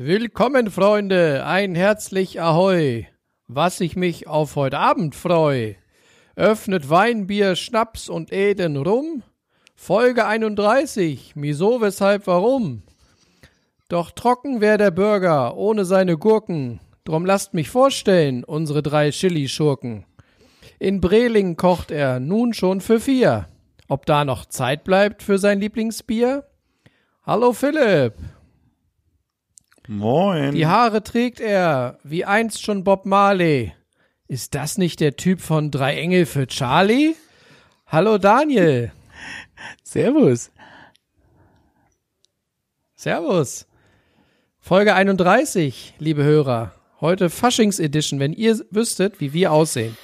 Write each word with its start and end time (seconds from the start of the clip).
Willkommen, 0.00 0.70
Freunde, 0.70 1.44
ein 1.44 1.74
herzlich 1.74 2.40
Ahoi. 2.40 3.08
Was 3.48 3.80
ich 3.80 3.96
mich 3.96 4.28
auf 4.28 4.54
heute 4.54 4.78
Abend 4.78 5.16
freu. 5.16 5.74
Öffnet 6.36 6.88
Wein, 6.88 7.26
Bier, 7.26 7.56
Schnaps 7.56 8.08
und 8.08 8.32
Eden 8.32 8.76
rum. 8.76 9.24
Folge 9.74 10.24
31. 10.24 11.32
Wieso, 11.34 11.80
weshalb, 11.80 12.28
warum? 12.28 12.84
Doch 13.88 14.12
trocken 14.12 14.60
wär 14.60 14.78
der 14.78 14.92
Burger, 14.92 15.56
ohne 15.56 15.84
seine 15.84 16.16
Gurken. 16.16 16.78
Drum 17.02 17.26
lasst 17.26 17.52
mich 17.52 17.68
vorstellen, 17.68 18.44
unsere 18.44 18.84
drei 18.84 19.10
Chili-Schurken. 19.10 20.04
In 20.78 21.00
Breling 21.00 21.56
kocht 21.56 21.90
er 21.90 22.20
nun 22.20 22.54
schon 22.54 22.80
für 22.80 23.00
vier. 23.00 23.48
Ob 23.88 24.06
da 24.06 24.24
noch 24.24 24.46
Zeit 24.46 24.84
bleibt 24.84 25.24
für 25.24 25.38
sein 25.38 25.58
Lieblingsbier? 25.58 26.44
Hallo 27.26 27.52
Philipp. 27.52 28.14
Moin. 29.88 30.54
Die 30.54 30.66
Haare 30.66 31.02
trägt 31.02 31.40
er, 31.40 31.98
wie 32.04 32.26
einst 32.26 32.62
schon 32.62 32.84
Bob 32.84 33.06
Marley. 33.06 33.72
Ist 34.26 34.54
das 34.54 34.76
nicht 34.76 35.00
der 35.00 35.16
Typ 35.16 35.40
von 35.40 35.70
Drei 35.70 35.96
Engel 35.96 36.26
für 36.26 36.46
Charlie? 36.46 37.16
Hallo 37.86 38.18
Daniel. 38.18 38.92
Servus. 39.82 40.50
Servus. 42.96 43.66
Folge 44.60 44.94
31, 44.94 45.94
liebe 45.98 46.22
Hörer. 46.22 46.74
Heute 47.00 47.30
Faschings 47.30 47.78
Edition, 47.78 48.20
wenn 48.20 48.34
ihr 48.34 48.60
wüsstet, 48.70 49.20
wie 49.20 49.32
wir 49.32 49.52
aussehen. 49.52 49.96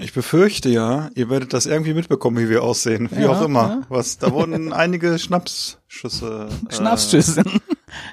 Ich 0.00 0.12
befürchte 0.12 0.68
ja, 0.68 1.10
ihr 1.14 1.30
werdet 1.30 1.52
das 1.52 1.66
irgendwie 1.66 1.94
mitbekommen, 1.94 2.36
wie 2.38 2.48
wir 2.48 2.62
aussehen. 2.62 3.08
Wie 3.12 3.22
Ja, 3.22 3.30
auch 3.30 3.42
immer. 3.42 3.68
ja. 3.68 3.82
Was, 3.88 4.18
da 4.18 4.32
wurden 4.32 4.72
einige 4.72 5.18
Schnapsschüsse. 5.18 6.48
Äh, 6.68 6.74
Schnapsschüsse. 6.74 7.42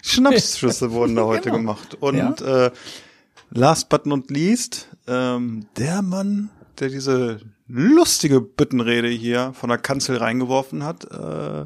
Schnapsschüsse 0.03 0.91
wurden 0.91 1.15
da 1.15 1.23
heute 1.25 1.45
Genau. 1.49 1.57
gemacht. 1.57 1.95
Und 1.99 2.41
äh, 2.41 2.71
last 3.49 3.89
but 3.89 4.05
not 4.05 4.29
least, 4.29 4.87
ähm, 5.07 5.65
der 5.77 6.01
Mann, 6.01 6.49
der 6.79 6.89
diese 6.89 7.39
lustige 7.67 8.41
Büttenrede 8.41 9.07
hier 9.09 9.53
von 9.53 9.69
der 9.69 9.77
Kanzel 9.77 10.17
reingeworfen 10.17 10.83
hat. 10.83 11.05
Äh, 11.11 11.65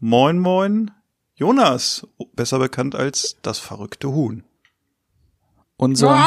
moin, 0.00 0.38
moin. 0.38 0.90
Jonas, 1.36 2.06
besser 2.34 2.58
bekannt 2.58 2.94
als 2.94 3.36
das 3.42 3.58
verrückte 3.58 4.08
Huhn. 4.08 4.42
Unser, 5.76 6.26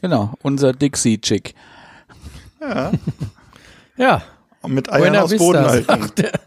genau, 0.00 0.32
unser 0.42 0.72
Dixie-Chick. 0.72 1.54
Ja. 2.62 2.92
Ja. 3.96 4.22
Und 4.62 4.74
mit 4.74 4.90
Eiern 4.92 5.02
Buena 5.02 5.22
aus 5.22 5.30
Vista, 5.32 5.44
Bodenhaltung. 5.44 6.02
sagt 6.02 6.18
der, 6.18 6.40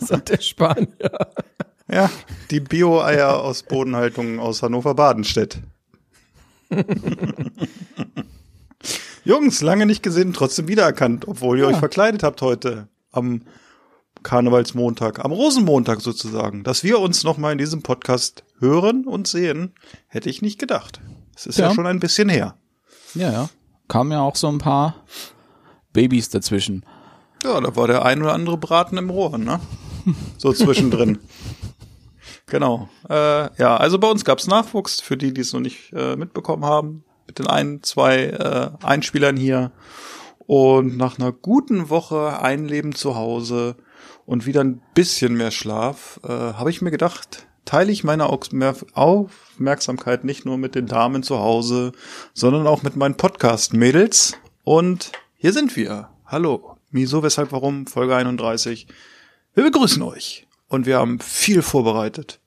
sagt 0.06 0.28
der 0.28 0.40
Spanier. 0.40 0.88
Ja, 1.90 2.10
die 2.50 2.60
Bio-Eier 2.60 3.40
aus 3.42 3.62
Bodenhaltung 3.62 4.38
aus 4.38 4.62
Hannover-Badenstedt. 4.62 5.58
Jungs, 9.24 9.60
lange 9.60 9.86
nicht 9.86 10.02
gesehen, 10.02 10.32
trotzdem 10.32 10.68
wiedererkannt, 10.68 11.28
obwohl 11.28 11.58
ihr 11.58 11.66
euch 11.66 11.76
verkleidet 11.76 12.22
habt 12.22 12.42
heute 12.42 12.88
am 13.12 13.42
Karnevalsmontag, 14.22 15.24
am 15.24 15.32
Rosenmontag 15.32 16.00
sozusagen. 16.00 16.62
Dass 16.62 16.84
wir 16.84 17.00
uns 17.00 17.24
nochmal 17.24 17.52
in 17.52 17.58
diesem 17.58 17.82
Podcast 17.82 18.44
hören 18.58 19.06
und 19.06 19.26
sehen, 19.26 19.72
hätte 20.08 20.30
ich 20.30 20.42
nicht 20.42 20.58
gedacht. 20.58 21.00
Es 21.34 21.46
ist 21.46 21.58
ja, 21.58 21.68
Ja. 21.68 21.74
schon 21.74 21.86
ein 21.86 22.00
bisschen 22.00 22.28
her. 22.28 22.54
Ja, 23.14 23.32
ja. 23.32 23.48
Kamen 23.90 24.12
ja 24.12 24.20
auch 24.20 24.36
so 24.36 24.46
ein 24.46 24.58
paar 24.58 24.94
Babys 25.92 26.28
dazwischen. 26.28 26.86
Ja, 27.42 27.60
da 27.60 27.74
war 27.74 27.88
der 27.88 28.04
ein 28.04 28.22
oder 28.22 28.34
andere 28.34 28.56
Braten 28.56 28.96
im 28.96 29.10
Rohr, 29.10 29.36
ne? 29.36 29.58
So 30.38 30.52
zwischendrin. 30.52 31.18
genau. 32.46 32.88
Äh, 33.08 33.52
ja, 33.60 33.76
also 33.76 33.98
bei 33.98 34.08
uns 34.08 34.24
gab's 34.24 34.46
Nachwuchs, 34.46 35.00
für 35.00 35.16
die, 35.16 35.34
die 35.34 35.40
es 35.40 35.52
noch 35.52 35.58
nicht 35.58 35.92
äh, 35.92 36.14
mitbekommen 36.14 36.64
haben, 36.64 37.04
mit 37.26 37.40
den 37.40 37.48
ein, 37.48 37.82
zwei 37.82 38.26
äh, 38.26 38.70
Einspielern 38.86 39.36
hier. 39.36 39.72
Und 40.46 40.96
nach 40.96 41.18
einer 41.18 41.32
guten 41.32 41.90
Woche 41.90 42.40
Einleben 42.40 42.94
zu 42.94 43.16
Hause 43.16 43.74
und 44.24 44.46
wieder 44.46 44.62
ein 44.62 44.80
bisschen 44.94 45.34
mehr 45.34 45.50
Schlaf, 45.50 46.20
äh, 46.22 46.28
habe 46.28 46.70
ich 46.70 46.80
mir 46.80 46.92
gedacht, 46.92 47.48
teile 47.70 47.92
ich 47.92 48.02
meine 48.02 48.26
Aufmer- 48.26 48.74
Aufmerksamkeit 48.94 50.24
nicht 50.24 50.44
nur 50.44 50.58
mit 50.58 50.74
den 50.74 50.86
Damen 50.86 51.22
zu 51.22 51.38
Hause, 51.38 51.92
sondern 52.34 52.66
auch 52.66 52.82
mit 52.82 52.96
meinen 52.96 53.14
Podcast-Mädels. 53.14 54.32
Und 54.64 55.12
hier 55.36 55.52
sind 55.52 55.76
wir. 55.76 56.08
Hallo. 56.26 56.76
Wieso, 56.90 57.22
weshalb, 57.22 57.52
warum? 57.52 57.86
Folge 57.86 58.16
31. 58.16 58.88
Wir 59.54 59.62
begrüßen 59.62 60.02
euch. 60.02 60.48
Und 60.66 60.84
wir 60.86 60.98
haben 60.98 61.20
viel 61.20 61.62
vorbereitet. 61.62 62.40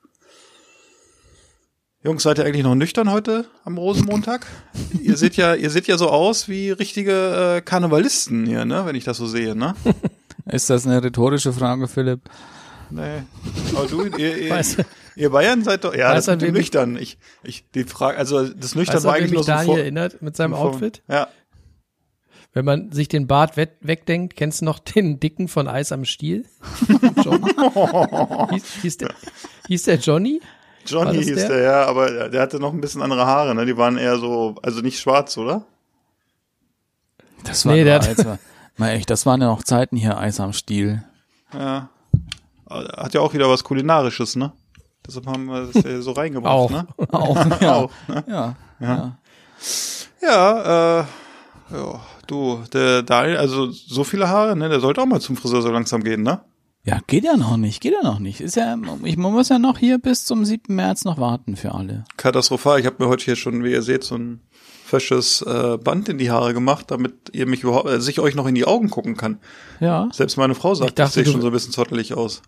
Jungs, 2.04 2.24
seid 2.24 2.38
ihr 2.40 2.44
eigentlich 2.44 2.66
noch 2.66 2.76
nüchtern 2.76 3.10
heute 3.10 3.46
am 3.64 3.78
Rosenmontag? 3.78 4.46
ihr 5.02 5.16
seht 5.16 5.38
ja, 5.38 5.56
ihr 5.56 5.70
seht 5.70 5.88
ja 5.88 5.98
so 5.98 6.10
aus 6.10 6.50
wie 6.50 6.72
richtige 6.72 7.60
äh, 7.60 7.62
Karnevalisten 7.62 8.46
hier, 8.46 8.66
ne, 8.66 8.86
wenn 8.86 8.98
ich 8.98 9.06
das 9.06 9.16
so 9.16 9.28
sehe, 9.28 9.56
ne? 9.56 9.74
Ist 10.48 10.70
das 10.70 10.86
eine 10.86 11.02
rhetorische 11.02 11.54
Frage, 11.54 11.88
Philipp? 11.88 12.20
Nee. 12.90 13.24
Aber 13.74 13.88
du, 13.88 14.04
ihr, 14.18 14.38
ihr, 14.38 14.62
ihr 15.16 15.30
Bayern 15.30 15.64
seid 15.64 15.84
doch, 15.84 15.94
ja, 15.96 16.10
Weiß 16.10 16.26
das 16.26 16.30
an 16.30 16.40
mit 16.40 16.48
dem 16.50 16.54
nüchtern. 16.56 16.98
Ich, 16.98 17.18
ich, 17.44 17.70
die 17.72 17.84
Frage, 17.84 18.18
also 18.18 18.48
das 18.48 18.76
nüchtern 18.76 18.96
Weißt 18.98 19.06
war 19.06 19.14
eigentlich 19.16 19.32
mich 19.32 19.38
nur 19.38 19.44
so 19.44 19.52
Daniel 19.52 19.66
vor, 19.68 19.78
erinnert 19.80 20.22
mit 20.22 20.36
seinem 20.36 20.52
vor- 20.54 20.62
Outfit? 20.70 21.02
Ja. 21.08 21.28
Wenn 22.56 22.66
man 22.66 22.92
sich 22.92 23.08
den 23.08 23.26
Bart 23.26 23.58
we 23.58 23.68
wegdenkt, 23.82 24.36
kennst 24.36 24.62
du 24.62 24.66
noch 24.66 24.78
den 24.78 25.20
Dicken 25.20 25.48
von 25.48 25.68
Eis 25.68 25.92
am 25.92 26.06
Stiel? 26.06 26.46
Hieß, 28.52 28.64
hieß, 28.82 28.98
der, 28.98 29.10
hieß 29.68 29.84
der 29.84 29.96
Johnny? 29.96 30.40
Johnny 30.86 31.18
hieß 31.24 31.36
der? 31.36 31.48
der, 31.48 31.62
ja, 31.62 31.86
aber 31.86 32.30
der 32.30 32.42
hatte 32.42 32.60
noch 32.60 32.74
ein 32.74 32.82
bisschen 32.82 33.02
andere 33.02 33.26
Haare, 33.26 33.56
ne? 33.56 33.66
Die 33.66 33.78
waren 33.78 33.98
eher 33.98 34.18
so, 34.18 34.56
also 34.62 34.82
nicht 34.82 35.00
schwarz, 35.00 35.38
oder? 35.38 35.66
Das 37.44 37.66
war 37.66 37.74
Nee, 37.74 37.84
der 37.84 38.02
Alter. 38.02 38.40
Mal 38.78 38.92
echt, 38.92 39.10
das 39.10 39.26
waren 39.26 39.42
ja 39.42 39.48
noch 39.48 39.64
Zeiten 39.64 39.96
hier, 39.98 40.18
Eis 40.18 40.40
am 40.40 40.54
Stiel. 40.54 41.04
Ja. 41.54 41.90
Hat 42.70 43.14
ja 43.14 43.22
auch 43.22 43.34
wieder 43.34 43.50
was 43.50 43.64
Kulinarisches, 43.64 44.36
ne? 44.36 44.52
Deshalb 45.08 45.28
haben 45.28 45.46
wir 45.46 45.70
das 45.74 45.84
ja 45.84 46.02
so 46.02 46.12
reingebracht, 46.14 46.54
Auch. 46.54 46.72
ne? 46.72 46.88
Auch, 47.12 47.46
ja. 47.62 47.76
Auch, 47.76 47.92
ne? 48.08 48.24
ja. 48.28 48.56
ja. 48.80 49.18
Ja, 50.22 51.00
äh, 51.02 51.06
ja, 51.72 52.00
du, 52.28 52.60
der 52.72 53.04
Daniel, 53.04 53.38
also 53.38 53.72
so 53.72 54.04
viele 54.04 54.30
Haare, 54.30 54.56
ne? 54.56 54.70
Der 54.70 54.80
sollte 54.80 55.02
auch 55.02 55.06
mal 55.06 55.20
zum 55.20 55.36
Friseur 55.36 55.62
so 55.62 55.70
langsam 55.72 56.04
gehen, 56.04 56.24
ne? 56.24 56.42
Ja, 56.86 57.00
geht 57.08 57.24
ja 57.24 57.38
noch 57.38 57.56
nicht, 57.58 57.80
geht 57.82 57.94
ja 57.94 58.04
noch 58.04 58.20
nicht. 58.20 58.42
Ist 58.42 58.56
ja, 58.56 58.76
ich 59.04 59.16
muss 59.18 59.48
ja 59.50 59.58
noch 59.58 59.78
hier 59.78 60.00
bis 60.00 60.26
zum 60.26 60.44
7. 60.44 60.76
März 60.76 61.06
noch 61.06 61.18
warten 61.18 61.56
für 61.56 61.74
alle. 61.74 62.04
Katastrophal. 62.18 62.80
Ich 62.80 62.86
habe 62.86 62.98
mir 63.02 63.10
heute 63.10 63.24
hier 63.24 63.38
schon, 63.38 63.64
wie 63.64 63.72
ihr 63.72 63.82
seht, 63.82 64.04
so 64.04 64.16
ein 64.16 64.42
fesches 64.86 65.42
äh, 65.44 65.78
Band 65.78 66.10
in 66.10 66.18
die 66.18 66.30
Haare 66.30 66.54
gemacht, 66.54 66.92
damit 66.92 67.14
ihr 67.32 67.46
mich 67.48 67.64
überhaupt, 67.64 67.88
äh, 67.90 68.02
sich 68.02 68.20
euch 68.20 68.36
noch 68.36 68.46
in 68.48 68.56
die 68.56 68.66
Augen 68.66 68.90
gucken 68.90 69.16
kann. 69.16 69.40
Ja. 69.80 70.10
Selbst 70.12 70.36
meine 70.38 70.56
Frau 70.56 70.76
sagt, 70.76 70.90
Ich 70.90 70.92
ich, 70.92 70.96
dachte, 70.96 71.14
sehe 71.14 71.24
du- 71.24 71.32
schon 71.32 71.42
so 71.42 71.48
ein 71.48 71.54
bisschen 71.54 71.72
zottelig 71.72 72.14
aus. 72.16 72.42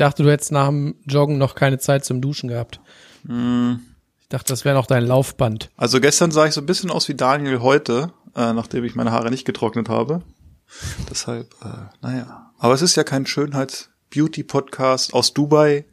Ich 0.00 0.06
dachte, 0.06 0.22
du 0.22 0.30
hättest 0.30 0.50
nach 0.50 0.68
dem 0.68 0.94
Joggen 1.04 1.36
noch 1.36 1.54
keine 1.54 1.78
Zeit 1.78 2.06
zum 2.06 2.22
Duschen 2.22 2.48
gehabt. 2.48 2.80
Ich 3.22 4.28
dachte, 4.30 4.50
das 4.50 4.64
wäre 4.64 4.74
noch 4.74 4.86
dein 4.86 5.04
Laufband. 5.04 5.68
Also 5.76 6.00
gestern 6.00 6.30
sah 6.30 6.46
ich 6.46 6.54
so 6.54 6.62
ein 6.62 6.66
bisschen 6.66 6.90
aus 6.90 7.06
wie 7.10 7.14
Daniel 7.14 7.60
heute, 7.60 8.10
äh, 8.34 8.54
nachdem 8.54 8.84
ich 8.84 8.94
meine 8.94 9.12
Haare 9.12 9.28
nicht 9.28 9.44
getrocknet 9.44 9.90
habe. 9.90 10.22
Deshalb, 11.10 11.54
äh, 11.62 11.90
naja. 12.00 12.50
Aber 12.56 12.72
es 12.72 12.80
ist 12.80 12.96
ja 12.96 13.04
kein 13.04 13.26
Schönheits-Beauty-Podcast 13.26 15.12
aus 15.12 15.34
Dubai. 15.34 15.84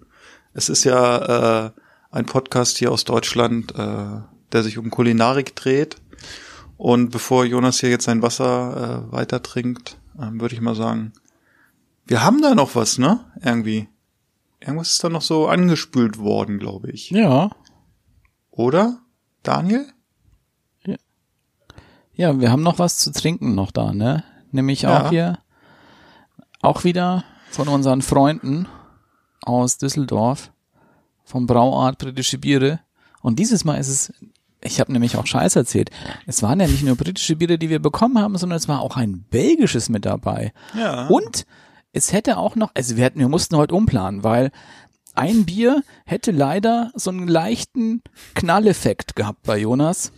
Es 0.54 0.70
ist 0.70 0.86
ja 0.86 1.66
äh, 1.66 1.72
ein 2.10 2.26
Podcast 2.28 2.78
hier 2.78 2.94
aus 2.94 3.04
Deutschland, 3.04 3.76
äh, 3.76 4.22
der 4.54 4.64
sich 4.64 4.78
um 4.78 4.90
Kulinarik 4.90 5.54
dreht. 5.54 5.98
Und 6.78 7.10
bevor 7.10 7.44
Jonas 7.44 7.82
hier 7.82 7.90
jetzt 7.90 8.06
sein 8.06 8.22
Wasser 8.22 9.04
äh, 9.10 9.12
weiter 9.12 9.44
trinkt, 9.44 9.98
ähm, 10.18 10.40
würde 10.40 10.56
ich 10.56 10.62
mal 10.62 10.76
sagen, 10.76 11.12
wir 12.06 12.24
haben 12.24 12.42
da 12.42 12.56
noch 12.56 12.74
was, 12.76 13.00
ne? 13.00 13.26
Irgendwie. 13.44 13.90
Irgendwas 14.60 14.92
ist 14.92 15.04
da 15.04 15.10
noch 15.10 15.22
so 15.22 15.48
angespült 15.48 16.18
worden, 16.18 16.60
glaube 16.60 16.90
ich. 16.92 17.12
Ja. 17.12 17.52
Oder? 18.52 19.00
Daniel? 19.44 19.86
Ja, 22.14 22.40
wir 22.40 22.52
haben 22.52 22.64
noch 22.64 22.80
was 22.80 22.98
zu 22.98 23.12
trinken 23.12 23.54
noch 23.54 23.70
da, 23.72 23.94
ne? 23.94 24.24
Nämlich 24.52 24.82
Ja. 24.82 25.04
auch 25.06 25.10
hier, 25.12 25.38
auch 26.62 26.84
wieder 26.84 27.24
von 27.52 27.68
unseren 27.68 28.02
Freunden 28.02 28.68
aus 29.44 29.78
Düsseldorf 29.78 30.52
vom 31.24 31.46
Brauart 31.46 32.00
britische 32.00 32.40
Biere. 32.40 32.80
Und 33.22 33.38
dieses 33.38 33.66
Mal 33.66 33.76
ist 33.76 33.90
es, 33.90 34.14
ich 34.62 34.80
habe 34.80 34.92
nämlich 34.92 35.16
auch 35.16 35.28
Scheiß 35.28 35.56
erzählt, 35.56 35.92
es 36.26 36.42
waren 36.42 36.60
ja 36.60 36.66
nicht 36.66 36.84
nur 36.84 36.96
britische 36.96 37.36
Biere, 37.36 37.60
die 37.60 37.70
wir 37.70 37.80
bekommen 37.80 38.18
haben, 38.20 38.36
sondern 38.38 38.58
es 38.58 38.68
war 38.68 38.82
auch 38.82 38.98
ein 38.98 39.24
belgisches 39.30 39.88
mit 39.90 40.06
dabei. 40.06 40.54
Ja. 40.76 41.06
Und 41.08 41.46
es 41.94 42.12
hätte 42.14 42.38
auch 42.38 42.56
noch, 42.56 42.72
also 42.76 42.96
wir 42.98 43.04
hätten, 43.06 43.20
wir 43.20 43.30
mussten 43.30 43.56
heute 43.58 43.76
umplanen, 43.76 44.24
weil 44.24 44.52
ein 45.16 45.46
Bier 45.46 45.84
hätte 46.06 46.32
leider 46.32 46.92
so 46.96 47.10
einen 47.10 47.28
leichten 47.28 48.04
Knalleffekt 48.36 49.16
gehabt 49.16 49.44
bei 49.44 49.58
Jonas. 49.58 50.12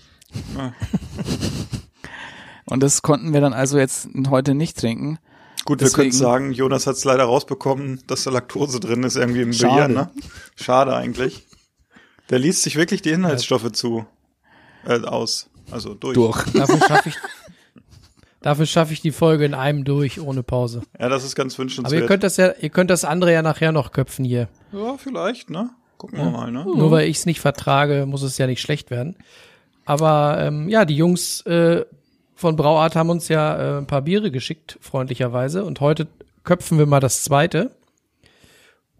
Und 2.66 2.83
das 2.83 3.01
konnten 3.01 3.33
wir 3.33 3.42
dann 3.42 3.54
also 3.54 3.77
jetzt 3.80 4.10
heute 4.30 4.54
nicht 4.54 4.77
trinken. 4.77 5.18
Gut, 5.66 5.80
wir 5.80 5.86
Deswegen- 5.88 6.10
können 6.10 6.12
sagen, 6.12 6.51
Jonas 6.54 6.88
hat 6.88 6.95
es 6.95 7.04
leider 7.04 7.24
rausbekommen, 7.25 8.01
dass 8.07 8.24
da 8.24 8.31
Laktose 8.31 8.80
drin 8.80 9.04
ist 9.04 9.15
irgendwie 9.15 9.42
im 9.42 9.50
Bier, 9.51 9.57
Schade. 9.60 9.94
ne? 9.94 10.10
Schade 10.56 10.95
eigentlich. 10.95 11.45
Der 12.30 12.39
liest 12.39 12.62
sich 12.63 12.75
wirklich 12.75 13.01
die 13.01 13.10
Inhaltsstoffe 13.10 13.72
zu 13.72 14.06
äh, 14.86 15.00
aus, 15.01 15.50
also 15.72 15.94
durch. 15.95 16.13
Durch. 16.15 16.44
Dafür 16.54 16.80
schaffe 16.88 17.10
ich, 17.10 17.15
dafür 18.41 18.65
schaffe 18.65 18.94
ich 18.94 19.01
die 19.01 19.12
Folge 19.12 19.45
in 19.45 19.53
einem 19.53 19.83
durch, 19.83 20.19
ohne 20.19 20.44
Pause. 20.44 20.81
Ja, 21.00 21.09
das 21.09 21.24
ist 21.24 21.36
ganz 21.36 21.53
Aber 21.56 21.62
ihr 21.62 21.65
wünschenswert. 21.65 22.07
könnt 22.07 22.24
das 22.24 22.38
ja, 22.38 22.53
ihr 22.59 22.69
könnt 22.69 22.89
das 22.89 23.06
andere 23.06 23.33
ja 23.33 23.41
nachher 23.41 23.71
noch 23.71 23.91
köpfen 23.91 24.25
hier. 24.25 24.47
ja, 24.71 24.97
vielleicht, 24.97 25.50
ne? 25.50 25.69
Gucken 25.97 26.18
wir 26.18 26.30
mal, 26.30 26.51
ne? 26.51 26.63
Nur 26.63 26.91
weil 26.91 27.09
ich 27.09 27.18
es 27.18 27.25
nicht 27.25 27.41
vertrage, 27.41 28.06
muss 28.06 28.21
es 28.21 28.38
ja 28.38 28.47
nicht 28.47 28.62
schlecht 28.62 28.89
werden. 28.89 29.18
Aber 29.86 30.38
ähm, 30.39 30.69
ja, 30.69 30.86
die 30.86 30.95
Jungs 30.95 31.41
äh, 31.41 31.83
von 32.36 32.56
Brauart 32.56 32.95
haben 32.95 33.09
uns 33.09 33.27
ja 33.27 33.57
äh, 33.57 33.77
ein 33.80 33.88
paar 33.88 34.03
Biere 34.03 34.31
geschickt, 34.31 34.77
freundlicherweise. 34.80 35.65
Und 35.65 35.81
heute 35.81 36.07
köpfen 36.45 36.77
wir 36.77 36.86
mal 36.86 37.01
das 37.01 37.24
zweite. 37.24 37.71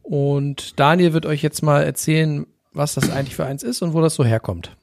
Und 0.02 0.78
Daniel 0.80 1.14
wird 1.14 1.26
euch 1.26 1.42
jetzt 1.42 1.62
mal 1.62 1.84
erzählen, 1.84 2.46
was 2.74 2.96
das 2.96 3.10
eigentlich 3.12 3.36
für 3.36 3.46
eins 3.46 3.64
ist 3.64 3.82
und 3.82 3.94
wo 3.94 4.02
das 4.02 4.16
so 4.16 4.26
herkommt. 4.26 4.76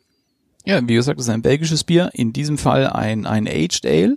Ja, 0.64 0.80
wie 0.88 0.94
gesagt, 0.94 1.18
das 1.18 1.26
ist 1.26 1.32
ein 1.34 1.42
belgisches 1.42 1.84
Bier. 1.84 2.10
In 2.14 2.32
diesem 2.32 2.56
Fall 2.56 2.86
ein, 2.86 3.26
ein 3.26 3.46
Aged 3.46 3.84
Ale 3.84 4.16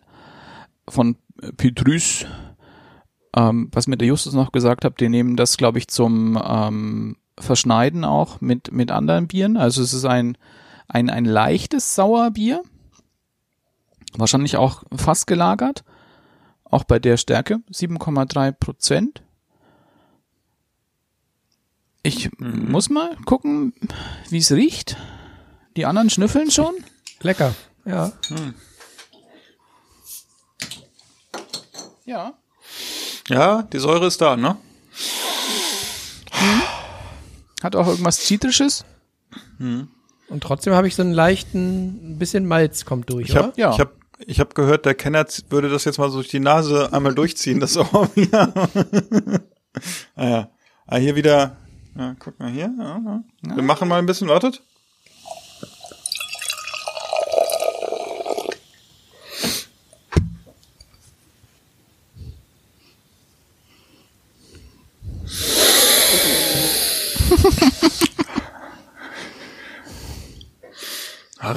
von 0.90 1.16
Petrus. 1.58 2.26
Ähm, 3.36 3.70
was 3.72 3.88
mir 3.88 3.98
der 3.98 4.08
Justus 4.08 4.34
noch 4.34 4.52
gesagt 4.52 4.84
hat, 4.86 5.00
die 5.00 5.10
nehmen 5.10 5.36
das, 5.36 5.58
glaube 5.58 5.78
ich, 5.78 5.88
zum 5.88 6.42
ähm, 6.44 7.16
Verschneiden 7.38 8.04
auch 8.04 8.42
mit, 8.42 8.72
mit 8.72 8.92
anderen 8.92 9.28
Bieren. 9.28 9.56
Also 9.56 9.82
es 9.82 9.94
ist 9.94 10.06
ein, 10.06 10.38
ein, 10.88 11.10
ein 11.10 11.26
leichtes 11.26 11.96
Sauerbier. 11.96 12.64
Wahrscheinlich 14.18 14.58
auch 14.58 14.84
fast 14.96 15.28
gelagert. 15.28 15.84
Auch 16.64 16.84
bei 16.84 17.00
der 17.00 17.18
Stärke. 17.18 17.62
7,3 17.72 18.52
Prozent. 18.52 19.22
Ich 22.02 22.30
muss 22.40 22.90
mal 22.90 23.16
gucken, 23.26 23.74
wie 24.30 24.38
es 24.38 24.52
riecht. 24.52 24.98
Die 25.76 25.86
anderen 25.86 26.10
schnüffeln 26.10 26.50
schon. 26.50 26.74
Lecker, 27.22 27.54
ja. 27.86 28.12
Ja. 32.10 32.34
Ja, 33.28 33.62
die 33.62 33.78
Säure 33.78 34.08
ist 34.08 34.20
da, 34.20 34.36
ne? 34.36 34.58
Hat 37.62 37.76
auch 37.76 37.86
irgendwas 37.88 38.18
Zitrisches? 38.22 38.84
Und 39.60 40.42
trotzdem 40.42 40.74
habe 40.74 40.88
ich 40.88 40.96
so 40.96 41.04
einen 41.04 41.14
leichten, 41.14 42.14
ein 42.14 42.18
bisschen 42.18 42.48
Malz 42.48 42.86
kommt 42.86 43.12
durch, 43.12 43.30
Ich 43.30 43.36
habe 43.36 43.50
oder? 43.50 43.58
Ja. 43.60 43.74
ich 43.74 43.80
hab, 43.80 43.92
ich 44.26 44.40
hab 44.40 44.56
gehört, 44.56 44.88
der 44.88 44.96
Kenner 44.96 45.24
würde 45.50 45.70
das 45.70 45.86
jetzt 45.86 46.00
mal 46.00 46.10
so 46.10 46.16
durch 46.18 46.30
die 46.30 46.40
Nase 46.40 46.92
einmal 46.92 47.14
durchziehen, 47.14 47.60
das 47.60 47.74
Sauerbier. 47.74 48.32
ah 50.16 50.28
ja. 50.28 50.50
Ah, 50.88 50.98
hier 50.98 51.16
wieder. 51.16 51.58
Ja, 51.96 52.16
guck 52.18 52.40
mal 52.40 52.50
hier. 52.50 52.74
Ja, 52.76 53.22
ja. 53.46 53.56
Wir 53.56 53.62
machen 53.62 53.88
mal 53.88 54.00
ein 54.00 54.08
bisschen, 54.08 54.30
wartet. 54.30 54.64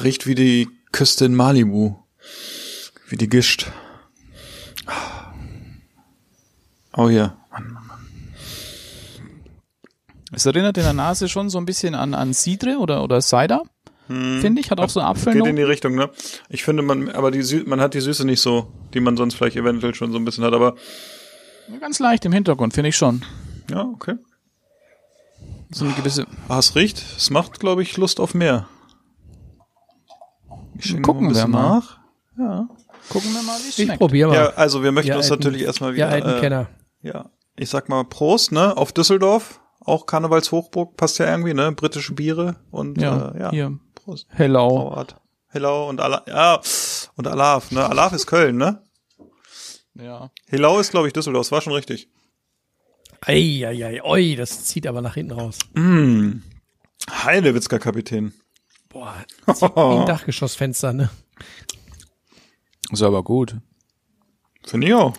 Riecht 0.05 0.27
wie 0.27 0.35
die 0.35 0.69
Küste 0.93 1.25
in 1.25 1.35
Malibu. 1.35 1.97
Wie 3.09 3.17
die 3.17 3.29
Gischt. 3.29 3.71
Oh 6.95 7.09
hier. 7.09 7.37
Es 10.33 10.47
erinnert 10.47 10.79
in 10.79 10.85
der 10.85 10.93
Nase 10.93 11.29
schon 11.29 11.51
so 11.51 11.59
ein 11.59 11.67
bisschen 11.67 11.95
an, 11.95 12.15
an 12.15 12.33
Cidre 12.33 12.79
oder, 12.79 13.03
oder 13.05 13.21
Cider. 13.21 13.63
Finde 14.09 14.61
ich, 14.61 14.71
hat 14.71 14.79
auch 14.81 14.91
so 14.91 15.01
Apfel. 15.01 15.33
Geht 15.33 15.47
in 15.47 15.57
die 15.57 15.63
Richtung, 15.63 15.95
ne? 15.95 16.11
Ich 16.51 16.65
finde, 16.65 16.83
man, 16.83 17.09
aber 17.11 17.31
die 17.31 17.43
Sü 17.43 17.63
man 17.65 17.81
hat 17.81 17.95
die 17.95 18.01
Süße 18.01 18.27
nicht 18.27 18.41
so, 18.43 18.71
die 18.93 19.01
man 19.01 19.17
sonst 19.17 19.35
vielleicht 19.35 19.57
eventuell 19.57 19.95
schon 19.95 20.13
so 20.13 20.19
ein 20.19 20.25
bisschen 20.25 20.45
hat, 20.45 20.53
aber 20.53 20.77
Ganz 21.81 21.99
leicht 21.99 22.25
im 22.27 22.33
Hintergrund, 22.33 22.75
finde 22.75 22.89
ich 22.91 22.97
schon. 22.97 23.25
ja, 23.71 23.83
okay. 23.83 24.17
So 25.71 25.87
eine 25.87 25.95
gewisse. 25.95 26.27
Ah, 26.49 26.59
es 26.59 26.75
riecht, 26.77 27.03
es 27.17 27.31
macht, 27.31 27.59
glaube 27.59 27.83
ich, 27.83 27.97
Lust 27.97 28.21
auf 28.21 28.35
mehr. 28.35 28.69
Ich 30.85 31.01
Gucken 31.03 31.35
wir 31.35 31.47
mal. 31.47 31.69
nach. 31.79 31.99
Ja. 32.39 32.69
Gucken 33.09 33.33
wir 33.35 33.43
mal, 33.43 33.59
wie 33.63 33.69
es 33.69 33.79
Ich 33.79 33.85
schmeckt. 33.85 33.99
probiere 34.01 34.29
mal. 34.31 34.35
ja, 34.35 34.47
also 34.51 34.83
wir 34.83 34.93
möchten 34.93 35.11
Ihr 35.13 35.17
uns 35.17 35.31
alten- 35.31 35.43
natürlich 35.45 35.63
erstmal 35.67 35.95
wieder, 35.95 36.09
alten 36.09 36.29
äh, 36.29 36.41
Kenner. 36.41 36.69
ja, 37.03 37.31
ich 37.57 37.69
sag 37.71 37.89
mal 37.89 38.05
Prost, 38.05 38.53
ne, 38.53 38.77
auf 38.77 38.93
Düsseldorf, 38.93 39.61
auch 39.81 40.07
Karnevalshochburg, 40.07 40.97
passt 40.97 41.19
ja 41.19 41.27
irgendwie, 41.31 41.55
ne, 41.55 41.73
britische 41.73 42.15
Biere 42.15 42.57
und, 42.71 43.01
Ja, 43.01 43.31
äh, 43.33 43.41
ja, 43.41 43.51
hier. 43.51 43.79
Prost. 43.95 44.27
Hello. 44.31 44.69
Brauart. 44.69 45.17
Hello 45.49 45.89
und 45.89 46.01
Ala 46.01 46.23
ja, 46.27 46.61
und 47.17 47.27
Alaf, 47.27 47.71
ne, 47.73 47.85
Alaf 47.85 48.13
ist 48.15 48.27
Köln, 48.27 48.57
ne? 48.57 48.83
Ja. 49.95 50.31
Helau 50.49 50.79
ist, 50.79 50.91
glaube 50.91 51.07
ich, 51.09 51.13
Düsseldorf, 51.13 51.47
das 51.47 51.53
war 51.53 51.61
schon 51.61 51.75
richtig. 51.75 52.09
Eieiei, 53.21 54.03
oi, 54.03 54.35
das 54.37 54.65
zieht 54.65 54.87
aber 54.87 55.01
nach 55.03 55.15
hinten 55.15 55.33
raus. 55.33 55.59
Mm. 55.75 56.39
Heidewitzka 57.11 57.79
Kapitän. 57.79 58.33
Boah, 58.93 59.15
wie 59.47 60.01
ein 60.01 60.07
Dachgeschossfenster, 60.07 60.93
ne? 60.93 61.11
Ist 62.93 63.03
aber 63.03 63.23
gut. 63.23 63.57
Finde 64.65 64.87
ich 64.87 64.95
auch. 64.95 65.15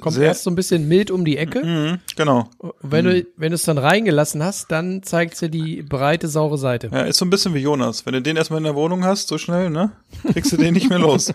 Kommt 0.00 0.14
Sehr- 0.16 0.26
erst 0.26 0.42
so 0.42 0.50
ein 0.50 0.54
bisschen 0.56 0.86
mild 0.88 1.10
um 1.10 1.24
die 1.24 1.36
Ecke. 1.38 1.64
Mhm, 1.64 1.98
genau. 2.16 2.50
Und 2.58 2.74
wenn 2.82 3.04
du, 3.04 3.26
wenn 3.36 3.50
du 3.50 3.54
es 3.54 3.62
dann 3.62 3.78
reingelassen 3.78 4.42
hast, 4.42 4.70
dann 4.70 5.02
zeigt 5.02 5.36
sie 5.36 5.48
die 5.48 5.82
breite, 5.82 6.28
saure 6.28 6.58
Seite. 6.58 6.90
Ja, 6.92 7.02
ist 7.02 7.18
so 7.18 7.24
ein 7.24 7.30
bisschen 7.30 7.54
wie 7.54 7.60
Jonas. 7.60 8.04
Wenn 8.04 8.12
du 8.14 8.20
den 8.22 8.36
erstmal 8.36 8.58
in 8.58 8.64
der 8.64 8.74
Wohnung 8.74 9.04
hast, 9.04 9.28
so 9.28 9.38
schnell, 9.38 9.70
ne? 9.70 9.92
Kriegst 10.32 10.52
du 10.52 10.56
den 10.56 10.74
nicht 10.74 10.88
mehr 10.88 10.98
los. 10.98 11.32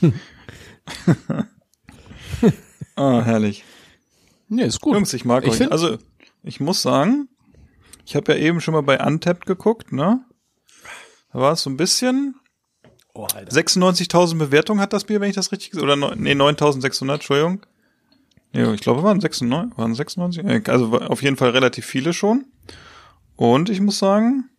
ah, 2.96 3.22
herrlich. 3.22 3.64
Nee, 4.50 4.64
ist 4.64 4.80
gut. 4.80 4.94
Jungs, 4.94 5.12
ich 5.14 5.24
mag 5.24 5.44
Ich 5.46 5.60
euch. 5.60 5.72
Also, 5.72 5.96
ich 6.42 6.58
muss 6.58 6.82
sagen, 6.82 7.28
ich 8.04 8.16
habe 8.16 8.32
ja 8.32 8.38
eben 8.38 8.60
schon 8.60 8.74
mal 8.74 8.82
bei 8.82 8.98
Untapped 9.04 9.46
geguckt, 9.46 9.92
ne? 9.92 10.24
Da 11.32 11.38
war 11.38 11.52
es 11.52 11.62
so 11.62 11.70
ein 11.70 11.76
bisschen. 11.76 12.34
Oh, 13.14 13.26
Alter. 13.32 13.56
96.000 13.56 14.38
Bewertungen 14.38 14.80
hat 14.80 14.92
das 14.92 15.04
Bier, 15.04 15.20
wenn 15.20 15.30
ich 15.30 15.36
das 15.36 15.52
richtig 15.52 15.80
oder 15.80 15.96
nee 16.16 16.32
9.600, 16.32 17.14
Entschuldigung. 17.14 17.64
Ja, 18.52 18.72
ich 18.72 18.80
glaube, 18.80 19.04
waren 19.04 19.20
96, 19.20 19.78
waren 19.78 19.94
96, 19.94 20.44
äh, 20.44 20.62
also 20.70 20.98
auf 20.98 21.22
jeden 21.22 21.36
Fall 21.36 21.50
relativ 21.50 21.86
viele 21.86 22.12
schon. 22.12 22.46
Und 23.36 23.70
ich 23.70 23.80
muss 23.80 24.00
sagen, 24.00 24.50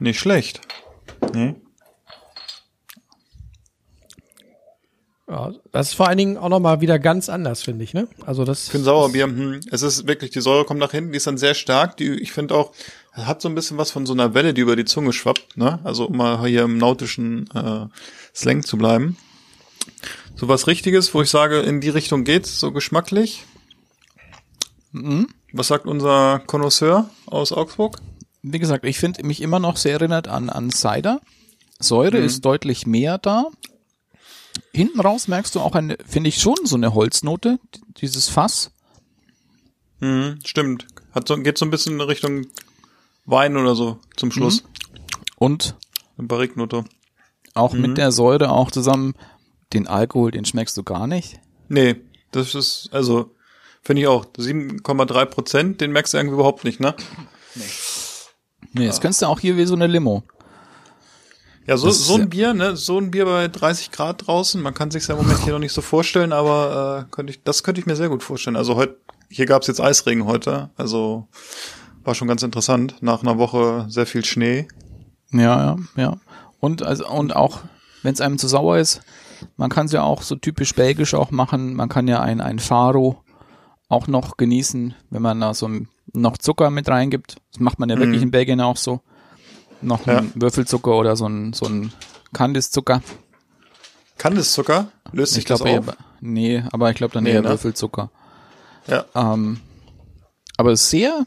nicht 0.00 0.18
schlecht. 0.18 0.60
Nee. 1.32 1.54
Ja, 5.28 5.52
das 5.72 5.88
ist 5.88 5.94
vor 5.94 6.06
allen 6.06 6.18
Dingen 6.18 6.36
auch 6.36 6.48
nochmal 6.48 6.80
wieder 6.80 7.00
ganz 7.00 7.28
anders, 7.28 7.62
finde 7.62 7.82
ich, 7.82 7.92
ne? 7.92 8.06
Also 8.24 8.44
das. 8.44 8.68
Für 8.68 8.78
ein 8.78 8.84
Sauerbier, 8.84 9.24
hm, 9.24 9.60
es 9.70 9.82
ist 9.82 10.06
wirklich, 10.06 10.30
die 10.30 10.40
Säure 10.40 10.64
kommt 10.64 10.78
nach 10.78 10.92
hinten, 10.92 11.10
die 11.10 11.16
ist 11.16 11.26
dann 11.26 11.36
sehr 11.36 11.54
stark. 11.54 11.96
Die, 11.96 12.10
ich 12.10 12.32
finde 12.32 12.54
auch, 12.54 12.72
es 13.16 13.26
hat 13.26 13.42
so 13.42 13.48
ein 13.48 13.56
bisschen 13.56 13.76
was 13.76 13.90
von 13.90 14.06
so 14.06 14.12
einer 14.12 14.34
Welle, 14.34 14.54
die 14.54 14.60
über 14.60 14.76
die 14.76 14.84
Zunge 14.84 15.12
schwappt, 15.12 15.56
ne? 15.56 15.80
Also 15.82 16.06
um 16.06 16.16
mal 16.16 16.46
hier 16.46 16.62
im 16.62 16.78
nautischen 16.78 17.50
äh, 17.54 17.86
Slang 18.34 18.62
zu 18.62 18.78
bleiben. 18.78 19.16
So 20.36 20.46
was 20.46 20.68
Richtiges, 20.68 21.12
wo 21.12 21.22
ich 21.22 21.30
sage, 21.30 21.60
in 21.60 21.80
die 21.80 21.88
Richtung 21.88 22.22
geht's, 22.22 22.60
so 22.60 22.70
geschmacklich. 22.70 23.44
Mhm. 24.92 25.28
Was 25.52 25.68
sagt 25.68 25.86
unser 25.86 26.40
Connoisseur 26.46 27.10
aus 27.26 27.50
Augsburg? 27.50 27.98
Wie 28.42 28.58
gesagt, 28.60 28.84
ich 28.84 28.98
finde 28.98 29.26
mich 29.26 29.40
immer 29.40 29.58
noch 29.58 29.76
sehr 29.76 29.94
erinnert 29.94 30.28
an, 30.28 30.50
an 30.50 30.70
Cider. 30.70 31.20
Säure 31.80 32.18
ist 32.18 32.44
deutlich 32.44 32.86
mehr 32.86 33.18
da. 33.18 33.46
Hinten 34.72 35.00
raus 35.00 35.28
merkst 35.28 35.54
du 35.54 35.60
auch 35.60 35.74
eine, 35.74 35.96
finde 36.06 36.28
ich 36.28 36.40
schon 36.40 36.56
so 36.64 36.76
eine 36.76 36.94
Holznote, 36.94 37.58
dieses 37.98 38.28
Fass. 38.28 38.70
Mhm, 40.00 40.38
stimmt. 40.44 40.86
Hat 41.12 41.26
so, 41.28 41.36
geht 41.38 41.56
so 41.58 41.64
ein 41.64 41.70
bisschen 41.70 41.94
in 41.94 42.00
Richtung 42.02 42.46
Wein 43.24 43.56
oder 43.56 43.74
so 43.74 43.98
zum 44.16 44.30
Schluss. 44.30 44.64
Und 45.36 45.76
Eine 46.18 46.28
Barriknote. 46.28 46.84
auch 47.54 47.72
mit 47.72 47.96
der 47.98 48.12
Säure 48.12 48.50
auch 48.50 48.70
zusammen, 48.70 49.14
den 49.72 49.86
Alkohol, 49.88 50.30
den 50.30 50.44
schmeckst 50.44 50.76
du 50.76 50.82
gar 50.82 51.06
nicht. 51.06 51.40
Nee, 51.68 51.96
das 52.30 52.54
ist, 52.54 52.88
also, 52.92 53.34
finde 53.82 54.02
ich 54.02 54.08
auch. 54.08 54.24
7,3 54.26 55.24
Prozent, 55.24 55.80
den 55.80 55.90
merkst 55.92 56.12
du 56.14 56.18
irgendwie 56.18 56.34
überhaupt 56.34 56.64
nicht, 56.64 56.78
ne? 56.80 56.94
Nee, 58.72 58.86
das 58.86 59.00
könntest 59.00 59.22
du 59.22 59.26
auch 59.26 59.40
hier 59.40 59.56
wie 59.56 59.64
so 59.64 59.74
eine 59.74 59.86
Limo. 59.86 60.22
Ja, 61.66 61.76
so, 61.76 61.88
Das 61.88 61.98
so 61.98 62.14
ein 62.14 62.30
Bier, 62.30 62.54
ne? 62.54 62.76
So 62.76 62.98
ein 62.98 63.10
Bier 63.10 63.24
bei 63.24 63.48
30 63.48 63.90
Grad 63.90 64.26
draußen, 64.26 64.60
man 64.62 64.74
kann 64.74 64.90
sich's 64.90 65.08
ja 65.08 65.16
im 65.16 65.22
Moment 65.22 65.42
hier 65.42 65.52
noch 65.52 65.58
nicht 65.60 65.72
so 65.72 65.82
vorstellen, 65.82 66.32
aber 66.32 67.06
äh, 67.08 67.10
könnte 67.12 67.32
ich, 67.32 67.42
das 67.42 67.62
könnte 67.62 67.80
ich 67.80 67.86
mir 67.86 67.96
sehr 67.96 68.08
gut 68.08 68.22
vorstellen. 68.22 68.56
Also 68.56 68.76
heute, 68.76 68.98
hier 69.28 69.46
gab's 69.46 69.66
jetzt 69.66 69.80
Eisregen 69.80 70.26
heute, 70.26 70.70
also 70.76 71.26
war 72.04 72.14
schon 72.14 72.28
ganz 72.28 72.42
interessant. 72.42 72.96
Nach 73.00 73.22
einer 73.22 73.38
Woche 73.38 73.86
sehr 73.88 74.06
viel 74.06 74.24
Schnee. 74.24 74.68
Ja, 75.32 75.40
ja, 75.40 75.76
ja. 75.96 76.16
Und 76.60 76.82
also 76.82 77.08
und 77.08 77.34
auch 77.34 77.60
wenn 78.02 78.14
es 78.14 78.20
einem 78.20 78.38
zu 78.38 78.46
sauer 78.46 78.78
ist, 78.78 79.02
man 79.56 79.68
kann 79.68 79.86
es 79.86 79.92
ja 79.92 80.02
auch 80.02 80.22
so 80.22 80.36
typisch 80.36 80.74
belgisch 80.74 81.14
auch 81.14 81.32
machen. 81.32 81.74
Man 81.74 81.88
kann 81.88 82.06
ja 82.06 82.20
ein 82.20 82.40
ein 82.40 82.60
Faro 82.60 83.22
auch 83.88 84.06
noch 84.06 84.36
genießen, 84.36 84.94
wenn 85.10 85.22
man 85.22 85.40
da 85.40 85.52
so 85.52 85.68
noch 86.12 86.38
Zucker 86.38 86.70
mit 86.70 86.88
reingibt. 86.88 87.36
Das 87.50 87.60
macht 87.60 87.80
man 87.80 87.88
ja 87.88 87.98
wirklich 87.98 88.22
in 88.22 88.30
Belgien 88.30 88.60
auch 88.60 88.76
so. 88.76 89.00
Noch 89.82 90.06
Ja. 90.06 90.18
ein 90.18 90.32
Würfelzucker 90.34 90.96
oder 90.96 91.16
so 91.16 91.26
ein 91.28 91.52
so 91.52 91.66
ein 91.66 91.92
Kandiszucker. 92.32 93.02
Kandiszucker 94.18 94.90
löst 95.12 95.32
sich 95.34 95.40
Ich 95.40 95.44
glaube 95.46 95.64
das 95.64 95.72
eher, 95.72 95.80
auf. 95.80 95.96
nee, 96.20 96.62
aber 96.72 96.90
ich 96.90 96.96
glaube 96.96 97.12
dann 97.14 97.24
Nee, 97.24 97.32
eher 97.32 97.42
ne? 97.42 97.48
Würfelzucker. 97.50 98.10
Ja. 98.86 99.04
Ähm, 99.14 99.60
aber 100.56 100.76
sehr, 100.76 101.26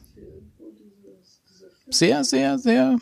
sehr, 1.89 2.24
sehr, 2.24 2.58
sehr, 2.58 2.98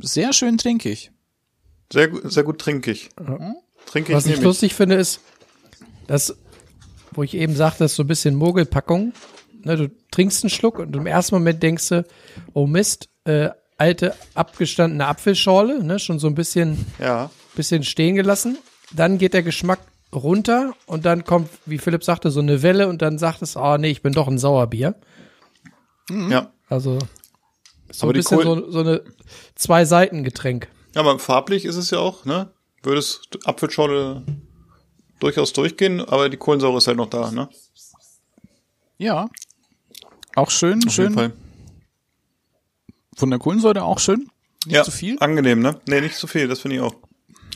sehr 0.00 0.32
schön 0.32 0.58
trinkig. 0.58 1.10
Sehr, 1.92 2.10
sehr 2.24 2.42
gut 2.44 2.60
trinkig. 2.60 3.10
Trinke 3.86 4.12
ich 4.12 4.16
Was 4.16 4.26
ich 4.26 4.40
lustig 4.40 4.74
finde, 4.74 4.96
ist, 4.96 5.20
dass, 6.06 6.36
wo 7.12 7.22
ich 7.22 7.34
eben 7.34 7.54
sagte, 7.54 7.84
das 7.84 7.92
ist 7.92 7.96
so 7.96 8.02
ein 8.02 8.08
bisschen 8.08 8.34
Mogelpackung. 8.34 9.12
Ne, 9.62 9.76
du 9.76 9.90
trinkst 10.10 10.44
einen 10.44 10.50
Schluck 10.50 10.78
und 10.78 10.94
im 10.94 11.06
ersten 11.06 11.34
Moment 11.36 11.62
denkst 11.62 11.88
du, 11.88 12.04
oh 12.52 12.66
Mist, 12.66 13.08
äh, 13.24 13.50
alte 13.78 14.14
abgestandene 14.34 15.06
Apfelschorle, 15.06 15.82
ne, 15.84 15.98
schon 15.98 16.18
so 16.18 16.26
ein 16.26 16.34
bisschen, 16.34 16.86
Ja. 16.98 17.30
bisschen 17.54 17.82
stehen 17.84 18.14
gelassen. 18.16 18.58
Dann 18.92 19.18
geht 19.18 19.34
der 19.34 19.42
Geschmack 19.42 19.80
runter 20.14 20.72
und 20.86 21.04
dann 21.04 21.24
kommt, 21.24 21.50
wie 21.66 21.78
Philipp 21.78 22.04
sagte, 22.04 22.30
so 22.30 22.40
eine 22.40 22.62
Welle 22.62 22.88
und 22.88 23.02
dann 23.02 23.18
sagt 23.18 23.42
es, 23.42 23.56
oh 23.56 23.76
nee, 23.76 23.90
ich 23.90 24.02
bin 24.02 24.12
doch 24.12 24.28
ein 24.28 24.38
Sauerbier. 24.38 24.94
Ja. 26.10 26.52
Also 26.68 26.98
so 27.90 28.06
Aber 28.06 28.12
ein 28.12 28.14
bisschen 28.14 28.38
Kohl- 28.38 28.44
so, 28.66 28.70
so 28.70 28.80
eine 28.80 29.02
zwei 29.56 29.84
Seiten 29.84 30.24
Getränk. 30.24 30.68
Ja, 30.94 31.00
aber 31.02 31.18
farblich 31.18 31.64
ist 31.64 31.76
es 31.76 31.90
ja 31.90 31.98
auch, 31.98 32.24
ne? 32.24 32.50
Würde 32.82 32.98
es 33.00 33.20
Apfelschorle 33.44 34.22
durchaus 35.18 35.52
durchgehen, 35.52 36.00
aber 36.00 36.28
die 36.28 36.36
Kohlensäure 36.36 36.78
ist 36.78 36.86
halt 36.86 36.96
noch 36.96 37.10
da, 37.10 37.30
ne? 37.30 37.48
Ja. 38.98 39.28
Auch 40.36 40.50
schön, 40.50 40.78
Auf 40.86 40.96
jeden 40.96 41.14
schön. 41.18 41.32
Von 43.16 43.30
der 43.30 43.38
Kohlensäure 43.38 43.82
auch 43.82 43.98
schön. 43.98 44.28
Nicht 44.66 44.76
ja, 44.76 44.84
zu 44.84 44.90
viel. 44.90 45.16
angenehm, 45.20 45.60
ne? 45.60 45.80
Nee, 45.88 46.02
nicht 46.02 46.16
zu 46.16 46.26
viel, 46.26 46.48
das 46.48 46.60
finde 46.60 46.76
ich 46.76 46.82
auch. 46.82 46.94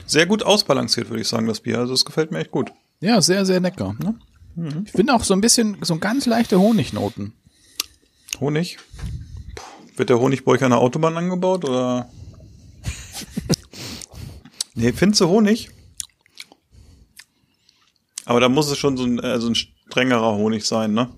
Sehr 0.06 0.26
gut 0.26 0.42
ausbalanciert, 0.42 1.10
würde 1.10 1.20
ich 1.20 1.28
sagen, 1.28 1.46
das 1.46 1.60
Bier. 1.60 1.78
Also 1.78 1.92
es 1.92 2.04
gefällt 2.04 2.32
mir 2.32 2.38
echt 2.38 2.50
gut. 2.50 2.72
Ja, 3.00 3.20
sehr, 3.20 3.44
sehr 3.44 3.60
lecker. 3.60 3.94
Ne? 4.02 4.18
Mhm. 4.56 4.84
Ich 4.86 4.92
finde 4.92 5.14
auch 5.14 5.22
so 5.22 5.34
ein 5.34 5.40
bisschen, 5.40 5.76
so 5.82 5.98
ganz 5.98 6.26
leichte 6.26 6.58
Honignoten. 6.58 7.34
Honig. 8.40 8.78
Wird 9.96 10.08
der 10.08 10.18
Honig 10.18 10.44
bei 10.44 10.52
euch 10.52 10.64
an 10.64 10.70
der 10.70 10.80
Autobahn 10.80 11.16
angebaut 11.16 11.64
oder? 11.64 12.08
nee, 14.74 14.92
findest 14.92 15.20
du 15.20 15.28
Honig? 15.28 15.70
Aber 18.24 18.40
da 18.40 18.48
muss 18.48 18.70
es 18.70 18.78
schon 18.78 18.96
so 18.96 19.04
ein, 19.04 19.18
äh, 19.18 19.38
so 19.40 19.48
ein 19.48 19.54
strengerer 19.54 20.34
Honig 20.36 20.64
sein, 20.64 20.94
ne? 20.94 21.10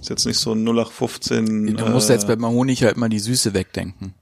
Ist 0.00 0.08
jetzt 0.08 0.26
nicht 0.26 0.38
so 0.38 0.52
ein 0.52 0.64
0815. 0.64 1.76
Du 1.76 1.86
musst 1.86 2.10
äh, 2.10 2.14
jetzt 2.14 2.26
beim 2.26 2.44
Honig 2.44 2.82
halt 2.82 2.96
mal 2.96 3.08
die 3.08 3.18
Süße 3.18 3.52
wegdenken. 3.54 4.14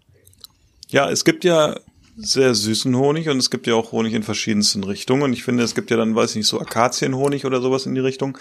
Ja, 0.89 1.09
es 1.09 1.25
gibt 1.25 1.45
ja 1.45 1.77
sehr 2.17 2.55
süßen 2.55 2.97
Honig 2.97 3.29
und 3.29 3.39
es 3.39 3.51
gibt 3.51 3.67
ja 3.69 3.75
auch 3.75 3.93
Honig 3.93 4.13
in 4.13 4.25
verschiedensten 4.25 4.83
Richtungen. 4.83 5.23
Und 5.23 5.33
ich 5.33 5.45
finde, 5.45 5.63
es 5.63 5.75
gibt 5.75 5.91
ja 5.91 5.97
dann, 5.97 6.17
weiß 6.17 6.31
ich 6.31 6.37
nicht, 6.37 6.49
so 6.49 6.61
Akazienhonig 6.61 7.47
oder 7.47 7.61
sowas 7.61 7.87
in 7.87 7.95
die 7.95 8.01
Richtung. 8.01 8.37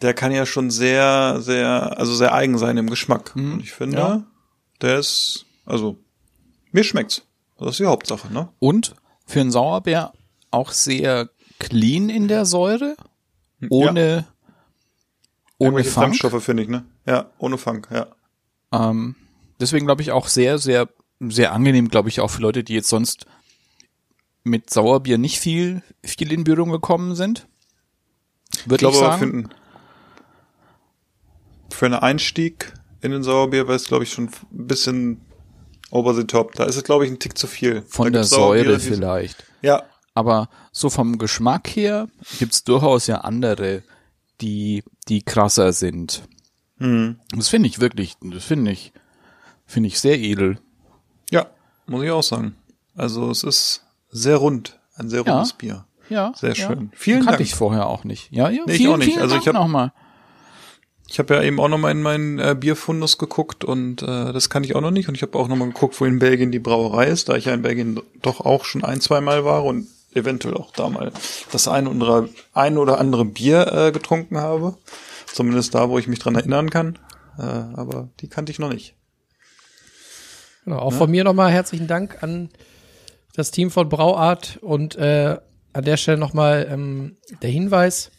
Der 0.00 0.14
kann 0.14 0.32
ja 0.32 0.46
schon 0.46 0.70
sehr, 0.70 1.40
sehr, 1.40 1.98
also 1.98 2.14
sehr 2.14 2.32
eigen 2.32 2.56
sein 2.56 2.78
im 2.78 2.88
Geschmack. 2.88 3.32
Und 3.36 3.60
ich 3.60 3.72
finde, 3.72 3.98
ja. 3.98 4.22
der 4.80 4.98
ist, 4.98 5.44
also, 5.66 5.98
mir 6.72 6.84
schmeckt's. 6.84 7.22
Das 7.58 7.70
ist 7.70 7.80
die 7.80 7.86
Hauptsache, 7.86 8.32
ne? 8.32 8.48
Und 8.60 8.94
für 9.26 9.40
einen 9.40 9.50
Sauerbär 9.50 10.12
auch 10.50 10.70
sehr 10.70 11.28
clean 11.58 12.08
in 12.08 12.28
der 12.28 12.46
Säure. 12.46 12.96
Ohne, 13.68 14.26
ohne 15.58 15.84
Funk. 15.84 15.94
Fremdstoffe 16.06 16.42
finde 16.42 16.62
ich, 16.62 16.68
ne? 16.68 16.84
Ja, 17.06 17.30
ohne 17.38 17.58
Funk, 17.58 17.88
ja. 17.92 18.06
Ähm, 18.72 19.14
deswegen 19.60 19.86
glaube 19.86 20.02
ich 20.02 20.12
auch 20.12 20.28
sehr, 20.28 20.58
sehr, 20.58 20.88
sehr 21.20 21.52
angenehm, 21.52 21.88
glaube 21.88 22.08
ich, 22.08 22.20
auch 22.20 22.28
für 22.30 22.42
Leute, 22.42 22.62
die 22.64 22.74
jetzt 22.74 22.88
sonst 22.88 23.26
mit 24.44 24.70
Sauerbier 24.70 25.18
nicht 25.18 25.40
viel, 25.40 25.82
viel 26.04 26.32
in 26.32 26.44
Berührung 26.44 26.70
gekommen 26.70 27.14
sind. 27.14 27.46
Würde 28.66 28.74
Ich 28.74 28.78
glaube 28.78 28.94
ich 28.96 29.00
sagen. 29.00 29.18
für, 29.18 29.24
einen- 29.26 29.54
für 31.70 31.86
einen 31.86 31.94
Einstieg 31.96 32.72
in 33.00 33.12
den 33.12 33.22
Sauerbier 33.22 33.66
wäre 33.68 33.76
es, 33.76 33.86
glaube 33.86 34.04
ich, 34.04 34.12
schon 34.12 34.24
ein 34.52 34.66
bisschen 34.66 35.20
over 35.90 36.14
the 36.14 36.24
top. 36.24 36.54
Da 36.54 36.64
ist 36.64 36.76
es, 36.76 36.84
glaube 36.84 37.04
ich, 37.04 37.10
ein 37.10 37.18
Tick 37.18 37.38
zu 37.38 37.46
viel. 37.46 37.82
Von 37.88 38.12
der 38.12 38.24
Säure 38.24 38.78
vielleicht. 38.80 39.44
Ja, 39.62 39.84
Aber 40.14 40.48
so 40.72 40.90
vom 40.90 41.18
Geschmack 41.18 41.68
her 41.68 42.08
gibt's 42.38 42.64
durchaus 42.64 43.06
ja 43.06 43.18
andere, 43.18 43.82
die, 44.40 44.82
die 45.08 45.22
krasser 45.22 45.72
sind. 45.72 46.22
Hm. 46.78 47.18
Das 47.34 47.48
finde 47.48 47.68
ich 47.68 47.80
wirklich, 47.80 48.16
das 48.22 48.44
finde 48.44 48.70
ich, 48.70 48.92
finde 49.66 49.88
ich 49.88 49.98
sehr 50.00 50.18
edel. 50.18 50.58
ja, 51.30 51.46
muss 51.86 52.04
ich 52.04 52.10
auch 52.10 52.22
sagen. 52.22 52.54
Also 52.94 53.30
es 53.30 53.42
ist 53.44 53.84
sehr 54.10 54.36
rund, 54.36 54.78
ein 54.96 55.08
sehr 55.08 55.24
Ja. 55.24 55.32
rundes 55.34 55.52
Bier. 55.54 55.84
Ja. 56.08 56.32
Sehr 56.36 56.50
ja. 56.54 56.54
schön. 56.54 56.90
Vielen 56.94 57.18
Kannte 57.20 57.32
Dank. 57.38 57.40
ich 57.42 57.54
vorher 57.54 57.86
auch 57.86 58.04
nicht. 58.04 58.30
Ja, 58.32 58.48
ja, 58.50 58.62
Nee, 58.66 58.72
ich 58.72 58.78
vielen, 58.78 58.92
auch 58.92 58.96
nicht. 58.96 59.18
Also 59.18 59.34
Dank 59.34 59.42
ich 59.42 59.48
hab- 59.48 59.54
nochmal. 59.54 59.92
Ich 61.10 61.18
habe 61.18 61.34
ja 61.36 61.42
eben 61.42 61.58
auch 61.58 61.68
noch 61.68 61.78
mal 61.78 61.90
in 61.90 62.02
meinen 62.02 62.38
äh, 62.38 62.54
Bierfundus 62.58 63.16
geguckt 63.16 63.64
und 63.64 64.02
äh, 64.02 64.32
das 64.32 64.50
kann 64.50 64.62
ich 64.64 64.74
auch 64.76 64.82
noch 64.82 64.90
nicht. 64.90 65.08
Und 65.08 65.14
ich 65.14 65.22
habe 65.22 65.38
auch 65.38 65.48
noch 65.48 65.56
mal 65.56 65.64
geguckt, 65.68 65.98
wo 66.00 66.04
in 66.04 66.18
Belgien 66.18 66.52
die 66.52 66.58
Brauerei 66.58 67.06
ist, 67.06 67.30
da 67.30 67.36
ich 67.36 67.46
ja 67.46 67.54
in 67.54 67.62
Belgien 67.62 67.98
doch 68.20 68.40
auch 68.40 68.66
schon 68.66 68.84
ein, 68.84 69.00
zwei 69.00 69.22
Mal 69.22 69.42
war 69.44 69.64
und 69.64 69.86
eventuell 70.14 70.54
auch 70.54 70.72
da 70.72 70.88
mal 70.88 71.12
das 71.52 71.68
eine 71.68 71.90
oder, 71.90 72.28
ein 72.52 72.78
oder 72.78 72.98
andere 72.98 73.24
Bier 73.24 73.72
äh, 73.72 73.92
getrunken 73.92 74.38
habe. 74.38 74.76
Zumindest 75.26 75.74
da, 75.74 75.88
wo 75.88 75.98
ich 75.98 76.08
mich 76.08 76.18
dran 76.18 76.34
erinnern 76.34 76.70
kann. 76.70 76.98
Äh, 77.38 77.42
aber 77.42 78.08
die 78.20 78.28
kannte 78.28 78.50
ich 78.50 78.58
noch 78.58 78.72
nicht. 78.72 78.94
Genau, 80.64 80.78
auch 80.80 80.92
von 80.92 81.10
mir 81.10 81.24
nochmal 81.24 81.50
herzlichen 81.50 81.86
Dank 81.86 82.22
an 82.22 82.50
das 83.34 83.50
Team 83.50 83.70
von 83.70 83.88
Brauart 83.88 84.58
und 84.60 84.96
äh, 84.96 85.38
an 85.72 85.84
der 85.84 85.96
Stelle 85.96 86.18
nochmal 86.18 86.68
ähm, 86.70 87.16
der 87.40 87.50
Hinweis 87.50 88.10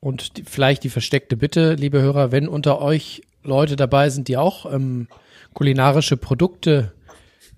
und 0.00 0.36
die, 0.36 0.44
vielleicht 0.44 0.84
die 0.84 0.90
versteckte 0.90 1.36
Bitte, 1.36 1.74
liebe 1.74 2.00
Hörer, 2.00 2.30
wenn 2.30 2.46
unter 2.48 2.80
euch 2.80 3.22
Leute 3.42 3.76
dabei 3.76 4.10
sind, 4.10 4.28
die 4.28 4.36
auch 4.36 4.70
ähm, 4.72 5.08
kulinarische 5.54 6.16
Produkte 6.16 6.92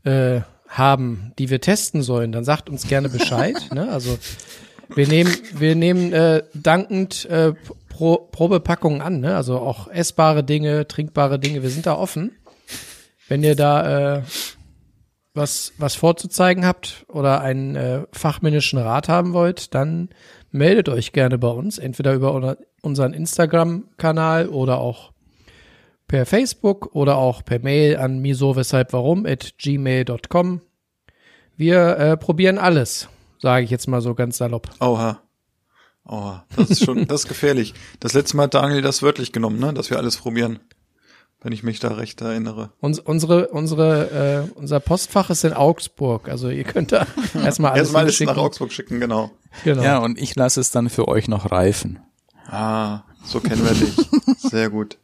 äh, 0.05 0.41
haben, 0.69 1.33
die 1.39 1.51
wir 1.51 1.61
testen 1.61 2.03
sollen, 2.03 2.33
dann 2.33 2.45
sagt 2.45 2.69
uns 2.69 2.87
gerne 2.89 3.09
Bescheid. 3.09 3.57
ne? 3.73 3.91
Also 3.91 4.19
wir 4.95 5.07
nehmen, 5.09 5.33
wir 5.55 5.75
nehmen 5.75 6.13
äh, 6.13 6.43
dankend 6.55 7.25
äh, 7.27 7.55
Pro, 7.89 8.19
Probepackungen 8.31 9.01
an, 9.01 9.21
ne? 9.21 9.37
also 9.37 9.59
auch 9.59 9.89
essbare 9.89 10.45
Dinge, 10.45 10.87
trinkbare 10.87 11.39
Dinge, 11.39 11.63
wir 11.63 11.71
sind 11.71 11.87
da 11.87 11.95
offen. 11.95 12.33
Wenn 13.29 13.43
ihr 13.43 13.57
da 13.57 14.17
äh, 14.19 14.23
was, 15.35 15.73
was 15.79 15.95
vorzuzeigen 15.95 16.65
habt 16.67 17.05
oder 17.09 17.41
einen 17.41 17.75
äh, 17.77 18.03
fachmännischen 18.13 18.79
Rat 18.79 19.09
haben 19.09 19.33
wollt, 19.33 19.75
dann 19.75 20.11
meldet 20.51 20.89
euch 20.89 21.13
gerne 21.13 21.39
bei 21.39 21.49
uns, 21.49 21.79
entweder 21.79 22.15
über 22.15 22.33
unser- 22.33 22.59
unseren 22.83 23.13
Instagram-Kanal 23.15 24.49
oder 24.49 24.79
auch 24.79 25.13
per 26.09 26.27
Facebook 26.27 26.95
oder 26.95 27.17
auch 27.17 27.45
per 27.45 27.59
Mail 27.59 27.97
an 27.97 28.19
miso 28.19 28.57
weshalb 28.57 28.93
warum 28.93 29.27
at 29.27 29.55
gmail.com. 29.59 30.61
Wir 31.57 31.99
äh, 31.99 32.17
probieren 32.17 32.59
alles, 32.59 33.09
sage 33.39 33.65
ich 33.65 33.71
jetzt 33.71 33.89
mal 33.89 34.01
so 34.01 34.15
ganz 34.15 34.37
salopp. 34.39 34.69
Oha. 34.81 35.21
Oha. 36.05 36.45
Das 36.55 36.71
ist 36.71 36.85
schon, 36.85 37.07
das 37.07 37.23
ist 37.23 37.29
gefährlich. 37.29 37.75
Das 37.99 38.13
letzte 38.13 38.37
Mal 38.37 38.45
hat 38.45 38.55
Daniel 38.55 38.83
das 38.83 39.03
wörtlich 39.03 39.33
genommen, 39.33 39.59
ne? 39.59 39.75
Dass 39.75 39.91
wir 39.91 39.97
alles 39.97 40.17
probieren. 40.19 40.61
Wenn 41.43 41.53
ich 41.53 41.63
mich 41.63 41.81
da 41.81 41.89
recht 41.89 42.21
erinnere. 42.23 42.73
Uns, 42.81 42.99
unsere, 42.99 43.49
unsere, 43.49 44.47
äh, 44.55 44.59
unser 44.59 44.81
Postfach 44.81 45.31
ist 45.31 45.45
in 45.45 45.53
Augsburg, 45.53 46.29
also 46.29 46.49
ihr 46.49 46.65
könnt 46.65 46.93
da 46.93 47.07
erstmal 47.35 47.73
alles 47.73 47.89
Erstmal 47.89 48.03
alles 48.05 48.21
nach 48.21 48.37
Augsburg 48.37 48.73
schicken, 48.73 49.01
genau. 49.01 49.31
Genau. 49.65 49.83
Ja, 49.83 49.99
und 49.99 50.19
ich 50.21 50.35
lasse 50.35 50.61
es 50.61 50.71
dann 50.71 50.89
für 50.89 51.09
euch 51.09 51.29
noch 51.29 51.51
reifen. 51.51 52.01
Ah, 52.47 53.03
so 53.25 53.41
kennen 53.41 53.65
wir 53.65 53.75
dich. 53.75 53.97
Sehr 54.51 54.71
gut. 54.71 54.99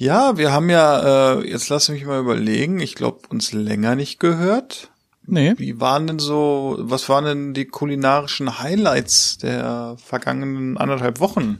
Ja, 0.00 0.36
wir 0.38 0.52
haben 0.52 0.70
ja, 0.70 1.40
äh, 1.40 1.50
jetzt 1.50 1.68
lass 1.70 1.88
mich 1.88 2.06
mal 2.06 2.20
überlegen, 2.20 2.78
ich 2.78 2.94
glaube, 2.94 3.22
uns 3.30 3.52
länger 3.52 3.96
nicht 3.96 4.20
gehört. 4.20 4.92
Nee. 5.26 5.54
Wie 5.58 5.80
waren 5.80 6.06
denn 6.06 6.20
so, 6.20 6.76
was 6.78 7.08
waren 7.08 7.24
denn 7.24 7.52
die 7.52 7.64
kulinarischen 7.64 8.60
Highlights 8.60 9.38
der 9.38 9.96
vergangenen 9.98 10.78
anderthalb 10.78 11.18
Wochen? 11.18 11.58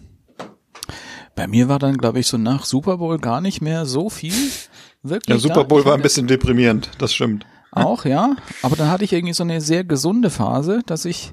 Bei 1.34 1.48
mir 1.48 1.68
war 1.68 1.80
dann, 1.80 1.98
glaube 1.98 2.20
ich, 2.20 2.28
so 2.28 2.38
nach 2.38 2.64
Super 2.64 2.98
Bowl 2.98 3.18
gar 3.18 3.40
nicht 3.40 3.60
mehr 3.60 3.86
so 3.86 4.08
viel. 4.08 4.32
Wirklich. 5.02 5.34
Ja, 5.34 5.40
Super. 5.40 5.64
Bowl 5.64 5.84
war 5.84 5.94
ein 5.94 6.02
bisschen 6.02 6.28
deprimierend, 6.28 6.90
das 6.98 7.12
stimmt. 7.12 7.44
Auch, 7.72 8.04
ja. 8.04 8.36
Aber 8.62 8.76
dann 8.76 8.88
hatte 8.88 9.02
ich 9.02 9.12
irgendwie 9.12 9.34
so 9.34 9.42
eine 9.42 9.60
sehr 9.60 9.82
gesunde 9.82 10.30
Phase, 10.30 10.82
dass 10.86 11.04
ich 11.04 11.32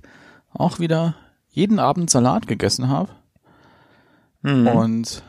auch 0.54 0.80
wieder 0.80 1.16
jeden 1.50 1.78
Abend 1.78 2.10
Salat 2.10 2.48
gegessen 2.48 2.90
habe. 2.90 3.12
Mhm. 4.42 4.68
Und 4.68 5.24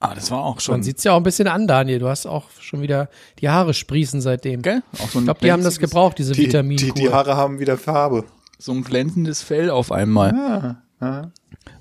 ah, 0.00 0.14
das 0.14 0.30
war 0.30 0.40
auch 0.44 0.54
Man 0.56 0.60
schon. 0.60 0.82
sieht's 0.82 1.04
ja 1.04 1.12
auch 1.12 1.18
ein 1.18 1.22
bisschen 1.22 1.48
an, 1.48 1.66
Daniel. 1.68 1.98
Du 2.00 2.08
hast 2.08 2.26
auch 2.26 2.44
schon 2.58 2.82
wieder 2.82 3.08
die 3.40 3.48
Haare 3.48 3.74
sprießen 3.74 4.20
seitdem. 4.20 4.62
Gell? 4.62 4.82
Auch 4.94 5.08
so 5.10 5.18
ein 5.18 5.22
Ich 5.22 5.24
glaube, 5.26 5.40
die 5.40 5.52
haben 5.52 5.62
das 5.62 5.78
gebraucht, 5.78 6.18
diese 6.18 6.32
Die, 6.32 6.42
Vitaminkur. 6.46 6.94
die, 6.94 7.00
die 7.02 7.10
Haare 7.12 7.36
haben 7.36 7.58
wieder 7.60 7.78
Farbe. 7.78 8.24
So 8.58 8.72
ein 8.72 8.82
glänzendes 8.84 9.42
Fell 9.42 9.70
auf 9.70 9.92
einmal. 9.92 10.32
Ja, 10.34 10.82
ja. 11.00 11.30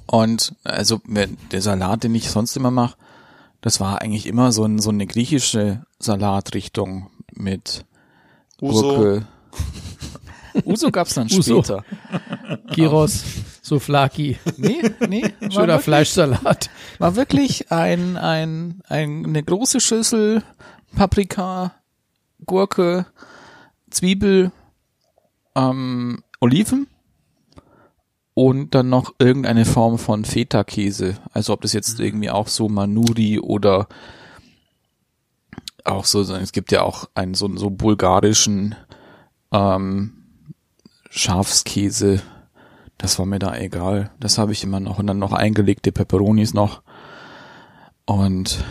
Und 0.05 0.53
also 0.63 1.01
der 1.07 1.61
Salat, 1.61 2.03
den 2.03 2.15
ich 2.15 2.29
sonst 2.31 2.55
immer 2.55 2.71
mache, 2.71 2.95
das 3.61 3.79
war 3.79 4.01
eigentlich 4.01 4.25
immer 4.25 4.51
so, 4.51 4.63
ein, 4.63 4.79
so 4.79 4.89
eine 4.89 5.05
griechische 5.05 5.83
Salatrichtung 5.99 7.09
mit 7.33 7.85
Uso. 8.61 8.81
Gurke. 8.95 9.27
Uso 10.65 10.91
gab's 10.91 11.13
dann 11.13 11.27
Uso. 11.27 11.61
später. 11.61 11.83
Gyros, 12.73 13.23
Souflaki, 13.69 14.37
Nee, 14.57 14.81
nee. 15.07 15.21
war 15.39 15.51
schöner 15.51 15.67
wirklich- 15.67 15.83
Fleischsalat. 15.83 16.69
War 16.97 17.15
wirklich 17.15 17.71
ein, 17.71 18.17
ein, 18.17 18.81
ein, 18.87 19.25
eine 19.25 19.43
große 19.43 19.79
Schüssel 19.79 20.43
Paprika, 20.95 21.73
Gurke, 22.45 23.05
Zwiebel, 23.91 24.51
ähm, 25.55 26.23
Oliven 26.41 26.87
und 28.33 28.73
dann 28.73 28.89
noch 28.89 29.13
irgendeine 29.19 29.65
Form 29.65 29.99
von 29.99 30.25
Feta-Käse. 30.25 31.17
Also 31.33 31.53
ob 31.53 31.61
das 31.61 31.73
jetzt 31.73 31.99
irgendwie 31.99 32.29
auch 32.31 32.47
so 32.47 32.69
Manuri 32.69 33.39
oder 33.39 33.87
auch 35.83 36.05
so, 36.05 36.23
so- 36.23 36.35
es 36.35 36.51
gibt 36.51 36.71
ja 36.71 36.81
auch 36.81 37.09
einen 37.15 37.33
so, 37.35 37.55
so 37.57 37.69
bulgarischen 37.69 38.75
ähm, 39.51 40.13
Schafskäse. 41.09 42.21
Das 42.99 43.17
war 43.17 43.25
mir 43.25 43.39
da 43.39 43.55
egal. 43.55 44.11
Das 44.19 44.37
habe 44.37 44.51
ich 44.51 44.63
immer 44.63 44.81
noch. 44.81 44.99
Und 44.99 45.07
dann 45.07 45.17
noch 45.17 45.31
eingelegte 45.31 45.91
Peperonis 45.91 46.53
noch. 46.53 46.83
Und 48.05 48.63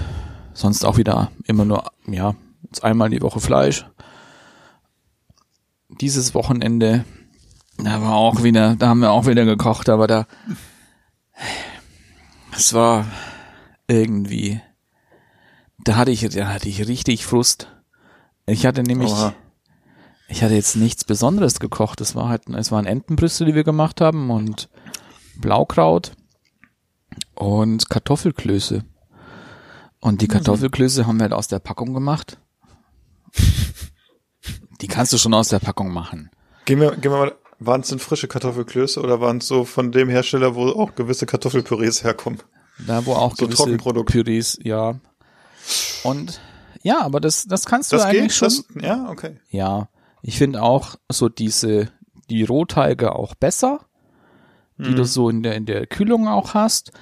sonst 0.52 0.84
auch 0.84 0.98
wieder 0.98 1.32
immer 1.46 1.64
nur, 1.64 1.90
ja, 2.06 2.34
einmal 2.82 3.08
die 3.08 3.22
Woche 3.22 3.40
Fleisch. 3.40 3.86
Dieses 5.88 6.34
Wochenende, 6.34 7.06
da 7.78 8.02
war 8.02 8.14
auch 8.14 8.42
wieder, 8.42 8.76
da 8.76 8.88
haben 8.88 9.00
wir 9.00 9.12
auch 9.12 9.26
wieder 9.26 9.46
gekocht, 9.46 9.88
aber 9.88 10.06
da, 10.06 10.26
es 12.54 12.74
war 12.74 13.06
irgendwie, 13.86 14.60
da 15.78 15.96
hatte 15.96 16.10
ich, 16.10 16.28
da 16.28 16.48
hatte 16.48 16.68
ich 16.68 16.86
richtig 16.86 17.24
Frust. 17.24 17.68
Ich 18.44 18.66
hatte 18.66 18.82
nämlich, 18.82 19.10
Oha. 19.10 19.32
Ich 20.28 20.42
hatte 20.42 20.54
jetzt 20.54 20.76
nichts 20.76 21.04
Besonderes 21.04 21.58
gekocht. 21.58 22.00
Es 22.00 22.14
war 22.14 22.28
halt, 22.28 22.48
es 22.50 22.70
waren 22.70 22.86
Entenbrüste, 22.86 23.44
die 23.44 23.54
wir 23.54 23.64
gemacht 23.64 24.00
haben 24.00 24.30
und 24.30 24.68
Blaukraut 25.36 26.12
und 27.34 27.88
Kartoffelklöße. 27.88 28.84
Und 30.00 30.20
die 30.20 30.28
Kartoffelklöße 30.28 31.06
haben 31.06 31.16
wir 31.18 31.24
halt 31.24 31.32
aus 31.32 31.48
der 31.48 31.58
Packung 31.58 31.94
gemacht. 31.94 32.38
Die 34.80 34.86
kannst 34.86 35.12
du 35.12 35.18
schon 35.18 35.34
aus 35.34 35.48
der 35.48 35.58
Packung 35.58 35.92
machen. 35.92 36.30
Gehen 36.66 36.80
wir, 36.80 36.92
gehen 36.92 37.10
wir 37.10 37.18
mal, 37.18 37.34
waren 37.58 37.80
es 37.80 37.88
denn 37.88 37.98
frische 37.98 38.28
Kartoffelklöße 38.28 39.00
oder 39.00 39.20
waren 39.20 39.38
es 39.38 39.48
so 39.48 39.64
von 39.64 39.90
dem 39.90 40.08
Hersteller, 40.08 40.54
wo 40.54 40.68
auch 40.68 40.94
gewisse 40.94 41.26
Kartoffelpürees 41.26 42.04
herkommen? 42.04 42.40
Da 42.86 43.04
wo 43.06 43.14
auch 43.14 43.34
So 43.34 43.46
gewisse 43.46 43.62
Trockenprodukte. 43.62 44.12
Pürees, 44.12 44.58
ja. 44.62 45.00
Und 46.04 46.40
ja, 46.82 47.00
aber 47.00 47.18
das, 47.20 47.46
das 47.46 47.64
kannst 47.64 47.90
du 47.90 47.96
Das 47.96 48.04
eigentlich 48.04 48.38
geht? 48.38 48.52
schon. 48.52 48.64
Das, 48.74 48.84
ja, 48.84 49.08
okay. 49.10 49.40
Ja, 49.50 49.88
ich 50.22 50.38
finde 50.38 50.62
auch 50.62 50.96
so 51.10 51.28
diese, 51.28 51.88
die 52.30 52.44
Rohteige 52.44 53.14
auch 53.14 53.34
besser, 53.34 53.80
die 54.76 54.90
Mhm. 54.90 54.96
du 54.96 55.04
so 55.04 55.28
in 55.30 55.42
der, 55.42 55.54
in 55.56 55.66
der 55.66 55.86
Kühlung 55.86 56.28
auch 56.28 56.54
hast, 56.54 56.92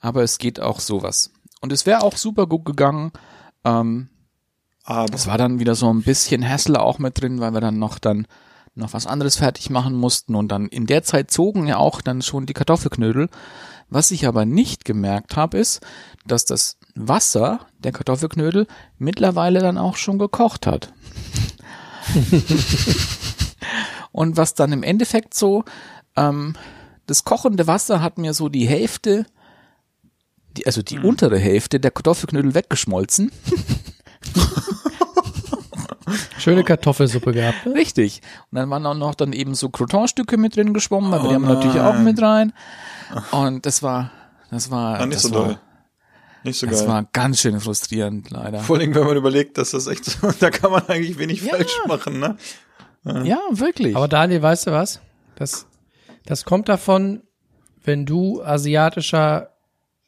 aber 0.00 0.22
es 0.22 0.38
geht 0.38 0.60
auch 0.60 0.80
sowas. 0.80 1.30
Und 1.60 1.72
es 1.72 1.86
wäre 1.86 2.02
auch 2.02 2.16
super 2.16 2.46
gut 2.46 2.64
gegangen, 2.64 3.12
ähm, 3.64 4.08
Aber 4.84 5.14
es 5.14 5.26
war 5.28 5.38
dann 5.38 5.60
wieder 5.60 5.74
so 5.76 5.88
ein 5.92 6.02
bisschen 6.02 6.46
Hassel 6.48 6.76
auch 6.76 6.98
mit 6.98 7.20
drin, 7.20 7.38
weil 7.40 7.52
wir 7.54 7.60
dann 7.60 7.78
noch 7.78 7.98
dann 8.00 8.26
noch 8.74 8.92
was 8.94 9.06
anderes 9.06 9.36
fertig 9.36 9.70
machen 9.70 9.94
mussten 9.94 10.34
und 10.34 10.48
dann 10.48 10.66
in 10.66 10.86
der 10.86 11.02
Zeit 11.04 11.30
zogen 11.30 11.66
ja 11.66 11.76
auch 11.76 12.00
dann 12.00 12.22
schon 12.22 12.46
die 12.46 12.54
Kartoffelknödel. 12.54 13.28
Was 13.90 14.10
ich 14.10 14.26
aber 14.26 14.44
nicht 14.46 14.84
gemerkt 14.86 15.36
habe, 15.36 15.58
ist, 15.58 15.80
dass 16.26 16.46
das 16.46 16.78
Wasser 16.94 17.66
der 17.78 17.92
Kartoffelknödel 17.92 18.66
mittlerweile 18.98 19.60
dann 19.60 19.76
auch 19.78 19.96
schon 19.96 20.18
gekocht 20.18 20.66
hat. 20.66 20.92
und 24.12 24.36
was 24.36 24.54
dann 24.54 24.72
im 24.72 24.82
Endeffekt 24.82 25.34
so, 25.34 25.64
ähm, 26.16 26.54
das 27.06 27.24
kochende 27.24 27.66
Wasser 27.66 28.02
hat 28.02 28.18
mir 28.18 28.34
so 28.34 28.48
die 28.48 28.66
Hälfte, 28.66 29.26
die, 30.56 30.66
also 30.66 30.82
die 30.82 30.98
untere 30.98 31.38
Hälfte 31.38 31.80
der 31.80 31.90
Kartoffelknödel 31.90 32.54
weggeschmolzen. 32.54 33.32
Schöne 36.38 36.64
Kartoffelsuppe 36.64 37.32
gehabt. 37.32 37.66
Ne? 37.66 37.74
Richtig. 37.74 38.20
Und 38.50 38.56
dann 38.56 38.70
waren 38.70 38.84
auch 38.86 38.94
noch 38.94 39.14
dann 39.14 39.32
eben 39.32 39.54
so 39.54 39.68
Croutonstücke 39.68 40.36
mit 40.36 40.56
drin 40.56 40.74
geschwommen, 40.74 41.10
weil 41.10 41.22
wir 41.22 41.28
die 41.28 41.34
haben 41.34 41.42
wir 41.42 41.54
natürlich 41.54 41.80
auch 41.80 41.98
mit 41.98 42.20
rein. 42.20 42.52
Und 43.30 43.66
das 43.66 43.82
war, 43.82 44.10
das 44.50 44.70
war, 44.70 44.98
war 44.98 45.06
nicht 45.06 45.16
das 45.16 45.30
so 45.30 45.34
war, 45.34 45.44
doll. 45.44 45.58
Nicht 46.44 46.58
so 46.58 46.66
das 46.66 46.80
geil. 46.80 46.88
war 46.88 47.08
ganz 47.12 47.40
schön 47.40 47.60
frustrierend, 47.60 48.30
leider. 48.30 48.60
Vor 48.60 48.78
allem, 48.78 48.94
wenn 48.94 49.04
man 49.04 49.16
überlegt, 49.16 49.58
dass 49.58 49.70
das 49.72 49.86
echt 49.86 50.04
so, 50.04 50.30
da 50.40 50.50
kann 50.50 50.70
man 50.72 50.86
eigentlich 50.88 51.18
wenig 51.18 51.42
Ja. 51.42 51.54
falsch 51.56 51.72
machen, 51.86 52.18
ne? 52.18 52.36
Ja, 53.24 53.40
wirklich. 53.50 53.96
Aber 53.96 54.08
Daniel, 54.08 54.42
weißt 54.42 54.68
du 54.68 54.72
was? 54.72 55.00
Das, 55.36 55.66
das 56.26 56.44
kommt 56.44 56.68
davon, 56.68 57.22
wenn 57.84 58.06
du 58.06 58.42
asiatischer 58.42 59.50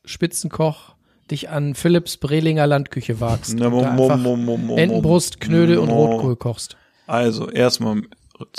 Spitzenkoch 0.04 0.94
dich 1.30 1.48
an 1.48 1.74
Philips 1.74 2.18
Brelinger 2.18 2.66
Landküche 2.66 3.18
wagst. 3.20 3.54
Na, 3.58 3.66
und 3.66 3.72
mo- 3.72 3.80
da 3.82 3.92
mo- 3.92 4.02
einfach 4.04 4.18
mo- 4.18 4.36
mo- 4.36 4.56
mo- 4.58 4.76
Entenbrust, 4.76 5.40
Knödel 5.40 5.78
und 5.78 5.88
Rotkohl 5.88 6.36
kochst. 6.36 6.76
Also, 7.06 7.50
erstmal 7.50 8.02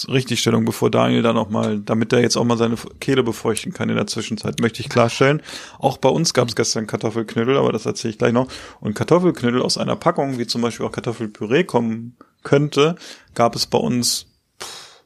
Richtigstellung, 0.08 0.64
bevor 0.64 0.90
Daniel 0.90 1.22
dann 1.22 1.38
auch 1.38 1.50
mal, 1.50 1.80
damit 1.80 2.14
er 2.14 2.22
jetzt 2.22 2.38
auch 2.38 2.46
mal 2.46 2.58
seine 2.58 2.78
Kehle 3.00 3.24
befeuchten 3.24 3.74
kann 3.74 3.90
in 3.90 3.96
der 3.96 4.08
Zwischenzeit, 4.08 4.60
möchte 4.62 4.82
ich 4.82 4.90
klarstellen. 4.90 5.42
Auch 5.80 5.98
bei 5.98 6.08
uns 6.08 6.34
gab 6.34 6.48
es 6.48 6.56
gestern 6.56 6.88
Kartoffelknödel, 6.88 7.58
aber 7.58 7.74
das 7.74 7.86
erzähle 7.86 8.12
ich 8.12 8.18
gleich 8.18 8.32
noch. 8.32 8.48
Und 8.80 8.94
Kartoffelknödel 8.94 9.62
aus 9.62 9.78
einer 9.78 9.98
Packung, 9.98 10.38
wie 10.38 10.48
zum 10.48 10.62
Beispiel 10.62 10.86
auch 10.86 10.92
Kartoffelpüree 10.92 11.66
kommen 11.66 12.16
könnte, 12.44 12.96
gab 13.34 13.56
es 13.56 13.66
bei 13.66 13.78
uns 13.78 14.28
pff, 14.62 15.04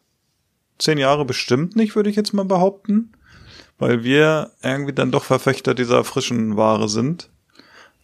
zehn 0.77 0.99
Jahre 0.99 1.25
bestimmt 1.25 1.75
nicht, 1.75 1.95
würde 1.95 2.11
ich 2.11 2.15
jetzt 2.15 2.33
mal 2.33 2.45
behaupten. 2.45 3.13
Weil 3.79 4.03
wir 4.03 4.51
irgendwie 4.61 4.93
dann 4.93 5.11
doch 5.11 5.23
Verfechter 5.23 5.73
dieser 5.73 6.03
frischen 6.03 6.57
Ware 6.57 6.89
sind. 6.89 7.28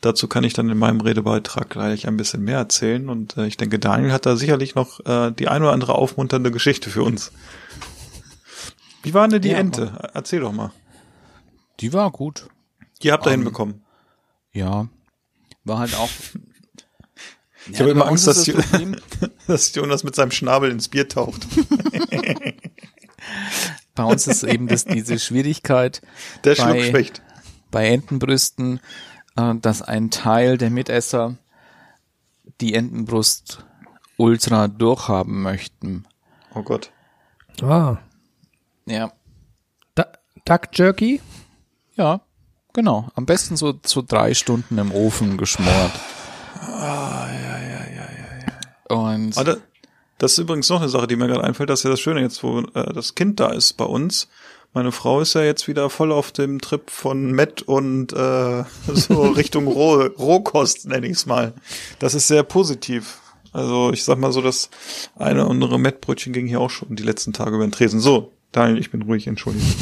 Dazu 0.05 0.27
kann 0.27 0.43
ich 0.43 0.53
dann 0.53 0.69
in 0.69 0.77
meinem 0.77 1.01
Redebeitrag 1.01 1.67
gleich 1.69 2.07
ein 2.07 2.15
bisschen 2.15 2.43
mehr 2.43 2.59
erzählen 2.59 3.09
und 3.09 3.37
äh, 3.37 3.47
ich 3.47 3.57
denke, 3.57 3.79
Daniel 3.79 4.11
hat 4.11 4.27
da 4.27 4.35
sicherlich 4.35 4.75
noch 4.75 5.03
äh, 5.05 5.31
die 5.31 5.47
ein 5.47 5.63
oder 5.63 5.71
andere 5.71 5.95
aufmunternde 5.95 6.51
Geschichte 6.51 6.91
für 6.91 7.01
uns. 7.01 7.31
Wie 9.01 9.15
war 9.15 9.27
denn 9.27 9.41
die 9.41 9.49
Ja, 9.49 9.57
Ente? 9.57 10.09
Erzähl 10.13 10.41
doch 10.41 10.51
mal. 10.51 10.71
die 11.79 11.91
war 11.91 12.11
gut. 12.11 12.47
Die 13.01 13.11
habt 13.11 13.25
ihr 13.25 13.31
Ähm, 13.31 13.39
hinbekommen. 13.41 13.83
Ja. 14.53 14.87
War 15.63 15.79
halt 15.79 15.95
auch. 15.95 16.09
Ich 17.67 17.79
habe 17.79 17.89
immer 17.89 18.05
Angst, 18.05 18.27
dass, 18.27 18.43
die, 18.43 18.53
dass 19.47 19.73
Jonas 19.73 20.03
mit 20.03 20.13
seinem 20.13 20.29
Schnabel 20.29 20.69
ins 20.69 20.87
Bier 20.87 21.09
taucht. 21.09 21.47
bei 23.95 24.03
uns 24.03 24.27
ist 24.27 24.43
eben 24.43 24.67
das, 24.67 24.85
diese 24.85 25.17
Schwierigkeit 25.17 26.03
Der 26.43 26.53
Bei- 26.53 26.73
Schluck 26.73 26.83
schwächt. 26.91 27.23
bei 27.71 27.87
Entenbrüsten, 27.87 28.79
dass 29.35 29.81
ein 29.81 30.11
Teil 30.11 30.57
der 30.57 30.69
Mitesser 30.69 31.35
die 32.61 32.73
Entenbrust 32.73 33.65
ultra 34.17 34.67
durchhaben 34.67 35.41
möchten. 35.41 36.05
Oh 36.53 36.63
Gott. 36.63 36.91
Ah. 37.61 37.97
Ja. 38.85 39.11
Da 39.93 40.07
Duck 40.45 40.69
Jerky? 40.73 41.21
Ja, 41.95 42.21
genau. 42.73 43.09
Am 43.15 43.25
besten 43.25 43.57
so, 43.57 43.73
so 43.85 44.01
drei 44.01 44.33
Stunden 44.33 44.77
im 44.77 44.91
Ofen 44.91 45.37
geschmort. 45.37 45.91
Ah, 46.61 47.27
Und 48.89 49.37
Aber 49.37 49.55
da, 49.55 49.61
das 50.17 50.33
ist 50.33 50.37
übrigens 50.37 50.69
noch 50.69 50.79
eine 50.79 50.89
Sache, 50.89 51.07
die 51.07 51.15
mir 51.15 51.27
gerade 51.27 51.43
einfällt. 51.43 51.69
Das 51.69 51.79
ist 51.79 51.83
ja 51.83 51.89
das 51.89 51.99
Schöne 51.99 52.21
jetzt, 52.21 52.43
wo 52.43 52.59
äh, 52.59 52.93
das 52.93 53.15
Kind 53.15 53.39
da 53.39 53.51
ist 53.51 53.73
bei 53.73 53.85
uns. 53.85 54.29
Meine 54.75 54.91
Frau 54.91 55.21
ist 55.21 55.33
ja 55.33 55.41
jetzt 55.41 55.69
wieder 55.69 55.89
voll 55.89 56.11
auf 56.11 56.33
dem 56.33 56.59
Trip 56.59 56.89
von 56.89 57.31
Met 57.31 57.61
und 57.61 58.11
äh, 58.11 58.63
so 58.93 59.21
Richtung 59.23 59.67
Roh 59.67 60.01
Rohkost, 60.03 60.85
nenne 60.85 61.07
ich 61.07 61.13
es 61.13 61.25
mal. 61.25 61.53
Das 61.99 62.13
ist 62.13 62.27
sehr 62.27 62.43
positiv. 62.43 63.21
Also 63.53 63.93
ich 63.93 64.03
sag 64.03 64.17
mal 64.19 64.33
so, 64.33 64.41
das 64.41 64.69
eine 65.15 65.43
oder 65.43 65.49
andere 65.49 65.79
Mettbrötchen 65.79 66.33
ging 66.33 66.45
hier 66.45 66.59
auch 66.59 66.69
schon 66.69 66.97
die 66.97 67.03
letzten 67.03 67.31
Tage 67.31 67.55
über 67.55 67.65
den 67.65 67.71
Tresen. 67.71 68.01
So, 68.01 68.33
Daniel, 68.51 68.77
ich 68.77 68.91
bin 68.91 69.01
ruhig, 69.01 69.25
entschuldigung. 69.25 69.67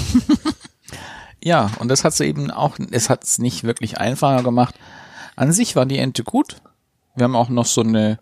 Ja, 1.45 1.71
und 1.79 1.89
das 1.89 2.06
hat 2.06 2.13
sie 2.13 2.23
eben 2.23 2.51
auch, 2.51 2.77
es 2.91 3.10
hat 3.10 3.25
es 3.25 3.38
nicht 3.38 3.65
wirklich 3.65 3.97
einfacher 3.97 4.43
gemacht. 4.43 4.75
An 5.36 5.51
sich 5.51 5.75
war 5.75 5.86
die 5.86 5.97
Ente 5.97 6.23
gut. 6.23 6.62
Wir 7.15 7.25
haben 7.25 7.36
auch 7.36 7.49
noch 7.49 7.65
so 7.65 7.82
eine, 7.82 8.19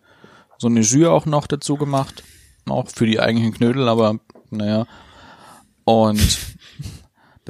so 0.57 0.67
eine 0.67 0.79
Jus 0.79 1.07
auch 1.07 1.27
noch 1.27 1.45
dazu 1.45 1.75
gemacht. 1.75 2.23
Auch 2.67 2.87
für 2.89 3.05
die 3.05 3.19
eigentlichen 3.19 3.53
Knödel, 3.53 3.87
aber 3.87 4.17
naja. 4.49 4.87
Und 5.83 6.39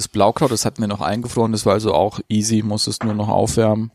das 0.02 0.08
Blaukraut, 0.08 0.52
das 0.52 0.66
hatten 0.66 0.82
wir 0.82 0.88
noch 0.88 1.02
eingefroren, 1.02 1.52
das 1.52 1.68
war 1.68 1.74
also 1.74 1.94
auch 1.94 2.20
easy, 2.28 2.64
muss 2.64 2.88
es 2.88 3.02
nur 3.02 3.14
noch 3.14 3.30
aufwärmen. 3.30 3.92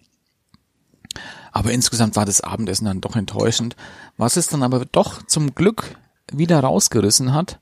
Aber 1.50 1.72
insgesamt 1.72 2.14
war 2.14 2.24
das 2.24 2.42
Abendessen 2.42 2.84
dann 2.84 3.00
doch 3.00 3.16
enttäuschend. 3.16 3.74
Was 4.16 4.36
es 4.36 4.46
dann 4.46 4.62
aber 4.62 4.84
doch 4.84 5.22
zum 5.24 5.56
Glück 5.56 5.96
wieder 6.32 6.60
rausgerissen 6.60 7.34
hat, 7.34 7.58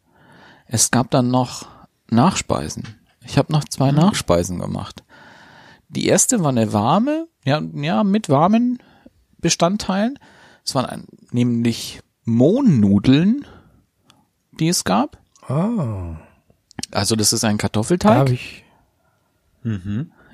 es 0.67 0.91
gab 0.91 1.11
dann 1.11 1.31
noch 1.31 1.67
Nachspeisen. 2.11 3.01
Ich 3.25 3.39
habe 3.39 3.51
noch 3.51 3.65
zwei 3.65 3.93
Nachspeisen 3.93 4.59
gemacht. 4.59 5.03
Die 5.89 6.07
erste 6.07 6.43
war 6.43 6.51
eine 6.51 6.75
warme, 6.75 7.27
ja, 7.47 7.63
ja, 7.73 8.05
mit 8.05 8.29
warmen 8.29 8.79
Bestandteilen. 9.39 10.19
Es 10.67 10.75
waren 10.75 10.87
ein, 10.87 11.07
nämlich 11.31 12.01
Mohnnudeln, 12.25 13.47
die 14.53 14.69
es 14.69 14.85
gab. 14.85 15.19
Ah, 15.47 16.17
Also 16.95 17.17
das 17.17 17.33
ist 17.33 17.45
ein 17.45 17.59
Kartoffelteig. 17.59 18.17
habe 18.17 18.35
ich. 18.35 18.65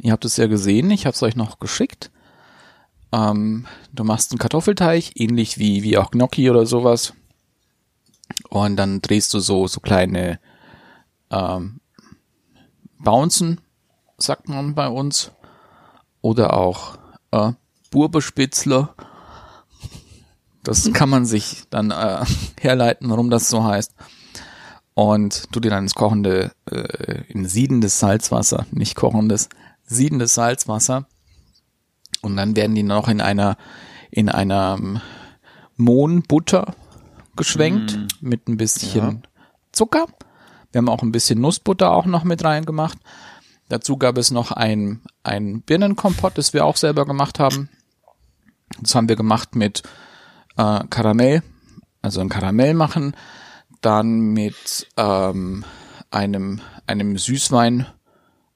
Ihr 0.02 0.12
habt 0.12 0.24
es 0.24 0.36
ja 0.36 0.46
gesehen, 0.46 0.90
ich 0.90 1.06
habe 1.06 1.14
es 1.14 1.22
euch 1.22 1.36
noch 1.36 1.58
geschickt. 1.58 2.10
Ähm, 3.12 3.66
du 3.92 4.04
machst 4.04 4.32
einen 4.32 4.38
Kartoffelteig, 4.38 5.12
ähnlich 5.14 5.58
wie, 5.58 5.82
wie 5.82 5.98
auch 5.98 6.10
Gnocchi 6.10 6.50
oder 6.50 6.66
sowas. 6.66 7.14
Und 8.48 8.76
dann 8.76 9.02
drehst 9.02 9.34
du 9.34 9.40
so, 9.40 9.66
so 9.66 9.80
kleine 9.80 10.38
ähm, 11.30 11.80
Bouncen, 12.98 13.60
sagt 14.16 14.48
man 14.48 14.74
bei 14.74 14.88
uns. 14.88 15.32
Oder 16.22 16.54
auch 16.54 16.98
äh, 17.30 17.52
Burbespitzler. 17.90 18.94
Das 20.62 20.90
kann 20.92 21.08
man 21.08 21.24
sich 21.24 21.64
dann 21.70 21.90
äh, 21.90 22.24
herleiten, 22.60 23.10
warum 23.10 23.30
das 23.30 23.48
so 23.48 23.64
heißt. 23.64 23.94
Und 25.00 25.50
tu 25.50 25.60
dir 25.60 25.70
dann 25.70 25.84
ins 25.84 25.94
kochende, 25.94 26.52
äh, 26.70 27.22
in 27.28 27.46
siedendes 27.46 27.98
Salzwasser, 28.00 28.66
nicht 28.70 28.96
kochendes, 28.96 29.48
siedendes 29.82 30.34
Salzwasser. 30.34 31.06
Und 32.20 32.36
dann 32.36 32.54
werden 32.54 32.74
die 32.74 32.82
noch 32.82 33.08
in 33.08 33.22
einer, 33.22 33.56
in 34.10 34.28
einer 34.28 34.78
Mohnbutter 35.78 36.74
geschwenkt 37.34 37.98
mit 38.20 38.46
ein 38.46 38.58
bisschen 38.58 39.22
Zucker. 39.72 40.04
Wir 40.70 40.80
haben 40.80 40.90
auch 40.90 41.02
ein 41.02 41.12
bisschen 41.12 41.40
Nussbutter 41.40 41.92
auch 41.92 42.04
noch 42.04 42.24
mit 42.24 42.44
reingemacht. 42.44 42.98
Dazu 43.70 43.96
gab 43.96 44.18
es 44.18 44.30
noch 44.30 44.52
ein, 44.52 45.00
ein 45.22 45.62
Birnenkompott, 45.62 46.36
das 46.36 46.52
wir 46.52 46.66
auch 46.66 46.76
selber 46.76 47.06
gemacht 47.06 47.38
haben. 47.38 47.70
Das 48.82 48.94
haben 48.94 49.08
wir 49.08 49.16
gemacht 49.16 49.56
mit 49.56 49.82
äh, 50.58 50.80
Karamell, 50.90 51.42
also 52.02 52.20
ein 52.20 52.28
Karamell 52.28 52.74
machen, 52.74 53.14
dann 53.80 54.20
mit 54.20 54.88
ähm, 54.96 55.64
einem, 56.10 56.60
einem 56.86 57.16
Süßwein 57.16 57.86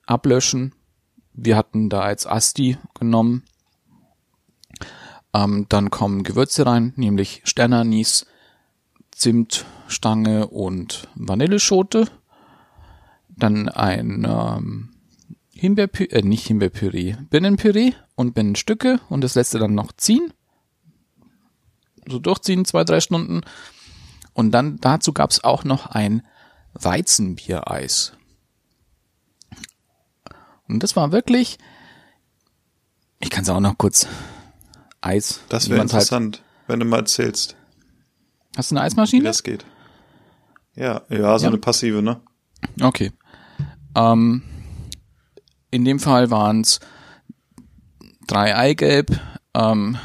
ablöschen. 0.06 0.74
Wir 1.32 1.56
hatten 1.56 1.88
da 1.88 2.10
jetzt 2.10 2.26
Asti 2.26 2.76
genommen. 2.98 3.44
Ähm, 5.32 5.66
dann 5.68 5.90
kommen 5.90 6.22
Gewürze 6.22 6.66
rein, 6.66 6.92
nämlich 6.96 7.42
Sternanis, 7.44 8.26
Zimtstange 9.10 10.46
und 10.48 11.08
Vanilleschote. 11.14 12.06
Dann 13.28 13.68
ein 13.68 14.26
ähm, 14.28 14.90
Himbeerpüree, 15.54 16.10
äh, 16.10 16.22
nicht 16.22 16.46
Himbeerpüree, 16.46 17.16
Birnenpüree 17.30 17.92
und 18.14 18.34
Birnenstücke 18.34 19.00
und 19.08 19.22
das 19.22 19.34
letzte 19.34 19.58
dann 19.58 19.74
noch 19.74 19.92
ziehen. 19.92 20.32
So 22.06 22.18
durchziehen, 22.18 22.64
zwei, 22.64 22.84
drei 22.84 23.00
Stunden. 23.00 23.40
Und 24.34 24.50
dann 24.50 24.78
dazu 24.80 25.12
gab's 25.12 25.42
auch 25.42 25.64
noch 25.64 25.86
ein 25.86 26.22
Weizenbiereis. 26.74 28.12
Und 30.68 30.82
das 30.82 30.96
war 30.96 31.12
wirklich, 31.12 31.58
ich 33.20 33.30
kann 33.30 33.42
es 33.42 33.48
auch 33.48 33.60
noch 33.60 33.78
kurz, 33.78 34.06
Eis. 35.00 35.40
Das 35.48 35.66
wie 35.66 35.70
wäre 35.70 35.80
halt- 35.80 35.90
interessant, 35.90 36.42
wenn 36.66 36.80
du 36.80 36.86
mal 36.86 37.00
erzählst, 37.00 37.56
Hast 38.56 38.70
du 38.70 38.74
eine 38.76 38.82
wie 38.82 38.86
Eismaschine? 38.86 39.24
das 39.24 39.42
geht. 39.42 39.64
Ja, 40.74 41.02
ja, 41.08 41.38
so 41.38 41.44
Ja. 41.44 41.50
eine 41.50 41.58
passive, 41.58 42.02
ne? 42.02 42.20
Okay. 42.80 43.12
Ähm, 43.94 44.42
in 45.70 45.84
dem 45.84 46.00
Fall 46.00 46.30
waren 46.30 46.62
es 46.62 46.80
drei 48.26 48.56
Eigelb, 48.56 49.20
ähm, 49.54 49.98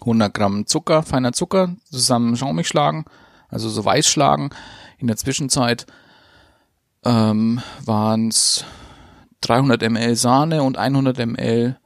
100 0.00 0.32
Gramm 0.32 0.66
Zucker, 0.66 1.02
feiner 1.02 1.32
Zucker, 1.32 1.74
zusammen 1.90 2.36
schaumig 2.36 2.68
schlagen, 2.68 3.04
also 3.48 3.68
so 3.68 3.84
weiß 3.84 4.06
schlagen. 4.06 4.50
In 4.98 5.06
der 5.06 5.16
Zwischenzeit 5.16 5.86
ähm, 7.04 7.60
waren 7.84 8.28
es 8.28 8.64
300 9.42 9.82
ml 9.90 10.16
Sahne 10.16 10.62
und 10.62 10.78
100 10.78 11.18
ml 11.18 11.78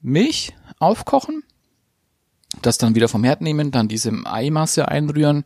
Milch 0.00 0.54
aufkochen. 0.78 1.44
Das 2.62 2.78
dann 2.78 2.94
wieder 2.94 3.08
vom 3.08 3.24
Herd 3.24 3.40
nehmen, 3.40 3.70
dann 3.70 3.88
diese 3.88 4.12
Eimasse 4.24 4.88
einrühren, 4.88 5.44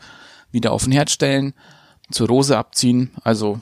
wieder 0.51 0.72
auf 0.72 0.85
den 0.85 0.92
Herd 0.92 1.11
stellen, 1.11 1.55
zur 2.11 2.29
Rose 2.29 2.57
abziehen, 2.57 3.11
also 3.22 3.61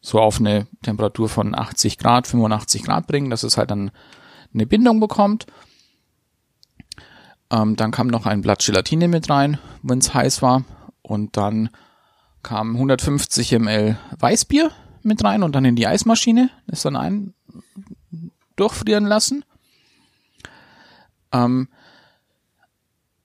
so 0.00 0.20
auf 0.20 0.38
eine 0.38 0.66
Temperatur 0.82 1.28
von 1.28 1.54
80 1.54 1.98
Grad, 1.98 2.26
85 2.26 2.84
Grad 2.84 3.06
bringen, 3.06 3.30
dass 3.30 3.42
es 3.42 3.56
halt 3.56 3.70
dann 3.70 3.90
eine 4.54 4.66
Bindung 4.66 5.00
bekommt. 5.00 5.46
Ähm, 7.50 7.76
dann 7.76 7.90
kam 7.90 8.08
noch 8.08 8.26
ein 8.26 8.42
Blatt 8.42 8.64
Gelatine 8.64 9.08
mit 9.08 9.30
rein, 9.30 9.58
wenn 9.82 9.98
es 9.98 10.14
heiß 10.14 10.42
war. 10.42 10.64
Und 11.02 11.36
dann 11.36 11.70
kam 12.42 12.74
150 12.74 13.52
ml 13.52 13.98
Weißbier 14.18 14.70
mit 15.02 15.22
rein 15.22 15.42
und 15.42 15.54
dann 15.54 15.64
in 15.64 15.76
die 15.76 15.86
Eismaschine, 15.86 16.50
das 16.66 16.82
dann 16.82 16.96
ein 16.96 17.34
durchfrieren 18.56 19.04
lassen. 19.04 19.44
Ähm, 21.32 21.68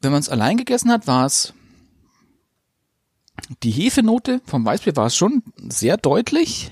wenn 0.01 0.11
man 0.11 0.19
es 0.19 0.29
allein 0.29 0.57
gegessen 0.57 0.91
hat, 0.91 1.07
war 1.07 1.25
es 1.25 1.53
die 3.63 3.71
Hefenote 3.71 4.41
vom 4.45 4.65
Weißbier 4.65 4.95
war 4.95 5.07
es 5.07 5.15
schon 5.15 5.43
sehr 5.57 5.97
deutlich 5.97 6.71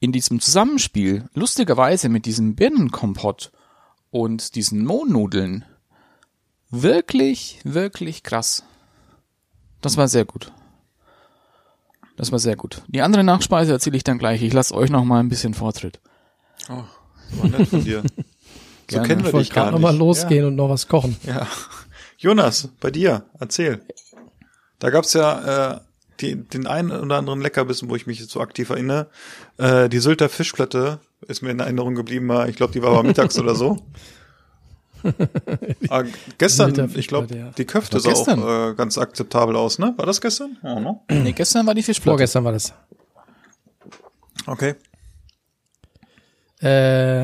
in 0.00 0.12
diesem 0.12 0.40
Zusammenspiel. 0.40 1.28
Lustigerweise 1.34 2.08
mit 2.08 2.26
diesem 2.26 2.54
Birnenkompott 2.54 3.52
und 4.10 4.54
diesen 4.54 4.84
Mohnnudeln. 4.84 5.64
Wirklich, 6.70 7.60
wirklich 7.64 8.22
krass. 8.22 8.64
Das 9.80 9.96
war 9.96 10.08
sehr 10.08 10.24
gut. 10.24 10.52
Das 12.16 12.32
war 12.32 12.38
sehr 12.38 12.56
gut. 12.56 12.82
Die 12.88 13.00
andere 13.00 13.22
Nachspeise 13.24 13.72
erzähle 13.72 13.96
ich 13.96 14.04
dann 14.04 14.18
gleich. 14.18 14.42
Ich 14.42 14.52
lasse 14.52 14.74
euch 14.74 14.90
noch 14.90 15.04
mal 15.04 15.20
ein 15.20 15.28
bisschen 15.28 15.54
Vortritt. 15.54 16.00
Oh, 16.68 16.82
war 17.40 17.48
nett 17.48 17.68
von 17.68 17.84
dir. 17.84 18.02
so 18.90 19.00
kennen 19.02 19.20
Ich 19.20 19.26
wir 19.26 19.32
wollte 19.32 19.38
dich 19.46 19.50
gar 19.54 19.66
nicht. 19.66 19.72
nochmal 19.74 19.96
losgehen 19.96 20.44
und 20.44 20.56
noch 20.56 20.68
was 20.68 20.88
kochen. 20.88 21.16
Ja. 21.24 21.36
ja. 21.40 21.46
Jonas, 22.18 22.68
bei 22.80 22.90
dir, 22.90 23.24
erzähl. 23.38 23.80
Da 24.80 24.90
gab's 24.90 25.12
ja 25.12 25.74
äh, 25.74 25.80
die, 26.20 26.34
den 26.34 26.66
einen 26.66 26.90
oder 26.90 27.16
anderen 27.18 27.40
Leckerbissen, 27.40 27.88
wo 27.88 27.94
ich 27.94 28.08
mich 28.08 28.18
jetzt 28.18 28.32
so 28.32 28.40
aktiv 28.40 28.70
erinnere. 28.70 29.08
Äh, 29.56 29.88
die 29.88 30.00
Sylter 30.00 30.28
Fischplatte 30.28 30.98
ist 31.28 31.42
mir 31.42 31.50
in 31.50 31.60
Erinnerung 31.60 31.94
geblieben. 31.94 32.26
mal. 32.26 32.50
Ich 32.50 32.56
glaube, 32.56 32.72
die 32.72 32.82
war 32.82 32.90
aber 32.90 33.04
mittags 33.04 33.38
oder 33.38 33.54
so. 33.54 33.78
Ah, 35.88 36.02
gestern, 36.38 36.92
ich 36.94 37.08
glaube, 37.08 37.34
ja. 37.36 37.50
die 37.56 37.64
Köfte 37.64 38.00
sah 38.00 38.10
gestern. 38.10 38.42
auch 38.42 38.70
äh, 38.70 38.74
ganz 38.74 38.98
akzeptabel 38.98 39.56
aus, 39.56 39.78
ne? 39.78 39.94
War 39.96 40.06
das 40.06 40.20
gestern? 40.20 40.58
Ja, 40.62 40.78
ne? 40.80 41.00
Nee, 41.10 41.32
gestern 41.32 41.66
war 41.66 41.74
die 41.74 41.82
Fischplatte. 41.82 42.10
Vorgestern 42.10 42.44
war 42.44 42.52
das. 42.52 42.74
Okay. 44.46 44.74
Äh, 46.60 47.22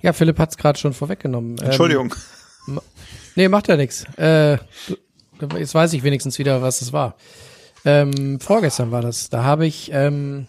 ja, 0.00 0.12
Philipp 0.12 0.38
hat's 0.38 0.56
gerade 0.56 0.78
schon 0.78 0.92
vorweggenommen. 0.92 1.56
Ähm, 1.60 1.66
Entschuldigung. 1.66 2.14
Nee, 3.34 3.48
macht 3.48 3.68
ja 3.68 3.76
nichts. 3.76 4.04
Äh, 4.16 4.58
jetzt 5.58 5.74
weiß 5.74 5.92
ich 5.92 6.02
wenigstens 6.02 6.38
wieder, 6.38 6.62
was 6.62 6.80
das 6.80 6.92
war. 6.92 7.16
Ähm, 7.84 8.40
vorgestern 8.40 8.90
war 8.90 9.02
das. 9.02 9.30
Da 9.30 9.44
habe 9.44 9.66
ich 9.66 9.90
ähm, 9.92 10.46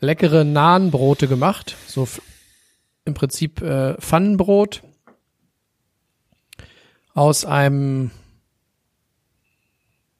leckere 0.00 0.44
Nahenbrote 0.44 1.28
gemacht. 1.28 1.76
So 1.86 2.08
im 3.04 3.14
Prinzip 3.14 3.60
äh, 3.62 3.94
Pfannenbrot 4.00 4.82
aus 7.20 7.44
einem 7.44 8.12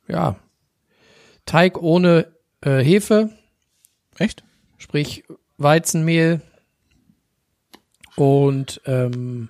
ja 0.06 0.36
Teig 1.46 1.80
ohne 1.80 2.30
äh, 2.60 2.84
Hefe, 2.84 3.30
Echt? 4.18 4.44
sprich 4.76 5.24
Weizenmehl 5.56 6.42
und 8.16 8.82
ähm, 8.84 9.48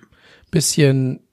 bisschen 0.49 1.27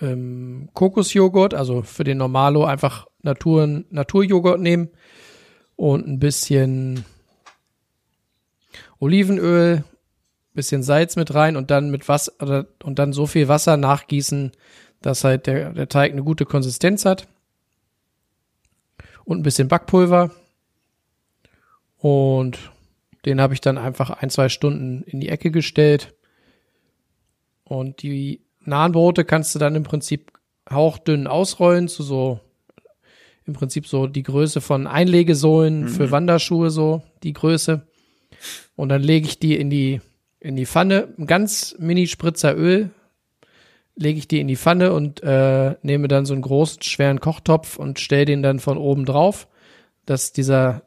ähm, 0.00 0.70
Kokosjoghurt, 0.72 1.52
also 1.52 1.82
für 1.82 2.04
den 2.04 2.16
Normalo 2.16 2.64
einfach 2.64 3.06
Natur, 3.20 3.84
Naturjoghurt 3.90 4.58
nehmen 4.58 4.88
und 5.76 6.08
ein 6.08 6.18
bisschen 6.18 7.04
Olivenöl, 8.98 9.84
bisschen 10.54 10.82
Salz 10.82 11.16
mit 11.16 11.34
rein 11.34 11.56
und 11.56 11.70
dann 11.70 11.90
mit 11.90 12.08
Wasser 12.08 12.66
und 12.82 12.98
dann 12.98 13.12
so 13.12 13.26
viel 13.26 13.48
Wasser 13.48 13.76
nachgießen, 13.76 14.52
dass 15.02 15.24
halt 15.24 15.46
der, 15.46 15.72
der 15.72 15.88
Teig 15.88 16.12
eine 16.12 16.22
gute 16.22 16.44
Konsistenz 16.44 17.04
hat. 17.04 17.26
Und 19.24 19.38
ein 19.38 19.42
bisschen 19.42 19.68
Backpulver. 19.68 20.30
Und 21.98 22.58
den 23.24 23.40
habe 23.40 23.54
ich 23.54 23.60
dann 23.60 23.78
einfach 23.78 24.10
ein, 24.10 24.30
zwei 24.30 24.48
Stunden 24.48 25.02
in 25.02 25.20
die 25.20 25.28
Ecke 25.28 25.50
gestellt. 25.50 26.14
Und 27.64 28.02
die 28.02 28.40
Nahenbrote 28.64 29.24
kannst 29.24 29.54
du 29.54 29.58
dann 29.58 29.74
im 29.74 29.84
Prinzip 29.84 30.32
hauchdünn 30.68 31.26
ausrollen 31.26 31.88
zu 31.88 32.02
so 32.02 32.40
im 33.46 33.54
Prinzip 33.54 33.86
so 33.86 34.06
die 34.06 34.22
Größe 34.22 34.60
von 34.60 34.86
Einlegesohlen 34.86 35.88
für 35.88 36.10
Wanderschuhe 36.10 36.70
so 36.70 37.02
die 37.22 37.32
Größe 37.32 37.86
und 38.76 38.90
dann 38.90 39.02
lege 39.02 39.26
ich 39.26 39.38
die 39.38 39.56
in 39.56 39.70
die 39.70 40.00
in 40.38 40.56
die 40.56 40.66
Pfanne 40.66 41.08
ein 41.18 41.26
ganz 41.26 41.74
mini 41.78 42.06
Spritzer 42.06 42.56
Öl 42.56 42.90
lege 43.96 44.18
ich 44.18 44.28
die 44.28 44.40
in 44.40 44.48
die 44.48 44.56
Pfanne 44.56 44.92
und 44.92 45.22
äh, 45.22 45.76
nehme 45.82 46.08
dann 46.08 46.26
so 46.26 46.32
einen 46.32 46.42
großen 46.42 46.82
schweren 46.82 47.20
Kochtopf 47.20 47.76
und 47.76 48.00
stelle 48.00 48.24
den 48.24 48.42
dann 48.42 48.60
von 48.60 48.78
oben 48.78 49.04
drauf, 49.04 49.48
dass 50.06 50.32
dieser 50.32 50.82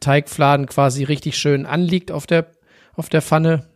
Teigfladen 0.00 0.66
quasi 0.66 1.04
richtig 1.04 1.38
schön 1.38 1.66
anliegt 1.66 2.10
auf 2.10 2.26
der 2.26 2.46
auf 2.96 3.08
der 3.08 3.22
Pfanne 3.22 3.66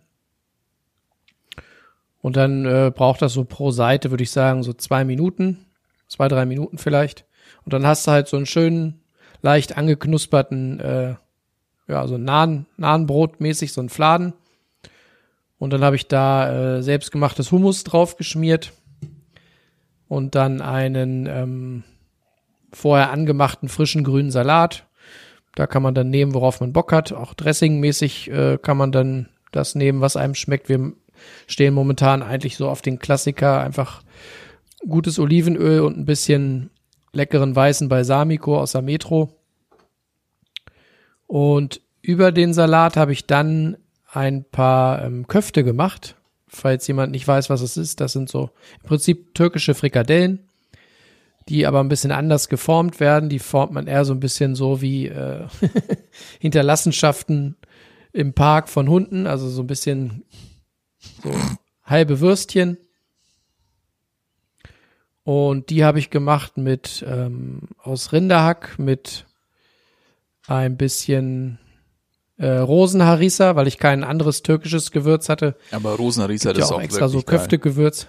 und 2.20 2.36
dann 2.36 2.66
äh, 2.66 2.92
braucht 2.94 3.22
das 3.22 3.32
so 3.32 3.44
pro 3.44 3.70
Seite, 3.70 4.10
würde 4.10 4.24
ich 4.24 4.30
sagen, 4.30 4.62
so 4.62 4.72
zwei 4.72 5.04
Minuten, 5.04 5.66
zwei, 6.08 6.28
drei 6.28 6.46
Minuten 6.46 6.78
vielleicht. 6.78 7.24
Und 7.64 7.72
dann 7.72 7.86
hast 7.86 8.06
du 8.06 8.10
halt 8.10 8.28
so 8.28 8.36
einen 8.36 8.46
schönen, 8.46 9.00
leicht 9.40 9.76
angeknusperten, 9.76 10.80
äh, 10.80 11.14
ja, 11.86 12.06
so 12.06 12.18
Nahen, 12.18 12.66
Nahenbrot 12.76 13.40
mäßig, 13.40 13.72
so 13.72 13.80
einen 13.80 13.88
Fladen. 13.88 14.34
Und 15.58 15.72
dann 15.72 15.82
habe 15.82 15.96
ich 15.96 16.06
da 16.06 16.76
äh, 16.76 16.82
selbstgemachtes 16.82 17.50
Hummus 17.50 17.84
drauf 17.84 18.16
geschmiert 18.16 18.72
und 20.06 20.34
dann 20.34 20.60
einen 20.60 21.26
ähm, 21.26 21.84
vorher 22.72 23.10
angemachten 23.10 23.68
frischen 23.68 24.04
grünen 24.04 24.30
Salat. 24.30 24.86
Da 25.54 25.66
kann 25.66 25.82
man 25.82 25.94
dann 25.94 26.10
nehmen, 26.10 26.34
worauf 26.34 26.60
man 26.60 26.72
Bock 26.72 26.92
hat. 26.92 27.12
Auch 27.12 27.34
dressingmäßig 27.34 28.30
äh, 28.30 28.58
kann 28.58 28.76
man 28.76 28.92
dann 28.92 29.28
das 29.50 29.74
nehmen, 29.74 30.00
was 30.00 30.16
einem 30.16 30.34
schmeckt. 30.34 30.68
Wir 30.68 30.92
stehen 31.46 31.74
momentan 31.74 32.22
eigentlich 32.22 32.56
so 32.56 32.68
auf 32.68 32.80
den 32.80 33.00
Klassiker, 33.00 33.60
einfach 33.60 34.02
gutes 34.86 35.18
Olivenöl 35.18 35.80
und 35.80 35.98
ein 35.98 36.04
bisschen 36.04 36.70
leckeren 37.12 37.56
weißen 37.56 37.88
Balsamico 37.88 38.58
aus 38.58 38.72
der 38.72 38.82
Metro. 38.82 39.34
Und 41.26 41.80
über 42.00 42.30
den 42.30 42.54
Salat 42.54 42.96
habe 42.96 43.12
ich 43.12 43.26
dann 43.26 43.76
ein 44.10 44.44
paar 44.44 45.04
ähm, 45.04 45.26
Köfte 45.26 45.64
gemacht. 45.64 46.16
Falls 46.48 46.86
jemand 46.86 47.12
nicht 47.12 47.28
weiß, 47.28 47.50
was 47.50 47.60
es 47.60 47.76
ist, 47.76 48.00
das 48.00 48.12
sind 48.12 48.30
so 48.30 48.50
im 48.82 48.88
Prinzip 48.88 49.34
türkische 49.34 49.74
Frikadellen, 49.74 50.48
die 51.48 51.66
aber 51.66 51.80
ein 51.80 51.90
bisschen 51.90 52.10
anders 52.10 52.48
geformt 52.48 53.00
werden. 53.00 53.28
Die 53.28 53.38
formt 53.38 53.72
man 53.72 53.86
eher 53.86 54.06
so 54.06 54.14
ein 54.14 54.20
bisschen 54.20 54.54
so 54.54 54.80
wie 54.80 55.08
äh, 55.08 55.46
Hinterlassenschaften 56.40 57.56
im 58.12 58.32
Park 58.32 58.70
von 58.70 58.88
Hunden, 58.88 59.26
also 59.26 59.48
so 59.48 59.62
ein 59.62 59.66
bisschen 59.66 60.24
so 61.22 61.30
halbe 61.84 62.20
Würstchen. 62.20 62.78
Und 65.22 65.68
die 65.68 65.84
habe 65.84 65.98
ich 65.98 66.08
gemacht 66.08 66.56
mit 66.56 67.04
ähm, 67.06 67.68
aus 67.82 68.14
Rinderhack 68.14 68.78
mit 68.78 69.26
ein 70.46 70.78
bisschen 70.78 71.58
äh, 72.38 72.48
Rosenharissa, 72.48 73.56
weil 73.56 73.66
ich 73.66 73.78
kein 73.78 74.04
anderes 74.04 74.42
türkisches 74.42 74.90
Gewürz 74.90 75.28
hatte. 75.28 75.56
Aber 75.72 75.96
Rosenharissa, 75.96 76.50
Gibt 76.50 76.62
das 76.62 76.70
ja 76.70 76.76
ist 76.76 76.80
auch 76.80 76.82
extra 76.82 77.08
so. 77.08 77.20
Köftegewürz. 77.22 78.06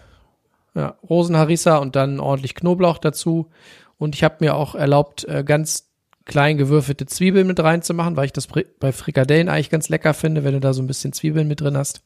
Ja, 0.76 0.96
Rosenharissa 1.10 1.78
und 1.78 1.96
dann 1.96 2.20
ordentlich 2.20 2.56
Knoblauch 2.56 3.00
dazu. 3.00 3.50
Und 3.98 4.16
ich 4.16 4.24
habe 4.24 4.38
mir 4.40 4.56
auch 4.56 4.76
erlaubt, 4.76 5.26
äh, 5.26 5.44
ganz 5.44 5.90
klein 6.26 6.58
gewürfelte 6.58 7.08
Zwiebeln 7.08 7.48
mit 7.48 7.60
reinzumachen, 7.60 8.16
weil 8.16 8.26
ich 8.26 8.34
das 8.34 8.48
bei 8.80 8.92
Frikadellen 8.92 9.50
eigentlich 9.50 9.72
ganz 9.72 9.90
lecker 9.90 10.14
finde, 10.14 10.44
wenn 10.44 10.54
du 10.54 10.60
da 10.60 10.74
so 10.74 10.82
ein 10.84 10.88
bisschen 10.88 11.12
Zwiebeln 11.12 11.48
mit 11.48 11.62
drin 11.62 11.76
hast. 11.76 12.04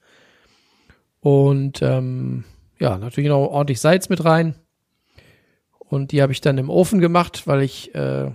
Und 1.19 1.81
ähm, 1.81 2.45
ja, 2.79 2.97
natürlich 2.97 3.29
noch 3.29 3.47
ordentlich 3.47 3.81
Salz 3.81 4.07
mit 4.07 4.23
rein. 4.23 4.55
Und 5.77 6.11
die 6.11 6.21
habe 6.21 6.31
ich 6.31 6.41
dann 6.41 6.57
im 6.57 6.69
Ofen 6.69 6.99
gemacht, 6.99 7.47
weil 7.47 7.61
ich 7.63 7.93
äh, 7.95 8.31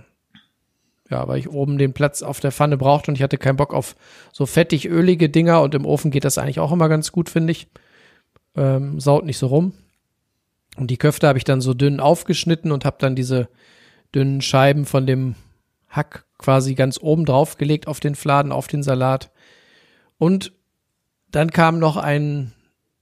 ja, 1.09 1.27
weil 1.27 1.39
ich 1.39 1.49
oben 1.49 1.77
den 1.77 1.93
Platz 1.93 2.21
auf 2.21 2.39
der 2.39 2.51
Pfanne 2.51 2.77
brauchte 2.77 3.09
und 3.11 3.15
ich 3.15 3.23
hatte 3.23 3.37
keinen 3.37 3.57
Bock 3.57 3.73
auf 3.73 3.95
so 4.31 4.45
fettig 4.45 4.87
ölige 4.87 5.29
Dinger 5.29 5.61
und 5.61 5.73
im 5.73 5.85
Ofen 5.85 6.11
geht 6.11 6.23
das 6.23 6.37
eigentlich 6.37 6.59
auch 6.59 6.71
immer 6.71 6.89
ganz 6.89 7.11
gut, 7.11 7.29
finde 7.29 7.51
ich. 7.51 7.67
Ähm, 8.55 8.99
saut 8.99 9.25
nicht 9.25 9.37
so 9.37 9.47
rum. 9.47 9.73
Und 10.77 10.91
die 10.91 10.97
Köfte 10.97 11.27
habe 11.27 11.37
ich 11.37 11.43
dann 11.43 11.61
so 11.61 11.73
dünn 11.73 11.99
aufgeschnitten 11.99 12.71
und 12.71 12.85
habe 12.85 12.97
dann 12.99 13.15
diese 13.15 13.49
dünnen 14.13 14.41
Scheiben 14.41 14.85
von 14.85 15.05
dem 15.05 15.35
Hack 15.89 16.25
quasi 16.37 16.75
ganz 16.75 16.99
oben 17.01 17.25
drauf 17.25 17.57
gelegt 17.57 17.87
auf 17.87 17.99
den 17.99 18.15
Fladen, 18.15 18.51
auf 18.51 18.67
den 18.67 18.83
Salat. 18.83 19.31
Und 20.17 20.53
dann 21.31 21.51
kam 21.51 21.79
noch 21.79 21.97
ein, 21.97 22.53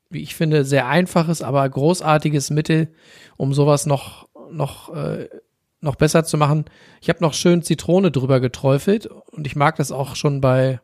wie 0.10 0.22
ich 0.22 0.36
finde, 0.36 0.64
sehr 0.64 0.88
einfaches, 0.88 1.42
aber 1.42 1.68
großartiges 1.68 2.50
Mittel, 2.50 2.94
um 3.36 3.54
sowas 3.54 3.86
noch, 3.86 4.28
noch, 4.52 4.94
äh, 4.96 5.30
noch 5.88 5.96
besser 5.96 6.24
zu 6.24 6.38
machen. 6.38 6.66
Ich 7.02 7.10
habe 7.10 7.20
noch 7.22 7.34
schön 7.34 7.64
Zitrone 7.64 8.12
drüber 8.12 8.40
geträufelt 8.40 9.08
und 9.08 9.48
ich 9.48 9.56
mag 9.56 9.78
das 9.78 9.92
auch 9.92 10.16
schon 10.16 10.42
bei 10.42 10.80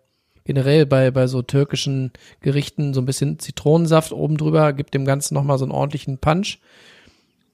generell 0.46 0.86
bei, 0.86 1.12
bei 1.12 1.28
so 1.28 1.42
türkischen 1.42 2.12
Gerichten 2.42 2.94
so 2.94 3.02
ein 3.02 3.06
bisschen 3.06 3.40
Zitronensaft 3.40 4.12
oben 4.12 4.38
drüber, 4.38 4.74
gibt 4.74 4.94
dem 4.94 5.06
Ganzen 5.06 5.36
nochmal 5.36 5.58
so 5.58 5.66
einen 5.66 5.72
ordentlichen 5.72 6.18
Punch. 6.18 6.60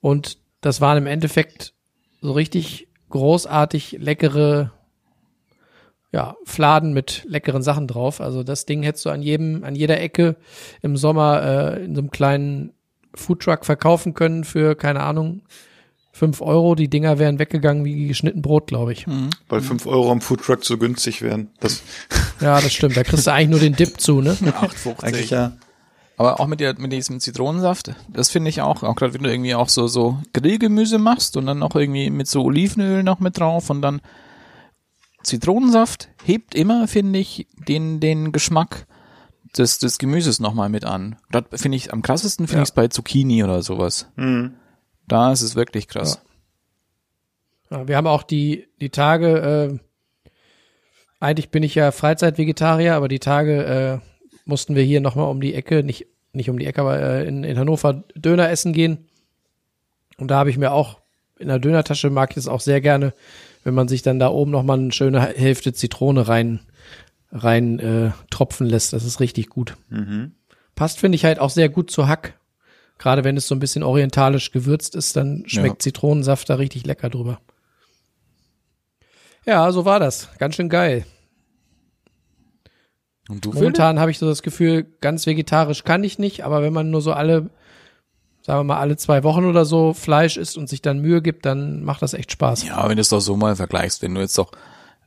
Und 0.01 0.37
das 0.61 0.81
waren 0.81 0.97
im 0.97 1.07
Endeffekt 1.07 1.73
so 2.21 2.31
richtig 2.31 2.87
großartig 3.09 3.97
leckere, 3.99 4.71
ja, 6.11 6.35
Fladen 6.45 6.93
mit 6.93 7.25
leckeren 7.27 7.61
Sachen 7.61 7.87
drauf. 7.87 8.21
Also 8.21 8.43
das 8.43 8.65
Ding 8.65 8.81
hättest 8.83 9.05
du 9.05 9.09
an 9.09 9.21
jedem, 9.21 9.63
an 9.63 9.75
jeder 9.75 9.99
Ecke 9.99 10.35
im 10.81 10.97
Sommer 10.97 11.43
äh, 11.43 11.85
in 11.85 11.95
so 11.95 12.01
einem 12.01 12.11
kleinen 12.11 12.73
Foodtruck 13.13 13.65
verkaufen 13.65 14.13
können 14.13 14.43
für, 14.43 14.75
keine 14.75 15.01
Ahnung, 15.01 15.41
fünf 16.19 16.41
Euro. 16.41 16.75
Die 16.75 16.89
Dinger 16.89 17.17
wären 17.17 17.39
weggegangen 17.39 17.85
wie 17.85 18.07
geschnitten 18.07 18.41
Brot, 18.41 18.67
glaube 18.67 18.91
ich. 18.93 19.05
Weil 19.47 19.61
fünf 19.61 19.85
Euro 19.87 20.11
am 20.11 20.21
Foodtruck 20.21 20.63
so 20.65 20.77
günstig 20.77 21.21
wären. 21.21 21.47
Das 21.59 21.81
Ja, 22.41 22.59
das 22.61 22.71
stimmt. 22.73 22.95
Da 22.97 23.03
kriegst 23.03 23.25
du 23.25 23.31
eigentlich 23.33 23.49
nur 23.49 23.59
den 23.59 23.75
Dip 23.75 23.99
zu, 23.99 24.21
ne? 24.21 24.33
8,50. 24.33 25.03
eigentlich 25.03 25.29
ja. 25.31 25.53
Aber 26.17 26.41
auch 26.41 26.47
mit, 26.47 26.59
der, 26.59 26.77
mit 26.77 26.91
diesem 26.91 27.21
Zitronensaft, 27.21 27.93
das 28.09 28.29
finde 28.29 28.49
ich 28.49 28.61
auch, 28.61 28.83
auch 28.83 28.95
gerade 28.95 29.13
wenn 29.13 29.23
du 29.23 29.31
irgendwie 29.31 29.55
auch 29.55 29.69
so, 29.69 29.87
so 29.87 30.19
Grillgemüse 30.33 30.97
machst 30.97 31.37
und 31.37 31.45
dann 31.45 31.59
noch 31.59 31.73
irgendwie 31.75 32.09
mit 32.09 32.27
so 32.27 32.43
Olivenöl 32.43 33.03
noch 33.03 33.21
mit 33.21 33.39
drauf 33.39 33.69
und 33.69 33.81
dann 33.81 34.01
Zitronensaft 35.23 36.09
hebt 36.23 36.55
immer, 36.55 36.87
finde 36.89 37.19
ich, 37.19 37.47
den, 37.67 37.99
den 38.01 38.31
Geschmack 38.33 38.85
des, 39.57 39.79
des 39.79 39.97
Gemüses 39.97 40.39
nochmal 40.39 40.69
mit 40.69 40.85
an. 40.85 41.15
Das 41.31 41.61
finde 41.61 41.77
ich, 41.77 41.91
am 41.93 42.01
krassesten 42.01 42.47
finde 42.47 42.59
Ja. 42.59 42.63
ich 42.63 42.69
es 42.69 42.75
bei 42.75 42.87
Zucchini 42.89 43.43
oder 43.43 43.61
sowas. 43.61 44.07
Mhm. 44.15 44.53
Da 45.09 45.31
ist 45.31 45.41
es 45.41 45.55
wirklich 45.55 45.87
krass. 45.87 46.21
Ja, 47.69 47.87
wir 47.87 47.97
haben 47.97 48.07
auch 48.07 48.23
die, 48.23 48.67
die 48.79 48.89
Tage, 48.89 49.79
äh, 50.29 50.31
eigentlich 51.19 51.49
bin 51.49 51.63
ich 51.63 51.75
ja 51.75 51.91
Freizeitvegetarier, 51.91 52.95
aber 52.95 53.07
die 53.07 53.19
Tage 53.19 53.65
äh, 53.65 53.99
mussten 54.45 54.75
wir 54.75 54.83
hier 54.83 55.01
nochmal 55.01 55.29
um 55.29 55.41
die 55.41 55.53
Ecke, 55.53 55.83
nicht, 55.83 56.07
nicht 56.31 56.49
um 56.49 56.57
die 56.57 56.65
Ecke, 56.65 56.81
aber 56.81 56.99
äh, 56.99 57.27
in, 57.27 57.43
in 57.43 57.59
Hannover 57.59 58.03
Döner 58.15 58.49
essen 58.49 58.73
gehen. 58.73 59.09
Und 60.17 60.29
da 60.29 60.37
habe 60.37 60.49
ich 60.49 60.57
mir 60.57 60.71
auch 60.71 60.99
in 61.39 61.47
der 61.47 61.59
Dönertasche 61.59 62.09
mag 62.09 62.31
ich 62.31 62.37
es 62.37 62.47
auch 62.47 62.59
sehr 62.59 62.81
gerne, 62.81 63.13
wenn 63.63 63.73
man 63.73 63.87
sich 63.87 64.01
dann 64.01 64.19
da 64.19 64.29
oben 64.29 64.51
nochmal 64.51 64.77
eine 64.77 64.91
schöne 64.91 65.21
Hälfte 65.21 65.73
Zitrone 65.73 66.27
rein, 66.27 66.59
rein 67.31 67.79
äh, 67.79 68.11
tropfen 68.29 68.67
lässt. 68.67 68.93
Das 68.93 69.05
ist 69.05 69.19
richtig 69.19 69.49
gut. 69.49 69.75
Passt, 70.75 70.99
finde 70.99 71.15
ich, 71.15 71.25
halt 71.25 71.39
auch 71.39 71.49
sehr 71.49 71.69
gut 71.69 71.89
zu 71.89 72.07
Hack. 72.07 72.38
Gerade 72.99 73.23
wenn 73.23 73.37
es 73.37 73.47
so 73.47 73.55
ein 73.55 73.59
bisschen 73.59 73.81
orientalisch 73.81 74.51
gewürzt 74.51 74.93
ist, 74.93 75.15
dann 75.15 75.43
schmeckt 75.47 75.81
Zitronensaft 75.81 76.49
da 76.49 76.55
richtig 76.55 76.85
lecker 76.85 77.09
drüber. 77.09 77.39
Ja, 79.45 79.71
so 79.71 79.85
war 79.85 79.99
das. 79.99 80.29
Ganz 80.37 80.55
schön 80.55 80.69
geil. 80.69 81.05
Und 83.29 83.45
du? 83.45 83.53
Momentan 83.53 83.99
habe 83.99 84.11
ich 84.11 84.19
so 84.19 84.27
das 84.27 84.43
Gefühl, 84.43 84.85
ganz 85.01 85.25
vegetarisch 85.25 85.83
kann 85.85 86.03
ich 86.03 86.19
nicht, 86.19 86.43
aber 86.43 86.61
wenn 86.61 86.73
man 86.73 86.91
nur 86.91 87.01
so 87.01 87.13
alle, 87.13 87.49
sagen 88.41 88.59
wir 88.59 88.63
mal, 88.65 88.79
alle 88.79 88.97
zwei 88.97 89.23
Wochen 89.23 89.45
oder 89.45 89.63
so 89.63 89.93
Fleisch 89.93 90.35
isst 90.35 90.57
und 90.57 90.67
sich 90.67 90.81
dann 90.81 90.99
Mühe 90.99 91.21
gibt, 91.21 91.45
dann 91.45 91.83
macht 91.83 92.01
das 92.01 92.13
echt 92.13 92.31
Spaß. 92.33 92.65
Ja, 92.65 92.89
wenn 92.89 92.97
du 92.97 93.01
es 93.01 93.09
doch 93.09 93.21
so 93.21 93.37
mal 93.37 93.55
vergleichst, 93.55 94.01
wenn 94.01 94.13
du 94.13 94.19
jetzt 94.19 94.37
doch, 94.37 94.51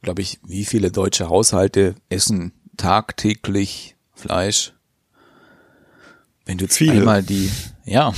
glaube 0.01 0.23
ich, 0.23 0.41
wie 0.47 0.65
viele 0.65 0.91
deutsche 0.91 1.29
Haushalte 1.29 1.95
essen 2.09 2.53
tagtäglich 2.79 3.97
Fleisch? 4.15 4.73
Wenn 6.47 6.59
du 6.59 6.65
jetzt 6.65 6.79
Viele. 6.79 6.93
einmal 6.93 7.23
die, 7.23 7.51
ja, 7.85 8.13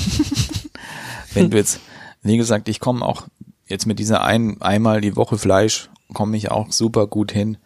wenn 1.34 1.50
du 1.50 1.56
jetzt, 1.56 1.80
wie 2.22 2.36
gesagt, 2.36 2.68
ich 2.68 2.80
komme 2.80 3.04
auch 3.04 3.26
jetzt 3.66 3.86
mit 3.86 3.98
dieser 3.98 4.22
ein, 4.22 4.60
einmal 4.60 5.00
die 5.00 5.16
Woche 5.16 5.38
Fleisch, 5.38 5.90
komme 6.12 6.36
ich 6.36 6.50
auch 6.50 6.72
super 6.72 7.06
gut 7.06 7.32
hin. 7.32 7.56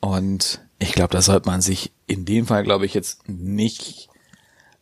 Und 0.00 0.60
ich 0.78 0.92
glaube, 0.92 1.12
da 1.12 1.22
sollte 1.22 1.48
man 1.48 1.60
sich 1.60 1.92
in 2.06 2.24
dem 2.24 2.46
Fall, 2.46 2.64
glaube 2.64 2.86
ich, 2.86 2.94
jetzt 2.94 3.28
nicht 3.28 4.08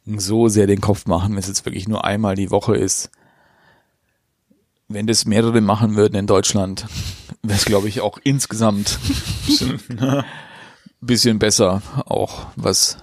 so 0.07 0.49
sehr 0.49 0.67
den 0.67 0.81
Kopf 0.81 1.07
machen, 1.07 1.33
wenn 1.33 1.39
es 1.39 1.49
jetzt 1.49 1.67
wirklich 1.67 1.89
nur 1.89 2.05
einmal 2.05 2.35
die 2.35 2.51
Woche 2.51 2.77
ist. 2.77 3.11
Wenn 4.89 5.07
das 5.07 5.27
mehrere 5.27 5.61
machen 5.61 5.97
würden 5.97 6.15
in 6.15 6.27
Deutschland, 6.27 6.87
wäre 7.43 7.59
es, 7.59 7.65
glaube 7.65 7.89
ich, 7.89 8.01
auch 8.01 8.19
insgesamt 8.23 8.99
bisschen, 9.47 9.81
bisschen 11.01 11.39
besser, 11.39 11.83
auch 12.07 12.47
was, 12.57 12.97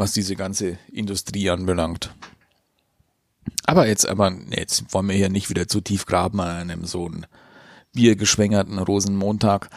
was 0.00 0.12
diese 0.12 0.34
ganze 0.34 0.78
Industrie 0.90 1.50
anbelangt. 1.50 2.14
Aber 3.66 3.86
jetzt, 3.86 4.08
aber 4.08 4.32
jetzt 4.50 4.92
wollen 4.94 5.08
wir 5.08 5.14
hier 5.14 5.28
nicht 5.28 5.50
wieder 5.50 5.68
zu 5.68 5.82
tief 5.82 6.06
graben 6.06 6.40
an 6.40 6.70
einem 6.70 6.86
so 6.86 7.06
einen 7.06 7.26
biergeschwängerten 7.92 8.78
Rosenmontag, 8.78 9.68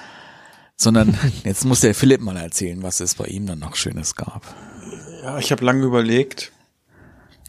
sondern 0.77 1.17
jetzt 1.43 1.65
muss 1.65 1.81
der 1.81 1.93
Philipp 1.93 2.21
mal 2.21 2.37
erzählen, 2.37 2.81
was 2.81 3.01
es 3.01 3.15
bei 3.15 3.25
ihm 3.25 3.45
dann 3.45 3.59
noch 3.59 3.75
Schönes 3.75 4.15
gab. 4.15 4.55
Ja, 5.23 5.37
ich 5.39 5.51
habe 5.51 5.65
lange 5.65 5.83
überlegt, 5.83 6.53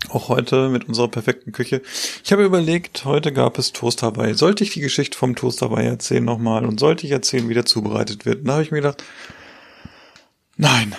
auch 0.09 0.29
heute 0.29 0.69
mit 0.69 0.89
unserer 0.89 1.09
perfekten 1.09 1.53
Küche. 1.53 1.81
Ich 2.25 2.33
habe 2.33 2.45
überlegt, 2.45 3.05
heute 3.05 3.33
gab 3.33 3.57
es 3.57 3.73
Toast 3.73 4.03
Hawaii. 4.03 4.35
Sollte 4.35 4.65
ich 4.65 4.71
die 4.71 4.81
Geschichte 4.81 5.17
vom 5.17 5.37
Toast 5.37 5.63
Hawaii 5.63 5.87
erzählen 5.87 6.25
nochmal 6.25 6.67
und 6.67 6.81
sollte 6.81 7.07
ich 7.07 7.13
erzählen, 7.13 7.49
wie 7.49 7.55
der 7.55 7.67
zubereitet 7.67 8.27
wird? 8.27 8.41
Und 8.41 8.49
da 8.49 8.55
habe 8.55 8.65
ich 8.65 8.73
mir 8.73 8.79
gedacht, 8.79 9.05
nein, 10.57 10.95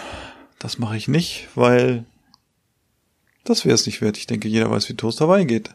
das 0.66 0.80
mache 0.80 0.98
ich 0.98 1.08
nicht, 1.08 1.48
weil 1.54 2.06
das 3.44 3.66
wäre 3.66 3.76
es 3.76 3.86
nicht 3.86 4.02
wert. 4.02 4.18
Ich 4.18 4.26
denke, 4.26 4.48
jeder 4.48 4.72
weiß, 4.72 4.90
wie 4.90 4.96
Toast 4.96 5.22
Hawaii 5.22 5.46
geht. 5.46 5.70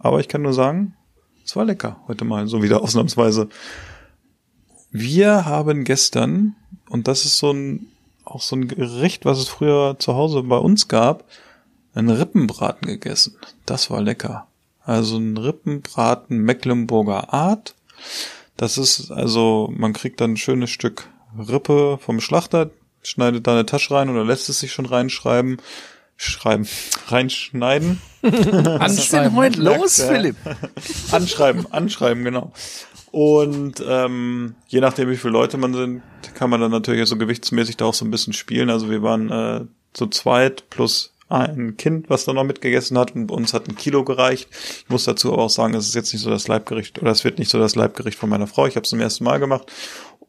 Aber 0.00 0.18
ich 0.18 0.26
kann 0.26 0.42
nur 0.42 0.52
sagen, 0.52 0.96
es 1.44 1.54
war 1.54 1.64
lecker 1.64 2.00
heute 2.08 2.24
mal, 2.24 2.48
so 2.48 2.60
wieder 2.60 2.82
ausnahmsweise. 2.82 3.48
Wir 4.90 5.46
haben 5.46 5.84
gestern, 5.84 6.56
und 6.88 7.06
das 7.06 7.24
ist 7.24 7.38
so 7.38 7.52
ein 7.52 7.86
auch 8.24 8.40
so 8.40 8.56
ein 8.56 8.66
Gericht, 8.66 9.24
was 9.24 9.38
es 9.38 9.48
früher 9.48 9.96
zu 10.00 10.14
Hause 10.14 10.42
bei 10.42 10.56
uns 10.56 10.88
gab, 10.88 11.24
einen 11.94 12.10
Rippenbraten 12.10 12.88
gegessen. 12.88 13.36
Das 13.64 13.90
war 13.90 14.00
lecker. 14.00 14.48
Also 14.84 15.18
ein 15.18 15.36
Rippenbraten 15.36 16.38
Mecklenburger 16.38 17.32
Art. 17.32 17.76
Das 18.56 18.76
ist 18.76 19.12
also, 19.12 19.72
man 19.72 19.92
kriegt 19.92 20.20
dann 20.20 20.32
ein 20.32 20.36
schönes 20.36 20.70
Stück 20.70 21.08
Rippe 21.38 21.98
vom 22.00 22.20
Schlachter, 22.20 22.70
schneidet 23.02 23.46
da 23.46 23.52
eine 23.52 23.66
Tasche 23.66 23.94
rein 23.94 24.08
oder 24.08 24.24
lässt 24.24 24.48
es 24.48 24.60
sich 24.60 24.72
schon 24.72 24.86
reinschreiben, 24.86 25.58
schreiben, 26.16 26.68
reinschneiden. 27.08 28.00
Was 28.22 28.98
ist 28.98 29.12
denn 29.12 29.34
heute 29.34 29.60
los, 29.60 30.00
Philipp? 30.00 30.36
Anschreiben, 31.10 31.70
anschreiben, 31.72 32.24
genau. 32.24 32.52
Und 33.10 33.82
ähm, 33.86 34.54
je 34.68 34.80
nachdem, 34.80 35.10
wie 35.10 35.16
viele 35.16 35.32
Leute 35.32 35.58
man 35.58 35.74
sind, 35.74 36.02
kann 36.34 36.48
man 36.48 36.60
dann 36.60 36.70
natürlich 36.70 37.06
so 37.08 37.18
gewichtsmäßig 37.18 37.76
da 37.76 37.84
auch 37.84 37.94
so 37.94 38.06
ein 38.06 38.10
bisschen 38.10 38.32
spielen. 38.32 38.70
Also 38.70 38.88
wir 38.88 39.02
waren 39.02 39.30
äh, 39.30 39.64
zu 39.92 40.06
zweit 40.06 40.70
plus 40.70 41.12
ein 41.28 41.76
Kind, 41.76 42.10
was 42.10 42.24
da 42.24 42.32
noch 42.32 42.44
mitgegessen 42.44 42.98
hat 42.98 43.14
und 43.14 43.30
uns 43.30 43.54
hat 43.54 43.68
ein 43.68 43.76
Kilo 43.76 44.04
gereicht. 44.04 44.48
Ich 44.52 44.88
muss 44.88 45.04
dazu 45.04 45.32
aber 45.32 45.42
auch 45.42 45.50
sagen, 45.50 45.74
es 45.74 45.88
ist 45.88 45.94
jetzt 45.94 46.12
nicht 46.12 46.22
so 46.22 46.30
das 46.30 46.46
Leibgericht 46.48 47.00
oder 47.00 47.10
es 47.10 47.24
wird 47.24 47.38
nicht 47.38 47.50
so 47.50 47.58
das 47.58 47.74
Leibgericht 47.74 48.18
von 48.18 48.28
meiner 48.28 48.46
Frau. 48.46 48.66
Ich 48.66 48.76
habe 48.76 48.84
es 48.84 48.90
zum 48.90 49.00
ersten 49.00 49.24
Mal 49.24 49.38
gemacht 49.38 49.70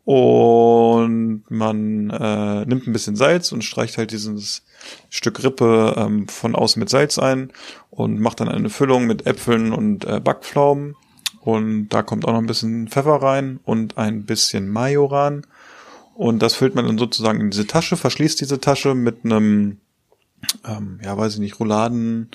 und 0.05 1.43
man 1.49 2.09
äh, 2.09 2.65
nimmt 2.65 2.87
ein 2.87 2.93
bisschen 2.93 3.15
Salz 3.15 3.51
und 3.51 3.63
streicht 3.63 3.97
halt 3.97 4.11
dieses 4.11 4.63
Stück 5.09 5.43
Rippe 5.43 5.95
ähm, 5.97 6.27
von 6.27 6.55
außen 6.55 6.79
mit 6.79 6.89
Salz 6.89 7.17
ein 7.17 7.51
und 7.89 8.19
macht 8.19 8.39
dann 8.39 8.49
eine 8.49 8.69
Füllung 8.69 9.05
mit 9.05 9.25
Äpfeln 9.25 9.71
und 9.71 10.05
äh, 10.05 10.19
Backpflaumen 10.19 10.95
und 11.43 11.89
da 11.89 12.03
kommt 12.03 12.25
auch 12.25 12.31
noch 12.31 12.39
ein 12.39 12.47
bisschen 12.47 12.87
Pfeffer 12.87 13.15
rein 13.15 13.59
und 13.65 13.97
ein 13.97 14.25
bisschen 14.25 14.69
Majoran. 14.69 15.45
Und 16.15 16.39
das 16.41 16.53
füllt 16.53 16.73
man 16.73 16.85
dann 16.85 16.97
sozusagen 16.97 17.41
in 17.41 17.49
diese 17.49 17.67
Tasche, 17.67 17.97
verschließt 17.97 18.39
diese 18.39 18.61
Tasche 18.61 18.95
mit 18.95 19.25
einem, 19.25 19.79
ähm, 20.63 21.01
ja, 21.03 21.17
weiß 21.17 21.33
ich 21.33 21.39
nicht, 21.41 21.59
Rouladen, 21.59 22.29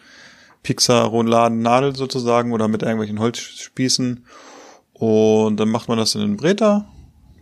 Pizza-Rouladen-Nadel 0.62 1.96
sozusagen 1.96 2.52
oder 2.52 2.68
mit 2.68 2.82
irgendwelchen 2.82 3.18
Holzspießen. 3.18 4.26
Und 4.92 5.56
dann 5.56 5.70
macht 5.70 5.88
man 5.88 5.96
das 5.96 6.14
in 6.14 6.20
den 6.20 6.36
Breter, 6.36 6.86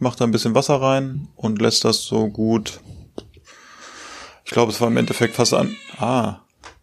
macht 0.00 0.20
da 0.20 0.24
ein 0.24 0.30
bisschen 0.30 0.54
Wasser 0.54 0.80
rein 0.80 1.28
und 1.36 1.60
lässt 1.60 1.84
das 1.84 2.02
so 2.02 2.28
gut. 2.28 2.80
Ich 4.44 4.52
glaube, 4.52 4.70
es 4.70 4.80
war 4.80 4.88
im 4.88 4.96
Endeffekt 4.96 5.34
fast 5.34 5.54
an. 5.54 5.74
Ah, 5.98 6.40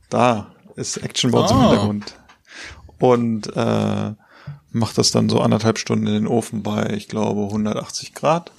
da 0.09 0.53
ist 0.75 0.97
Actionboards 0.97 1.51
oh. 1.51 1.55
im 1.55 1.61
Hintergrund. 1.61 2.15
Und 2.99 3.55
äh, 3.55 4.13
macht 4.71 4.97
das 4.97 5.11
dann 5.11 5.29
so 5.29 5.39
anderthalb 5.39 5.77
Stunden 5.77 6.07
in 6.07 6.13
den 6.13 6.27
Ofen 6.27 6.63
bei, 6.63 6.93
ich 6.95 7.07
glaube, 7.07 7.43
180 7.45 8.13
Grad 8.13 8.51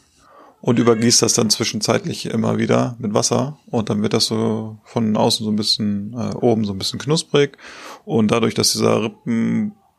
und 0.61 0.79
übergießt 0.79 1.21
das 1.21 1.35
dann 1.35 1.51
zwischenzeitlich 1.51 2.27
immer 2.27 2.57
wieder 2.57 2.97
mit 2.99 3.13
Wasser 3.13 3.59
und 3.67 3.91
dann 3.91 4.01
wird 4.01 4.15
das 4.15 4.27
so 4.27 4.79
von 4.85 5.17
außen 5.17 5.45
so 5.45 5.51
ein 5.51 5.57
bisschen, 5.57 6.15
äh, 6.15 6.35
oben 6.37 6.65
so 6.65 6.73
ein 6.73 6.79
bisschen 6.79 6.99
knusprig 6.99 7.59
und 8.07 8.31
dadurch, 8.31 8.55
dass 8.55 8.73
dieser 8.73 9.11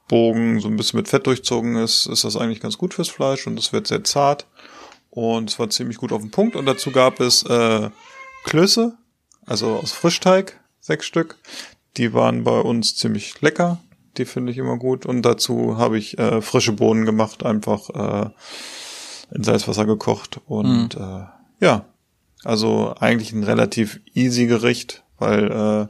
Rippenbogen 0.06 0.60
so 0.60 0.68
ein 0.68 0.78
bisschen 0.78 0.98
mit 0.98 1.08
Fett 1.08 1.28
durchzogen 1.28 1.76
ist, 1.76 2.06
ist 2.06 2.24
das 2.24 2.36
eigentlich 2.36 2.62
ganz 2.62 2.78
gut 2.78 2.94
fürs 2.94 3.10
Fleisch 3.10 3.48
und 3.48 3.58
es 3.58 3.74
wird 3.74 3.88
sehr 3.88 4.04
zart 4.04 4.48
und 5.10 5.50
es 5.50 5.60
war 5.60 5.70
ziemlich 5.70 5.98
gut 5.98 6.12
auf 6.12 6.22
den 6.22 6.32
Punkt 6.32 6.56
und 6.56 6.66
dazu 6.66 6.92
gab 6.92 7.20
es 7.20 7.44
äh, 7.44 7.90
Klöße, 8.44 8.98
also 9.46 9.78
aus 9.78 9.92
Frischteig, 9.92 10.60
sechs 10.80 11.06
Stück, 11.06 11.38
die 11.98 12.14
waren 12.14 12.44
bei 12.44 12.60
uns 12.60 12.96
ziemlich 12.96 13.42
lecker, 13.42 13.80
die 14.18 14.26
finde 14.26 14.52
ich 14.52 14.58
immer 14.58 14.78
gut. 14.78 15.06
Und 15.06 15.24
dazu 15.24 15.78
habe 15.78 15.98
ich 15.98 16.18
äh, 16.18 16.42
frische 16.42 16.74
Bohnen 16.74 17.06
gemacht, 17.06 17.46
einfach 17.46 17.90
äh, 17.90 18.30
in 19.34 19.44
Salzwasser 19.44 19.86
gekocht. 19.86 20.40
Und 20.46 20.98
mhm. 20.98 21.02
äh, 21.02 21.66
ja, 21.66 21.86
also 22.44 22.96
eigentlich 23.00 23.34
ein 23.34 23.44
relativ 23.44 24.00
easy 24.14 24.46
Gericht, 24.46 25.04
weil 25.18 25.52
äh, 25.52 25.88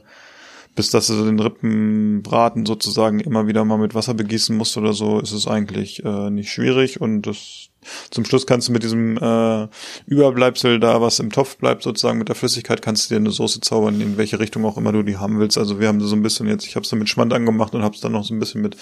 bis 0.76 0.90
dass 0.90 1.08
du 1.08 1.24
den 1.24 1.40
Rippenbraten 1.40 2.66
sozusagen 2.66 3.18
immer 3.18 3.48
wieder 3.48 3.64
mal 3.64 3.78
mit 3.78 3.94
Wasser 3.94 4.14
begießen 4.14 4.56
musst 4.56 4.76
oder 4.76 4.92
so, 4.92 5.18
ist 5.18 5.32
es 5.32 5.48
eigentlich 5.48 6.04
äh, 6.04 6.30
nicht 6.30 6.52
schwierig 6.52 7.00
und 7.00 7.22
das 7.22 7.70
zum 8.10 8.24
Schluss 8.24 8.46
kannst 8.46 8.68
du 8.68 8.72
mit 8.72 8.82
diesem 8.82 9.16
äh, 9.16 9.68
Überbleibsel 10.06 10.80
da, 10.80 11.00
was 11.00 11.18
im 11.18 11.30
Topf 11.30 11.56
bleibt, 11.56 11.82
sozusagen 11.82 12.18
mit 12.18 12.28
der 12.28 12.34
Flüssigkeit, 12.34 12.82
kannst 12.82 13.10
du 13.10 13.14
dir 13.14 13.20
eine 13.20 13.30
Soße 13.30 13.60
zaubern, 13.60 14.00
in 14.00 14.16
welche 14.16 14.38
Richtung 14.38 14.64
auch 14.64 14.76
immer 14.76 14.92
du 14.92 15.02
die 15.02 15.16
haben 15.16 15.38
willst. 15.38 15.56
Also 15.56 15.80
wir 15.80 15.88
haben 15.88 16.00
so 16.00 16.14
ein 16.14 16.22
bisschen 16.22 16.48
jetzt, 16.48 16.66
ich 16.66 16.76
habe 16.76 16.84
es 16.84 16.90
dann 16.90 16.98
mit 16.98 17.08
Schmand 17.08 17.32
angemacht 17.32 17.74
und 17.74 17.82
habe 17.82 17.94
es 17.94 18.00
dann 18.00 18.12
noch 18.12 18.24
so 18.24 18.34
ein 18.34 18.38
bisschen 18.38 18.60
mit 18.60 18.76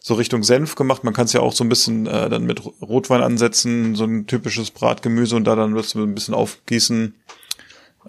so 0.00 0.14
Richtung 0.14 0.42
Senf 0.42 0.74
gemacht. 0.74 1.04
Man 1.04 1.14
kann 1.14 1.26
es 1.26 1.32
ja 1.32 1.40
auch 1.40 1.52
so 1.52 1.64
ein 1.64 1.68
bisschen 1.68 2.06
äh, 2.06 2.28
dann 2.28 2.44
mit 2.44 2.62
Rotwein 2.82 3.22
ansetzen, 3.22 3.94
so 3.94 4.04
ein 4.04 4.26
typisches 4.26 4.70
Bratgemüse 4.70 5.36
und 5.36 5.44
da 5.44 5.54
dann 5.54 5.74
wirst 5.74 5.94
du 5.94 6.02
ein 6.02 6.14
bisschen 6.14 6.34
aufgießen. 6.34 7.14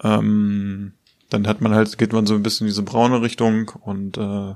Ähm, 0.03 0.93
dann 1.29 1.47
hat 1.47 1.61
man 1.61 1.73
halt, 1.73 1.97
geht 1.97 2.13
man 2.13 2.25
so 2.25 2.35
ein 2.35 2.43
bisschen 2.43 2.67
in 2.67 2.71
diese 2.71 2.83
braune 2.83 3.21
Richtung 3.21 3.71
und 3.81 4.17
äh, 4.17 4.55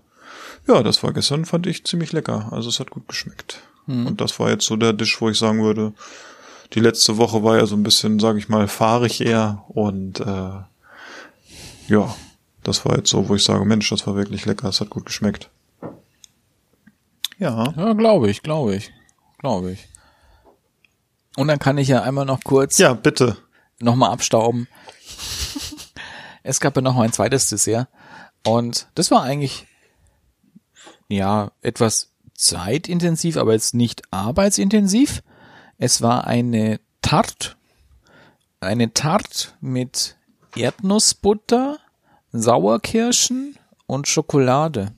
ja, 0.68 0.84
das 0.84 1.04
war 1.04 1.14
gestern, 1.14 1.46
fand 1.46 1.68
ich 1.68 1.86
ziemlich 1.86 2.12
lecker. 2.12 2.50
Also 2.52 2.70
es 2.70 2.80
hat 2.80 2.92
gut 2.92 3.08
geschmeckt. 3.08 3.62
Mhm. 3.88 4.08
Und 4.08 4.22
das 4.22 4.40
war 4.40 4.50
jetzt 4.50 4.66
so 4.66 4.76
der 4.76 4.96
Tisch, 4.96 5.20
wo 5.20 5.30
ich 5.30 5.38
sagen 5.38 5.64
würde, 5.64 5.94
die 6.74 6.80
letzte 6.80 7.18
Woche 7.18 7.44
war 7.44 7.58
ja 7.58 7.66
so 7.66 7.76
ein 7.76 7.84
bisschen, 7.84 8.20
sage 8.20 8.38
ich 8.38 8.50
mal, 8.50 8.68
fahrig 8.68 9.22
eher. 9.22 9.64
Und 9.70 10.20
äh, 10.20 10.52
ja, 11.88 12.16
das 12.64 12.86
war 12.86 12.98
jetzt 12.98 13.10
so, 13.10 13.28
wo 13.28 13.36
ich 13.36 13.44
sage, 13.44 13.66
Mensch, 13.66 13.90
das 13.90 14.06
war 14.06 14.16
wirklich 14.16 14.46
lecker, 14.46 14.70
es 14.70 14.80
hat 14.80 14.92
gut 14.92 15.06
geschmeckt. 15.06 15.50
Ja. 17.40 17.74
Ja, 17.76 17.94
glaube 17.94 18.30
ich, 18.30 18.44
glaube 18.44 18.76
ich, 18.76 18.92
glaube 19.40 19.72
ich. 19.72 19.88
Und 21.36 21.48
dann 21.48 21.60
kann 21.60 21.78
ich 21.78 21.88
ja 21.88 22.04
einmal 22.04 22.26
noch 22.26 22.44
kurz. 22.44 22.78
Ja, 22.78 22.94
bitte. 22.94 23.38
Nochmal 23.80 24.12
abstauben. 24.12 24.68
Es 26.44 26.60
gab 26.60 26.76
ja 26.76 26.82
noch 26.82 26.96
mal 26.96 27.04
ein 27.04 27.14
zweites 27.14 27.50
Dessert. 27.50 27.88
Und 28.46 28.88
das 28.96 29.12
war 29.12 29.24
eigentlich, 29.24 29.68
ja, 31.08 31.52
etwas 31.62 32.12
zeitintensiv, 32.34 33.38
aber 33.38 33.54
jetzt 33.54 33.74
nicht 33.74 34.02
arbeitsintensiv. 34.12 35.24
Es 35.78 36.02
war 36.02 36.26
eine 36.26 36.80
Tart, 37.02 37.58
eine 38.62 38.94
Tart 38.94 39.56
mit 39.62 40.16
Erdnussbutter, 40.56 41.78
Sauerkirschen 42.32 43.58
und 43.88 44.08
Schokolade. 44.08 44.94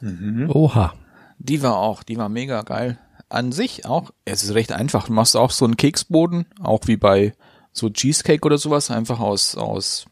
Mhm. 0.00 0.50
Oha. 0.50 0.94
Die 1.38 1.62
war 1.62 1.76
auch, 1.76 2.02
die 2.02 2.16
war 2.16 2.28
mega 2.28 2.62
geil. 2.62 2.98
An 3.28 3.52
sich 3.52 3.84
auch, 3.84 4.12
es 4.24 4.44
ist 4.44 4.54
recht 4.54 4.72
einfach. 4.72 5.06
Du 5.06 5.12
machst 5.12 5.36
auch 5.36 5.50
so 5.50 5.64
einen 5.64 5.76
Keksboden, 5.76 6.46
auch 6.60 6.80
wie 6.86 6.96
bei 6.96 7.34
so 7.72 7.90
Cheesecake 7.90 8.46
oder 8.46 8.58
sowas, 8.58 8.90
einfach 8.90 9.20
aus, 9.20 9.56
aus 9.56 10.06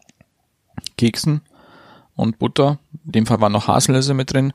Keksen 1.02 1.40
und 2.14 2.38
Butter. 2.38 2.78
In 3.04 3.12
dem 3.12 3.26
Fall 3.26 3.40
war 3.40 3.48
noch 3.48 3.66
Haselnüsse 3.66 4.14
mit 4.14 4.32
drin. 4.32 4.52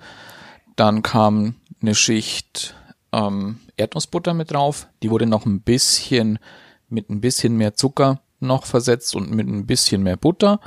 Dann 0.78 1.04
kam 1.04 1.56
eine 1.82 1.94
Schicht 1.94 2.74
ähm, 3.12 3.60
Erdnussbutter 3.76 4.34
mit 4.34 4.52
drauf. 4.52 4.88
Die 5.04 5.10
wurde 5.10 5.26
noch 5.26 5.46
ein 5.46 5.60
bisschen 5.60 6.40
mit 6.88 7.10
ein 7.10 7.20
bisschen 7.20 7.58
mehr 7.58 7.74
Zucker 7.74 8.22
noch 8.40 8.66
versetzt 8.66 9.14
und 9.14 9.30
mit 9.30 9.46
ein 9.46 9.66
bisschen 9.66 10.04
mehr 10.04 10.16
Butter. 10.16 10.62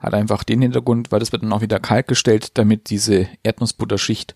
Hat 0.00 0.14
einfach 0.14 0.42
den 0.42 0.62
Hintergrund, 0.62 1.12
weil 1.12 1.20
das 1.20 1.30
wird 1.30 1.44
dann 1.44 1.52
auch 1.52 1.60
wieder 1.60 1.78
kalt 1.78 2.08
gestellt, 2.08 2.58
damit 2.58 2.90
diese 2.90 3.28
Erdnussbutterschicht 3.44 4.34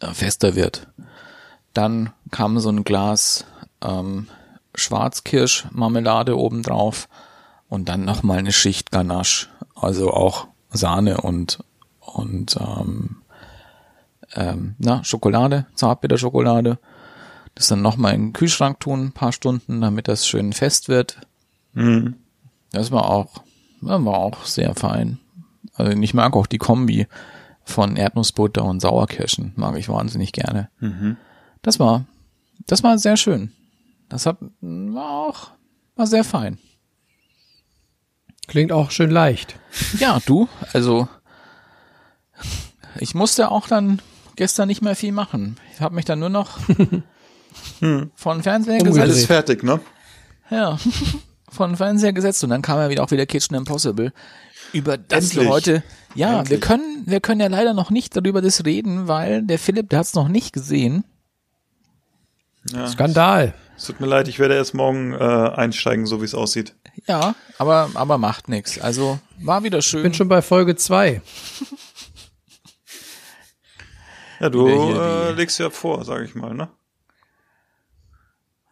äh, 0.00 0.12
fester 0.12 0.56
wird. 0.56 0.88
Dann 1.72 2.12
kam 2.32 2.58
so 2.58 2.70
ein 2.70 2.82
Glas 2.82 3.44
ähm, 3.80 4.26
Schwarzkirschmarmelade 4.74 6.36
obendrauf 6.36 7.08
und 7.68 7.88
dann 7.88 8.04
nochmal 8.04 8.38
eine 8.38 8.52
Schicht 8.52 8.90
Ganache, 8.90 9.48
also 9.74 10.12
auch 10.12 10.48
Sahne 10.70 11.20
und 11.20 11.58
und 12.00 12.56
ähm, 12.60 13.16
ähm, 14.34 14.74
na, 14.78 15.02
Schokolade, 15.04 15.66
Zartbitterschokolade. 15.74 16.78
Das 17.54 17.68
dann 17.68 17.82
nochmal 17.82 18.14
in 18.14 18.26
den 18.26 18.32
Kühlschrank 18.32 18.80
tun, 18.80 19.06
ein 19.06 19.12
paar 19.12 19.32
Stunden, 19.32 19.80
damit 19.80 20.08
das 20.08 20.26
schön 20.26 20.52
fest 20.52 20.88
wird. 20.88 21.18
Mhm. 21.72 22.16
Das 22.70 22.90
war 22.90 23.08
auch, 23.08 23.42
das 23.80 24.04
war 24.04 24.18
auch 24.18 24.44
sehr 24.44 24.74
fein. 24.74 25.18
Also 25.74 25.92
ich 25.92 26.14
mag 26.14 26.34
auch 26.36 26.46
die 26.46 26.58
Kombi 26.58 27.06
von 27.64 27.96
Erdnussbutter 27.96 28.64
und 28.64 28.80
Sauerkirschen, 28.80 29.52
mag 29.56 29.76
ich 29.76 29.88
wahnsinnig 29.88 30.32
gerne. 30.32 30.68
Mhm. 30.80 31.16
Das 31.62 31.80
war, 31.80 32.04
das 32.66 32.82
war 32.82 32.98
sehr 32.98 33.16
schön. 33.16 33.52
Das 34.08 34.26
hat, 34.26 34.36
war 34.60 35.10
auch, 35.10 35.50
war 35.96 36.06
sehr 36.06 36.24
fein. 36.24 36.58
Klingt 38.46 38.72
auch 38.72 38.90
schön 38.90 39.10
leicht. 39.10 39.56
Ja, 39.98 40.20
du, 40.24 40.48
also 40.72 41.08
ich 42.98 43.14
musste 43.14 43.50
auch 43.50 43.68
dann 43.68 44.00
gestern 44.36 44.68
nicht 44.68 44.82
mehr 44.82 44.96
viel 44.96 45.12
machen. 45.12 45.56
Ich 45.74 45.80
habe 45.80 45.94
mich 45.94 46.04
dann 46.04 46.18
nur 46.18 46.28
noch 46.28 46.58
von 48.14 48.42
Fernseher 48.42 48.78
gesetzt. 48.78 49.00
Alles 49.00 49.26
fertig, 49.26 49.62
ne? 49.62 49.80
Ja, 50.50 50.78
von 51.50 51.76
Fernseher 51.76 52.12
gesetzt 52.12 52.42
und 52.44 52.50
dann 52.50 52.62
kam 52.62 52.78
ja 52.78 52.88
wieder 52.88 53.02
auch 53.02 53.10
wieder 53.10 53.26
Kitchen 53.26 53.56
Impossible. 53.56 54.12
Über 54.72 54.96
das 54.98 55.24
Endlich. 55.24 55.44
wir 55.44 55.50
heute, 55.50 55.82
ja, 56.14 56.38
Endlich. 56.38 56.50
wir 56.50 56.60
können, 56.60 57.02
wir 57.06 57.20
können 57.20 57.40
ja 57.40 57.48
leider 57.48 57.74
noch 57.74 57.90
nicht 57.90 58.16
darüber 58.16 58.42
das 58.42 58.64
reden, 58.64 59.08
weil 59.08 59.42
der 59.42 59.58
Philipp, 59.58 59.90
der 59.90 60.00
hat 60.00 60.06
es 60.06 60.14
noch 60.14 60.28
nicht 60.28 60.52
gesehen. 60.52 61.04
Ja. 62.72 62.86
Skandal. 62.88 63.54
Es 63.76 63.84
tut 63.84 64.00
mir 64.00 64.06
leid, 64.06 64.26
ich 64.28 64.38
werde 64.38 64.54
erst 64.54 64.74
morgen 64.74 65.12
äh, 65.12 65.16
einsteigen, 65.16 66.06
so 66.06 66.20
wie 66.20 66.24
es 66.24 66.34
aussieht. 66.34 66.74
Ja, 67.06 67.34
aber, 67.58 67.90
aber 67.94 68.16
macht 68.18 68.48
nix. 68.48 68.78
Also 68.80 69.18
war 69.40 69.62
wieder 69.64 69.82
schön. 69.82 69.98
Ich 70.00 70.04
bin 70.04 70.14
schon 70.14 70.28
bei 70.28 70.40
Folge 70.42 70.76
zwei. 70.76 71.20
Ja, 74.40 74.50
du 74.50 74.66
äh, 74.68 75.32
legst 75.32 75.58
ja 75.58 75.70
vor, 75.70 76.04
sage 76.04 76.24
ich 76.24 76.34
mal, 76.34 76.52
ne? 76.54 76.68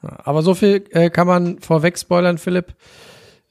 Aber 0.02 0.42
so 0.42 0.54
viel 0.54 0.84
äh, 0.90 1.08
kann 1.08 1.26
man 1.26 1.60
vorweg 1.60 1.98
spoilern, 1.98 2.36
Philipp. 2.36 2.74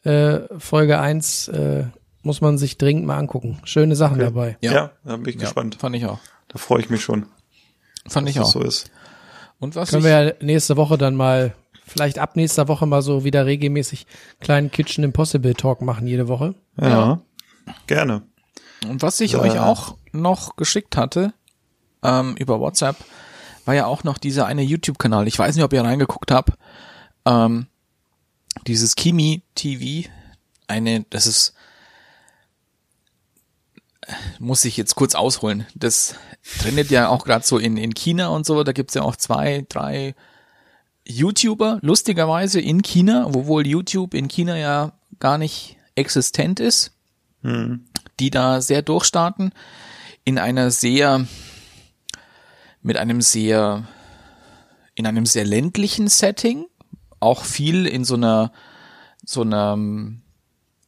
Äh, 0.03 0.41
Folge 0.59 0.99
eins 0.99 1.47
äh, 1.47 1.85
muss 2.21 2.41
man 2.41 2.57
sich 2.59 2.77
dringend 2.77 3.05
mal 3.05 3.17
angucken. 3.17 3.59
Schöne 3.63 3.95
Sachen 3.95 4.15
Okay. 4.17 4.25
dabei. 4.25 4.57
Ja, 4.61 4.91
da 5.03 5.17
bin 5.17 5.29
ich 5.29 5.35
ja, 5.35 5.41
gespannt. 5.41 5.77
Fand 5.79 5.95
ich 5.95 6.05
auch. 6.05 6.19
Da 6.49 6.59
freue 6.59 6.81
ich 6.81 6.89
mich 6.91 7.01
schon, 7.01 7.25
Fand 8.07 8.29
ich 8.29 8.39
auch. 8.39 8.43
das 8.43 8.51
so 8.51 8.61
ist. 8.61 8.91
Und 9.63 9.75
was 9.77 9.91
Können 9.91 10.01
ich, 10.01 10.05
wir 10.11 10.23
ja 10.25 10.33
nächste 10.41 10.75
Woche 10.75 10.97
dann 10.97 11.15
mal, 11.15 11.55
vielleicht 11.85 12.19
ab 12.19 12.35
nächster 12.35 12.67
Woche 12.67 12.85
mal 12.85 13.01
so 13.01 13.23
wieder 13.23 13.45
regelmäßig 13.45 14.05
kleinen 14.41 14.71
Kitchen 14.71 15.05
Impossible 15.05 15.53
Talk 15.53 15.81
machen 15.81 16.05
jede 16.05 16.27
Woche. 16.27 16.53
Ja, 16.77 16.89
Ja. 16.89 17.21
gerne. 17.87 18.23
Und 18.85 19.01
was 19.01 19.21
ich 19.21 19.31
Ja. 19.31 19.39
euch 19.39 19.57
auch 19.59 19.95
noch 20.11 20.57
geschickt 20.57 20.97
hatte, 20.97 21.33
ähm, 22.03 22.35
über 22.37 22.59
WhatsApp, 22.59 22.97
war 23.63 23.73
ja 23.73 23.85
auch 23.85 24.03
noch 24.03 24.17
dieser 24.17 24.47
eine 24.47 24.63
YouTube-Kanal. 24.63 25.29
Ich 25.29 25.39
weiß 25.39 25.55
nicht, 25.55 25.63
ob 25.63 25.71
ihr 25.71 25.81
reingeguckt 25.81 26.29
habt. 26.31 26.51
Ähm, 27.25 27.67
dieses 28.67 28.95
Kimi 28.95 29.43
TV, 29.55 30.09
eine, 30.67 31.05
das 31.09 31.25
ist, 31.25 31.53
muss 34.39 34.65
ich 34.65 34.75
jetzt 34.75 34.95
kurz 34.95 35.15
ausholen. 35.15 35.65
Das 35.73 36.15
trendet 36.59 36.89
ja 36.89 37.09
auch 37.09 37.25
gerade 37.25 37.45
so 37.45 37.57
in, 37.57 37.77
in 37.77 37.93
China 37.93 38.27
und 38.27 38.45
so. 38.45 38.63
Da 38.63 38.71
gibt's 38.71 38.93
ja 38.93 39.01
auch 39.01 39.15
zwei, 39.15 39.65
drei 39.69 40.15
YouTuber, 41.05 41.79
lustigerweise 41.81 42.59
in 42.59 42.81
China, 42.81 43.27
wo 43.29 43.47
wohl 43.47 43.67
YouTube 43.67 44.13
in 44.13 44.27
China 44.27 44.57
ja 44.57 44.93
gar 45.19 45.37
nicht 45.37 45.77
existent 45.95 46.59
ist 46.59 46.93
Hm. 47.43 47.83
die 48.21 48.29
da 48.29 48.61
sehr 48.61 48.81
durchstarten, 48.81 49.51
in 50.23 50.39
einer 50.39 50.71
sehr, 50.71 51.27
mit 52.81 52.95
einem 52.95 53.19
sehr, 53.19 53.85
in 54.95 55.05
einem 55.05 55.25
sehr 55.25 55.43
ländlichen 55.43 56.07
Setting, 56.07 56.65
auch 57.19 57.43
viel 57.43 57.85
in 57.85 58.05
so 58.05 58.15
einer, 58.15 58.53
so 59.25 59.41
einer, 59.41 59.77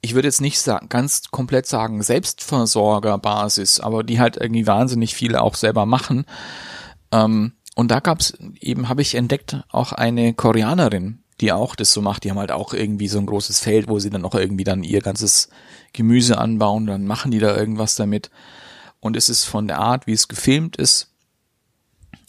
ich 0.05 0.13
würde 0.13 0.27
jetzt 0.27 0.41
nicht 0.41 0.59
sagen, 0.59 0.87
ganz 0.87 1.23
komplett 1.31 1.65
sagen, 1.65 2.03
Selbstversorgerbasis, 2.03 3.79
aber 3.79 4.03
die 4.03 4.19
halt 4.19 4.37
irgendwie 4.37 4.67
wahnsinnig 4.67 5.15
viel 5.15 5.35
auch 5.35 5.55
selber 5.55 5.87
machen. 5.87 6.25
Ähm, 7.11 7.53
und 7.75 7.89
da 7.89 7.99
gab's 7.99 8.37
eben, 8.59 8.87
habe 8.87 9.01
ich 9.01 9.15
entdeckt, 9.15 9.63
auch 9.69 9.93
eine 9.93 10.35
Koreanerin, 10.35 11.23
die 11.41 11.51
auch 11.51 11.75
das 11.75 11.91
so 11.91 12.01
macht. 12.01 12.23
Die 12.23 12.29
haben 12.29 12.37
halt 12.37 12.51
auch 12.51 12.73
irgendwie 12.73 13.07
so 13.07 13.17
ein 13.17 13.25
großes 13.25 13.59
Feld, 13.59 13.89
wo 13.89 13.97
sie 13.97 14.11
dann 14.11 14.25
auch 14.25 14.35
irgendwie 14.35 14.63
dann 14.63 14.83
ihr 14.83 15.01
ganzes 15.01 15.49
Gemüse 15.91 16.37
anbauen, 16.37 16.85
dann 16.85 17.07
machen 17.07 17.31
die 17.31 17.39
da 17.39 17.57
irgendwas 17.57 17.95
damit. 17.95 18.29
Und 18.99 19.17
es 19.17 19.27
ist 19.27 19.43
von 19.43 19.67
der 19.67 19.79
Art, 19.79 20.05
wie 20.05 20.13
es 20.13 20.27
gefilmt 20.27 20.77
ist, 20.77 21.09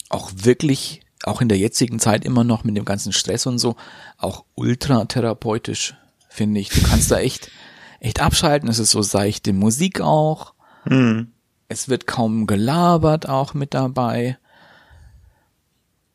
auch 0.09 0.31
wirklich, 0.33 1.01
auch 1.23 1.41
in 1.41 1.49
der 1.49 1.59
jetzigen 1.59 1.99
Zeit 1.99 2.25
immer 2.25 2.43
noch 2.43 2.63
mit 2.63 2.75
dem 2.75 2.85
ganzen 2.85 3.13
Stress 3.13 3.45
und 3.45 3.59
so, 3.59 3.75
auch 4.17 4.45
ultra 4.55 5.05
therapeutisch, 5.05 5.95
finde 6.27 6.59
ich. 6.59 6.69
Du 6.69 6.81
kannst 6.81 7.11
da 7.11 7.19
echt, 7.19 7.51
echt 7.99 8.21
abschalten. 8.21 8.69
Es 8.69 8.79
ist 8.79 8.91
so 8.91 9.01
seichte 9.01 9.53
Musik 9.53 10.01
auch. 10.01 10.53
Hm. 10.83 11.31
Es 11.69 11.89
wird 11.89 12.07
kaum 12.07 12.47
gelabert 12.47 13.27
auch 13.27 13.53
mit 13.53 13.73
dabei. 13.73 14.37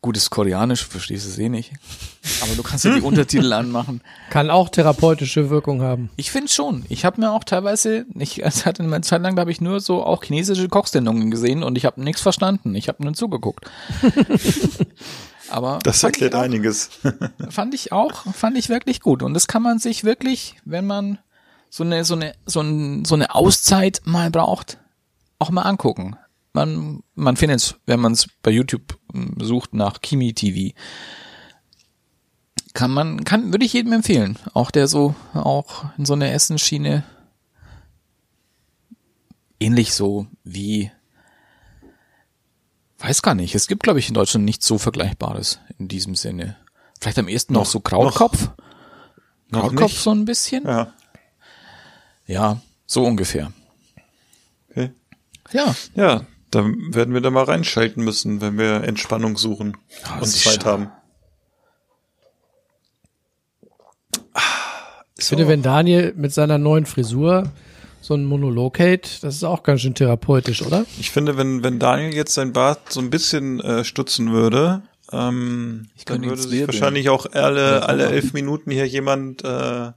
Gutes 0.04 0.30
Koreanisch, 0.30 0.84
verstehst 0.84 1.26
du 1.26 1.30
es 1.30 1.38
eh 1.38 1.48
nicht. 1.48 1.72
Aber 2.42 2.54
du 2.56 2.64
kannst 2.64 2.84
ja 2.84 2.92
die 2.92 3.00
Untertitel 3.02 3.52
anmachen. 3.52 4.00
Kann 4.30 4.50
auch 4.50 4.68
therapeutische 4.68 5.48
Wirkung 5.48 5.80
haben. 5.82 6.10
Ich 6.16 6.32
finde 6.32 6.48
schon. 6.50 6.84
Ich 6.88 7.04
habe 7.04 7.20
mir 7.20 7.30
auch 7.30 7.44
teilweise, 7.44 8.04
ich 8.18 8.42
es 8.44 8.66
hatte 8.66 8.82
eine 8.82 9.00
Zeit 9.02 9.22
lang, 9.22 9.36
da 9.36 9.40
habe 9.42 9.52
ich 9.52 9.60
nur 9.60 9.78
so 9.78 10.02
auch 10.04 10.24
chinesische 10.24 10.66
Kochsendungen 10.68 11.30
gesehen 11.30 11.62
und 11.62 11.76
ich 11.78 11.84
habe 11.84 12.02
nichts 12.02 12.20
verstanden. 12.20 12.74
Ich 12.74 12.88
habe 12.88 13.04
nur 13.04 13.12
zugeguckt. 13.14 13.70
Aber 15.50 15.78
Das 15.84 16.02
erklärt 16.02 16.34
auch- 16.34 16.40
einiges. 16.40 16.90
fand 17.50 17.74
ich 17.74 17.92
auch, 17.92 18.24
fand 18.34 18.56
ich 18.56 18.68
wirklich 18.70 19.00
gut. 19.00 19.22
Und 19.22 19.34
das 19.34 19.46
kann 19.46 19.62
man 19.62 19.78
sich 19.78 20.02
wirklich, 20.02 20.56
wenn 20.64 20.86
man 20.86 21.18
so 21.74 21.84
eine, 21.84 22.04
so 22.04 22.14
eine, 22.14 22.34
so, 22.44 22.60
ein, 22.60 23.06
so 23.06 23.14
eine 23.14 23.34
Auszeit 23.34 24.02
mal 24.04 24.30
braucht, 24.30 24.76
auch 25.38 25.48
mal 25.50 25.62
angucken. 25.62 26.16
Man, 26.52 27.02
man 27.14 27.36
findet 27.38 27.60
es, 27.60 27.76
wenn 27.86 27.98
man 27.98 28.12
es 28.12 28.28
bei 28.42 28.50
YouTube 28.50 28.98
ähm, 29.14 29.36
sucht 29.40 29.72
nach 29.72 30.02
Kimi 30.02 30.34
TV. 30.34 30.74
Kann 32.74 32.90
man, 32.90 33.24
kann, 33.24 33.52
würde 33.52 33.64
ich 33.64 33.72
jedem 33.72 33.94
empfehlen. 33.94 34.38
Auch 34.52 34.70
der 34.70 34.86
so, 34.86 35.14
auch 35.32 35.86
in 35.96 36.04
so 36.04 36.12
eine 36.12 36.30
Essensschiene 36.30 37.04
ähnlich 39.58 39.94
so 39.94 40.26
wie, 40.44 40.90
weiß 42.98 43.22
gar 43.22 43.34
nicht. 43.34 43.54
Es 43.54 43.66
gibt, 43.66 43.82
glaube 43.82 43.98
ich, 44.00 44.08
in 44.08 44.14
Deutschland 44.14 44.44
nichts 44.44 44.66
so 44.66 44.76
Vergleichbares 44.76 45.58
in 45.78 45.88
diesem 45.88 46.16
Sinne. 46.16 46.56
Vielleicht 47.00 47.18
am 47.18 47.28
ehesten 47.28 47.54
noch, 47.54 47.60
Noch- 47.62 47.66
so 47.70 47.80
Krautkopf. 47.80 48.50
Noch 49.48 49.60
Krautkopf 49.68 49.92
nicht. 49.92 50.02
so 50.02 50.10
ein 50.10 50.24
bisschen. 50.26 50.64
Ja, 50.64 50.92
Ja, 52.32 52.62
so 52.86 53.04
ungefähr. 53.04 53.52
okay. 54.70 54.90
Ja, 55.52 55.74
Ja, 55.94 56.22
dann 56.50 56.94
werden 56.94 57.12
wir 57.12 57.20
da 57.20 57.30
mal 57.30 57.44
reinschalten 57.44 58.02
müssen, 58.02 58.40
wenn 58.40 58.56
wir 58.56 58.84
Entspannung 58.84 59.36
suchen 59.36 59.76
Ja, 60.04 60.18
und. 60.18 60.26
Zeit 60.28 60.64
haben. 60.64 60.90
Ich 65.18 65.26
finde, 65.26 65.46
wenn 65.46 65.62
Daniel 65.62 66.14
mit 66.16 66.32
seiner 66.32 66.56
neuen 66.58 66.86
Frisur 66.86 67.52
so 68.00 68.14
einen 68.14 68.24
Monolog 68.24 68.78
hält, 68.78 69.22
das 69.22 69.36
ist 69.36 69.44
auch 69.44 69.62
ganz 69.62 69.82
schön 69.82 69.94
therapeutisch, 69.94 70.62
oder? 70.62 70.84
Ich 70.98 71.10
finde, 71.10 71.36
wenn, 71.36 71.62
wenn 71.62 71.78
Daniel 71.78 72.14
jetzt 72.14 72.34
sein 72.34 72.52
Bart 72.52 72.92
so 72.92 73.00
ein 73.00 73.10
bisschen 73.10 73.60
äh, 73.60 73.84
stutzen 73.84 74.32
würde, 74.32 74.82
ähm, 75.12 75.88
Ich 75.96 76.06
dann 76.06 76.24
würde 76.24 76.40
sich 76.42 76.66
wahrscheinlich 76.66 77.10
auch 77.10 77.26
alle, 77.32 77.86
alle 77.86 78.06
elf 78.08 78.32
Minuten 78.32 78.70
hier 78.70 78.88
jemand 78.88 79.44
äh, 79.44 79.92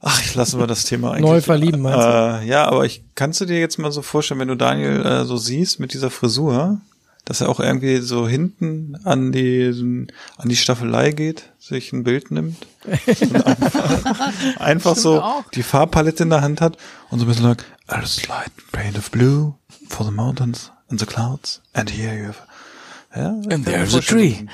Ach, 0.00 0.20
ich 0.20 0.34
lassen 0.34 0.58
wir 0.58 0.66
das 0.66 0.84
Thema 0.84 1.12
eigentlich. 1.12 1.22
Neu 1.22 1.40
verlieben, 1.40 1.80
meinst 1.80 1.98
du? 2.04 2.42
Äh, 2.42 2.46
ja, 2.46 2.66
aber 2.66 2.84
ich 2.84 3.02
kannst 3.14 3.40
du 3.40 3.44
dir 3.46 3.58
jetzt 3.58 3.78
mal 3.78 3.90
so 3.92 4.02
vorstellen, 4.02 4.40
wenn 4.40 4.48
du 4.48 4.56
Daniel 4.56 5.04
äh, 5.04 5.24
so 5.24 5.36
siehst 5.36 5.80
mit 5.80 5.94
dieser 5.94 6.10
Frisur, 6.10 6.80
dass 7.24 7.40
er 7.40 7.48
auch 7.48 7.60
irgendwie 7.60 7.98
so 7.98 8.28
hinten 8.28 8.96
an 9.04 9.32
die 9.32 10.08
an 10.36 10.48
die 10.48 10.56
Staffelei 10.56 11.12
geht, 11.12 11.50
sich 11.58 11.92
ein 11.92 12.04
Bild 12.04 12.30
nimmt 12.30 12.66
einfach, 13.44 14.32
einfach 14.60 14.96
so 14.96 15.20
auch. 15.22 15.44
die 15.50 15.62
Farbpalette 15.64 16.22
in 16.22 16.30
der 16.30 16.42
Hand 16.42 16.60
hat 16.60 16.76
und 17.10 17.18
so 17.18 17.24
ein 17.24 17.28
bisschen 17.28 17.44
sagt, 17.44 17.64
a 17.88 18.04
slight 18.06 18.52
shade 18.72 18.96
of 18.98 19.10
blue 19.10 19.54
for 19.88 20.04
the 20.06 20.12
mountains 20.12 20.70
and 20.88 21.00
the 21.00 21.06
clouds 21.06 21.62
and 21.72 21.90
here 21.90 22.16
you 22.16 22.26
have 22.26 22.38
ja, 23.16 23.28
And 23.50 23.64
there's 23.64 23.94
a 23.94 24.00
tree. 24.00 24.46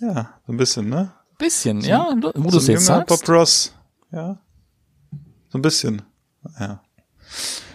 Ja, 0.00 0.34
so 0.46 0.52
ein 0.52 0.56
bisschen, 0.58 0.88
ne? 0.90 1.12
bisschen, 1.38 1.80
ja, 1.80 2.14
wo 2.34 2.50
du 2.50 2.50
so 2.50 2.58
es 2.58 2.68
ein 2.68 2.72
jetzt 2.72 2.86
sagst. 2.86 3.08
Bob 3.08 3.28
Ross, 3.28 3.72
ja. 4.12 4.38
So 5.50 5.58
ein 5.58 5.62
bisschen. 5.62 6.02
Ja. 6.58 6.80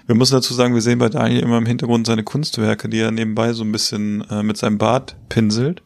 Wir 0.07 0.15
müssen 0.15 0.33
dazu 0.33 0.53
sagen, 0.53 0.73
wir 0.73 0.81
sehen 0.81 0.99
bei 0.99 1.09
Daniel 1.09 1.41
immer 1.41 1.57
im 1.57 1.65
Hintergrund 1.65 2.07
seine 2.07 2.23
Kunstwerke, 2.23 2.89
die 2.89 2.99
er 2.99 3.11
nebenbei 3.11 3.53
so 3.53 3.63
ein 3.63 3.71
bisschen 3.71 4.21
äh, 4.29 4.41
mit 4.41 4.57
seinem 4.57 4.77
Bart 4.77 5.15
pinselt. 5.29 5.83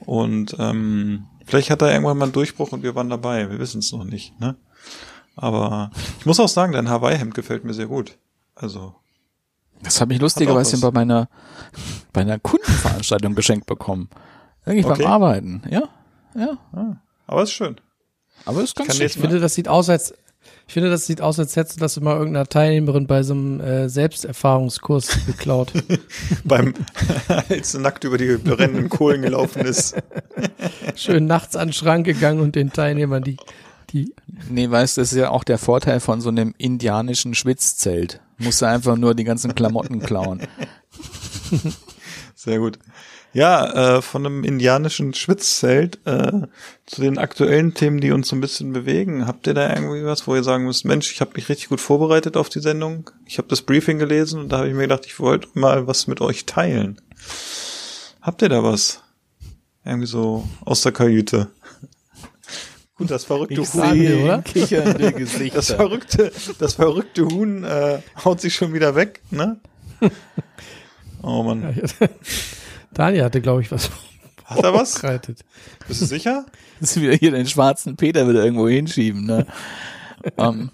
Und 0.00 0.54
ähm, 0.58 1.24
vielleicht 1.46 1.70
hat 1.70 1.82
er 1.82 1.90
irgendwann 1.92 2.18
mal 2.18 2.24
einen 2.26 2.32
Durchbruch 2.32 2.72
und 2.72 2.82
wir 2.82 2.94
waren 2.94 3.08
dabei. 3.08 3.50
Wir 3.50 3.58
wissen 3.58 3.78
es 3.78 3.92
noch 3.92 4.04
nicht, 4.04 4.38
ne? 4.40 4.56
Aber 5.34 5.90
ich 6.18 6.26
muss 6.26 6.38
auch 6.40 6.48
sagen, 6.48 6.72
dein 6.72 6.88
Hawaii-Hemd 6.88 7.34
gefällt 7.34 7.64
mir 7.64 7.74
sehr 7.74 7.86
gut. 7.86 8.16
Also, 8.54 8.94
Das 9.82 10.00
habe 10.00 10.14
ich 10.14 10.20
lustigerweise 10.20 10.78
bei 10.80 10.90
meiner, 10.90 11.28
bei 12.12 12.22
einer 12.22 12.38
Kundenveranstaltung 12.38 13.34
geschenkt 13.34 13.66
bekommen. 13.66 14.08
Irgendwie 14.64 14.86
Okay. 14.86 15.02
beim 15.02 15.12
Arbeiten, 15.12 15.62
ja. 15.70 15.82
Ja. 16.34 16.58
aber 17.26 17.42
ist 17.42 17.52
schön. 17.52 17.76
Aber 18.44 18.62
ist 18.62 18.76
ganz 18.76 18.88
Kann 18.88 18.96
schick. 18.96 19.02
jetzt 19.02 19.16
Ich 19.16 19.20
finde, 19.22 19.40
das 19.40 19.54
sieht 19.54 19.68
aus, 19.68 19.88
als 19.88 20.14
ich 20.68 20.74
finde, 20.74 20.90
das 20.90 21.06
sieht 21.06 21.20
aus, 21.20 21.38
als 21.38 21.54
hättest 21.54 21.76
du 21.76 21.80
das 21.80 21.96
immer 21.96 22.16
irgendeiner 22.16 22.46
Teilnehmerin 22.46 23.06
bei 23.06 23.22
so 23.22 23.34
einem 23.34 23.60
äh, 23.60 23.88
Selbsterfahrungskurs 23.88 25.26
geklaut. 25.26 25.72
Beim, 26.44 26.74
als 27.48 27.74
nackt 27.74 28.02
über 28.04 28.18
die 28.18 28.36
brennenden 28.36 28.88
Kohlen 28.88 29.22
gelaufen 29.22 29.64
ist. 29.64 29.94
Schön 30.96 31.26
nachts 31.26 31.54
an 31.54 31.68
den 31.68 31.72
Schrank 31.72 32.04
gegangen 32.04 32.40
und 32.40 32.56
den 32.56 32.72
Teilnehmern 32.72 33.22
die, 33.22 33.36
die 33.90 34.12
Nee, 34.48 34.68
weißt 34.68 34.96
du, 34.96 35.02
das 35.02 35.12
ist 35.12 35.18
ja 35.18 35.30
auch 35.30 35.44
der 35.44 35.58
Vorteil 35.58 36.00
von 36.00 36.20
so 36.20 36.30
einem 36.30 36.52
indianischen 36.58 37.34
Schwitzzelt. 37.34 38.20
Musst 38.38 38.60
du 38.60 38.66
einfach 38.66 38.96
nur 38.96 39.14
die 39.14 39.24
ganzen 39.24 39.54
Klamotten 39.54 40.00
klauen. 40.00 40.42
Sehr 42.34 42.58
gut. 42.58 42.78
Ja, 43.36 43.98
äh, 43.98 44.00
von 44.00 44.24
einem 44.24 44.44
indianischen 44.44 45.12
Schwitzzelt 45.12 45.98
äh, 46.06 46.32
zu 46.86 47.02
den 47.02 47.18
aktuellen 47.18 47.74
Themen, 47.74 48.00
die 48.00 48.10
uns 48.10 48.28
so 48.28 48.36
ein 48.36 48.40
bisschen 48.40 48.72
bewegen. 48.72 49.26
Habt 49.26 49.46
ihr 49.46 49.52
da 49.52 49.68
irgendwie 49.68 50.06
was, 50.06 50.26
wo 50.26 50.34
ihr 50.34 50.42
sagen 50.42 50.64
müsst, 50.64 50.86
Mensch, 50.86 51.12
ich 51.12 51.20
habe 51.20 51.32
mich 51.34 51.50
richtig 51.50 51.68
gut 51.68 51.82
vorbereitet 51.82 52.38
auf 52.38 52.48
die 52.48 52.60
Sendung. 52.60 53.10
Ich 53.26 53.36
habe 53.36 53.46
das 53.48 53.60
Briefing 53.60 53.98
gelesen 53.98 54.40
und 54.40 54.48
da 54.48 54.56
habe 54.56 54.68
ich 54.68 54.74
mir 54.74 54.84
gedacht, 54.84 55.04
ich 55.04 55.20
wollte 55.20 55.48
mal 55.52 55.86
was 55.86 56.06
mit 56.06 56.22
euch 56.22 56.46
teilen. 56.46 56.98
Habt 58.22 58.40
ihr 58.40 58.48
da 58.48 58.64
was? 58.64 59.02
Irgendwie 59.84 60.06
so 60.06 60.48
aus 60.64 60.80
der 60.80 60.92
Kajüte. 60.92 61.48
Gut, 62.94 63.10
das 63.10 63.24
verrückte 63.24 63.60
Ich 63.60 63.68
sehe, 63.68 64.24
oder? 64.24 64.40
Kichernde 64.44 65.12
Gesichter. 65.12 65.56
Das 65.56 65.72
verrückte, 65.72 66.32
das 66.58 66.72
verrückte 66.72 67.26
Huhn 67.26 67.64
äh, 67.64 67.98
haut 68.24 68.40
sich 68.40 68.54
schon 68.54 68.72
wieder 68.72 68.94
weg, 68.94 69.20
ne? 69.30 69.60
Oh 71.22 71.42
Mann. 71.42 71.74
Daniel 72.96 73.24
hatte, 73.24 73.40
glaube 73.40 73.60
ich, 73.62 73.70
was 73.70 73.90
Hat 74.44 74.62
er 74.62 74.72
was? 74.74 74.98
vorbereitet. 74.98 75.44
Bist 75.88 76.00
du 76.02 76.06
sicher? 76.06 76.46
Das 76.80 76.90
ist 76.94 77.00
wieder 77.02 77.14
hier 77.14 77.30
den 77.30 77.46
schwarzen 77.46 77.96
Peter 77.96 78.28
wieder 78.28 78.44
irgendwo 78.44 78.68
hinschieben, 78.68 79.24
ne? 79.24 79.46
ähm, 80.36 80.70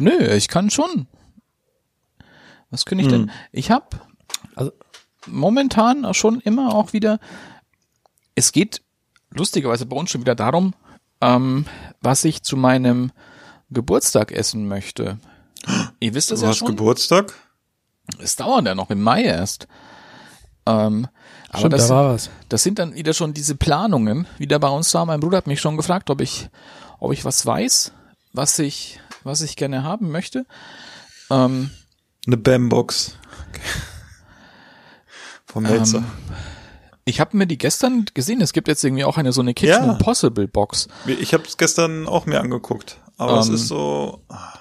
nö, 0.00 0.18
ich 0.34 0.48
kann 0.48 0.68
schon. 0.68 1.06
Was 2.70 2.84
kann 2.84 2.98
ich 2.98 3.06
denn? 3.06 3.30
Ich 3.52 3.70
habe 3.70 3.86
Also- 4.56 4.72
momentan 5.28 6.04
auch 6.04 6.16
schon 6.16 6.40
immer 6.40 6.74
auch 6.74 6.92
wieder. 6.92 7.20
Es 8.34 8.50
geht 8.50 8.82
lustigerweise 9.30 9.86
bei 9.86 9.94
uns 9.96 10.10
schon 10.10 10.22
wieder 10.22 10.34
darum, 10.34 10.74
ähm, 11.20 11.66
was 12.00 12.24
ich 12.24 12.42
zu 12.42 12.56
meinem 12.56 13.12
Geburtstag 13.70 14.32
essen 14.32 14.66
möchte. 14.66 15.18
Ihr 16.00 16.14
wisst 16.14 16.32
das 16.32 16.40
Du 16.40 16.46
ja 16.46 16.50
hast 16.50 16.58
schon. 16.58 16.68
Geburtstag? 16.68 17.32
Es 18.18 18.34
dauert 18.34 18.66
ja 18.66 18.74
noch 18.74 18.90
im 18.90 19.02
Mai 19.02 19.22
erst. 19.22 19.68
Ähm, 20.66 21.08
aber 21.48 21.58
Stimmt, 21.58 21.72
das, 21.74 21.88
da 21.88 21.94
war 21.94 22.14
was. 22.14 22.30
das 22.48 22.62
sind 22.62 22.78
dann 22.78 22.94
wieder 22.94 23.12
schon 23.14 23.34
diese 23.34 23.54
Planungen, 23.56 24.26
wieder 24.38 24.58
bei 24.58 24.68
uns 24.68 24.90
da. 24.90 25.04
Mein 25.04 25.20
Bruder 25.20 25.38
hat 25.38 25.46
mich 25.46 25.60
schon 25.60 25.76
gefragt, 25.76 26.08
ob 26.10 26.20
ich, 26.20 26.48
ob 26.98 27.12
ich 27.12 27.24
was 27.24 27.44
weiß, 27.44 27.92
was 28.32 28.58
ich, 28.58 29.00
was 29.24 29.40
ich 29.42 29.56
gerne 29.56 29.82
haben 29.84 30.10
möchte. 30.10 30.46
Ähm, 31.30 31.70
Eine 32.26 32.36
Bambox. 32.36 33.16
Vom 35.46 35.64
Melzer. 35.64 35.98
Ähm, 35.98 36.06
ich 37.04 37.20
habe 37.20 37.36
mir 37.36 37.46
die 37.46 37.58
gestern 37.58 38.06
gesehen. 38.14 38.40
Es 38.40 38.52
gibt 38.52 38.68
jetzt 38.68 38.84
irgendwie 38.84 39.04
auch 39.04 39.18
eine 39.18 39.32
so 39.32 39.40
eine 39.40 39.54
Kitchen 39.54 39.84
Ja. 39.84 39.92
Impossible 39.92 40.46
Box. 40.48 40.88
ich 41.06 41.34
habe 41.34 41.44
es 41.46 41.56
gestern 41.56 42.06
auch 42.06 42.26
mir 42.26 42.40
angeguckt. 42.40 42.98
Aber 43.18 43.40
es 43.40 43.48
Ähm. 43.48 43.54
ist 43.56 43.68
so, 43.68 44.22
ah, 44.28 44.54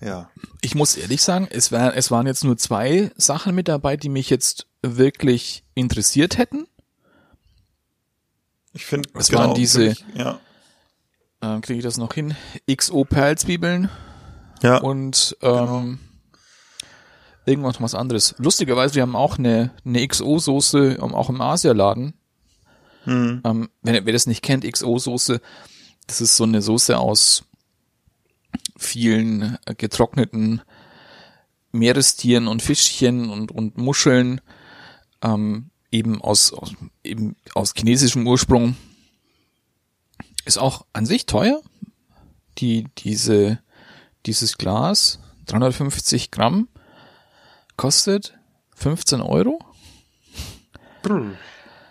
ja. 0.00 0.30
Ich 0.62 0.74
muss 0.74 0.96
ehrlich 0.96 1.22
sagen, 1.22 1.48
es, 1.50 1.70
wär, 1.72 1.96
es 1.96 2.10
waren 2.10 2.26
jetzt 2.26 2.44
nur 2.44 2.56
zwei 2.56 3.10
Sachen 3.16 3.54
mit 3.54 3.68
dabei, 3.68 3.96
die 3.96 4.08
mich 4.08 4.30
jetzt 4.30 4.66
wirklich 4.82 5.64
interessiert 5.74 6.38
hätten. 6.38 6.66
Ich 8.72 8.86
finde, 8.86 9.08
Es 9.14 9.32
waren 9.32 9.54
diese- 9.54 9.94
ja. 10.14 10.38
Ähm, 11.42 11.60
Kriege 11.62 11.78
ich 11.78 11.84
das 11.84 11.96
noch 11.96 12.12
hin? 12.12 12.36
XO 12.70 13.04
Perlzwiebeln 13.04 13.88
Ja, 14.62 14.76
und 14.78 15.36
ähm, 15.40 15.98
irgendwas 17.46 17.74
noch 17.76 17.82
was 17.82 17.94
anderes. 17.94 18.34
Lustigerweise, 18.38 18.94
wir 18.94 19.02
haben 19.02 19.16
auch 19.16 19.38
eine, 19.38 19.70
eine 19.84 20.00
XO-Soße 20.06 20.96
ähm, 21.02 21.14
auch 21.14 21.30
im 21.30 21.40
Asialaden. 21.40 22.14
hm. 23.04 23.40
Ähm, 23.44 23.70
wenn 23.82 23.94
ihr 23.94 24.04
wer 24.04 24.12
das 24.12 24.26
nicht 24.26 24.42
kennt, 24.42 24.64
XO-Soße, 24.64 25.40
das 26.06 26.20
ist 26.20 26.36
so 26.36 26.44
eine 26.44 26.60
Soße 26.60 26.98
aus 26.98 27.44
vielen 28.80 29.58
äh, 29.66 29.74
getrockneten 29.74 30.62
Meerestieren 31.72 32.48
und 32.48 32.62
Fischchen 32.62 33.30
und, 33.30 33.52
und 33.52 33.76
Muscheln, 33.76 34.40
ähm, 35.22 35.70
eben 35.92 36.20
aus, 36.20 36.52
aus, 36.52 36.72
eben 37.04 37.36
aus 37.54 37.74
chinesischem 37.76 38.26
Ursprung. 38.26 38.76
Ist 40.44 40.58
auch 40.58 40.86
an 40.92 41.06
sich 41.06 41.26
teuer. 41.26 41.60
Die, 42.58 42.86
diese, 42.98 43.60
dieses 44.26 44.58
Glas, 44.58 45.20
350 45.46 46.30
Gramm, 46.30 46.68
kostet 47.76 48.36
15 48.74 49.20
Euro. 49.20 49.60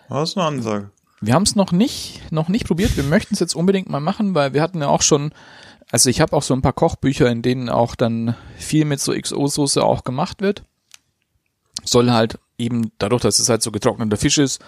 das 0.08 0.30
ist 0.30 0.36
eine 0.36 0.46
Ansage. 0.46 0.90
Wir 1.22 1.34
haben 1.34 1.42
es 1.42 1.54
noch 1.54 1.72
nicht, 1.72 2.32
noch 2.32 2.48
nicht 2.48 2.66
probiert. 2.66 2.96
Wir 2.96 3.04
möchten 3.04 3.34
es 3.34 3.40
jetzt 3.40 3.54
unbedingt 3.54 3.88
mal 3.88 4.00
machen, 4.00 4.34
weil 4.34 4.54
wir 4.54 4.62
hatten 4.62 4.80
ja 4.80 4.88
auch 4.88 5.02
schon, 5.02 5.32
also 5.90 6.08
ich 6.08 6.20
habe 6.20 6.36
auch 6.36 6.42
so 6.42 6.54
ein 6.54 6.62
paar 6.62 6.72
Kochbücher, 6.72 7.28
in 7.28 7.42
denen 7.42 7.68
auch 7.68 7.94
dann 7.94 8.36
viel 8.56 8.84
mit 8.84 9.00
so 9.00 9.12
XO-Soße 9.12 9.82
auch 9.82 10.04
gemacht 10.04 10.40
wird. 10.40 10.62
Soll 11.84 12.10
halt 12.10 12.38
eben 12.58 12.92
dadurch, 12.98 13.22
dass 13.22 13.38
es 13.38 13.48
halt 13.48 13.62
so 13.62 13.72
getrockneter 13.72 14.16
Fisch 14.16 14.38
ist, 14.38 14.60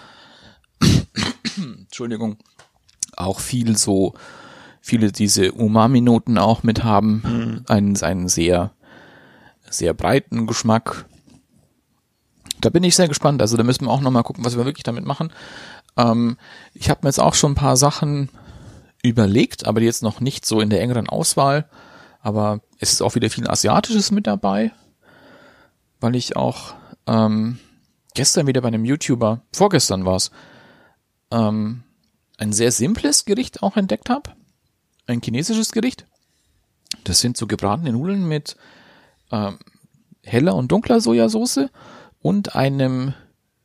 Entschuldigung, 1.57 2.37
auch 3.15 3.39
viel 3.39 3.77
so, 3.77 4.13
viele 4.81 5.11
diese 5.11 5.53
Umami-Noten 5.53 6.37
auch 6.37 6.63
mit 6.63 6.83
haben, 6.83 7.63
einen, 7.67 8.01
einen 8.01 8.27
sehr, 8.27 8.71
sehr 9.69 9.93
breiten 9.93 10.45
Geschmack. 10.45 11.05
Da 12.59 12.69
bin 12.69 12.83
ich 12.83 12.95
sehr 12.95 13.07
gespannt. 13.07 13.41
Also 13.41 13.55
da 13.55 13.63
müssen 13.63 13.85
wir 13.85 13.91
auch 13.91 14.01
nochmal 14.01 14.23
gucken, 14.23 14.43
was 14.43 14.57
wir 14.57 14.65
wirklich 14.65 14.83
damit 14.83 15.05
machen. 15.05 15.31
Ähm, 15.95 16.37
ich 16.73 16.89
habe 16.89 17.01
mir 17.03 17.09
jetzt 17.09 17.19
auch 17.19 17.33
schon 17.33 17.53
ein 17.53 17.55
paar 17.55 17.77
Sachen 17.77 18.29
überlegt, 19.03 19.67
aber 19.67 19.81
jetzt 19.81 20.01
noch 20.01 20.19
nicht 20.19 20.45
so 20.45 20.59
in 20.61 20.71
der 20.71 20.81
engeren 20.81 21.07
Auswahl. 21.07 21.69
Aber 22.21 22.61
es 22.79 22.93
ist 22.93 23.01
auch 23.01 23.15
wieder 23.15 23.29
viel 23.29 23.47
Asiatisches 23.47 24.09
mit 24.09 24.25
dabei, 24.25 24.71
weil 25.99 26.15
ich 26.15 26.35
auch 26.35 26.73
ähm, 27.05 27.59
gestern 28.15 28.47
wieder 28.47 28.61
bei 28.61 28.69
einem 28.69 28.85
YouTuber, 28.85 29.41
vorgestern 29.51 30.05
war's, 30.05 30.31
ähm, 31.31 31.83
ein 32.37 32.53
sehr 32.53 32.71
simples 32.71 33.25
Gericht 33.25 33.61
auch 33.61 33.77
entdeckt 33.77 34.09
habe. 34.09 34.31
Ein 35.05 35.21
chinesisches 35.21 35.71
Gericht. 35.73 36.07
Das 37.03 37.19
sind 37.19 37.35
so 37.35 37.45
gebratene 37.45 37.91
Nudeln 37.91 38.25
mit 38.25 38.55
ähm, 39.31 39.59
heller 40.23 40.55
und 40.55 40.71
dunkler 40.71 41.01
Sojasauce 41.01 41.67
und 42.21 42.55
einem 42.55 43.13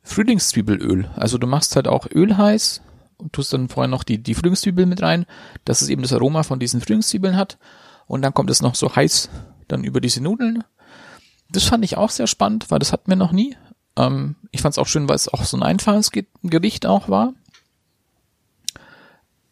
Frühlingszwiebelöl. 0.03 1.09
Also 1.15 1.37
du 1.37 1.47
machst 1.47 1.75
halt 1.77 1.87
auch 1.87 2.07
Öl 2.11 2.35
heiß 2.35 2.81
und 3.19 3.33
tust 3.33 3.53
dann 3.53 3.69
vorher 3.69 3.89
noch 3.89 4.03
die, 4.03 4.17
die 4.23 4.33
Frühlingszwiebel 4.33 4.85
mit 4.85 5.01
rein, 5.01 5.25
dass 5.65 5.81
es 5.81 5.89
eben 5.89 6.01
das 6.01 6.13
Aroma 6.13 6.43
von 6.43 6.59
diesen 6.59 6.81
Frühlingszwiebeln 6.81 7.35
hat. 7.35 7.57
Und 8.07 8.23
dann 8.23 8.33
kommt 8.33 8.49
es 8.49 8.61
noch 8.61 8.75
so 8.75 8.95
heiß 8.95 9.29
dann 9.67 9.83
über 9.83 10.01
diese 10.01 10.21
Nudeln. 10.21 10.63
Das 11.51 11.65
fand 11.65 11.85
ich 11.85 11.97
auch 11.97 12.09
sehr 12.09 12.27
spannend, 12.27 12.71
weil 12.71 12.79
das 12.79 12.91
hatten 12.91 13.11
wir 13.11 13.15
noch 13.15 13.31
nie. 13.31 13.55
Ähm, 13.95 14.35
ich 14.51 14.61
fand 14.61 14.73
es 14.73 14.79
auch 14.79 14.87
schön, 14.87 15.07
weil 15.07 15.15
es 15.15 15.27
auch 15.27 15.43
so 15.43 15.57
ein 15.57 15.63
einfaches 15.63 16.11
Ge- 16.11 16.25
Gericht 16.43 16.85
auch 16.85 17.09
war. 17.09 17.33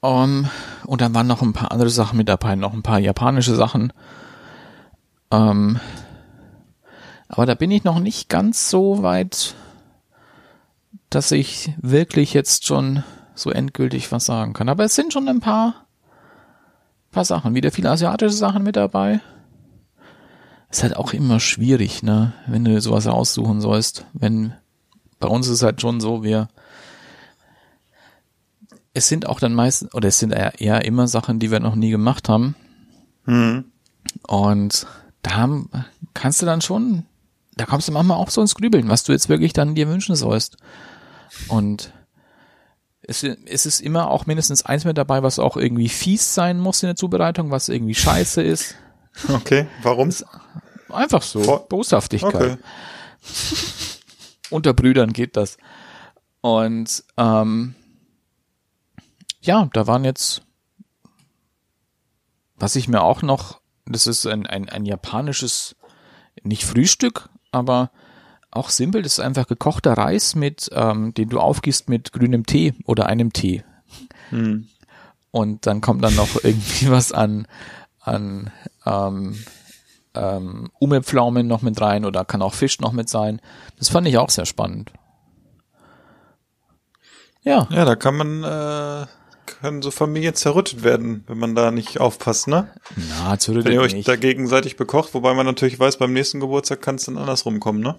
Ähm, 0.02 0.48
und 0.86 1.02
dann 1.02 1.14
waren 1.14 1.28
noch 1.28 1.42
ein 1.42 1.54
paar 1.54 1.72
andere 1.72 1.90
Sachen 1.90 2.18
mit 2.18 2.30
dabei, 2.30 2.56
noch 2.56 2.74
ein 2.74 2.84
paar 2.84 3.00
japanische 3.00 3.56
Sachen. 3.56 3.94
Ähm, 5.32 5.80
aber 7.28 7.46
da 7.46 7.56
bin 7.56 7.72
ich 7.72 7.84
noch 7.84 8.00
nicht 8.00 8.30
ganz 8.30 8.70
so 8.70 9.04
weit, 9.04 9.56
dass 11.10 11.32
ich 11.32 11.74
wirklich 11.82 12.34
jetzt 12.34 12.66
schon 12.66 13.04
so 13.38 13.52
endgültig 13.52 14.12
was 14.12 14.26
sagen 14.26 14.54
kann. 14.54 14.70
Aber 14.70 14.84
es 14.84 14.96
sind 14.96 15.14
schon 15.14 15.28
ein 15.30 15.40
paar, 15.40 15.86
paar 17.12 17.26
Sachen. 17.26 17.56
Wieder 17.56 17.72
viele 17.72 17.92
asiatische 17.92 18.36
Sachen 18.36 18.64
mit 18.64 18.76
dabei. 18.76 19.22
Ist 20.70 20.84
halt 20.84 20.98
auch 20.98 21.14
immer 21.14 21.40
schwierig, 21.40 22.04
ne, 22.04 22.34
wenn 22.48 22.66
du 22.66 22.82
sowas 22.82 23.08
aussuchen 23.08 23.62
sollst. 23.62 24.06
Wenn, 24.14 24.54
bei 25.20 25.28
uns 25.28 25.48
ist 25.48 25.54
es 25.54 25.64
halt 25.64 25.80
schon 25.80 26.02
so, 26.02 26.24
wir, 26.24 26.50
es 28.94 29.08
sind 29.08 29.28
auch 29.28 29.40
dann 29.40 29.54
meistens, 29.54 29.94
oder 29.94 30.10
es 30.10 30.20
sind 30.20 30.32
eher, 30.32 30.84
immer 30.84 31.08
Sachen, 31.08 31.40
die 31.40 31.52
wir 31.52 31.60
noch 31.60 31.76
nie 31.76 31.92
gemacht 31.92 32.28
haben. 32.28 32.56
Hm. 33.26 33.66
Und 34.28 34.88
da 35.22 35.36
haben, 35.36 35.70
kannst 36.14 36.42
du 36.42 36.46
dann 36.46 36.62
schon, 36.62 37.04
da 37.56 37.66
kommst 37.66 37.88
du 37.88 37.92
manchmal 37.92 38.18
auch 38.18 38.30
so 38.30 38.42
ins 38.42 38.56
Grübeln, 38.56 38.90
was 38.90 39.04
du 39.04 39.12
jetzt 39.12 39.30
wirklich 39.30 39.54
dann 39.54 39.76
dir 39.76 39.88
wünschen 39.88 40.16
sollst. 40.16 40.58
Und 41.48 41.94
es, 43.08 43.24
es 43.24 43.66
ist 43.66 43.80
immer 43.80 44.10
auch 44.12 44.26
mindestens 44.26 44.66
eins 44.66 44.86
mit 44.86 44.98
dabei, 44.98 45.24
was 45.24 45.40
auch 45.40 45.58
irgendwie 45.58 45.90
fies 45.90 46.34
sein 46.34 46.60
muss 46.60 46.84
in 46.84 46.88
der 46.88 46.96
Zubereitung, 46.96 47.52
was 47.52 47.70
irgendwie 47.70 47.96
scheiße 47.96 48.42
ist. 48.44 48.76
Okay, 49.30 49.68
warum? 49.82 50.14
Einfach 50.90 51.22
so. 51.22 51.42
Vor- 51.44 51.68
Boshaftigkeit. 51.68 52.36
Okay. 52.36 52.58
Unter 54.50 54.74
Brüdern 54.74 55.12
geht 55.14 55.36
das. 55.38 55.58
Und 56.42 57.04
ähm, 57.18 57.76
ja, 59.42 59.70
da 59.74 59.88
waren 59.88 60.06
jetzt, 60.06 60.42
was 62.56 62.76
ich 62.76 62.88
mir 62.88 63.02
auch 63.02 63.22
noch, 63.22 63.60
das 63.86 64.08
ist 64.08 64.26
ein, 64.26 64.46
ein, 64.46 64.70
ein 64.70 64.86
japanisches, 64.86 65.76
nicht 66.44 66.64
Frühstück, 66.66 67.30
aber 67.52 67.92
auch 68.58 68.70
simpel, 68.70 69.02
das 69.02 69.14
ist 69.14 69.20
einfach 69.20 69.48
gekochter 69.48 69.94
Reis 69.94 70.36
mit, 70.36 70.70
ähm, 70.74 71.14
den 71.14 71.30
du 71.30 71.40
aufgießt 71.40 71.90
mit 71.90 72.12
grünem 72.12 72.46
Tee 72.46 72.74
oder 72.86 73.06
einem 73.08 73.34
Tee. 73.34 73.64
Hm. 74.30 74.68
Und 75.32 75.66
dann 75.66 75.82
kommt 75.82 76.04
dann 76.04 76.16
noch 76.16 76.44
irgendwie 76.44 76.90
was 76.90 77.12
an, 77.12 77.48
an 78.00 78.52
ähm, 78.86 79.38
ähm, 80.16 80.70
Umepflaumen 80.80 81.48
noch 81.48 81.62
mit 81.62 81.80
rein 81.80 82.06
oder 82.06 82.26
kann 82.26 82.42
auch 82.42 82.54
Fisch 82.54 82.80
noch 82.80 82.92
mit 82.92 83.10
sein. 83.10 83.42
Das 83.78 83.90
fand 83.90 84.08
ich 84.08 84.18
auch 84.18 84.30
sehr 84.30 84.46
spannend. 84.46 84.92
Ja, 87.44 87.68
Ja, 87.72 87.86
da 87.86 87.96
kann 87.96 88.18
man, 88.18 88.44
äh, 88.44 89.06
können 89.46 89.82
so 89.82 89.92
Familien 89.92 90.36
zerrüttet 90.36 90.84
werden, 90.84 91.24
wenn 91.28 91.38
man 91.38 91.56
da 91.56 91.72
nicht 91.72 92.00
aufpasst, 92.00 92.48
ne? 92.48 92.70
na, 92.96 93.38
Wenn 93.40 93.72
ihr 93.72 93.82
euch 93.82 93.94
nicht. 93.94 94.08
da 94.08 94.16
gegenseitig 94.18 94.76
bekocht, 94.76 95.14
wobei 95.14 95.34
man 95.34 95.46
natürlich 95.46 95.80
weiß, 95.80 95.98
beim 95.98 96.14
nächsten 96.14 96.40
Geburtstag 96.40 96.82
kann 96.82 96.96
es 96.96 97.06
dann 97.06 97.18
andersrum 97.18 97.60
kommen, 97.60 97.80
ne? 97.80 97.96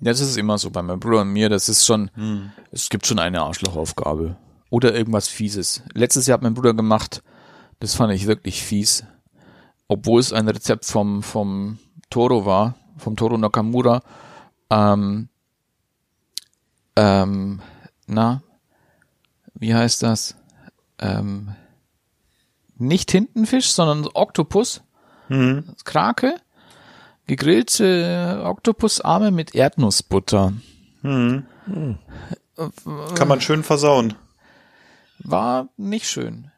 Ja, 0.00 0.12
das 0.12 0.20
ist 0.20 0.36
immer 0.36 0.56
so 0.58 0.70
bei 0.70 0.82
meinem 0.82 1.00
Bruder 1.00 1.20
und 1.22 1.28
mir. 1.28 1.48
Das 1.48 1.68
ist 1.68 1.84
schon, 1.84 2.10
es 2.72 2.88
gibt 2.88 3.06
schon 3.06 3.18
eine 3.18 3.42
Arschlochaufgabe. 3.42 4.36
Oder 4.70 4.94
irgendwas 4.94 5.28
Fieses. 5.28 5.82
Letztes 5.94 6.26
Jahr 6.26 6.34
hat 6.34 6.42
mein 6.42 6.54
Bruder 6.54 6.74
gemacht, 6.74 7.22
das 7.80 7.94
fand 7.94 8.12
ich 8.12 8.26
wirklich 8.26 8.62
fies. 8.62 9.04
Obwohl 9.88 10.20
es 10.20 10.32
ein 10.32 10.48
Rezept 10.48 10.84
vom, 10.86 11.22
vom 11.22 11.78
Toro 12.08 12.46
war, 12.46 12.76
vom 12.96 13.16
Toro 13.16 13.36
Nakamura. 13.36 14.02
Ähm, 14.70 15.28
ähm, 16.96 17.60
na, 18.06 18.42
wie 19.54 19.74
heißt 19.74 20.02
das? 20.02 20.36
Ähm, 20.98 21.54
nicht 22.76 23.08
Tintenfisch, 23.08 23.72
sondern 23.72 24.10
Oktopus. 24.14 24.82
Mhm. 25.28 25.64
Krake, 25.84 26.36
gegrillte 27.30 28.42
Oktopusarme 28.44 29.30
mit 29.30 29.54
Erdnussbutter. 29.54 30.52
Mhm. 31.02 31.44
Kann 33.14 33.28
man 33.28 33.40
schön 33.40 33.62
versauen. 33.62 34.14
War 35.20 35.68
nicht 35.76 36.08
schön. 36.08 36.50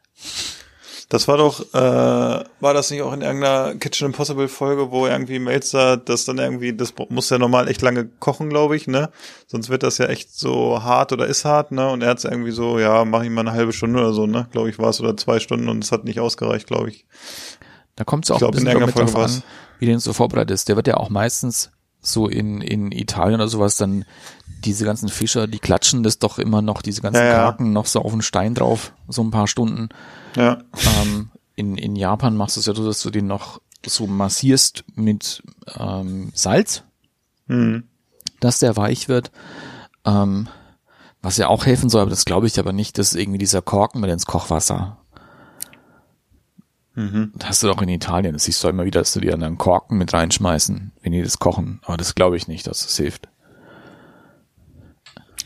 Das 1.11 1.29
war 1.29 1.37
doch, 1.37 1.61
äh, 1.75 2.45
war 2.61 2.73
das 2.73 2.91
nicht 2.91 3.03
auch 3.03 3.13
in 3.13 3.21
irgendeiner 3.21 3.75
Kitchen 3.75 4.07
Impossible 4.07 4.49
Folge, 4.49 4.91
wo 4.91 5.07
irgendwie 5.07 5.39
Melzer 5.39 5.99
das 5.99 6.25
dann 6.25 6.39
irgendwie, 6.39 6.75
das 6.75 6.95
muss 7.11 7.29
ja 7.29 7.37
normal 7.37 7.69
echt 7.69 7.83
lange 7.83 8.07
kochen, 8.07 8.49
glaube 8.49 8.75
ich, 8.75 8.87
ne? 8.87 9.11
Sonst 9.47 9.69
wird 9.69 9.83
das 9.83 9.99
ja 9.99 10.07
echt 10.07 10.35
so 10.35 10.83
hart 10.83 11.13
oder 11.13 11.27
ist 11.27 11.45
hart, 11.45 11.71
ne? 11.71 11.91
Und 11.91 12.03
er 12.03 12.09
hat 12.09 12.25
irgendwie 12.25 12.53
so, 12.53 12.79
ja, 12.79 13.05
mach 13.05 13.23
ich 13.25 13.29
mal 13.29 13.43
eine 13.43 13.53
halbe 13.53 13.75
Stunde 13.75 14.01
oder 14.01 14.15
so, 14.15 14.27
ne? 14.27 14.49
Glaube 14.53 14.71
ich, 14.71 14.79
war 14.79 14.89
es 14.89 15.03
oder 15.03 15.15
zwei 15.19 15.39
Stunden 15.39 15.69
und 15.69 15.85
es 15.85 15.93
hat 15.93 16.05
nicht 16.05 16.19
ausgereicht, 16.19 16.67
glaube 16.67 16.89
ich. 16.89 17.05
Da 17.95 18.05
kommt 18.05 18.25
es 18.25 18.31
auch 18.31 18.37
Ich 18.37 18.39
glaub, 18.39 18.53
ein 18.53 18.55
bisschen 18.55 18.69
in 18.69 18.73
irgendeiner 18.73 18.93
Folge 18.93 19.13
an, 19.13 19.21
war's. 19.21 19.43
Wie 19.83 19.87
den 19.87 19.99
so 19.99 20.13
vorbereitet 20.13 20.53
ist. 20.53 20.69
Der 20.69 20.77
wird 20.77 20.87
ja 20.87 20.97
auch 20.97 21.11
meistens 21.11 21.73
so 22.01 22.29
in, 22.29 22.61
in 22.61 22.93
Italien 22.93 23.41
oder 23.41 23.49
sowas 23.49 23.77
dann 23.77 24.05
diese 24.65 24.85
ganzen 24.85 25.09
Fischer, 25.09 25.49
die 25.49 25.59
klatschen 25.59 26.03
das 26.05 26.19
doch 26.21 26.39
immer 26.39 26.63
noch, 26.63 26.83
diese 26.83 27.03
ganzen 27.03 27.19
Ja, 27.21 27.27
ja. 27.27 27.33
Kraken 27.35 27.73
noch 27.73 27.87
so 27.87 28.01
auf 28.01 28.13
den 28.13 28.23
Stein 28.23 28.55
drauf, 28.55 28.93
so 29.09 29.23
ein 29.23 29.31
paar 29.33 29.49
Stunden. 29.49 29.89
Ja. 30.37 30.59
Ähm, 31.03 31.31
in, 31.57 31.77
in 31.77 31.97
Japan 31.97 32.37
machst 32.37 32.57
du 32.57 32.61
es 32.61 32.67
ja 32.67 32.75
so, 32.75 32.87
dass 32.87 33.03
du 33.03 33.11
den 33.11 33.27
noch 33.27 33.61
so 33.85 34.07
massierst 34.07 34.85
mit 34.95 35.43
ähm, 35.77 36.31
Salz, 36.35 36.85
Mhm. 37.49 37.85
dass 38.39 38.61
der 38.61 38.77
weich 38.77 39.09
wird. 39.09 39.33
Ähm, 40.05 40.49
was 41.23 41.37
ja 41.37 41.49
auch 41.49 41.67
helfen 41.67 41.89
soll, 41.91 42.03
aber 42.03 42.11
das 42.11 42.25
glaube 42.25 42.47
ich 42.47 42.59
aber 42.59 42.73
nicht, 42.73 42.99
dass 42.99 43.15
irgendwie 43.15 43.39
dieser 43.39 43.63
Korken 43.63 44.01
mit 44.01 44.11
ins 44.11 44.27
Kochwasser. 44.27 44.99
Mhm. 46.95 47.33
Das 47.37 47.49
hast 47.49 47.63
du 47.63 47.69
doch 47.69 47.81
in 47.81 47.89
Italien. 47.89 48.35
Das 48.35 48.45
siehst 48.45 48.63
du 48.63 48.69
immer 48.69 48.85
wieder, 48.85 49.01
dass 49.01 49.13
du 49.15 49.21
die 49.21 49.29
dann 49.29 49.59
Korken 49.59 49.97
mit 49.99 50.13
reinschmeißen, 50.13 50.93
wenn 51.03 51.13
die 51.13 51.23
das 51.23 51.39
kochen. 51.39 51.81
Aber 51.85 51.97
das 51.97 52.15
glaube 52.15 52.37
ich 52.37 52.49
nicht, 52.49 52.67
dass 52.67 52.83
das 52.83 52.97
hilft. 52.97 53.29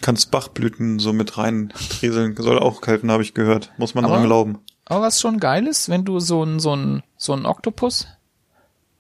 Kannst 0.01 0.31
Bachblüten 0.31 0.99
so 0.99 1.13
mit 1.13 1.39
rein 1.39 1.71
trieseln. 1.71 2.37
Soll 2.37 2.59
auch 2.59 2.85
helfen, 2.87 3.11
habe 3.11 3.23
ich 3.23 3.35
gehört. 3.35 3.73
Muss 3.79 3.95
man 3.95 4.05
Aber- 4.05 4.15
dran 4.15 4.25
glauben. 4.27 4.59
Aber 4.89 5.03
was 5.07 5.21
schon 5.21 5.41
geil 5.41 5.67
ist, 5.67 5.89
wenn 5.89 6.05
du 6.05 6.21
so 6.21 6.45
ein, 6.45 6.61
so 6.61 6.75
ein, 6.77 7.03
so 7.17 7.33
ein 7.33 7.45
Oktopus 7.45 8.07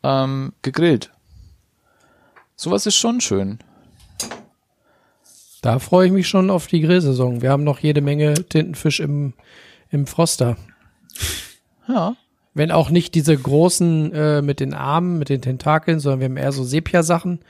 ähm, 0.02 0.52
gegrillt. 0.62 1.12
Sowas 2.56 2.86
ist 2.86 2.96
schon 2.96 3.20
schön. 3.20 3.60
Da 5.62 5.78
freue 5.78 6.06
ich 6.06 6.12
mich 6.12 6.26
schon 6.28 6.50
auf 6.50 6.66
die 6.66 6.80
Grillsaison. 6.80 7.40
Wir 7.40 7.50
haben 7.50 7.62
noch 7.62 7.78
jede 7.78 8.00
Menge 8.00 8.34
Tintenfisch 8.34 8.98
im, 8.98 9.34
im 9.90 10.06
Froster. 10.08 10.56
Ja. 11.86 12.16
Wenn 12.56 12.70
auch 12.70 12.88
nicht 12.88 13.14
diese 13.14 13.36
großen 13.36 14.12
äh, 14.14 14.40
mit 14.42 14.60
den 14.60 14.72
Armen, 14.72 15.18
mit 15.18 15.28
den 15.28 15.42
Tentakeln, 15.42 16.00
sondern 16.00 16.20
wir 16.20 16.24
haben 16.24 16.36
eher 16.38 16.52
so 16.52 16.64
Sepia-Sachen. 16.64 17.40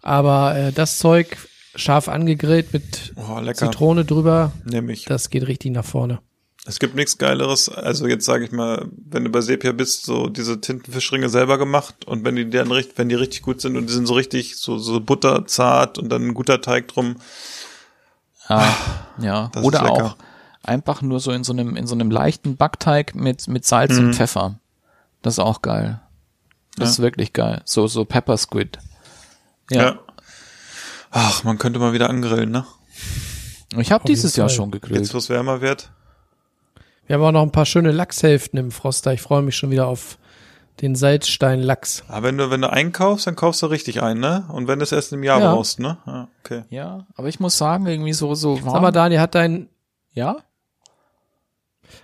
Aber 0.00 0.56
äh, 0.56 0.72
das 0.72 0.98
Zeug 0.98 1.36
scharf 1.76 2.08
angegrillt 2.08 2.72
mit 2.72 3.12
Oh. 3.16 3.40
Zitrone 3.52 4.04
drüber, 4.04 4.52
Nehme 4.64 4.92
ich. 4.92 5.04
das 5.04 5.28
geht 5.28 5.46
richtig 5.46 5.72
nach 5.72 5.84
vorne. 5.84 6.20
Es 6.66 6.78
gibt 6.78 6.94
nichts 6.94 7.18
Geileres. 7.18 7.68
Also 7.68 8.06
jetzt 8.06 8.24
sage 8.24 8.44
ich 8.46 8.50
mal, 8.52 8.86
wenn 8.96 9.24
du 9.24 9.30
bei 9.30 9.42
Sepia 9.42 9.72
bist, 9.72 10.06
so 10.06 10.28
diese 10.28 10.58
Tintenfischringe 10.58 11.28
selber 11.28 11.58
gemacht 11.58 12.06
und 12.06 12.24
wenn 12.24 12.36
die 12.36 12.48
dann 12.48 12.70
richtig, 12.72 12.96
wenn 12.96 13.10
die 13.10 13.16
richtig 13.16 13.42
gut 13.42 13.60
sind 13.60 13.76
und 13.76 13.90
die 13.90 13.92
sind 13.92 14.06
so 14.06 14.14
richtig 14.14 14.56
so 14.56 14.78
so 14.78 15.00
butterzart 15.00 15.98
und 15.98 16.08
dann 16.08 16.28
ein 16.28 16.32
guter 16.34 16.62
Teig 16.62 16.88
drum. 16.88 17.16
Ah, 18.48 18.72
ja. 19.20 19.50
das 19.52 19.60
ist 19.62 19.66
Oder 19.66 19.82
lecker. 19.82 19.92
auch 19.92 20.16
einfach 20.64 21.02
nur 21.02 21.20
so 21.20 21.30
in 21.32 21.44
so 21.44 21.52
einem, 21.52 21.76
in 21.76 21.86
so 21.86 21.94
einem 21.94 22.10
leichten 22.10 22.56
Backteig 22.56 23.14
mit, 23.14 23.48
mit 23.48 23.64
Salz 23.64 23.92
Mhm. 23.98 24.06
und 24.08 24.14
Pfeffer. 24.14 24.58
Das 25.22 25.34
ist 25.34 25.38
auch 25.38 25.62
geil. 25.62 26.00
Das 26.76 26.88
Ja. 26.88 26.92
ist 26.92 26.98
wirklich 27.00 27.32
geil. 27.32 27.62
So, 27.64 27.86
so 27.86 28.04
Pepper 28.04 28.36
Squid. 28.36 28.78
Ja. 29.70 29.82
Ja. 29.82 29.98
Ach, 31.10 31.44
man 31.44 31.58
könnte 31.58 31.78
mal 31.78 31.92
wieder 31.92 32.10
angrillen, 32.10 32.50
ne? 32.50 32.64
Ich 33.76 33.92
habe 33.92 34.04
dieses 34.06 34.36
Jahr 34.36 34.48
schon 34.48 34.70
gegrillt. 34.70 35.00
Jetzt, 35.00 35.14
wo 35.14 35.18
es 35.18 35.28
wärmer 35.28 35.60
wird. 35.60 35.90
Wir 37.06 37.14
haben 37.16 37.22
auch 37.22 37.32
noch 37.32 37.42
ein 37.42 37.52
paar 37.52 37.66
schöne 37.66 37.92
Lachshälften 37.92 38.58
im 38.58 38.70
Froster. 38.70 39.12
Ich 39.12 39.20
freue 39.22 39.42
mich 39.42 39.56
schon 39.56 39.70
wieder 39.70 39.86
auf 39.86 40.18
den 40.80 40.96
Salzstein-Lachs. 40.96 42.02
Aber 42.08 42.26
wenn 42.26 42.38
du, 42.38 42.50
wenn 42.50 42.60
du 42.60 42.70
einkaufst, 42.72 43.26
dann 43.26 43.36
kaufst 43.36 43.62
du 43.62 43.66
richtig 43.66 44.02
ein, 44.02 44.18
ne? 44.18 44.44
Und 44.48 44.66
wenn 44.66 44.78
du 44.80 44.82
es 44.84 44.90
erst 44.92 45.12
im 45.12 45.22
Jahr 45.22 45.40
Ja. 45.40 45.52
brauchst, 45.52 45.78
ne? 45.78 45.98
Ja, 46.06 46.28
okay. 46.42 46.64
Ja, 46.70 47.06
aber 47.14 47.28
ich 47.28 47.38
muss 47.40 47.56
sagen, 47.58 47.86
irgendwie 47.86 48.12
so, 48.12 48.34
so 48.34 48.60
warm. 48.64 48.72
Sag 48.72 48.82
mal, 48.82 48.90
Daniel, 48.90 49.20
hat 49.20 49.34
dein, 49.36 49.68
ja? 50.12 50.36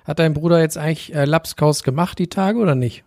Hat 0.04 0.18
dein 0.18 0.34
Bruder 0.34 0.60
jetzt 0.60 0.78
eigentlich 0.78 1.14
äh, 1.14 1.24
Lapskaus 1.24 1.82
gemacht 1.82 2.18
die 2.18 2.28
Tage 2.28 2.58
oder 2.58 2.74
nicht? 2.74 3.04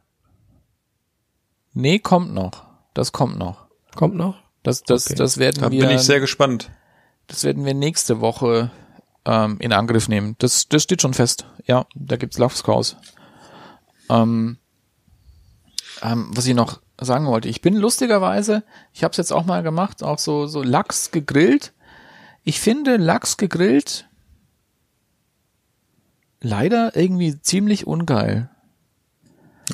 Nee, 1.73 1.99
kommt 1.99 2.34
noch. 2.34 2.65
Das 2.93 3.11
kommt 3.11 3.38
noch. 3.38 3.65
Kommt 3.95 4.15
noch? 4.15 4.36
Das, 4.63 4.84
das, 4.84 5.07
Okay. 5.07 5.15
das 5.15 5.38
werden 5.38 5.61
Da 5.61 5.71
wir, 5.71 5.88
bin 5.88 5.95
ich 5.95 6.01
sehr 6.03 6.19
gespannt. 6.19 6.69
das 7.27 7.43
werden 7.43 7.65
wir 7.65 7.73
nächste 7.73 8.21
Woche 8.21 8.71
ähm, 9.25 9.57
in 9.59 9.73
Angriff 9.73 10.07
nehmen. 10.07 10.36
Das, 10.39 10.67
das 10.69 10.84
steht 10.84 11.01
schon 11.01 11.13
fest. 11.13 11.45
Ja, 11.65 11.86
da 11.95 12.15
gibt's 12.17 12.38
Lachskaus. 12.38 12.95
Ähm, 14.09 14.57
ähm, 16.01 16.31
was 16.34 16.45
ich 16.45 16.53
noch 16.53 16.81
sagen 16.99 17.25
wollte, 17.25 17.49
ich 17.49 17.61
bin 17.61 17.75
lustigerweise, 17.75 18.63
ich 18.93 19.03
habe 19.03 19.11
es 19.11 19.17
jetzt 19.17 19.34
auch 19.34 19.45
mal 19.45 19.63
gemacht, 19.63 20.03
auch 20.03 20.19
so 20.19 20.45
so 20.47 20.61
Lachs 20.61 21.11
gegrillt. 21.11 21.73
Ich 22.43 22.59
finde 22.59 22.97
Lachs 22.97 23.38
gegrillt 23.38 24.07
leider 26.43 26.95
irgendwie 26.95 27.39
ziemlich 27.41 27.87
ungeil. 27.87 28.49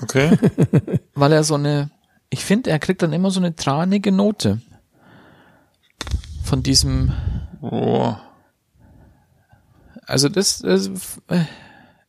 Okay. 0.02 0.38
weil 1.16 1.34
er 1.34 1.44
so 1.44 1.56
eine, 1.56 1.90
ich 2.30 2.46
finde, 2.46 2.70
er 2.70 2.80
kriegt 2.80 3.02
dann 3.02 3.12
immer 3.12 3.32
so 3.32 3.40
eine 3.42 3.56
tranige 3.56 4.12
Note 4.14 4.62
von 6.44 6.64
diesem, 6.64 7.12
Oh. 7.62 8.14
also 10.06 10.30
das, 10.30 10.60
das 10.60 10.90
äh, 11.28 11.44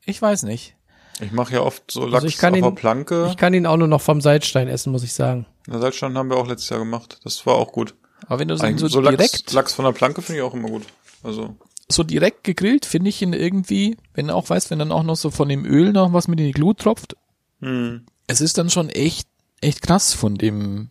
ich 0.04 0.20
weiß 0.22 0.44
nicht. 0.44 0.76
Ich 1.20 1.32
mache 1.32 1.54
ja 1.54 1.60
oft 1.62 1.90
so 1.90 2.02
Lachs 2.04 2.14
Also 2.14 2.26
ich 2.28 2.38
kann 2.38 2.52
auf 2.54 2.58
ihn- 2.58 2.64
der 2.64 2.70
Planke. 2.70 3.26
Ich 3.30 3.36
kann 3.36 3.52
ihn 3.52 3.66
auch 3.66 3.76
nur 3.76 3.88
noch 3.88 4.00
vom 4.00 4.20
Salzstein 4.20 4.68
essen, 4.68 4.92
muss 4.92 5.02
ich 5.02 5.12
sagen. 5.12 5.46
Na, 5.66 5.78
Salzstein 5.78 6.16
haben 6.16 6.30
wir 6.30 6.36
auch 6.36 6.46
letztes 6.46 6.68
Jahr 6.70 6.78
gemacht. 6.78 7.18
Das 7.24 7.44
war 7.46 7.54
auch 7.56 7.72
gut. 7.72 7.94
Aber 8.26 8.38
wenn 8.38 8.48
du 8.48 8.56
so, 8.56 8.88
so 8.88 9.00
direkt, 9.02 9.20
Lachs, 9.20 9.52
Lachs 9.52 9.72
von 9.74 9.84
der 9.84 9.92
Planke 9.92 10.22
finde 10.22 10.38
ich 10.40 10.44
auch 10.46 10.54
immer 10.54 10.68
gut. 10.68 10.84
Also, 11.22 11.56
so 11.90 12.02
direkt 12.02 12.44
gegrillt, 12.44 12.86
finde 12.86 13.08
ich 13.10 13.20
ihn 13.20 13.32
irgendwie, 13.32 13.96
wenn 14.14 14.30
auch 14.30 14.48
weißt, 14.48 14.70
wenn 14.70 14.78
dann 14.78 14.92
auch 14.92 15.02
noch 15.02 15.16
so 15.16 15.30
von 15.30 15.48
dem 15.48 15.64
Öl 15.64 15.92
noch 15.92 16.12
was 16.12 16.28
mit 16.28 16.40
in 16.40 16.46
die 16.46 16.52
Glut 16.52 16.78
tropft, 16.78 17.16
hm. 17.60 18.06
es 18.26 18.40
ist 18.40 18.58
dann 18.58 18.70
schon 18.70 18.88
echt 18.88 19.28
echt 19.60 19.82
krass 19.82 20.12
von 20.14 20.36
dem, 20.36 20.90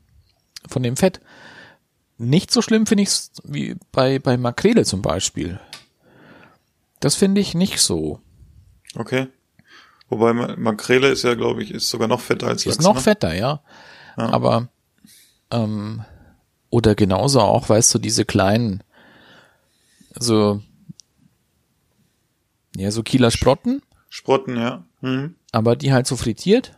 von 0.67 0.83
dem 0.83 0.97
Fett. 0.97 1.19
Nicht 2.17 2.51
so 2.51 2.61
schlimm 2.61 2.85
finde 2.85 3.03
ich 3.03 3.09
es 3.09 3.31
wie 3.43 3.75
bei, 3.91 4.19
bei 4.19 4.37
Makrele 4.37 4.85
zum 4.85 5.01
Beispiel. 5.01 5.59
Das 6.99 7.15
finde 7.15 7.41
ich 7.41 7.53
nicht 7.53 7.79
so. 7.79 8.19
Okay. 8.95 9.27
Wobei 10.09 10.33
Ma- 10.33 10.55
Makrele 10.57 11.09
ist 11.09 11.23
ja, 11.23 11.35
glaube 11.35 11.63
ich, 11.63 11.71
ist 11.71 11.89
sogar 11.89 12.07
noch 12.07 12.19
fetter 12.19 12.47
als 12.47 12.65
Lachs. 12.65 12.77
Ist 12.77 12.83
noch 12.83 12.95
ne? 12.95 13.01
fetter, 13.01 13.33
ja. 13.33 13.61
Aber 14.15 14.67
ähm, 15.49 16.03
oder 16.69 16.93
genauso 16.95 17.39
auch, 17.39 17.69
weißt 17.69 17.93
du, 17.93 17.99
diese 17.99 18.25
kleinen, 18.25 18.83
so 20.13 20.61
ja, 22.79 22.91
so 22.91 23.03
Kieler 23.03 23.31
Sprotten, 23.31 23.81
Sprotten, 24.09 24.57
ja. 24.57 24.83
Mhm. 25.01 25.35
aber 25.51 25.75
die 25.75 25.93
halt 25.93 26.07
so 26.07 26.15
frittiert. 26.15 26.73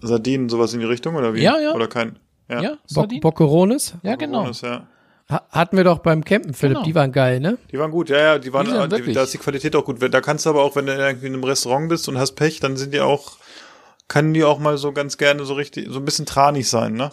Sardinen, 0.00 0.48
sowas 0.48 0.72
in 0.72 0.80
die 0.80 0.86
Richtung, 0.86 1.14
oder 1.16 1.34
wie? 1.34 1.42
Ja, 1.42 1.58
ja. 1.58 1.74
Oder 1.74 1.88
kein? 1.88 2.18
Ja. 2.48 2.60
Ja, 2.62 2.76
Sardinen. 2.86 3.20
Boccherones? 3.20 3.94
Ja, 4.02 4.16
genau. 4.16 4.50
Ja. 4.50 4.86
Ha 5.30 5.42
hatten 5.50 5.76
wir 5.76 5.84
doch 5.84 5.98
beim 5.98 6.24
Campen, 6.24 6.54
Philipp. 6.54 6.76
Genau. 6.78 6.84
Die 6.86 6.94
waren 6.94 7.12
geil, 7.12 7.38
ne? 7.38 7.58
Die 7.70 7.78
waren 7.78 7.90
gut, 7.90 8.08
ja, 8.08 8.18
ja, 8.18 8.38
die 8.38 8.52
waren, 8.52 8.66
Die 8.66 8.72
die 8.72 8.90
wirklich- 8.90 9.14
da 9.14 9.22
ist 9.22 9.34
die 9.34 9.38
Qualität 9.38 9.76
auch 9.76 9.84
gut. 9.84 9.98
Da 10.12 10.20
kannst 10.20 10.46
du 10.46 10.50
aber 10.50 10.62
auch, 10.64 10.74
wenn 10.74 10.86
du 10.86 10.94
irgendwie 10.94 11.26
in 11.28 11.34
einem 11.34 11.44
Restaurant 11.44 11.88
bist 11.88 12.08
und 12.08 12.18
hast 12.18 12.32
Pech, 12.32 12.58
dann 12.60 12.76
sind 12.76 12.92
die 12.94 13.00
auch, 13.00 13.32
können 14.08 14.34
die 14.34 14.42
auch 14.42 14.58
mal 14.58 14.76
so 14.78 14.92
ganz 14.92 15.18
gerne 15.18 15.44
so 15.44 15.54
richtig, 15.54 15.86
so 15.90 15.98
ein 16.00 16.04
bisschen 16.04 16.26
tranig 16.26 16.68
sein, 16.68 16.94
ne? 16.94 17.12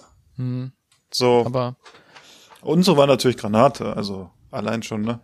So. 1.11 1.39
Hm. 1.41 1.45
Aber 1.47 1.75
Unsere 2.61 2.97
war 2.97 3.05
natürlich 3.07 3.37
Granate, 3.37 3.95
also 3.95 4.31
allein 4.51 4.81
schon, 4.81 5.01
ne? 5.01 5.19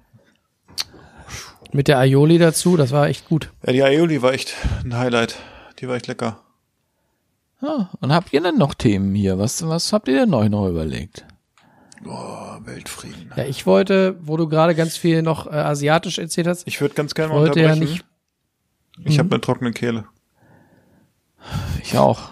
Mit 1.74 1.88
der 1.88 1.98
Aioli 2.00 2.38
dazu, 2.38 2.78
das 2.78 2.92
war 2.92 3.08
echt 3.08 3.28
gut. 3.28 3.52
Ja, 3.66 3.74
die 3.74 3.84
Aioli 3.84 4.22
war 4.22 4.34
echt 4.34 4.54
ein 4.84 4.96
Highlight. 4.96 5.36
Die 5.80 5.88
war 5.88 5.96
echt 5.96 6.08
lecker. 6.08 6.40
ja, 7.62 7.90
und 8.00 8.14
habt 8.14 8.32
ihr 8.32 8.42
denn 8.42 8.58
noch 8.58 8.74
Themen 8.76 9.16
hier? 9.16 9.40
Was, 9.40 9.68
was 9.68 9.92
habt 9.92 10.08
ihr 10.08 10.14
denn 10.16 10.30
neu 10.30 10.50
noch 10.50 10.68
überlegt? 10.68 11.26
Oh, 12.06 12.58
Weltfrieden. 12.66 13.32
Ja, 13.36 13.46
ich 13.46 13.66
wollte, 13.66 14.16
wo 14.22 14.38
du 14.38 14.48
gerade 14.48 14.76
ganz 14.76 14.98
viel 14.98 15.22
noch 15.22 15.48
äh, 15.48 15.52
asiatisch 15.56 16.20
erzählt 16.20 16.48
hast, 16.48 16.68
Ich 16.68 16.80
würde 16.80 16.94
ganz 16.96 17.16
gerne 17.16 17.34
mal 17.34 17.40
wollte 17.40 17.60
ja 17.62 17.74
unterbrechen. 17.74 17.92
nicht. 17.94 18.06
Ich 19.06 19.18
habe 19.20 19.32
eine 19.32 19.42
trockene 19.42 19.72
Kehle. 19.72 20.06
Ich 21.82 21.98
auch. 21.98 22.30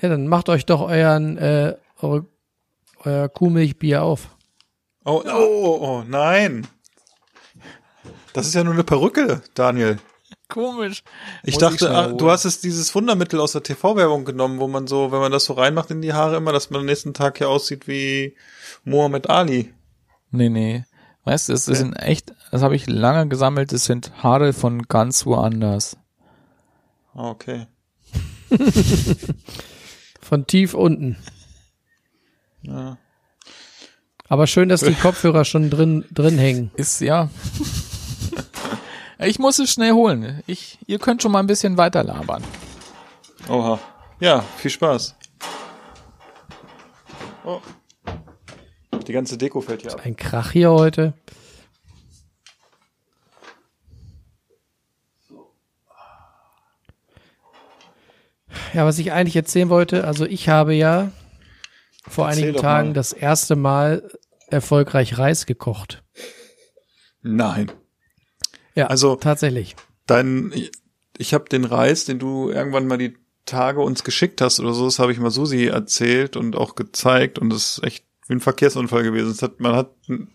Ja, 0.00 0.08
dann 0.08 0.26
macht 0.28 0.48
euch 0.48 0.64
doch 0.66 0.80
euren 0.80 1.36
äh, 1.36 1.76
eure, 2.00 2.26
euer 3.04 3.28
Kuhmilchbier 3.28 4.02
auf. 4.02 4.28
Oh, 5.04 5.22
oh, 5.26 5.78
oh, 5.80 6.02
nein. 6.08 6.66
Das 8.34 8.46
ist 8.46 8.54
ja 8.54 8.64
nur 8.64 8.74
eine 8.74 8.84
Perücke, 8.84 9.42
Daniel. 9.54 9.98
Komisch. 10.48 11.04
Ich 11.44 11.54
Muss 11.54 11.60
dachte, 11.60 11.78
schnell 11.78 11.94
ah, 11.94 12.08
du 12.08 12.30
hast 12.30 12.44
es 12.44 12.60
dieses 12.60 12.92
Wundermittel 12.94 13.40
aus 13.40 13.52
der 13.52 13.62
TV-Werbung 13.62 14.24
genommen, 14.24 14.58
wo 14.58 14.66
man 14.68 14.86
so, 14.88 15.12
wenn 15.12 15.20
man 15.20 15.32
das 15.32 15.44
so 15.44 15.52
reinmacht 15.54 15.90
in 15.92 16.02
die 16.02 16.12
Haare 16.12 16.36
immer, 16.36 16.52
dass 16.52 16.68
man 16.68 16.80
am 16.80 16.86
nächsten 16.86 17.14
Tag 17.14 17.40
ja 17.40 17.46
aussieht 17.46 17.86
wie 17.86 18.36
Muhammad 18.84 19.30
Ali. 19.30 19.72
Nee, 20.32 20.48
nee. 20.48 20.84
Weißt 21.22 21.48
du, 21.48 21.52
das 21.52 21.66
das 21.66 21.78
sind 21.78 21.94
echt, 21.94 22.34
das 22.50 22.62
habe 22.62 22.74
ich 22.74 22.88
lange 22.88 23.28
gesammelt, 23.28 23.72
das 23.72 23.84
sind 23.84 24.12
Haare 24.22 24.52
von 24.52 24.82
ganz 24.82 25.24
woanders. 25.24 25.96
Okay. 27.14 27.68
Von 30.20 30.46
tief 30.46 30.74
unten. 30.74 31.16
Ja. 32.62 32.98
Aber 34.28 34.46
schön, 34.46 34.70
dass 34.70 34.80
die 34.80 34.94
Kopfhörer 34.94 35.44
schon 35.44 35.68
drin, 35.68 36.04
drin 36.10 36.38
hängen. 36.38 36.70
Ist, 36.76 37.00
ja. 37.00 37.28
ich 39.18 39.38
muss 39.38 39.58
es 39.58 39.70
schnell 39.70 39.92
holen. 39.92 40.42
Ich, 40.46 40.78
ihr 40.86 40.98
könnt 40.98 41.22
schon 41.22 41.32
mal 41.32 41.40
ein 41.40 41.46
bisschen 41.46 41.76
weiter 41.76 42.02
labern. 42.02 42.42
Oha. 43.48 43.78
Ja, 44.20 44.44
viel 44.56 44.70
Spaß. 44.70 45.14
Oh. 47.44 47.60
Die 49.06 49.12
ganze 49.12 49.36
Deko 49.36 49.60
fällt 49.60 49.82
hier 49.82 49.92
ab. 49.92 50.00
Ein 50.04 50.16
Krach 50.16 50.52
hier 50.52 50.70
heute. 50.70 51.12
Ja, 58.72 58.84
was 58.84 58.98
ich 58.98 59.12
eigentlich 59.12 59.36
erzählen 59.36 59.68
wollte, 59.68 60.04
also 60.04 60.24
ich 60.24 60.48
habe 60.48 60.74
ja 60.74 61.12
vor 62.08 62.28
Erzähl 62.28 62.44
einigen 62.44 62.60
Tagen 62.60 62.88
mal. 62.88 62.94
das 62.94 63.12
erste 63.12 63.56
Mal 63.56 64.10
erfolgreich 64.48 65.16
Reis 65.18 65.46
gekocht. 65.46 66.02
Nein. 67.22 67.70
Ja, 68.74 68.86
Also- 68.88 69.16
tatsächlich. 69.16 69.76
Dein, 70.06 70.52
ich, 71.16 71.32
habe 71.34 71.48
den 71.48 71.64
Reis, 71.64 72.04
den 72.04 72.18
du 72.18 72.50
irgendwann 72.50 72.86
mal 72.86 72.98
die 72.98 73.16
Tage 73.46 73.80
uns 73.80 74.04
geschickt 74.04 74.40
hast 74.40 74.60
oder 74.60 74.72
so, 74.74 74.84
das 74.86 74.98
habe 74.98 75.12
ich 75.12 75.18
mal 75.18 75.30
Susi 75.30 75.66
erzählt 75.66 76.36
und 76.36 76.56
auch 76.56 76.74
gezeigt 76.74 77.38
und 77.38 77.50
das 77.50 77.78
ist 77.78 77.84
echt 77.84 78.04
wie 78.26 78.34
ein 78.34 78.40
Verkehrsunfall 78.40 79.02
gewesen. 79.02 79.30
Es 79.30 79.42
hat, 79.42 79.60
man 79.60 79.74
hat, 79.76 79.90
den, 80.08 80.28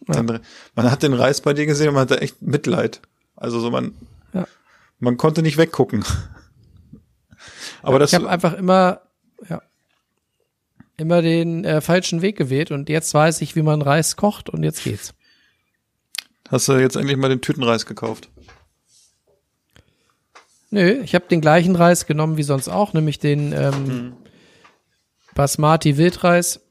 man 0.76 0.92
hat 0.92 1.02
den 1.04 1.14
Reis 1.14 1.42
bei 1.42 1.54
dir 1.54 1.66
gesehen 1.66 1.90
und 1.90 1.96
man 1.96 2.02
hatte 2.02 2.22
echt 2.22 2.42
Mitleid. 2.42 3.02
Also 3.36 3.60
so 3.60 3.72
man, 3.72 3.94
Ja. 4.34 4.48
man 5.00 5.18
konnte 5.18 5.42
nicht 5.42 5.58
weggucken. 5.58 6.04
Aber 7.82 8.00
das, 8.00 8.12
Ich 8.12 8.20
habe 8.20 8.30
einfach 8.30 8.54
immer, 8.54 9.02
ja, 9.50 9.62
immer 10.98 11.22
den 11.22 11.64
äh, 11.66 11.82
falschen 11.82 12.22
Weg 12.22 12.38
gewählt 12.38 12.72
und 12.72 12.90
jetzt 12.90 13.14
weiß 13.14 13.42
ich, 13.42 13.56
wie 13.56 13.62
man 13.62 13.82
Reis 13.82 14.16
kocht 14.18 14.50
und 14.50 14.64
jetzt 14.64 14.84
geht's. 14.84 15.14
Hast 16.50 16.68
du 16.68 16.74
jetzt 16.74 16.96
endlich 16.96 17.18
mal 17.18 17.30
den 17.30 17.42
Tütenreis 17.42 17.86
gekauft? 17.86 18.30
Nö, 20.72 21.02
ich 21.04 21.16
habe 21.16 21.26
den 21.28 21.42
gleichen 21.42 21.76
Reis 21.76 22.06
genommen 22.06 22.38
wie 22.38 22.44
sonst 22.44 22.68
auch, 22.68 22.94
nämlich 22.94 23.18
den 23.18 23.54
ähm, 23.54 24.14
Basmati 25.34 25.98
Wildreis. 25.98 26.62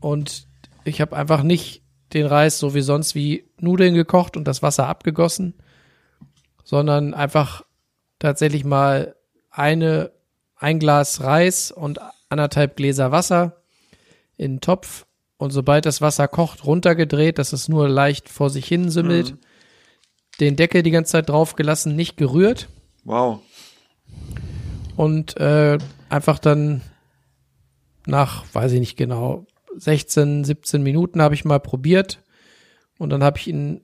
Und 0.00 0.48
ich 0.84 1.00
habe 1.00 1.16
einfach 1.16 1.42
nicht 1.42 1.82
den 2.12 2.26
Reis 2.26 2.58
so 2.58 2.74
wie 2.74 2.80
sonst 2.80 3.14
wie 3.14 3.44
Nudeln 3.58 3.94
gekocht 3.94 4.36
und 4.36 4.44
das 4.44 4.62
Wasser 4.62 4.88
abgegossen, 4.88 5.54
sondern 6.64 7.14
einfach 7.14 7.64
tatsächlich 8.18 8.64
mal 8.64 9.14
eine 9.50 10.12
ein 10.56 10.78
Glas 10.78 11.22
Reis 11.22 11.70
und 11.70 12.00
anderthalb 12.28 12.76
Gläser 12.76 13.12
Wasser 13.12 13.62
in 14.36 14.54
den 14.54 14.60
Topf 14.60 15.06
und 15.38 15.50
sobald 15.50 15.86
das 15.86 16.00
Wasser 16.00 16.28
kocht, 16.28 16.64
runtergedreht, 16.64 17.38
dass 17.38 17.52
es 17.52 17.68
nur 17.68 17.88
leicht 17.88 18.28
vor 18.28 18.50
sich 18.50 18.66
hin 18.66 18.90
simmelt, 18.90 19.36
den 20.40 20.56
Deckel 20.56 20.82
die 20.82 20.90
ganze 20.90 21.12
Zeit 21.12 21.28
drauf 21.28 21.56
gelassen, 21.56 21.96
nicht 21.96 22.16
gerührt. 22.16 22.68
Wow. 23.04 23.40
und 24.96 25.36
äh, 25.38 25.78
einfach 26.10 26.38
dann 26.38 26.82
nach, 28.06 28.44
weiß 28.52 28.72
ich 28.72 28.80
nicht 28.80 28.96
genau, 28.96 29.46
16, 29.76 30.44
17 30.44 30.82
Minuten 30.82 31.22
habe 31.22 31.34
ich 31.34 31.44
mal 31.44 31.60
probiert. 31.60 32.22
Und 32.98 33.10
dann 33.10 33.22
habe 33.22 33.38
ich 33.38 33.46
ihn, 33.46 33.82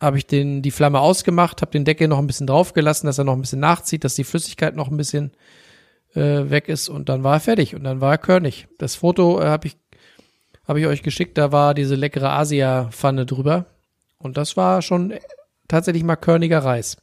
habe 0.00 0.18
ich 0.18 0.26
den 0.26 0.62
die 0.62 0.70
Flamme 0.70 1.00
ausgemacht, 1.00 1.62
habe 1.62 1.70
den 1.70 1.84
Deckel 1.84 2.08
noch 2.08 2.18
ein 2.18 2.26
bisschen 2.26 2.46
drauf 2.46 2.72
gelassen, 2.72 3.06
dass 3.06 3.18
er 3.18 3.24
noch 3.24 3.34
ein 3.34 3.40
bisschen 3.40 3.60
nachzieht, 3.60 4.02
dass 4.02 4.16
die 4.16 4.24
Flüssigkeit 4.24 4.74
noch 4.74 4.90
ein 4.90 4.96
bisschen 4.96 5.32
äh, 6.14 6.50
weg 6.50 6.68
ist. 6.68 6.88
Und 6.88 7.08
dann 7.08 7.22
war 7.22 7.34
er 7.34 7.40
fertig. 7.40 7.76
Und 7.76 7.84
dann 7.84 8.00
war 8.00 8.12
er 8.12 8.18
körnig. 8.18 8.66
Das 8.78 8.96
Foto 8.96 9.40
äh, 9.40 9.46
habe 9.46 9.68
ich 9.68 9.76
habe 10.66 10.80
ich 10.80 10.86
euch 10.86 11.02
geschickt, 11.02 11.38
da 11.38 11.52
war 11.52 11.74
diese 11.74 11.94
leckere 11.94 12.30
Asia-Pfanne 12.32 13.26
drüber 13.26 13.66
und 14.18 14.36
das 14.36 14.56
war 14.56 14.82
schon 14.82 15.14
tatsächlich 15.68 16.04
mal 16.04 16.16
körniger 16.16 16.60
Reis. 16.60 16.96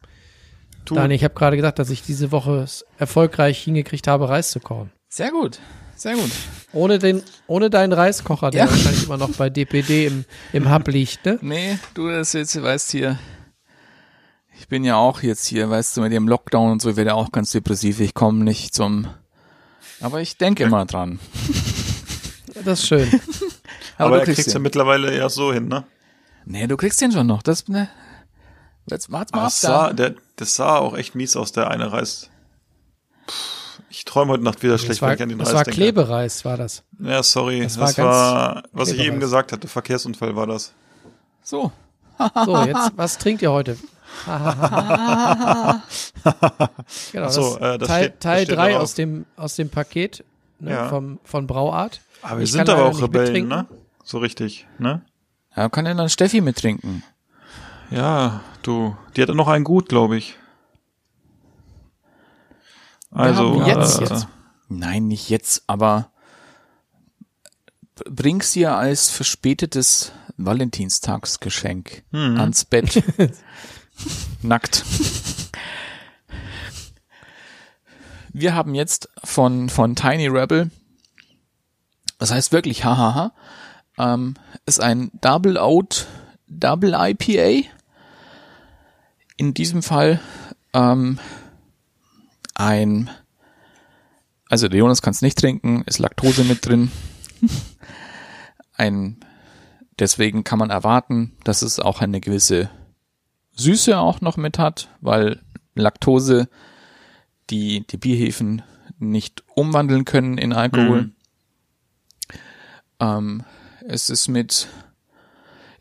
Du, 0.86 0.96
Daniel, 0.96 1.16
ich 1.16 1.24
habe 1.24 1.34
gerade 1.34 1.56
gesagt, 1.56 1.80
dass 1.80 1.90
ich 1.90 2.02
diese 2.04 2.32
Woche 2.32 2.66
erfolgreich 2.98 3.64
hingekriegt 3.64 4.08
habe, 4.08 4.28
Reis 4.28 4.52
zu 4.52 4.60
kochen. 4.60 4.92
Sehr 5.08 5.32
gut. 5.32 5.60
Sehr 5.96 6.16
gut. 6.16 6.32
Ohne 6.74 7.00
den, 7.00 7.22
ohne 7.48 7.70
deinen 7.70 7.94
Reiskocher, 7.94 8.50
der 8.50 8.66
Ja. 8.66 8.70
wahrscheinlich 8.70 9.06
immer 9.06 9.18
noch 9.18 9.30
bei 9.32 9.50
DPD 9.50 10.08
im, 10.08 10.26
im 10.52 10.74
Hub 10.74 10.88
liegt, 10.90 11.26
ne? 11.26 11.38
Nee, 11.42 11.78
du 11.94 12.10
das 12.10 12.34
jetzt, 12.34 12.62
weißt 12.62 12.92
hier, 12.92 13.18
ich 14.60 14.68
bin 14.68 14.84
ja 14.84 14.98
auch 14.98 15.22
jetzt 15.22 15.46
hier, 15.46 15.70
weißt 15.70 15.96
du, 15.96 16.02
mit 16.02 16.12
dem 16.12 16.28
Lockdown 16.28 16.72
und 16.72 16.82
so, 16.82 16.90
ich 16.90 16.96
werde 16.96 17.14
auch 17.14 17.32
ganz 17.32 17.52
depressiv, 17.52 18.00
ich 18.02 18.14
komme 18.14 18.44
nicht 18.44 18.74
zum, 18.74 19.08
aber 20.02 20.20
ich 20.20 20.38
denke 20.38 20.64
immer 20.64 20.86
dran. 20.86 21.20
Das 22.66 22.80
ist 22.82 22.88
schön. 22.88 23.08
aber 23.98 24.16
du 24.16 24.22
er 24.22 24.34
kriegt's 24.34 24.52
ja 24.54 24.60
mittlerweile 24.60 25.16
ja 25.18 25.30
so 25.30 25.54
hin, 25.54 25.68
ne? 25.68 25.84
Nee, 26.46 26.68
du 26.68 26.76
kriegst 26.78 27.00
den 27.02 27.12
schon 27.12 27.28
noch, 27.28 27.42
das, 27.44 27.68
ne, 27.68 27.90
jetzt 28.90 29.12
warte 29.12 29.32
mal 29.34 29.40
Aber 29.40 29.48
ab 29.48 29.52
das 29.54 29.62
da. 29.62 29.68
sah, 29.68 29.94
der, 29.94 30.16
das 30.36 30.56
sah 30.56 30.78
auch 30.78 30.96
echt 30.98 31.16
mies 31.16 31.36
aus, 31.36 31.52
der 31.54 31.70
eine 31.70 31.92
Reis. 31.92 32.30
Puh, 33.28 33.34
ich 33.90 34.04
träume 34.06 34.32
heute 34.34 34.44
Nacht 34.44 34.62
wieder 34.64 34.74
Das 34.74 34.82
schlecht, 34.84 35.02
war, 35.02 35.10
wenn 35.10 35.16
ich 35.18 35.22
an 35.24 35.30
den 35.30 35.38
das 35.40 35.50
Reis 35.50 35.56
war 35.56 35.64
denke. 35.64 35.78
Klebereis, 35.80 36.44
war 36.46 36.58
das. 36.58 36.84
Ja, 37.00 37.24
sorry. 37.24 37.62
Das 37.62 37.76
Das, 37.78 37.98
war 37.98 38.06
war, 38.06 38.64
was 38.74 38.90
ich 38.92 39.00
eben 39.00 39.20
gesagt 39.20 39.52
hatte. 39.52 39.68
Verkehrsunfall 39.68 40.36
war 40.36 40.48
das. 40.48 40.74
So. 41.44 41.72
So, 42.46 42.58
jetzt, 42.64 42.92
was 42.96 43.18
trinkt 43.18 43.42
ihr 43.42 43.52
heute? 43.52 43.76
genau, 47.12 47.30
so, 47.30 47.58
das 47.58 47.76
äh, 47.76 47.78
das 47.80 47.88
Teil, 47.88 48.04
steht- 48.04 48.14
das 48.16 48.20
Teil 48.20 48.46
steht 48.46 48.58
3 48.58 48.72
da 48.74 48.80
aus 48.80 48.94
dem, 48.94 49.26
aus 49.36 49.56
dem 49.56 49.70
Paket 49.70 50.24
ne, 50.60 50.72
Ja. 50.72 50.90
vom, 50.90 51.20
von 51.24 51.48
Brauart. 51.48 52.02
Aber 52.22 52.38
wir 52.38 52.44
Ich 52.44 52.52
sind 52.52 52.70
aber 52.70 52.86
auch 52.86 53.02
Rebellen, 53.02 53.48
ne? 53.48 53.66
So 54.04 54.18
richtig, 54.18 54.68
ne? 54.78 55.02
Ja, 55.56 55.70
kann 55.70 55.86
denn 55.86 55.98
dann 55.98 56.10
Steffi 56.10 56.42
mittrinken? 56.42 57.04
Ja, 57.90 58.42
du. 58.64 58.98
Die 59.16 59.22
hat 59.22 59.30
noch 59.30 59.48
einen 59.48 59.64
gut, 59.64 59.88
glaube 59.90 60.18
ich. 60.18 60.36
Also, 63.12 63.62
haben 63.62 63.68
jetzt, 63.68 64.00
äh, 64.00 64.02
jetzt. 64.02 64.28
Nein, 64.70 65.08
nicht 65.08 65.30
jetzt, 65.30 65.64
aber 65.68 66.10
bring's 68.10 68.56
ihr 68.56 68.76
als 68.76 69.10
verspätetes 69.10 70.12
Valentinstagsgeschenk 70.38 72.04
ans 72.12 72.66
Bett. 72.66 73.04
Nackt. 74.42 74.84
Wir 78.30 78.56
haben 78.56 78.74
jetzt 78.74 79.10
von, 79.24 79.70
von 79.70 79.96
Tiny 79.96 80.28
Rebel, 80.28 80.72
das 82.18 82.32
heißt 82.32 82.52
wirklich 82.52 82.84
hahaha, 82.84 83.32
ähm, 83.98 84.36
ist 84.66 84.82
ein 84.82 85.12
Double 85.22 85.58
Out 85.58 86.08
Double 86.48 86.94
IPA. 86.96 87.68
In 89.38 89.54
diesem 89.54 89.82
Fall 89.82 90.20
ähm, 90.74 91.20
ein, 92.56 93.10
also 94.50 94.68
der 94.68 94.80
Jonas 94.80 95.02
kann 95.02 95.12
es 95.12 95.22
nicht 95.22 95.38
trinken, 95.38 95.84
ist 95.86 96.00
Laktose 96.00 96.44
mit 96.44 96.66
drin. 96.66 96.92
ein, 98.76 99.18
deswegen 100.00 100.44
kann 100.44 100.60
man 100.60 100.70
erwarten, 100.70 101.34
dass 101.44 101.62
es 101.62 101.80
auch 101.80 102.02
eine 102.02 102.22
gewisse 102.22 102.70
Süße 103.56 103.98
auch 103.98 104.22
noch 104.22 104.38
mit 104.38 104.60
hat, 104.60 104.90
weil 105.02 105.42
Laktose 105.76 106.48
die, 107.50 107.86
die 107.88 107.98
Bierhefen 107.98 108.62
nicht 109.00 109.44
umwandeln 109.56 110.06
können 110.06 110.38
in 110.38 110.54
Alkohol. 110.54 111.12
Ähm, 113.00 113.44
es 113.88 114.10
ist 114.10 114.28
mit, 114.28 114.68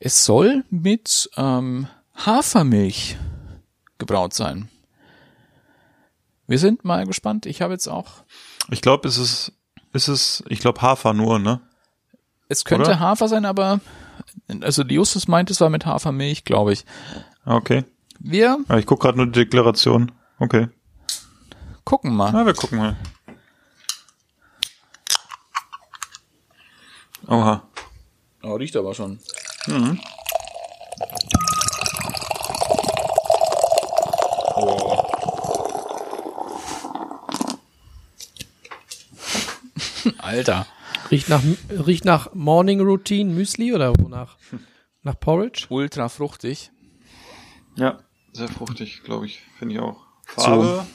es 0.00 0.24
soll 0.24 0.64
mit 0.70 1.30
ähm, 1.36 1.86
Hafermilch 2.14 3.16
gebraut 3.98 4.34
sein. 4.34 4.68
Wir 6.46 6.58
sind 6.58 6.84
mal 6.84 7.06
gespannt. 7.06 7.46
Ich 7.46 7.62
habe 7.62 7.72
jetzt 7.72 7.88
auch, 7.88 8.24
Ich 8.70 8.82
glaube, 8.82 9.08
es 9.08 9.16
ist, 9.16 9.52
ist 9.92 10.08
es, 10.08 10.44
ich 10.48 10.60
glaube 10.60 10.82
Hafer 10.82 11.14
nur, 11.14 11.38
ne? 11.38 11.60
es 12.48 12.64
könnte 12.64 12.90
Oder? 12.90 13.00
Hafer 13.00 13.28
sein, 13.28 13.46
aber 13.46 13.80
also 14.60 14.82
Justus 14.82 15.26
meint, 15.28 15.50
es 15.50 15.60
war 15.60 15.70
mit 15.70 15.86
Hafermilch, 15.86 16.44
glaube 16.44 16.72
ich. 16.74 16.84
Ah, 17.44 17.56
Okay. 17.56 17.84
Wir 18.24 18.58
Ja, 18.68 18.78
ich 18.78 18.86
gucke 18.86 19.02
gerade 19.02 19.16
nur 19.18 19.26
die 19.26 19.32
Deklaration. 19.32 20.12
Okay. 20.38 20.68
gucken 21.84 22.14
mal. 22.14 22.30
Na, 22.30 22.46
wir 22.46 22.54
gucken 22.54 22.78
mal. 22.78 22.96
Oha. 27.26 27.62
Oh, 28.42 28.54
riecht 28.54 28.76
aber 28.76 28.94
schon. 28.94 29.18
Alter. 40.18 40.66
Riecht 41.10 41.28
nach, 41.28 41.42
riecht 41.86 42.04
nach 42.04 42.32
Morning 42.34 42.80
Routine 42.80 43.32
Müsli 43.32 43.72
oder 43.74 43.92
wonach? 43.98 44.36
Nach 45.02 45.18
Porridge? 45.18 45.66
Ultra 45.68 46.08
fruchtig. 46.08 46.70
Ja, 47.76 47.98
sehr 48.32 48.48
fruchtig, 48.48 49.02
glaube 49.04 49.26
ich. 49.26 49.42
Finde 49.58 49.74
ich 49.74 49.80
auch. 49.80 50.00
Farbe. 50.24 50.86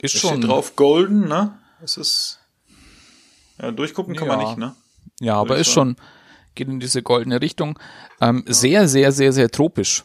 Ist 0.00 0.14
Es 0.14 0.20
schon 0.20 0.38
steht 0.38 0.44
drauf 0.50 0.74
golden, 0.74 1.28
ne? 1.28 1.58
Es 1.82 1.96
ist. 1.96 2.40
Ja, 3.60 3.70
durchgucken 3.70 4.16
kann 4.16 4.28
man 4.28 4.40
Ja. 4.40 4.46
nicht, 4.48 4.58
ne? 4.58 4.74
Ja, 5.22 5.36
aber 5.36 5.56
ist 5.56 5.68
schon, 5.68 5.96
geht 6.54 6.68
in 6.68 6.80
diese 6.80 7.02
goldene 7.02 7.40
Richtung. 7.40 7.78
Ähm, 8.20 8.42
Sehr, 8.46 8.88
sehr, 8.88 9.12
sehr, 9.12 9.32
sehr 9.32 9.50
tropisch. 9.50 10.04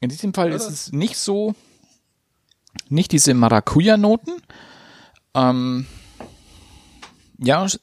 In 0.00 0.08
diesem 0.10 0.34
Fall 0.34 0.52
ist 0.52 0.68
es 0.68 0.92
nicht 0.92 1.16
so, 1.16 1.54
nicht 2.88 3.12
diese 3.12 3.32
Maracuja-Noten. 3.34 4.32
Ähm, 5.34 5.86
ja, 7.38 7.64
sch- 7.64 7.80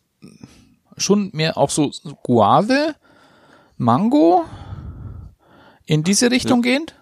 schon 0.98 1.32
mehr 1.34 1.58
auch 1.58 1.70
so 1.72 1.92
Guave, 2.24 2.96
Mango, 3.78 4.46
in 5.86 6.04
diese 6.04 6.30
Richtung 6.32 6.62
gehend. 6.62 6.94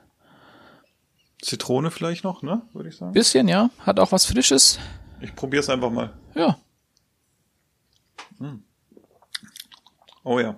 Zitrone 1.42 1.92
vielleicht 1.92 2.24
noch, 2.24 2.42
ne? 2.42 2.62
Würde 2.74 2.90
ich 2.90 2.98
sagen. 2.98 3.12
Bisschen, 3.14 3.48
ja. 3.48 3.70
Hat 3.80 4.00
auch 4.00 4.12
was 4.12 4.26
Frisches. 4.26 4.80
Ich 5.22 5.36
probiere 5.36 5.62
es 5.62 5.70
einfach 5.70 5.92
mal. 5.92 6.14
Ja. 6.36 6.58
Oh 10.26 10.40
ja. 10.40 10.58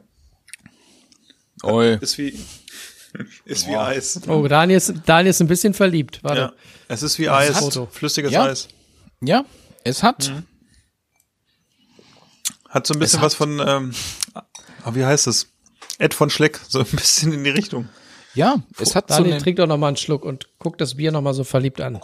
Oi. 1.63 1.97
Ist 2.01 2.17
wie. 2.17 2.29
Ist 3.45 3.67
wie 3.67 3.75
Eis. 3.75 4.19
Oh, 4.27 4.47
Daniel 4.47 4.77
ist, 4.77 4.93
Daniel 5.05 5.29
ist 5.31 5.39
ein 5.41 5.47
bisschen 5.47 5.73
verliebt. 5.73 6.23
Warte. 6.23 6.39
Ja. 6.41 6.53
Es 6.87 7.01
ist 7.03 7.17
wie 7.19 7.29
Eis. 7.29 7.55
hat- 7.59 7.87
Flüssiges 7.91 8.31
Ja. 8.31 8.45
Eis. 8.45 8.67
Ja, 9.21 9.43
es 9.83 10.03
hat, 10.03 10.31
Hat 12.69 12.85
so 12.85 12.93
ein 12.93 12.99
bisschen 12.99 13.21
was 13.21 13.33
von, 13.33 13.59
ähm, 13.59 13.93
ah, 14.33 14.93
wie 14.93 15.03
heißt 15.05 15.25
es? 15.27 15.47
Ed 15.97 16.13
von 16.13 16.29
Schleck, 16.29 16.59
so 16.67 16.79
ein 16.79 16.85
bisschen 16.85 17.33
in 17.33 17.43
die 17.43 17.49
Richtung. 17.49 17.89
ja, 18.35 18.61
es 18.79 18.95
hat 18.95 19.09
so 19.09 19.15
Daniel, 19.15 19.33
eine, 19.35 19.41
trink 19.43 19.57
doch 19.57 19.67
noch 19.67 19.77
mal 19.77 19.87
einen 19.87 19.97
Schluck 19.97 20.23
und 20.23 20.47
guck 20.59 20.77
das 20.77 20.95
Bier 20.95 21.11
noch 21.11 21.21
mal 21.21 21.33
so 21.33 21.43
verliebt 21.43 21.81
an. 21.81 21.99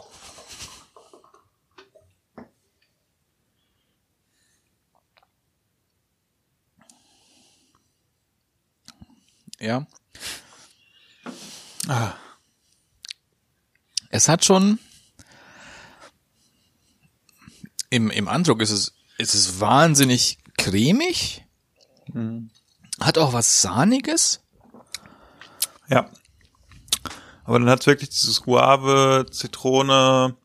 Ja. 9.64 9.88
Es 14.09 14.28
hat 14.28 14.43
schon 14.43 14.78
im, 17.89 18.09
im 18.11 18.28
Andruck 18.28 18.61
ist 18.61 18.72
es, 18.72 18.93
ist 19.18 19.36
es 19.36 19.61
wahnsinnig 19.61 20.38
cremig. 20.57 21.45
Hat 22.99 23.18
auch 23.18 23.32
was 23.32 23.61
Sahniges. 23.61 24.41
Ja. 25.88 26.09
Aber 27.45 27.59
dann 27.59 27.70
hat 27.70 27.82
es 27.82 27.88
wirklich 27.88 28.09
dieses 28.09 28.41
Guave, 28.41 29.26
Zitrone. 29.32 30.36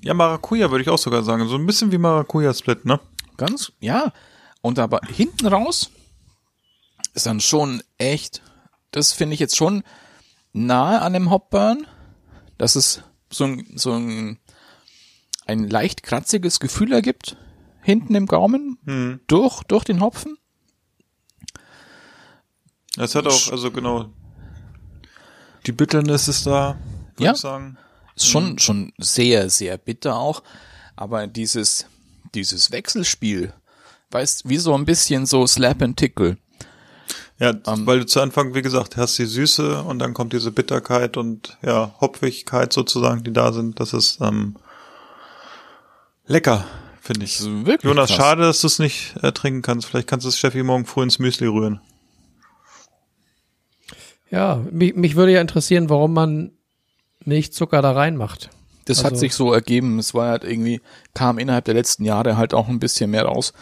Ja, 0.00 0.14
Maracuja 0.14 0.70
würde 0.70 0.82
ich 0.82 0.88
auch 0.88 0.98
sogar 0.98 1.22
sagen. 1.22 1.46
So 1.48 1.56
ein 1.56 1.66
bisschen 1.66 1.92
wie 1.92 1.98
Maracuja-Split, 1.98 2.86
ne? 2.86 2.98
Ganz, 3.36 3.72
ja. 3.80 4.12
Und 4.62 4.78
aber 4.78 5.00
hinten 5.06 5.46
raus 5.46 5.90
ist 7.16 7.26
dann 7.26 7.40
schon 7.40 7.82
echt, 7.98 8.42
das 8.92 9.12
finde 9.12 9.34
ich 9.34 9.40
jetzt 9.40 9.56
schon 9.56 9.82
nahe 10.52 11.00
an 11.02 11.12
dem 11.14 11.30
Hopburn, 11.30 11.86
dass 12.58 12.76
es 12.76 13.02
so 13.30 13.44
ein, 13.44 13.66
so 13.74 13.92
ein, 13.92 14.38
ein 15.46 15.68
leicht 15.68 16.02
kratziges 16.02 16.60
Gefühl 16.60 16.92
ergibt, 16.92 17.36
hinten 17.82 18.14
im 18.14 18.26
Gaumen, 18.26 19.18
durch, 19.26 19.62
durch 19.64 19.84
den 19.84 20.00
Hopfen. 20.00 20.38
Es 22.96 23.14
hat 23.14 23.26
auch, 23.26 23.50
also 23.52 23.70
genau. 23.70 24.10
Die 25.66 25.72
Bitternis 25.72 26.28
ist 26.28 26.46
da, 26.46 26.78
würde 27.16 27.24
Ja. 27.24 27.32
ich 27.32 27.38
sagen. 27.38 27.76
Ist 28.14 28.26
schon, 28.28 28.58
schon 28.58 28.92
sehr, 28.98 29.50
sehr 29.50 29.76
bitter 29.76 30.16
auch. 30.16 30.42
Aber 30.96 31.26
dieses, 31.26 31.86
dieses 32.34 32.70
Wechselspiel, 32.70 33.52
weißt, 34.10 34.48
wie 34.48 34.56
so 34.56 34.74
ein 34.74 34.86
bisschen 34.86 35.26
so 35.26 35.46
Slap 35.46 35.82
and 35.82 35.96
Tickle. 35.98 36.38
Ja, 37.38 37.52
weil 37.64 38.00
du 38.00 38.06
zu 38.06 38.20
Anfang, 38.22 38.54
wie 38.54 38.62
gesagt, 38.62 38.96
hast 38.96 39.18
die 39.18 39.26
Süße 39.26 39.82
und 39.82 39.98
dann 39.98 40.14
kommt 40.14 40.32
diese 40.32 40.50
Bitterkeit 40.50 41.18
und 41.18 41.58
ja, 41.62 41.94
Hopfigkeit 42.00 42.72
sozusagen, 42.72 43.24
die 43.24 43.32
da 43.32 43.52
sind. 43.52 43.78
Das 43.78 43.92
ist 43.92 44.20
ähm, 44.22 44.56
lecker, 46.26 46.64
finde 47.02 47.24
ich. 47.26 47.36
Das 47.36 47.46
ist 47.46 47.66
wirklich 47.66 47.82
Jonas, 47.90 48.08
krass. 48.08 48.16
schade, 48.16 48.42
dass 48.42 48.62
du 48.62 48.68
es 48.68 48.78
nicht 48.78 49.16
äh, 49.22 49.32
trinken 49.32 49.60
kannst. 49.60 49.86
Vielleicht 49.86 50.08
kannst 50.08 50.24
du 50.24 50.28
es 50.30 50.38
Steffi 50.38 50.62
morgen 50.62 50.86
früh 50.86 51.02
ins 51.02 51.18
Müsli 51.18 51.46
rühren. 51.46 51.80
Ja, 54.30 54.56
mich, 54.70 54.94
mich 54.94 55.14
würde 55.16 55.32
ja 55.32 55.40
interessieren, 55.40 55.88
warum 55.90 56.12
man 56.14 56.52
Milchzucker 57.24 57.82
da 57.82 57.92
reinmacht. 57.92 58.50
Das 58.86 58.98
hat 59.04 59.12
Also- 59.12 59.20
sich 59.20 59.34
so 59.34 59.52
ergeben. 59.52 59.98
Es 59.98 60.14
war 60.14 60.28
halt 60.30 60.44
irgendwie, 60.44 60.80
kam 61.14 61.38
innerhalb 61.38 61.64
der 61.66 61.74
letzten 61.74 62.04
Jahre 62.04 62.36
halt 62.36 62.54
auch 62.54 62.68
ein 62.68 62.78
bisschen 62.80 63.10
mehr 63.10 63.24
raus. 63.24 63.52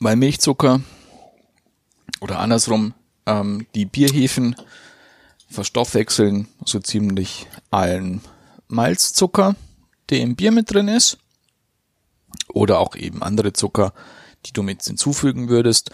Weil 0.00 0.16
Milchzucker 0.16 0.80
oder 2.20 2.38
andersrum, 2.38 2.94
ähm, 3.26 3.66
die 3.74 3.86
Bierhefen 3.86 4.56
verstoffwechseln 5.48 6.48
so 6.64 6.78
ziemlich 6.78 7.46
allen 7.70 8.20
Malzzucker, 8.68 9.56
der 10.10 10.20
im 10.20 10.36
Bier 10.36 10.52
mit 10.52 10.72
drin 10.72 10.88
ist. 10.88 11.18
Oder 12.48 12.78
auch 12.78 12.94
eben 12.94 13.22
andere 13.22 13.52
Zucker, 13.52 13.92
die 14.46 14.52
du 14.52 14.62
mit 14.62 14.82
hinzufügen 14.82 15.48
würdest. 15.48 15.90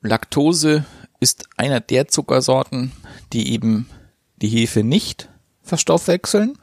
Laktose 0.00 0.84
ist 1.20 1.46
einer 1.56 1.80
der 1.80 2.08
Zuckersorten, 2.08 2.92
die 3.32 3.52
eben 3.52 3.88
die 4.36 4.48
Hefe 4.48 4.84
nicht 4.84 5.28
verstoffwechseln. 5.62 6.58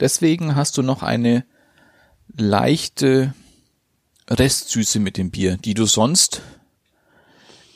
Deswegen 0.00 0.56
hast 0.56 0.76
du 0.76 0.82
noch 0.82 1.02
eine 1.02 1.44
leichte 2.36 3.34
Restsüße 4.28 4.98
mit 4.98 5.16
dem 5.16 5.30
Bier, 5.30 5.56
die 5.56 5.74
du 5.74 5.86
sonst 5.86 6.42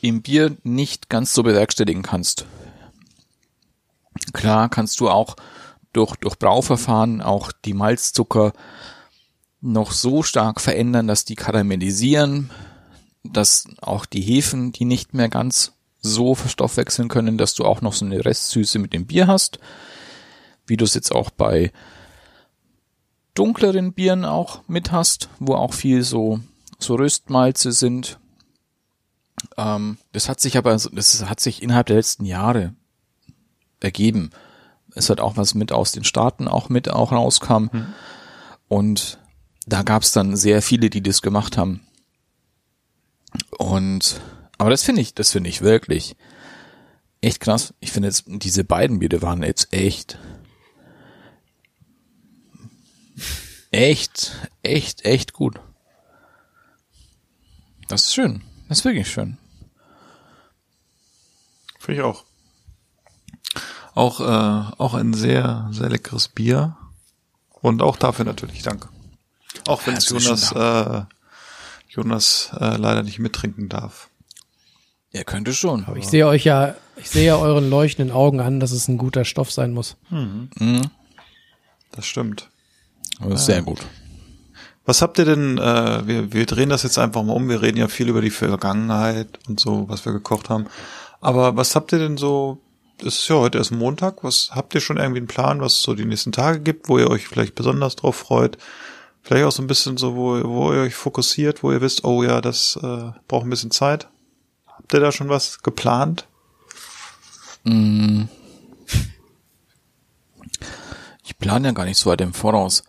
im 0.01 0.21
Bier 0.21 0.55
nicht 0.63 1.09
ganz 1.09 1.33
so 1.33 1.43
bewerkstelligen 1.43 2.03
kannst. 2.03 2.45
Klar 4.33 4.69
kannst 4.69 4.99
du 4.99 5.09
auch 5.09 5.35
durch, 5.93 6.15
durch 6.17 6.37
Brauverfahren 6.37 7.21
auch 7.21 7.51
die 7.51 7.73
Malzzucker 7.73 8.53
noch 9.61 9.91
so 9.91 10.23
stark 10.23 10.59
verändern, 10.59 11.07
dass 11.07 11.25
die 11.25 11.35
karamellisieren, 11.35 12.49
dass 13.23 13.67
auch 13.81 14.05
die 14.05 14.21
Hefen, 14.21 14.71
die 14.71 14.85
nicht 14.85 15.13
mehr 15.13 15.29
ganz 15.29 15.73
so 16.01 16.33
verstoffwechseln 16.33 17.09
können, 17.09 17.37
dass 17.37 17.53
du 17.53 17.63
auch 17.63 17.81
noch 17.81 17.93
so 17.93 18.05
eine 18.05 18.25
Restsüße 18.25 18.79
mit 18.79 18.93
dem 18.93 19.05
Bier 19.05 19.27
hast, 19.27 19.59
wie 20.65 20.77
du 20.77 20.85
es 20.85 20.95
jetzt 20.95 21.11
auch 21.11 21.29
bei 21.29 21.71
dunkleren 23.35 23.93
Bieren 23.93 24.25
auch 24.25 24.61
mit 24.67 24.91
hast, 24.91 25.29
wo 25.39 25.53
auch 25.53 25.73
viel 25.73 26.03
so 26.03 26.39
so 26.83 26.95
Röstmalze 26.95 27.71
sind. 27.71 28.19
Ähm, 29.57 29.97
das 30.11 30.29
hat 30.29 30.39
sich 30.39 30.57
aber, 30.57 30.71
das 30.71 31.25
hat 31.25 31.39
sich 31.39 31.61
innerhalb 31.61 31.87
der 31.87 31.97
letzten 31.97 32.25
Jahre 32.25 32.73
ergeben. 33.79 34.31
Es 34.93 35.09
hat 35.09 35.19
auch 35.19 35.37
was 35.37 35.53
mit 35.53 35.71
aus 35.71 35.91
den 35.91 36.03
Staaten 36.03 36.47
auch 36.47 36.69
mit 36.69 36.89
auch 36.89 37.11
rauskam. 37.11 37.69
Mhm. 37.71 37.93
Und 38.67 39.19
da 39.65 39.83
gab 39.83 40.03
es 40.03 40.11
dann 40.11 40.35
sehr 40.35 40.61
viele, 40.61 40.89
die 40.89 41.01
das 41.01 41.21
gemacht 41.21 41.57
haben. 41.57 41.81
Und 43.57 44.19
aber 44.57 44.69
das 44.69 44.83
finde 44.83 45.01
ich, 45.01 45.15
das 45.15 45.31
finde 45.31 45.49
ich 45.49 45.61
wirklich 45.61 46.15
echt 47.21 47.39
krass. 47.39 47.73
Ich 47.79 47.91
finde 47.91 48.09
jetzt 48.09 48.25
diese 48.27 48.63
beiden 48.63 48.99
Biere 48.99 49.21
waren 49.21 49.43
jetzt 49.43 49.73
echt 49.73 50.17
echt 53.71 54.31
echt 54.63 55.05
echt 55.05 55.33
gut. 55.33 55.59
Das 57.87 58.05
ist 58.05 58.13
schön. 58.13 58.41
Das 58.71 58.79
ist 58.79 58.85
wirklich 58.85 59.11
schön. 59.11 59.37
Finde 61.77 61.99
ich 61.99 62.05
auch. 62.05 62.23
Auch, 63.95 64.21
äh, 64.21 64.71
auch 64.77 64.93
ein 64.93 65.13
sehr, 65.13 65.67
sehr 65.73 65.89
leckeres 65.89 66.29
Bier. 66.29 66.77
Und 67.49 67.81
auch 67.81 67.97
dafür 67.97 68.23
natürlich 68.23 68.63
Dank. 68.63 68.87
Auch 69.67 69.85
wenn 69.85 69.97
es 69.97 70.07
Jonas, 70.07 70.53
äh, 70.53 71.01
Jonas 71.89 72.51
äh, 72.61 72.77
leider 72.77 73.03
nicht 73.03 73.19
mittrinken 73.19 73.67
darf. 73.67 74.07
Er 75.11 75.25
könnte 75.25 75.53
schon. 75.53 75.83
Aber 75.83 75.97
ich 75.97 76.07
sehe 76.07 76.25
euch 76.25 76.45
ja, 76.45 76.75
ich 76.95 77.09
sehe 77.09 77.25
ja 77.25 77.35
euren 77.35 77.69
leuchtenden 77.69 78.15
Augen 78.15 78.39
an, 78.39 78.61
dass 78.61 78.71
es 78.71 78.87
ein 78.87 78.97
guter 78.97 79.25
Stoff 79.25 79.51
sein 79.51 79.73
muss. 79.73 79.97
Mhm. 80.09 80.49
Das 81.91 82.05
stimmt. 82.05 82.49
Aber 83.19 83.33
ist 83.33 83.47
sehr 83.47 83.63
gut. 83.63 83.81
Was 84.85 85.01
habt 85.01 85.19
ihr 85.19 85.25
denn, 85.25 85.57
äh, 85.57 86.07
wir, 86.07 86.33
wir 86.33 86.45
drehen 86.45 86.69
das 86.69 86.83
jetzt 86.83 86.97
einfach 86.97 87.23
mal 87.23 87.33
um, 87.33 87.49
wir 87.49 87.61
reden 87.61 87.77
ja 87.77 87.87
viel 87.87 88.09
über 88.09 88.21
die 88.21 88.31
Vergangenheit 88.31 89.39
und 89.47 89.59
so, 89.59 89.87
was 89.87 90.05
wir 90.05 90.11
gekocht 90.11 90.49
haben. 90.49 90.67
Aber 91.19 91.55
was 91.55 91.75
habt 91.75 91.93
ihr 91.93 91.99
denn 91.99 92.17
so, 92.17 92.57
das 92.97 93.19
ist 93.19 93.27
ja 93.27 93.35
heute 93.35 93.59
erst 93.59 93.71
Montag, 93.71 94.23
was 94.23 94.49
habt 94.53 94.73
ihr 94.73 94.81
schon 94.81 94.97
irgendwie 94.97 95.19
einen 95.19 95.27
Plan, 95.27 95.61
was 95.61 95.75
es 95.75 95.81
so 95.83 95.93
die 95.93 96.05
nächsten 96.05 96.31
Tage 96.31 96.59
gibt, 96.59 96.89
wo 96.89 96.97
ihr 96.97 97.09
euch 97.09 97.27
vielleicht 97.27 97.53
besonders 97.53 97.95
drauf 97.95 98.15
freut? 98.15 98.57
Vielleicht 99.21 99.45
auch 99.45 99.51
so 99.51 99.61
ein 99.61 99.67
bisschen 99.67 99.97
so, 99.97 100.15
wo, 100.15 100.43
wo 100.43 100.73
ihr 100.73 100.81
euch 100.81 100.95
fokussiert, 100.95 101.61
wo 101.61 101.71
ihr 101.71 101.81
wisst, 101.81 102.03
oh 102.03 102.23
ja, 102.23 102.41
das 102.41 102.79
äh, 102.81 103.11
braucht 103.27 103.45
ein 103.45 103.51
bisschen 103.51 103.69
Zeit. 103.69 104.09
Habt 104.65 104.93
ihr 104.93 104.99
da 104.99 105.11
schon 105.11 105.29
was 105.29 105.61
geplant? 105.61 106.27
Mm. 107.63 108.23
Ich 111.23 111.37
plane 111.37 111.67
ja 111.67 111.73
gar 111.73 111.85
nicht 111.85 111.97
so 111.97 112.09
weit 112.09 112.21
im 112.21 112.33
Voraus. 112.33 112.83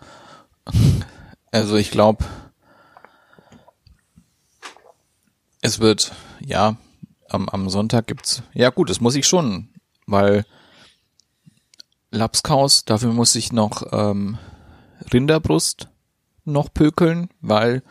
Also 1.53 1.77
ich 1.77 1.91
glaube, 1.91 2.25
es 5.61 5.81
wird, 5.81 6.13
ja, 6.41 6.77
am, 7.29 7.49
am 7.51 7.69
Sonntag 7.69 8.07
gibt's, 8.07 8.43
ja 8.55 8.71
gut, 8.71 8.89
das 8.89 9.03
muss 9.03 9.15
ich 9.15 9.27
schon, 9.27 9.69
weil 10.07 10.47
Lapskaus, 12.11 12.87
dafür 12.87 13.13
muss 13.13 13.35
ich 13.35 13.53
noch 13.53 13.85
ähm, 13.93 14.39
Rinderbrust 15.13 15.89
noch 16.45 16.73
pökeln, 16.73 17.29
weil 17.43 17.83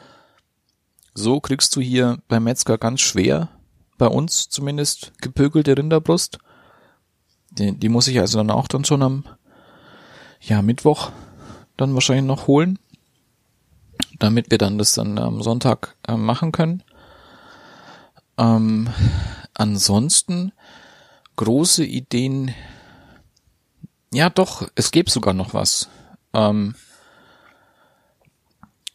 so 1.14 1.40
kriegst 1.40 1.76
du 1.76 1.82
hier 1.82 2.18
beim 2.28 2.46
Metzger 2.46 2.80
ganz 2.80 3.02
schwer, 3.02 3.50
bei 4.00 4.08
uns 4.08 4.50
zumindest, 4.50 5.14
gepökelte 5.22 5.78
Rinderbrust. 5.78 6.40
Die, 7.52 7.78
die 7.78 7.90
muss 7.90 8.08
ich 8.08 8.20
also 8.20 8.40
dann 8.40 8.50
auch 8.50 8.68
dann 8.68 8.86
schon 8.86 9.04
am 9.04 9.24
ja, 10.40 10.64
Mittwoch 10.64 11.12
dann 11.78 11.94
wahrscheinlich 11.94 12.26
noch 12.26 12.48
holen, 12.48 12.80
damit 14.22 14.52
wir 14.52 14.58
dann 14.58 14.78
das 14.78 14.94
dann 14.94 15.18
am 15.18 15.42
Sonntag 15.42 15.96
äh, 16.08 16.16
machen 16.16 16.52
können. 16.52 16.84
Ähm, 18.38 18.90
ansonsten 19.54 20.52
große 21.36 21.84
Ideen. 21.84 22.54
Ja, 24.14 24.30
doch, 24.30 24.68
es 24.76 24.92
gäbe 24.92 25.10
sogar 25.10 25.34
noch 25.34 25.54
was. 25.54 25.90
Ähm, 26.34 26.76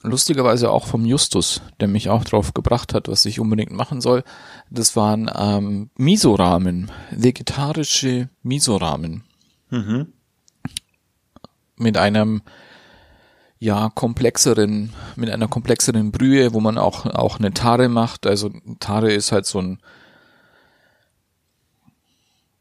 lustigerweise 0.03 0.71
auch 0.71 0.87
vom 0.87 1.05
Justus, 1.05 1.61
der 1.81 1.89
mich 1.89 2.09
auch 2.09 2.25
drauf 2.25 2.55
gebracht 2.55 2.95
hat, 2.95 3.09
was 3.09 3.25
ich 3.25 3.41
unbedingt 3.41 3.73
machen 3.73 4.01
soll. 4.01 4.23
Das 4.71 4.95
waren 4.95 5.31
ähm, 5.35 5.91
Miso-Ramen, 5.97 6.93
vegetarische 7.11 8.29
Miso-Ramen. 8.43 9.25
Mhm. 9.71 10.13
Mit 11.77 11.97
einem 11.97 12.43
ja 13.59 13.91
komplexeren, 13.95 14.93
mit 15.17 15.31
einer 15.31 15.49
komplexeren 15.49 16.13
Brühe, 16.13 16.53
wo 16.53 16.61
man 16.61 16.79
auch 16.79 17.07
auch 17.07 17.39
eine 17.39 17.53
Tare 17.53 17.89
macht. 17.89 18.27
Also 18.27 18.51
Tare 18.81 19.13
ist 19.13 19.33
halt 19.33 19.47
so 19.47 19.61
ein 19.61 19.79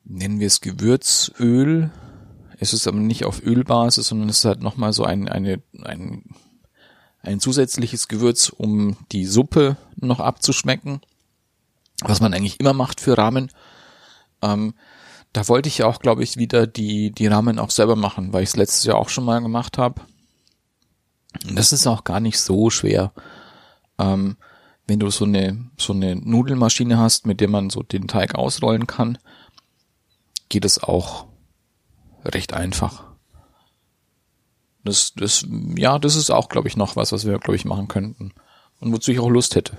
nennen 0.05 0.39
wir 0.39 0.47
es 0.47 0.61
Gewürzöl. 0.61 1.91
Es 2.57 2.73
ist 2.73 2.87
aber 2.87 2.97
nicht 2.97 3.25
auf 3.25 3.43
Ölbasis, 3.43 4.07
sondern 4.07 4.29
es 4.29 4.39
ist 4.39 4.45
halt 4.45 4.61
nochmal 4.61 4.93
so 4.93 5.03
ein, 5.03 5.27
eine, 5.27 5.61
ein, 5.83 6.23
ein 7.21 7.39
zusätzliches 7.39 8.07
Gewürz, 8.07 8.49
um 8.49 8.95
die 9.11 9.25
Suppe 9.25 9.75
noch 9.97 10.19
abzuschmecken, 10.19 11.01
was 12.01 12.21
man 12.21 12.33
eigentlich 12.33 12.59
immer 12.59 12.73
macht 12.73 13.01
für 13.01 13.17
Ramen. 13.17 13.51
Ähm, 14.41 14.73
da 15.33 15.47
wollte 15.49 15.67
ich 15.67 15.79
ja 15.79 15.87
auch, 15.87 15.99
glaube 15.99 16.23
ich, 16.23 16.37
wieder 16.37 16.65
die, 16.65 17.11
die 17.11 17.27
Ramen 17.27 17.59
auch 17.59 17.71
selber 17.71 17.97
machen, 17.97 18.31
weil 18.31 18.43
ich 18.43 18.49
es 18.49 18.55
letztes 18.55 18.85
Jahr 18.85 18.97
auch 18.97 19.09
schon 19.09 19.25
mal 19.25 19.41
gemacht 19.41 19.77
habe. 19.77 20.01
Das 21.51 21.71
ist 21.71 21.87
auch 21.87 22.03
gar 22.03 22.19
nicht 22.19 22.39
so 22.39 22.69
schwer. 22.69 23.11
Ähm, 23.97 24.37
wenn 24.87 24.99
du 24.99 25.09
so 25.09 25.25
eine, 25.25 25.69
so 25.77 25.93
eine 25.93 26.15
Nudelmaschine 26.15 26.97
hast, 26.97 27.25
mit 27.25 27.41
der 27.41 27.49
man 27.49 27.69
so 27.69 27.81
den 27.81 28.07
Teig 28.07 28.35
ausrollen 28.35 28.87
kann, 28.87 29.17
geht 30.49 30.65
es 30.65 30.81
auch 30.81 31.25
recht 32.23 32.53
einfach. 32.53 33.03
Das, 34.83 35.13
das, 35.15 35.45
ja, 35.75 35.97
das 35.97 36.15
ist 36.15 36.29
auch, 36.29 36.49
glaube 36.49 36.67
ich, 36.67 36.77
noch 36.77 36.95
was, 36.95 37.11
was 37.11 37.25
wir, 37.25 37.39
glaube 37.39 37.55
ich, 37.55 37.65
machen 37.65 37.87
könnten. 37.87 38.33
Und 38.79 38.93
wozu 38.93 39.11
ich 39.11 39.19
auch 39.19 39.29
Lust 39.29 39.55
hätte. 39.55 39.77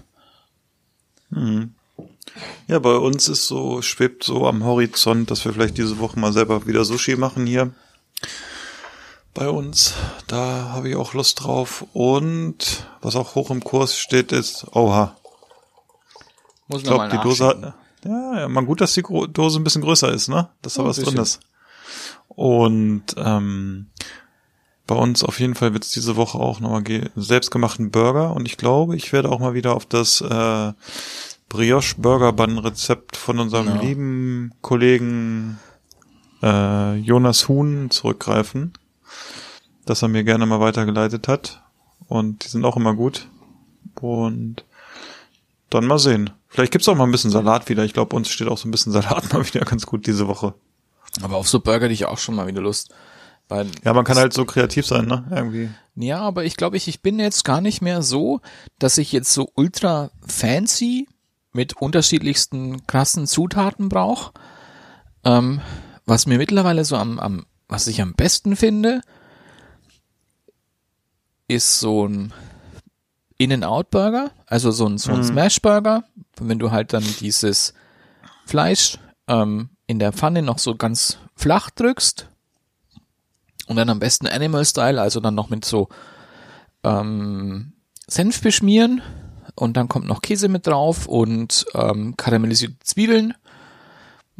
Ja, 2.66 2.80
bei 2.80 2.96
uns 2.96 3.28
ist 3.28 3.46
so, 3.46 3.82
schwebt 3.82 4.24
so 4.24 4.46
am 4.46 4.64
Horizont, 4.64 5.30
dass 5.30 5.44
wir 5.44 5.52
vielleicht 5.52 5.78
diese 5.78 5.98
Woche 6.00 6.18
mal 6.18 6.32
selber 6.32 6.66
wieder 6.66 6.84
Sushi 6.84 7.16
machen 7.16 7.46
hier. 7.46 7.72
Bei 9.36 9.48
uns. 9.48 9.94
Da 10.26 10.70
habe 10.72 10.88
ich 10.88 10.96
auch 10.96 11.14
Lust 11.14 11.42
drauf. 11.44 11.84
Und 11.92 12.86
was 13.02 13.16
auch 13.16 13.34
hoch 13.34 13.50
im 13.50 13.62
Kurs 13.62 13.96
steht, 13.98 14.32
ist, 14.32 14.66
oha. 14.74 15.14
Muss 16.68 16.80
Ich 16.82 16.86
glaube, 16.88 17.08
die 17.08 17.18
Dose 17.18 17.46
hat, 17.46 17.74
ja, 18.04 18.40
ja, 18.40 18.48
mal 18.48 18.64
gut, 18.64 18.80
dass 18.80 18.94
die 18.94 19.02
Dose 19.02 19.60
ein 19.60 19.64
bisschen 19.64 19.82
größer 19.82 20.10
ist, 20.12 20.28
ne? 20.28 20.48
Dass 20.62 20.74
da 20.74 20.82
ein 20.82 20.88
was 20.88 20.96
drin 20.96 21.16
ist. 21.18 21.40
Und 22.28 23.04
ähm, 23.16 23.86
bei 24.86 24.94
uns 24.94 25.22
auf 25.22 25.38
jeden 25.40 25.54
Fall 25.54 25.72
wird 25.72 25.84
es 25.84 25.90
diese 25.90 26.16
Woche 26.16 26.38
auch 26.38 26.60
nochmal 26.60 26.82
ge- 26.82 27.08
selbstgemachten 27.16 27.90
Burger 27.90 28.32
und 28.34 28.46
ich 28.46 28.56
glaube, 28.56 28.96
ich 28.96 29.12
werde 29.12 29.30
auch 29.30 29.38
mal 29.38 29.54
wieder 29.54 29.74
auf 29.74 29.86
das 29.86 30.20
äh, 30.20 30.72
Brioche 31.48 31.94
Burger 31.98 32.32
Bun 32.32 32.58
Rezept 32.58 33.16
von 33.16 33.38
unserem 33.38 33.68
Ja. 33.68 33.80
lieben 33.80 34.52
Kollegen 34.60 35.58
äh, 36.42 36.94
Jonas 36.96 37.48
Huhn 37.48 37.90
zurückgreifen, 37.90 38.74
das 39.86 40.02
er 40.02 40.08
mir 40.08 40.24
gerne 40.24 40.44
mal 40.44 40.60
weitergeleitet 40.60 41.28
hat 41.28 41.62
und 42.08 42.44
die 42.44 42.48
sind 42.48 42.64
auch 42.64 42.76
immer 42.76 42.94
gut 42.94 43.28
und 44.00 44.64
dann 45.70 45.86
mal 45.86 45.98
sehen. 45.98 46.30
Vielleicht 46.48 46.72
gibt's 46.72 46.88
auch 46.88 46.96
mal 46.96 47.04
ein 47.04 47.12
bisschen 47.12 47.30
Salat 47.30 47.68
wieder. 47.68 47.84
Ich 47.84 47.92
glaube, 47.94 48.14
uns 48.14 48.28
steht 48.28 48.48
auch 48.48 48.58
so 48.58 48.68
ein 48.68 48.70
bisschen 48.70 48.92
Salat 48.92 49.32
mal 49.32 49.46
wieder 49.46 49.60
ganz 49.60 49.86
gut 49.86 50.06
diese 50.06 50.28
Woche. 50.28 50.54
Aber 51.22 51.36
auf 51.36 51.48
so 51.48 51.60
Burger 51.60 51.84
hätte 51.84 51.94
ich 51.94 52.04
auch 52.06 52.18
schon 52.18 52.34
mal 52.34 52.46
wieder 52.46 52.60
Lust. 52.60 52.94
Weil, 53.48 53.68
Ja, 53.84 53.94
man 53.94 54.04
kann 54.04 54.16
halt 54.16 54.32
so 54.32 54.44
kreativ 54.44 54.86
sein, 54.86 55.06
ne? 55.06 55.24
Irgendwie. 55.30 55.70
ja, 55.94 56.18
aber 56.18 56.44
ich 56.44 56.56
glaube, 56.56 56.76
ich, 56.76 56.88
ich 56.88 57.00
bin 57.00 57.20
jetzt 57.20 57.44
gar 57.44 57.60
nicht 57.60 57.80
mehr 57.80 58.02
so, 58.02 58.40
dass 58.80 58.98
ich 58.98 59.12
jetzt 59.12 59.32
so 59.32 59.48
ultra 59.54 60.10
fancy 60.26 61.06
mit 61.52 61.74
unterschiedlichsten 61.76 62.86
krassen 62.88 63.26
Zutaten 63.26 63.88
brauche. 63.88 64.32
Ähm, 65.24 65.60
was 66.06 66.26
mir 66.26 66.38
mittlerweile 66.38 66.84
so 66.84 66.96
am, 66.96 67.20
am, 67.20 67.46
was 67.68 67.86
ich 67.86 68.02
am 68.02 68.14
besten 68.14 68.56
finde, 68.56 69.00
ist 71.48 71.80
so 71.80 72.06
ein 72.06 72.32
In-N-Out-Burger, 73.38 74.30
also 74.46 74.70
so 74.70 74.86
ein, 74.86 74.98
so 74.98 75.12
ein 75.12 75.22
Smash-Burger, 75.22 76.04
wenn 76.40 76.58
du 76.58 76.70
halt 76.70 76.92
dann 76.92 77.04
dieses 77.20 77.74
Fleisch 78.46 78.98
ähm, 79.28 79.70
in 79.86 79.98
der 79.98 80.12
Pfanne 80.12 80.42
noch 80.42 80.58
so 80.58 80.74
ganz 80.74 81.18
flach 81.34 81.70
drückst 81.70 82.28
und 83.66 83.76
dann 83.76 83.90
am 83.90 83.98
besten 83.98 84.26
Animal 84.26 84.64
Style, 84.64 85.00
also 85.00 85.20
dann 85.20 85.34
noch 85.34 85.50
mit 85.50 85.64
so 85.64 85.88
ähm, 86.82 87.72
Senf 88.06 88.40
beschmieren 88.40 89.02
und 89.54 89.76
dann 89.76 89.88
kommt 89.88 90.06
noch 90.06 90.22
Käse 90.22 90.48
mit 90.48 90.66
drauf 90.66 91.06
und 91.06 91.66
ähm, 91.74 92.16
karamellisierte 92.16 92.78
Zwiebeln 92.80 93.34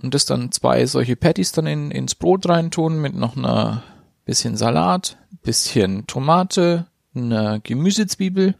und 0.03 0.15
das 0.15 0.25
dann 0.25 0.53
zwei 0.53 0.87
solche 0.87 1.17
Patties 1.17 1.53
dann 1.53 1.67
in, 1.67 1.91
ins 1.91 2.15
Brot 2.15 2.49
reintun 2.49 3.01
mit 3.01 3.15
noch 3.15 3.37
einer 3.37 3.83
bisschen 4.25 4.57
Salat, 4.57 5.19
bisschen 5.43 6.07
Tomate, 6.07 6.87
einer 7.17 7.61
Gemüsezwiebel. 7.61 8.55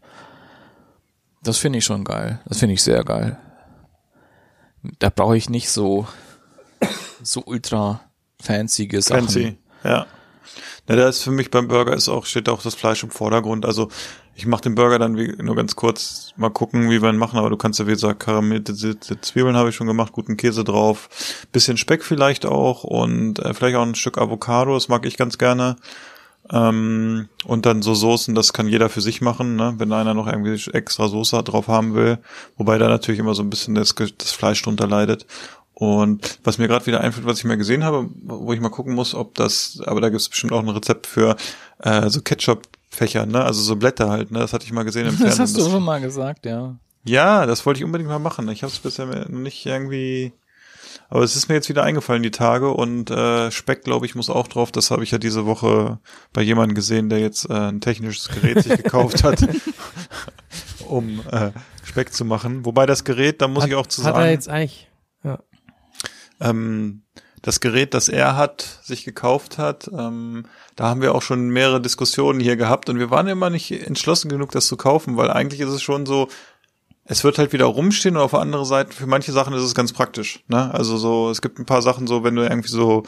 Das 1.43 1.57
finde 1.57 1.79
ich 1.79 1.85
schon 1.85 2.03
geil. 2.03 2.39
Das 2.45 2.59
finde 2.59 2.73
ich 2.73 2.83
sehr 2.83 3.03
geil. 3.03 3.37
Da 4.99 5.09
brauche 5.09 5.37
ich 5.37 5.49
nicht 5.49 5.69
so 5.69 6.07
so 7.21 7.43
ultra 7.45 8.01
fancy 8.41 8.89
Sachen. 9.01 9.21
Fancy, 9.21 9.57
ja. 9.83 10.05
Na, 10.87 10.95
da 10.95 11.09
ist 11.09 11.23
für 11.23 11.31
mich 11.31 11.51
beim 11.51 11.67
Burger 11.67 11.93
ist 11.93 12.07
auch, 12.07 12.25
steht 12.25 12.47
auch 12.47 12.61
das 12.61 12.75
Fleisch 12.75 13.03
im 13.03 13.09
Vordergrund. 13.09 13.65
Also 13.65 13.89
ich 14.35 14.45
mache 14.45 14.61
den 14.61 14.75
Burger 14.75 14.99
dann 14.99 15.17
wie, 15.17 15.35
nur 15.41 15.55
ganz 15.55 15.75
kurz 15.75 16.31
mal 16.37 16.49
gucken, 16.49 16.89
wie 16.89 17.01
wir 17.01 17.09
ihn 17.09 17.17
machen, 17.17 17.39
aber 17.39 17.49
du 17.49 17.57
kannst 17.57 17.79
ja 17.79 17.87
wie 17.87 17.91
gesagt 17.91 18.21
karamellisierte 18.21 19.19
Zwiebeln 19.19 19.57
habe 19.57 19.69
ich 19.69 19.75
schon 19.75 19.87
gemacht, 19.87 20.13
guten 20.13 20.37
Käse 20.37 20.63
drauf, 20.63 21.09
bisschen 21.51 21.75
Speck 21.75 22.03
vielleicht 22.03 22.45
auch 22.45 22.83
und 22.83 23.39
äh, 23.39 23.53
vielleicht 23.53 23.75
auch 23.75 23.83
ein 23.83 23.95
Stück 23.95 24.17
Avocado, 24.17 24.75
das 24.75 24.87
mag 24.87 25.05
ich 25.05 25.17
ganz 25.17 25.37
gerne. 25.37 25.75
Ähm, 26.51 27.29
und 27.45 27.65
dann 27.65 27.81
so 27.81 27.93
Soßen, 27.93 28.35
das 28.35 28.53
kann 28.53 28.67
jeder 28.67 28.89
für 28.89 29.01
sich 29.01 29.21
machen, 29.21 29.55
ne? 29.55 29.75
wenn 29.77 29.91
einer 29.91 30.13
noch 30.13 30.27
irgendwie 30.27 30.59
extra 30.71 31.07
Soße 31.07 31.43
drauf 31.43 31.67
haben 31.67 31.93
will. 31.93 32.19
Wobei 32.57 32.77
da 32.77 32.87
natürlich 32.87 33.19
immer 33.19 33.35
so 33.35 33.43
ein 33.43 33.49
bisschen 33.49 33.75
das, 33.75 33.93
das 33.95 34.31
Fleisch 34.31 34.61
drunter 34.61 34.87
leidet. 34.87 35.25
Und 35.73 36.39
was 36.43 36.57
mir 36.57 36.67
gerade 36.67 36.87
wieder 36.87 37.01
einfällt, 37.01 37.27
was 37.27 37.37
ich 37.37 37.45
mal 37.45 37.57
gesehen 37.57 37.83
habe, 37.83 38.09
wo 38.23 38.51
ich 38.51 38.59
mal 38.59 38.69
gucken 38.69 38.95
muss, 38.95 39.13
ob 39.13 39.35
das, 39.35 39.79
aber 39.85 40.01
da 40.01 40.09
gibt 40.09 40.21
es 40.21 40.29
bestimmt 40.29 40.53
auch 40.53 40.63
ein 40.63 40.69
Rezept 40.69 41.05
für 41.05 41.35
äh, 41.79 42.09
so 42.09 42.21
Ketchup-Fächer, 42.21 43.27
ne? 43.27 43.43
Also 43.43 43.61
so 43.61 43.75
Blätter 43.75 44.09
halt, 44.09 44.31
ne? 44.31 44.39
Das 44.39 44.53
hatte 44.53 44.65
ich 44.65 44.71
mal 44.71 44.83
gesehen 44.83 45.05
im 45.05 45.09
Fernsehen. 45.17 45.29
Das 45.29 45.39
hast 45.39 45.55
du 45.55 45.69
schon 45.69 45.83
mal 45.83 46.01
gesagt, 46.01 46.47
ja. 46.47 46.75
Ja, 47.03 47.45
das 47.45 47.63
wollte 47.65 47.79
ich 47.79 47.83
unbedingt 47.83 48.09
mal 48.09 48.17
machen. 48.17 48.49
Ich 48.49 48.63
habe 48.63 48.73
es 48.73 48.79
bisher 48.79 49.05
noch 49.05 49.27
nicht 49.29 49.67
irgendwie. 49.67 50.33
Aber 51.09 51.23
es 51.23 51.35
ist 51.35 51.47
mir 51.47 51.55
jetzt 51.55 51.69
wieder 51.69 51.83
eingefallen, 51.83 52.23
die 52.23 52.31
Tage. 52.31 52.71
Und 52.71 53.09
äh, 53.09 53.49
Speck, 53.51 53.83
glaube 53.83 54.05
ich, 54.05 54.15
muss 54.15 54.29
auch 54.29 54.47
drauf. 54.47 54.71
Das 54.71 54.91
habe 54.91 55.03
ich 55.03 55.11
ja 55.11 55.17
diese 55.17 55.45
Woche 55.45 55.99
bei 56.33 56.41
jemandem 56.41 56.75
gesehen, 56.75 57.09
der 57.09 57.19
jetzt 57.19 57.49
äh, 57.49 57.53
ein 57.53 57.81
technisches 57.81 58.29
Gerät 58.29 58.63
sich 58.63 58.77
gekauft 58.77 59.23
hat, 59.23 59.41
um 60.87 61.21
äh, 61.31 61.51
Speck 61.83 62.13
zu 62.13 62.25
machen. 62.25 62.65
Wobei 62.65 62.85
das 62.85 63.03
Gerät, 63.03 63.41
da 63.41 63.47
muss 63.47 63.63
hat, 63.63 63.69
ich 63.69 63.75
auch 63.75 63.87
zu 63.87 64.03
hat 64.03 64.15
sagen. 64.15 64.25
er 64.25 64.31
jetzt 64.31 64.49
eigentlich, 64.49 64.89
ja. 65.23 65.39
ähm, 66.41 67.03
das 67.41 67.61
Gerät, 67.61 67.93
das 67.93 68.09
er 68.09 68.35
hat, 68.35 68.79
sich 68.83 69.05
gekauft 69.05 69.57
hat, 69.57 69.89
ähm, 69.97 70.45
da 70.75 70.89
haben 70.89 71.01
wir 71.01 71.15
auch 71.15 71.21
schon 71.21 71.49
mehrere 71.49 71.79
Diskussionen 71.79 72.41
hier 72.41 72.57
gehabt 72.57 72.89
und 72.89 72.99
wir 72.99 73.09
waren 73.09 73.27
immer 73.27 73.49
nicht 73.49 73.71
entschlossen 73.71 74.27
genug, 74.27 74.51
das 74.51 74.67
zu 74.67 74.75
kaufen, 74.75 75.15
weil 75.15 75.31
eigentlich 75.31 75.61
ist 75.61 75.69
es 75.69 75.81
schon 75.81 76.05
so, 76.05 76.27
es 77.07 77.23
wird 77.23 77.37
halt 77.37 77.53
wieder 77.53 77.65
rumstehen 77.65 78.17
und 78.17 78.21
auf 78.21 78.31
der 78.31 78.41
anderen 78.41 78.65
Seite, 78.65 78.93
für 78.93 79.07
manche 79.07 79.31
Sachen 79.31 79.53
ist 79.53 79.63
es 79.63 79.73
ganz 79.73 79.93
praktisch. 79.93 80.43
Ne? 80.47 80.73
Also 80.73 80.97
so, 80.97 81.29
es 81.29 81.41
gibt 81.41 81.57
ein 81.57 81.65
paar 81.65 81.81
Sachen 81.81 82.05
so, 82.05 82.23
wenn 82.23 82.35
du 82.35 82.43
irgendwie 82.43 82.69
so 82.69 83.03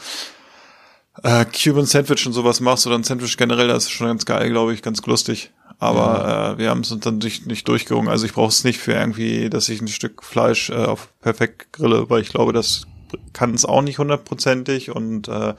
äh, 1.22 1.44
Cuban 1.44 1.84
Sandwich 1.84 2.26
und 2.26 2.32
sowas 2.32 2.60
machst 2.60 2.86
oder 2.86 2.96
ein 2.96 3.04
Sandwich 3.04 3.36
generell, 3.36 3.68
das 3.68 3.84
ist 3.84 3.90
schon 3.90 4.06
ganz 4.06 4.24
geil, 4.24 4.50
glaube 4.50 4.72
ich, 4.72 4.82
ganz 4.82 5.04
lustig. 5.04 5.52
Aber 5.78 6.54
äh, 6.54 6.58
wir 6.58 6.70
haben 6.70 6.80
es 6.80 6.92
uns 6.92 7.04
dann 7.04 7.18
nicht, 7.18 7.46
nicht 7.46 7.68
durchgerungen. 7.68 8.10
Also 8.10 8.26
ich 8.26 8.32
brauche 8.32 8.48
es 8.48 8.64
nicht 8.64 8.78
für 8.78 8.92
irgendwie, 8.92 9.50
dass 9.50 9.68
ich 9.68 9.80
ein 9.80 9.88
Stück 9.88 10.22
Fleisch 10.22 10.70
äh, 10.70 10.74
auf 10.74 11.12
perfekt 11.20 11.72
grille, 11.72 12.08
weil 12.08 12.22
ich 12.22 12.30
glaube, 12.30 12.52
das 12.52 12.86
kann 13.32 13.54
es 13.54 13.64
auch 13.64 13.82
nicht 13.82 13.98
hundertprozentig 13.98 14.90
und 14.90 15.28
äh, 15.28 15.54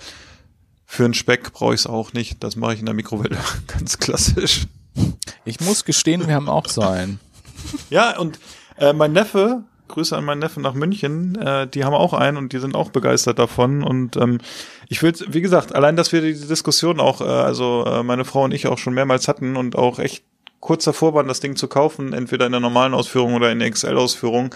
für 0.85 1.05
einen 1.05 1.13
Speck 1.13 1.53
brauche 1.53 1.73
ich 1.73 1.81
es 1.81 1.87
auch 1.87 2.13
nicht. 2.13 2.43
Das 2.43 2.55
mache 2.55 2.73
ich 2.73 2.79
in 2.79 2.85
der 2.85 2.95
Mikrowelle 2.95 3.37
ganz 3.67 3.99
klassisch. 3.99 4.67
Ich 5.45 5.59
muss 5.59 5.85
gestehen, 5.85 6.27
wir 6.27 6.35
haben 6.35 6.49
auch 6.49 6.67
so 6.67 6.81
einen. 6.81 7.19
Ja, 7.89 8.18
und 8.18 8.39
äh, 8.78 8.93
mein 8.93 9.14
Neffe, 9.14 9.64
Grüße 9.88 10.16
an 10.18 10.26
meinen 10.26 10.39
Neffen 10.39 10.64
nach 10.64 10.74
München, 10.74 11.36
äh, 11.36 11.68
die 11.68 11.84
haben 11.84 11.93
auch 11.93 12.14
einen 12.14 12.38
und 12.38 12.53
die 12.53 12.59
sind 12.59 12.76
auch 12.76 12.89
begeistert 12.89 13.38
davon. 13.39 13.84
Und 13.84 14.16
ähm, 14.18 14.39
ich 14.88 15.03
will, 15.03 15.14
wie 15.28 15.41
gesagt, 15.41 15.76
allein, 15.76 15.95
dass 15.95 16.12
wir 16.12 16.22
diese 16.22 16.47
Diskussion 16.47 16.99
auch, 16.99 17.22
äh, 17.22 17.26
also 17.26 17.86
äh, 17.86 18.03
meine 18.03 18.26
Frau 18.26 18.43
und 18.43 18.53
ich 18.53 18.68
auch 18.68 18.78
schon 18.78 18.93
mehrmals 18.93 19.28
hatten 19.28 19.55
und 19.55 19.76
auch 19.76 19.99
echt 19.99 20.24
kurz 20.59 20.86
davor 20.86 21.14
waren, 21.14 21.28
das 21.28 21.39
Ding 21.39 21.55
zu 21.55 21.68
kaufen, 21.68 22.14
entweder 22.14 22.45
in 22.45 22.51
der 22.51 22.62
normalen 22.62 22.93
Ausführung 22.93 23.34
oder 23.34 23.51
in 23.51 23.59
der 23.59 23.70
XL-Ausführung. 23.70 24.55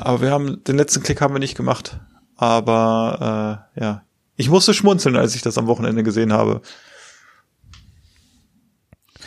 Aber 0.00 0.20
wir 0.20 0.30
haben, 0.30 0.62
den 0.64 0.76
letzten 0.76 1.02
Klick 1.02 1.20
haben 1.20 1.34
wir 1.34 1.40
nicht 1.40 1.56
gemacht. 1.56 1.98
Aber 2.36 3.66
äh, 3.76 3.80
ja, 3.80 4.02
ich 4.36 4.50
musste 4.50 4.74
schmunzeln, 4.74 5.16
als 5.16 5.34
ich 5.34 5.42
das 5.42 5.58
am 5.58 5.66
Wochenende 5.66 6.02
gesehen 6.02 6.32
habe. 6.32 6.60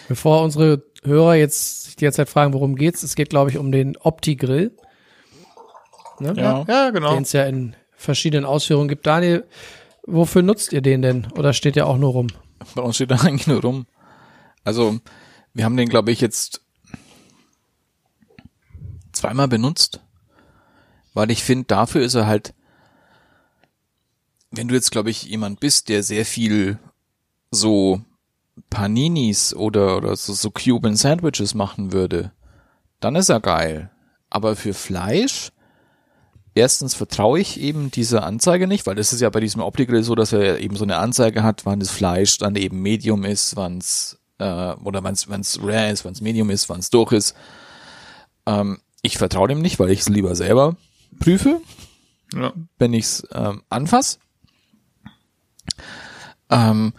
Bevor 0.08 0.44
unsere 0.44 0.84
Hörer 1.04 1.36
jetzt 1.36 1.87
sich 1.98 2.06
derzeit 2.06 2.30
fragen, 2.30 2.54
worum 2.54 2.76
geht's, 2.76 3.02
es 3.04 3.16
geht, 3.16 3.30
glaube 3.30 3.50
ich, 3.50 3.58
um 3.58 3.72
den 3.72 3.98
Opti-Grill. 3.98 4.72
Ne? 6.20 6.34
Ja, 6.38 6.64
ja 6.68 6.90
genau. 6.92 7.14
Den 7.14 7.24
es 7.24 7.34
ja 7.34 7.46
in 7.46 7.76
verschiedenen 7.96 8.46
Ausführungen 8.46 8.88
gibt. 8.88 9.08
Daniel, 9.08 9.46
wofür 10.06 10.44
nutzt 10.44 10.74
ihr 10.74 10.82
den 10.82 11.02
denn? 11.02 11.28
Oder 11.36 11.54
steht 11.54 11.76
der 11.76 11.88
auch 11.88 11.98
nur 11.98 12.12
rum? 12.12 12.28
Bei 12.76 12.82
uns 12.84 12.96
steht 12.96 13.12
er 13.12 13.24
eigentlich 13.24 13.48
nur 13.48 13.62
rum. 13.62 13.88
Also, 14.64 15.00
wir 15.54 15.66
haben 15.66 15.78
den, 15.78 15.90
glaube 15.90 16.12
ich, 16.12 16.22
jetzt 16.22 16.62
zweimal 19.12 19.48
benutzt. 19.48 20.02
Weil 21.14 21.32
ich 21.32 21.44
finde, 21.44 21.66
dafür 21.66 22.04
ist 22.04 22.14
er 22.14 22.28
halt, 22.28 22.54
wenn 24.52 24.68
du 24.68 24.76
jetzt, 24.76 24.92
glaube 24.92 25.10
ich, 25.10 25.24
jemand 25.24 25.60
bist, 25.60 25.90
der 25.90 26.04
sehr 26.04 26.26
viel 26.26 26.78
so 27.50 28.02
Paninis 28.70 29.54
oder, 29.54 29.98
oder 29.98 30.16
so, 30.16 30.34
so 30.34 30.52
Cuban 30.52 30.96
Sandwiches 30.96 31.54
machen 31.54 31.94
würde, 31.94 32.32
dann 33.00 33.16
ist 33.16 33.30
er 33.30 33.40
geil. 33.40 33.92
Aber 34.30 34.56
für 34.56 34.74
Fleisch, 34.74 35.52
erstens 36.56 36.96
vertraue 36.96 37.40
ich 37.40 37.60
eben 37.60 37.92
dieser 37.92 38.24
Anzeige 38.24 38.68
nicht, 38.68 38.86
weil 38.88 38.96
das 38.96 39.14
ist 39.14 39.22
ja 39.22 39.30
bei 39.30 39.40
diesem 39.40 39.62
Opti-Grill 39.62 40.04
so, 40.04 40.16
dass 40.16 40.34
er 40.34 40.60
eben 40.60 40.76
so 40.76 40.84
eine 40.84 40.98
Anzeige 40.98 41.44
hat, 41.44 41.66
wann 41.66 41.80
das 41.80 41.92
Fleisch 41.92 42.38
dann 42.38 42.56
eben 42.56 42.82
Medium 42.82 43.24
ist, 43.24 43.56
wann 43.56 43.78
es 43.78 44.20
äh, 44.40 44.74
oder 44.84 45.04
wann 45.04 45.14
es 45.14 45.60
rare 45.62 45.92
ist, 45.92 46.04
wann 46.06 46.14
es 46.14 46.22
Medium 46.22 46.50
ist, 46.50 46.68
wann 46.70 46.80
es 46.80 46.90
durch 46.90 47.12
ist. 47.12 47.36
Ähm, 48.46 48.80
ich 49.02 49.18
vertraue 49.18 49.48
dem 49.48 49.62
nicht, 49.62 49.80
weil 49.80 49.92
ich 49.92 50.02
es 50.02 50.10
lieber 50.10 50.36
selber 50.36 50.76
prüfe, 51.20 51.62
Ja. 52.34 52.52
wenn 52.80 52.94
ich 52.94 53.06
es 53.06 53.28
ähm, 53.34 53.62
anfasse. 53.70 54.18
Ähm, 56.50 56.94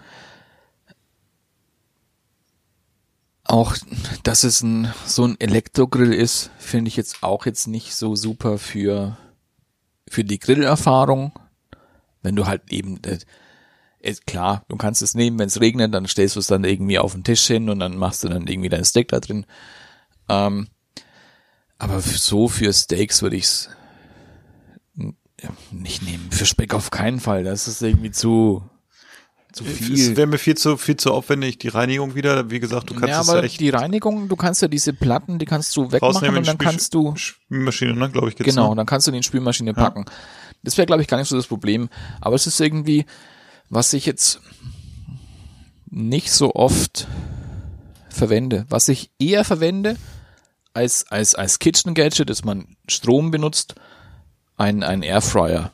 auch, 3.49 3.76
dass 4.22 4.45
es 4.45 4.62
ein, 4.62 4.92
so 5.07 5.25
ein 5.25 5.41
Elektrogrill 5.41 6.12
ist, 6.12 6.50
finde 6.58 6.88
ich 6.88 6.96
jetzt 6.96 7.22
auch 7.22 7.46
jetzt 7.46 7.66
nicht 7.66 7.95
so 7.95 8.14
super 8.14 8.58
für, 8.58 9.16
für 10.08 10.25
die 10.25 10.38
Grillerfahrung. 10.38 11.33
Wenn 12.22 12.37
du 12.37 12.46
halt 12.46 12.70
eben, 12.70 13.00
äh, 13.04 14.14
klar, 14.26 14.64
du 14.68 14.76
kannst 14.76 15.03
es 15.03 15.14
nehmen, 15.14 15.38
wenn 15.38 15.49
es 15.49 15.61
regnet, 15.61 15.95
dann 15.95 16.07
stellst 16.07 16.37
du 16.37 16.41
es 16.41 16.46
dann 16.46 16.64
irgendwie 16.64 16.99
auf 16.99 17.12
den 17.12 17.25
Tisch 17.25 17.46
hin 17.46 17.68
und 17.70 17.80
dann 17.80 17.96
machst 17.96 18.22
du 18.22 18.29
dann 18.29 18.46
irgendwie 18.46 18.68
dein 18.68 18.84
Steak 18.84 19.08
da 19.08 19.20
drin. 19.20 19.46
Ähm, 20.29 20.68
aber 21.79 22.00
so 22.00 22.49
für 22.49 22.72
Steaks 22.72 23.22
würde 23.22 23.37
ich 23.37 23.45
es 23.45 23.70
nicht 25.70 26.03
nehmen. 26.03 26.30
Für 26.30 26.46
Speck 26.46 26.75
auf 26.75 26.91
keinen 26.91 27.20
Fall. 27.20 27.45
Das 27.45 27.68
ist 27.68 27.83
irgendwie 27.83 28.11
zu, 28.11 28.62
zu 29.53 29.64
Es 29.64 29.70
viel. 29.79 30.16
wäre 30.16 30.26
mir 30.26 30.38
viel 30.38 30.57
zu, 30.57 30.76
viel 30.76 30.96
zu 30.96 31.12
aufwendig, 31.12 31.58
die 31.58 31.68
Reinigung 31.68 32.14
wieder. 32.14 32.50
Wie 32.50 32.61
gesagt, 32.61 32.91
du 32.91 32.95
kannst 32.95 33.08
ja, 33.08 33.20
es 33.22 33.29
aber 33.29 33.38
ja 33.38 33.45
echt 33.45 33.61
die 33.61 33.70
Reinigung, 33.70 34.29
du 34.29 34.37
kannst 34.37 34.61
ja 34.62 34.68
diese 34.68 34.92
Platten, 34.92 35.38
die 35.38 35.46
kannst 35.46 35.75
du 35.76 35.91
wegmachen 35.91 36.29
und 36.37 36.46
dann 36.46 36.57
Spül- 36.57 36.64
kannst 36.64 36.95
du, 36.95 37.14
Spülmaschine, 37.16 37.95
ne, 37.95 38.11
glaube 38.11 38.29
ich, 38.29 38.37
geht's, 38.37 38.49
genau, 38.49 38.70
Ne? 38.70 38.76
dann 38.76 38.87
kannst 38.87 39.07
du 39.07 39.11
die 39.11 39.16
in 39.16 39.22
die 39.22 39.26
Spülmaschine 39.26 39.72
packen. 39.75 40.04
Das 40.62 40.76
wäre, 40.76 40.87
glaube 40.87 41.03
ich, 41.03 41.08
gar 41.08 41.16
nicht 41.18 41.29
so 41.29 41.37
das 41.37 41.46
Problem. 41.46 41.88
Aber 42.20 42.34
es 42.37 42.46
ist 42.46 42.61
irgendwie, 42.61 43.07
was 43.70 43.92
ich 43.92 44.04
jetzt 44.07 44.41
nicht 45.91 46.30
so 46.30 46.54
oft 46.54 47.07
verwende. 48.11 48.66
Was 48.68 48.88
ich 48.88 49.11
eher 49.18 49.45
verwende 49.45 49.96
als, 50.75 51.11
als, 51.11 51.34
als 51.34 51.58
Kitchen 51.58 51.95
Gadget, 51.95 52.29
dass 52.29 52.45
man 52.45 52.76
Strom 52.88 53.30
benutzt, 53.30 53.76
ein, 54.57 54.83
ein 54.83 55.03
Airfryer. 55.03 55.72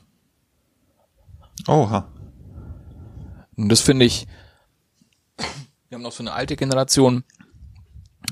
Oha. 1.66 2.06
Und 3.56 3.68
das 3.68 3.80
finde 3.80 4.06
ich, 4.06 4.26
wir 5.88 5.96
haben 5.96 6.02
noch 6.02 6.12
so 6.12 6.22
eine 6.22 6.32
alte 6.32 6.56
Generation, 6.56 7.24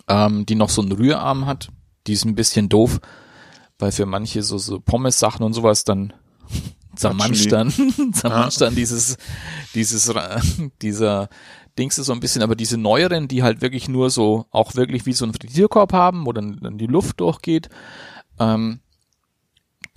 ähm, 0.09 0.47
die 0.47 0.55
noch 0.55 0.71
so 0.71 0.83
einen 0.83 0.93
Rührarm 0.93 1.47
hat. 1.47 1.69
Die 2.07 2.13
ist 2.13 2.25
ein 2.25 2.35
bisschen 2.35 2.69
doof, 2.69 3.01
weil 3.79 3.93
für 3.93 4.07
manche 4.07 4.43
so, 4.43 4.59
so 4.59 4.81
Pommes-Sachen 4.81 5.45
und 5.45 5.53
sowas 5.53 5.85
dann 5.85 6.13
zermanscht 6.97 7.53
dann, 7.53 7.71
zermanscht 8.13 8.61
dann 8.61 8.75
dieses, 8.75 9.17
dieses, 9.75 10.13
dieser 10.83 11.29
Dings 11.79 11.99
ist 11.99 12.07
so 12.07 12.13
ein 12.13 12.21
bisschen, 12.21 12.43
aber 12.43 12.57
diese 12.57 12.77
neueren, 12.77 13.29
die 13.29 13.43
halt 13.43 13.63
wirklich 13.63 13.89
nur 13.89 14.11
so, 14.11 14.47
auch 14.51 14.75
wirklich 14.75 15.07
wie 15.07 15.13
so 15.13 15.25
ein 15.25 15.33
Frittierkorb 15.33 15.93
haben, 15.93 16.27
wo 16.27 16.33
dann, 16.33 16.59
dann 16.61 16.79
die 16.79 16.87
Luft 16.87 17.21
durchgeht, 17.21 17.69
ähm, 18.39 18.81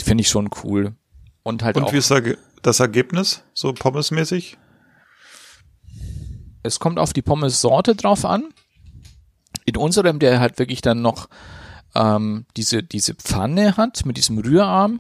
finde 0.02 0.22
ich 0.22 0.30
schon 0.30 0.49
cool. 0.64 0.95
Und 1.43 1.64
halt 1.64 1.77
Und 1.77 1.84
auch, 1.84 1.93
wie 1.93 1.97
ist 1.97 2.11
da 2.11 2.22
das 2.61 2.80
Ergebnis? 2.80 3.43
So 3.53 3.73
pommesmäßig? 3.73 4.57
Es 6.65 6.79
kommt 6.79 6.99
auf 6.99 7.13
die 7.13 7.21
Pommes-Sorte 7.21 7.95
drauf 7.95 8.25
an. 8.25 8.45
In 9.65 9.77
unserem, 9.77 10.19
der 10.19 10.39
halt 10.39 10.59
wirklich 10.59 10.81
dann 10.81 11.01
noch 11.01 11.27
ähm, 11.95 12.45
diese, 12.57 12.83
diese 12.83 13.15
Pfanne 13.15 13.77
hat 13.77 14.05
mit 14.05 14.17
diesem 14.17 14.37
Rührarm, 14.39 14.99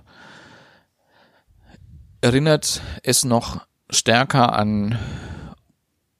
erinnert 2.21 2.81
es 3.03 3.25
noch 3.25 3.61
stärker 3.89 4.53
an 4.53 4.97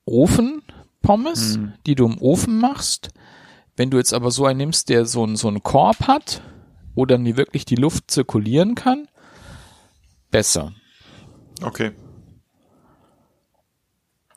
Ofenpommes, 0.05 1.57
Mhm. 1.57 1.73
die 1.85 1.95
du 1.95 2.05
im 2.05 2.17
Ofen 2.22 2.59
machst. 2.59 3.09
Wenn 3.76 3.89
du 3.89 3.97
jetzt 3.97 4.13
aber 4.13 4.31
so 4.31 4.45
einen 4.45 4.57
nimmst, 4.57 4.89
der 4.89 5.05
so, 5.05 5.23
einen- 5.23 5.35
so 5.35 5.47
einen 5.47 5.63
Korb 5.63 6.07
hat, 6.07 6.41
wo 6.93 7.05
dann 7.05 7.26
die 7.26 7.38
wirklich 7.38 7.65
die 7.65 7.76
Luft 7.76 8.11
zirkulieren 8.11 8.76
kann, 8.76 9.07
besser. 10.31 10.73
Okay. 11.61 11.91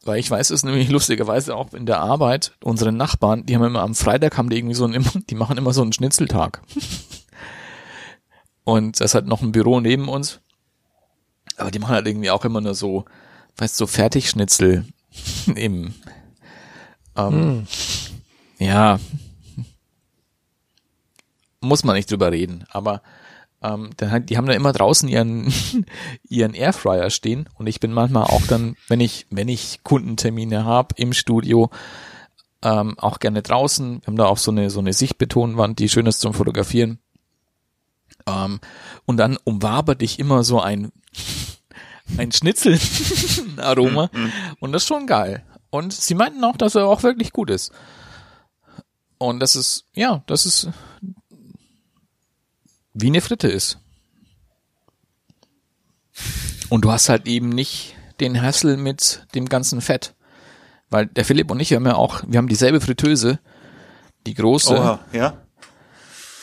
Weil 0.08 0.20
ich 0.20 0.30
weiß 0.30 0.48
es 0.50 0.62
nämlich 0.62 0.88
lustigerweise 0.90 1.54
auch 1.54 1.74
in 1.74 1.84
der 1.84 2.00
Arbeit, 2.00 2.52
unsere 2.64 2.92
Nachbarn, 2.92 3.44
die 3.44 3.54
haben 3.54 3.64
immer 3.64 3.82
am 3.82 3.94
Freitag 3.94 4.38
haben 4.38 4.48
die 4.48 4.56
irgendwie 4.56 4.74
so 4.74 4.86
einen, 4.86 5.06
die 5.30 5.34
machen 5.34 5.58
immer 5.58 5.74
so 5.74 5.82
einen 5.82 5.92
Schnitzeltag. 5.92 6.62
Und 8.64 9.00
das 9.00 9.14
hat 9.14 9.26
noch 9.26 9.42
ein 9.42 9.52
Büro 9.52 9.80
neben 9.80 10.08
uns. 10.08 10.40
Aber 11.58 11.70
die 11.70 11.78
machen 11.78 11.94
halt 11.94 12.06
irgendwie 12.06 12.30
auch 12.30 12.44
immer 12.46 12.62
nur 12.62 12.74
so, 12.74 13.04
weißt 13.58 13.78
du, 13.78 13.84
so 13.84 13.86
Fertigschnitzel 13.86 14.86
im, 15.54 15.94
ähm, 17.16 17.66
ja, 18.58 18.98
muss 21.60 21.84
man 21.84 21.96
nicht 21.96 22.10
drüber 22.10 22.32
reden, 22.32 22.64
aber 22.70 23.02
ähm, 23.62 23.90
dann 23.96 24.26
die 24.26 24.36
haben 24.36 24.46
da 24.46 24.52
immer 24.52 24.72
draußen 24.72 25.08
ihren 25.08 25.52
ihren 26.28 26.54
Airfryer 26.54 27.10
stehen 27.10 27.48
und 27.54 27.66
ich 27.66 27.80
bin 27.80 27.92
manchmal 27.92 28.24
auch 28.24 28.46
dann, 28.46 28.76
wenn 28.88 29.00
ich 29.00 29.26
wenn 29.30 29.48
ich 29.48 29.80
Kundentermine 29.82 30.64
habe 30.64 30.94
im 30.96 31.12
Studio, 31.12 31.70
ähm, 32.62 32.98
auch 32.98 33.18
gerne 33.18 33.42
draußen. 33.42 34.00
Wir 34.00 34.06
haben 34.06 34.16
da 34.16 34.26
auch 34.26 34.38
so 34.38 34.50
eine 34.50 34.70
so 34.70 34.80
eine 34.80 34.92
Sichtbetonwand, 34.92 35.78
die 35.78 35.88
schön 35.88 36.06
ist 36.06 36.20
zum 36.20 36.34
Fotografieren. 36.34 36.98
Ähm, 38.26 38.60
und 39.06 39.16
dann 39.16 39.38
umwabert 39.42 40.02
dich 40.02 40.18
immer 40.18 40.44
so 40.44 40.60
ein 40.60 40.92
ein 42.16 42.30
Schnitzelaroma 42.30 44.10
und 44.60 44.72
das 44.72 44.82
ist 44.82 44.88
schon 44.88 45.06
geil. 45.06 45.42
Und 45.70 45.92
sie 45.92 46.14
meinten 46.14 46.44
auch, 46.44 46.56
dass 46.56 46.76
er 46.76 46.86
auch 46.86 47.02
wirklich 47.02 47.32
gut 47.32 47.50
ist. 47.50 47.72
Und 49.18 49.40
das 49.40 49.56
ist 49.56 49.84
ja, 49.94 50.22
das 50.26 50.46
ist 50.46 50.70
wie 53.00 53.06
eine 53.08 53.20
Fritte 53.20 53.48
ist. 53.48 53.78
Und 56.68 56.84
du 56.84 56.90
hast 56.90 57.08
halt 57.08 57.26
eben 57.26 57.48
nicht 57.48 57.94
den 58.20 58.40
Hassel 58.40 58.76
mit 58.76 59.26
dem 59.34 59.48
ganzen 59.48 59.80
Fett. 59.80 60.14
Weil 60.90 61.06
der 61.06 61.24
Philipp 61.24 61.50
und 61.50 61.60
ich 61.60 61.72
haben 61.72 61.86
ja 61.86 61.94
auch, 61.94 62.22
wir 62.26 62.38
haben 62.38 62.48
dieselbe 62.48 62.80
Fritteuse, 62.80 63.38
die 64.26 64.34
große. 64.34 64.74
Oha, 64.74 65.00
ja. 65.12 65.42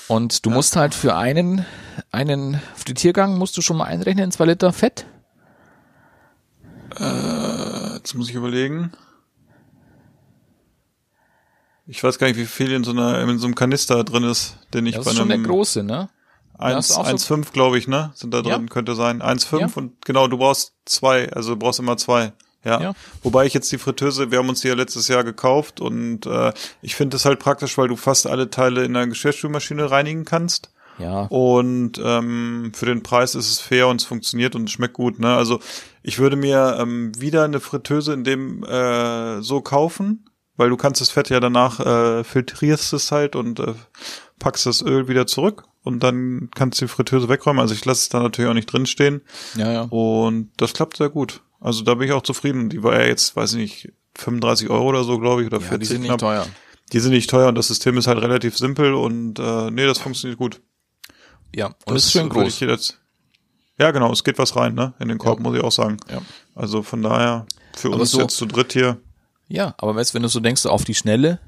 Und 0.08 0.46
du 0.46 0.52
musst 0.52 0.76
halt 0.76 0.94
für 0.94 1.16
einen, 1.16 1.66
einen 2.12 2.62
Frittiergang 2.76 3.38
musst 3.38 3.58
du 3.58 3.62
schon 3.62 3.78
mal 3.78 3.86
einrechnen, 3.86 4.32
zwei 4.32 4.46
Liter 4.46 4.72
Fett. 4.72 5.06
Jetzt 7.96 8.14
muss 8.14 8.30
ich 8.30 8.36
überlegen. 8.36 8.92
Ich 11.88 12.04
weiß 12.04 12.18
gar 12.18 12.28
nicht, 12.28 12.38
wie 12.38 12.46
viel 12.46 12.72
in 12.72 12.84
so 12.84 12.92
einer, 12.92 13.20
in 13.22 13.38
so 13.40 13.48
einem 13.48 13.56
Kanister 13.56 14.04
drin 14.04 14.24
ist, 14.24 14.58
den 14.74 14.86
ich 14.86 14.96
Das 14.96 15.06
bei 15.06 15.12
ist 15.12 15.18
schon 15.18 15.28
der 15.28 15.36
einem 15.36 15.46
große, 15.46 15.84
ne? 15.84 16.10
Ja, 16.60 16.78
ist 16.78 16.92
1, 16.92 16.98
auch 16.98 17.06
so- 17.06 17.36
1,5 17.36 17.52
glaube 17.52 17.78
ich, 17.78 17.88
ne? 17.88 18.12
Sind 18.16 18.34
da 18.34 18.42
drin, 18.42 18.52
Ja. 18.64 18.70
könnte 18.70 18.96
sein. 18.96 19.22
1,5 19.22 19.60
Ja. 19.76 19.82
und 19.84 20.06
genau, 20.06 20.28
du 20.28 20.38
brauchst 20.38 20.74
zwei, 20.86 21.32
also 21.32 21.52
du 21.54 21.60
brauchst 21.60 21.80
immer 21.80 21.98
zwei. 21.98 22.34
Ja. 22.64 22.82
Ja. 22.82 22.94
Wobei 23.22 23.46
ich 23.46 23.54
jetzt 23.54 23.72
die 23.72 23.78
Fritteuse, 23.78 24.32
wir 24.32 24.40
haben 24.40 24.50
uns 24.50 24.62
die 24.62 24.68
ja 24.70 24.74
letztes 24.74 25.08
Jahr 25.08 25.24
gekauft 25.24 25.82
und 25.82 26.26
äh, 26.26 26.52
ich 26.82 26.96
finde 26.96 27.16
es 27.18 27.26
halt 27.26 27.38
praktisch, 27.40 27.78
weil 27.78 27.88
du 27.88 27.96
fast 27.96 28.26
alle 28.26 28.50
Teile 28.50 28.84
in 28.84 28.94
der 28.96 29.06
Geschirrspülmaschine 29.06 29.92
reinigen 29.92 30.26
kannst. 30.26 30.72
Ja. 30.98 31.24
Und 31.26 32.02
ähm, 32.04 32.72
für 32.74 32.86
den 32.88 33.04
Preis 33.04 33.36
ist 33.36 33.52
es 33.52 33.60
fair 33.60 33.88
und 33.90 34.02
es 34.02 34.08
funktioniert 34.08 34.56
und 34.56 34.64
es 34.64 34.72
schmeckt 34.72 34.94
gut. 34.94 35.20
Ne? 35.20 35.36
Also 35.36 35.60
ich 36.04 36.18
würde 36.20 36.38
mir 36.38 36.78
ähm, 36.80 37.12
wieder 37.20 37.44
eine 37.44 37.60
Fritteuse 37.60 38.14
in 38.14 38.24
dem 38.24 38.64
äh, 38.64 39.42
so 39.44 39.60
kaufen, 39.62 40.30
weil 40.56 40.70
du 40.70 40.78
kannst 40.78 41.02
das 41.02 41.10
Fett 41.12 41.30
ja 41.30 41.40
danach 41.42 41.80
äh, 41.82 42.24
filtrierst 42.24 42.94
es 42.94 43.12
halt 43.12 43.36
und 43.36 43.60
äh, 43.60 43.74
packst 44.40 44.66
das 44.66 44.82
Öl 44.82 45.08
wieder 45.10 45.28
zurück 45.28 45.66
und 45.86 46.02
dann 46.02 46.50
kannst 46.54 46.82
du 46.82 46.86
die 46.86 46.90
Fritteuse 46.92 47.30
wegräumen. 47.30 47.62
Also 47.62 47.74
ich 47.74 47.86
lasse 47.86 48.02
es 48.02 48.10
da 48.10 48.20
natürlich 48.22 48.50
auch 48.50 48.54
nicht 48.56 48.72
drin 48.72 48.86
stehen 48.86 49.22
Ja, 49.56 49.72
ja. 49.72 49.82
und 49.84 50.52
das 50.58 50.74
klappt 50.74 50.98
sehr 50.98 51.10
gut. 51.10 51.42
Also 51.62 51.84
da 51.84 51.94
bin 51.96 52.08
ich 52.08 52.14
auch 52.14 52.22
zufrieden. 52.24 52.70
Die 52.70 52.84
war 52.84 53.00
ja 53.00 53.08
jetzt, 53.08 53.36
weiß 53.36 53.54
ich 53.54 53.58
nicht, 53.60 53.94
35 54.18 54.70
Euro 54.70 54.86
oder 54.90 55.04
so, 55.04 55.20
glaube 55.20 55.42
ich, 55.42 55.48
oder 55.48 55.60
Ja, 55.60 55.68
40 55.68 55.80
die 55.80 55.86
sind 55.94 56.02
nicht 56.02 56.10
knapp. 56.10 56.20
teuer. 56.20 56.48
Die 56.94 57.00
sind 57.00 57.12
nicht 57.12 57.30
teuer 57.30 57.48
und 57.48 57.56
das 57.56 57.68
System 57.68 57.98
ist 57.98 58.08
halt 58.08 58.22
relativ 58.22 58.58
simpel 58.58 58.94
und 58.94 59.40
äh, 59.40 59.72
nee, 59.72 59.86
das 59.86 59.98
funktioniert 59.98 60.38
gut. 60.38 60.62
Ja. 61.56 61.68
Und 61.68 61.76
Das 61.88 61.96
es 61.98 62.06
ist 62.08 62.12
schön 62.12 62.30
groß. 62.30 62.60
Ja, 63.80 63.92
genau, 63.92 64.12
es 64.12 64.24
geht 64.24 64.38
was 64.38 64.56
rein, 64.56 64.74
ne? 64.76 64.94
In 65.00 65.08
den 65.10 65.18
Korb, 65.18 65.40
Ja. 65.40 65.44
muss 65.44 65.58
ich 65.58 65.64
auch 65.64 65.72
sagen. 65.72 65.98
Ja. 66.10 66.22
Also 66.54 66.82
von 66.84 67.02
daher, 67.02 67.46
für 67.76 67.90
Aber 67.90 68.02
uns 68.02 68.12
so- 68.12 68.22
jetzt 68.22 68.38
zu 68.38 68.46
dritt 68.46 68.74
hier. 68.74 68.98
Ja, 69.48 69.74
aber 69.78 69.96
weißt, 69.96 70.14
wenn 70.14 70.22
du 70.24 70.28
so 70.30 70.40
denkst, 70.40 70.66
auf 70.66 70.86
die 70.86 70.96
Schnelle, 70.96 71.40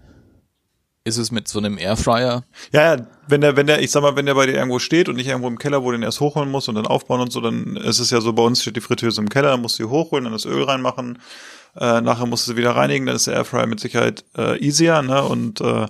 ist 1.08 1.18
es 1.18 1.32
mit 1.32 1.48
so 1.48 1.60
einem 1.60 1.78
Airfryer, 1.78 2.44
Ja, 2.72 2.96
ja, 2.96 3.08
wenn 3.28 3.42
der, 3.42 3.56
wenn 3.56 3.68
der, 3.68 3.82
ich 3.82 3.92
sag 3.92 4.02
mal, 4.02 4.16
wenn 4.16 4.26
der 4.26 4.36
bei 4.36 4.46
dir 4.46 4.54
irgendwo 4.54 4.80
steht 4.80 5.10
und 5.10 5.16
nicht 5.16 5.28
irgendwo 5.28 5.48
im 5.48 5.58
Keller, 5.58 5.84
wo 5.84 5.92
du 5.92 5.98
den 5.98 6.04
erst 6.04 6.20
hochholen 6.20 6.52
musst 6.52 6.70
und 6.70 6.76
dann 6.76 6.86
aufbauen 6.86 7.22
und 7.22 7.32
so, 7.32 7.42
dann 7.42 7.78
ist 7.78 8.00
es 8.00 8.10
ja 8.12 8.22
so, 8.22 8.34
bei 8.34 8.44
uns 8.44 8.62
steht 8.62 8.76
die 8.76 8.82
Fritteuse 8.82 9.22
im 9.22 9.30
Keller, 9.30 9.52
dann 9.52 9.62
musst 9.62 9.80
du 9.80 9.84
die 9.84 9.90
hochholen, 9.90 10.26
dann 10.26 10.34
das 10.34 10.46
Öl 10.46 10.64
reinmachen, 10.64 11.20
äh, 11.76 12.02
nachher 12.02 12.26
musst 12.26 12.48
du 12.48 12.52
sie 12.52 12.58
wieder 12.58 12.76
reinigen, 12.76 13.06
dann 13.06 13.16
ist 13.16 13.28
der 13.28 13.36
Airfryer 13.36 13.68
mit 13.68 13.80
Sicherheit 13.80 14.26
äh, 14.38 14.58
easier, 14.60 15.02
ne? 15.02 15.24
Und 15.24 15.62
äh, 15.62 15.88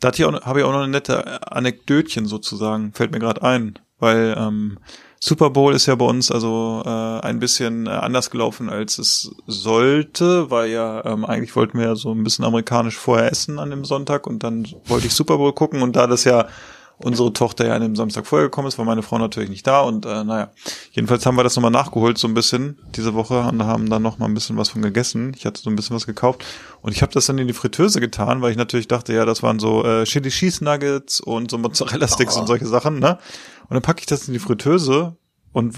da 0.00 0.08
habe 0.08 0.58
ich 0.58 0.64
auch 0.64 0.72
noch 0.72 0.82
eine 0.82 0.88
nette 0.88 1.50
Anekdötchen 1.50 2.26
sozusagen, 2.26 2.92
fällt 2.92 3.12
mir 3.12 3.20
gerade 3.20 3.42
ein, 3.42 3.78
weil 3.98 4.34
ähm, 4.36 4.78
Super 5.26 5.48
Bowl 5.48 5.72
ist 5.72 5.86
ja 5.86 5.94
bei 5.94 6.04
uns 6.04 6.30
also 6.30 6.82
äh, 6.84 6.88
ein 6.88 7.38
bisschen 7.38 7.86
äh, 7.86 7.90
anders 7.92 8.30
gelaufen, 8.30 8.68
als 8.68 8.98
es 8.98 9.34
sollte, 9.46 10.50
weil 10.50 10.68
ja 10.68 11.02
ähm, 11.06 11.24
eigentlich 11.24 11.56
wollten 11.56 11.78
wir 11.78 11.86
ja 11.86 11.96
so 11.96 12.12
ein 12.12 12.22
bisschen 12.22 12.44
amerikanisch 12.44 12.98
vorher 12.98 13.32
essen 13.32 13.58
an 13.58 13.70
dem 13.70 13.86
Sonntag 13.86 14.26
und 14.26 14.44
dann 14.44 14.66
wollte 14.84 15.06
ich 15.06 15.14
Super 15.14 15.38
Bowl 15.38 15.54
gucken 15.54 15.80
und 15.80 15.96
da 15.96 16.06
das 16.06 16.24
ja 16.24 16.46
unsere 16.98 17.32
Tochter 17.32 17.66
ja 17.66 17.74
an 17.74 17.82
dem 17.82 17.96
Samstag 17.96 18.26
vorher 18.26 18.48
gekommen 18.48 18.68
ist, 18.68 18.78
war 18.78 18.84
meine 18.84 19.02
Frau 19.02 19.18
natürlich 19.18 19.50
nicht 19.50 19.66
da 19.66 19.80
und 19.80 20.06
äh, 20.06 20.24
naja, 20.24 20.50
jedenfalls 20.92 21.26
haben 21.26 21.36
wir 21.36 21.44
das 21.44 21.56
nochmal 21.56 21.70
nachgeholt 21.70 22.18
so 22.18 22.28
ein 22.28 22.34
bisschen 22.34 22.78
diese 22.94 23.14
Woche 23.14 23.40
und 23.40 23.62
haben 23.64 23.90
dann 23.90 24.02
noch 24.02 24.18
mal 24.18 24.26
ein 24.26 24.34
bisschen 24.34 24.56
was 24.56 24.70
von 24.70 24.82
gegessen. 24.82 25.32
Ich 25.36 25.46
hatte 25.46 25.60
so 25.60 25.70
ein 25.70 25.76
bisschen 25.76 25.96
was 25.96 26.06
gekauft 26.06 26.44
und 26.82 26.92
ich 26.92 27.02
habe 27.02 27.12
das 27.12 27.26
dann 27.26 27.38
in 27.38 27.46
die 27.46 27.52
Fritteuse 27.52 28.00
getan, 28.00 28.42
weil 28.42 28.50
ich 28.52 28.56
natürlich 28.56 28.88
dachte, 28.88 29.12
ja, 29.12 29.24
das 29.24 29.42
waren 29.42 29.58
so 29.58 29.84
äh, 29.84 30.04
Chili 30.04 30.30
Cheese 30.30 30.64
Nuggets 30.64 31.20
und 31.20 31.50
so 31.50 31.58
Mozzarella 31.58 32.08
Sticks 32.08 32.36
und 32.36 32.46
solche 32.46 32.66
Sachen, 32.66 32.98
ne? 32.98 33.18
Und 33.68 33.74
dann 33.74 33.82
packe 33.82 34.00
ich 34.00 34.06
das 34.06 34.28
in 34.28 34.34
die 34.34 34.40
Fritteuse 34.40 35.16
und 35.52 35.74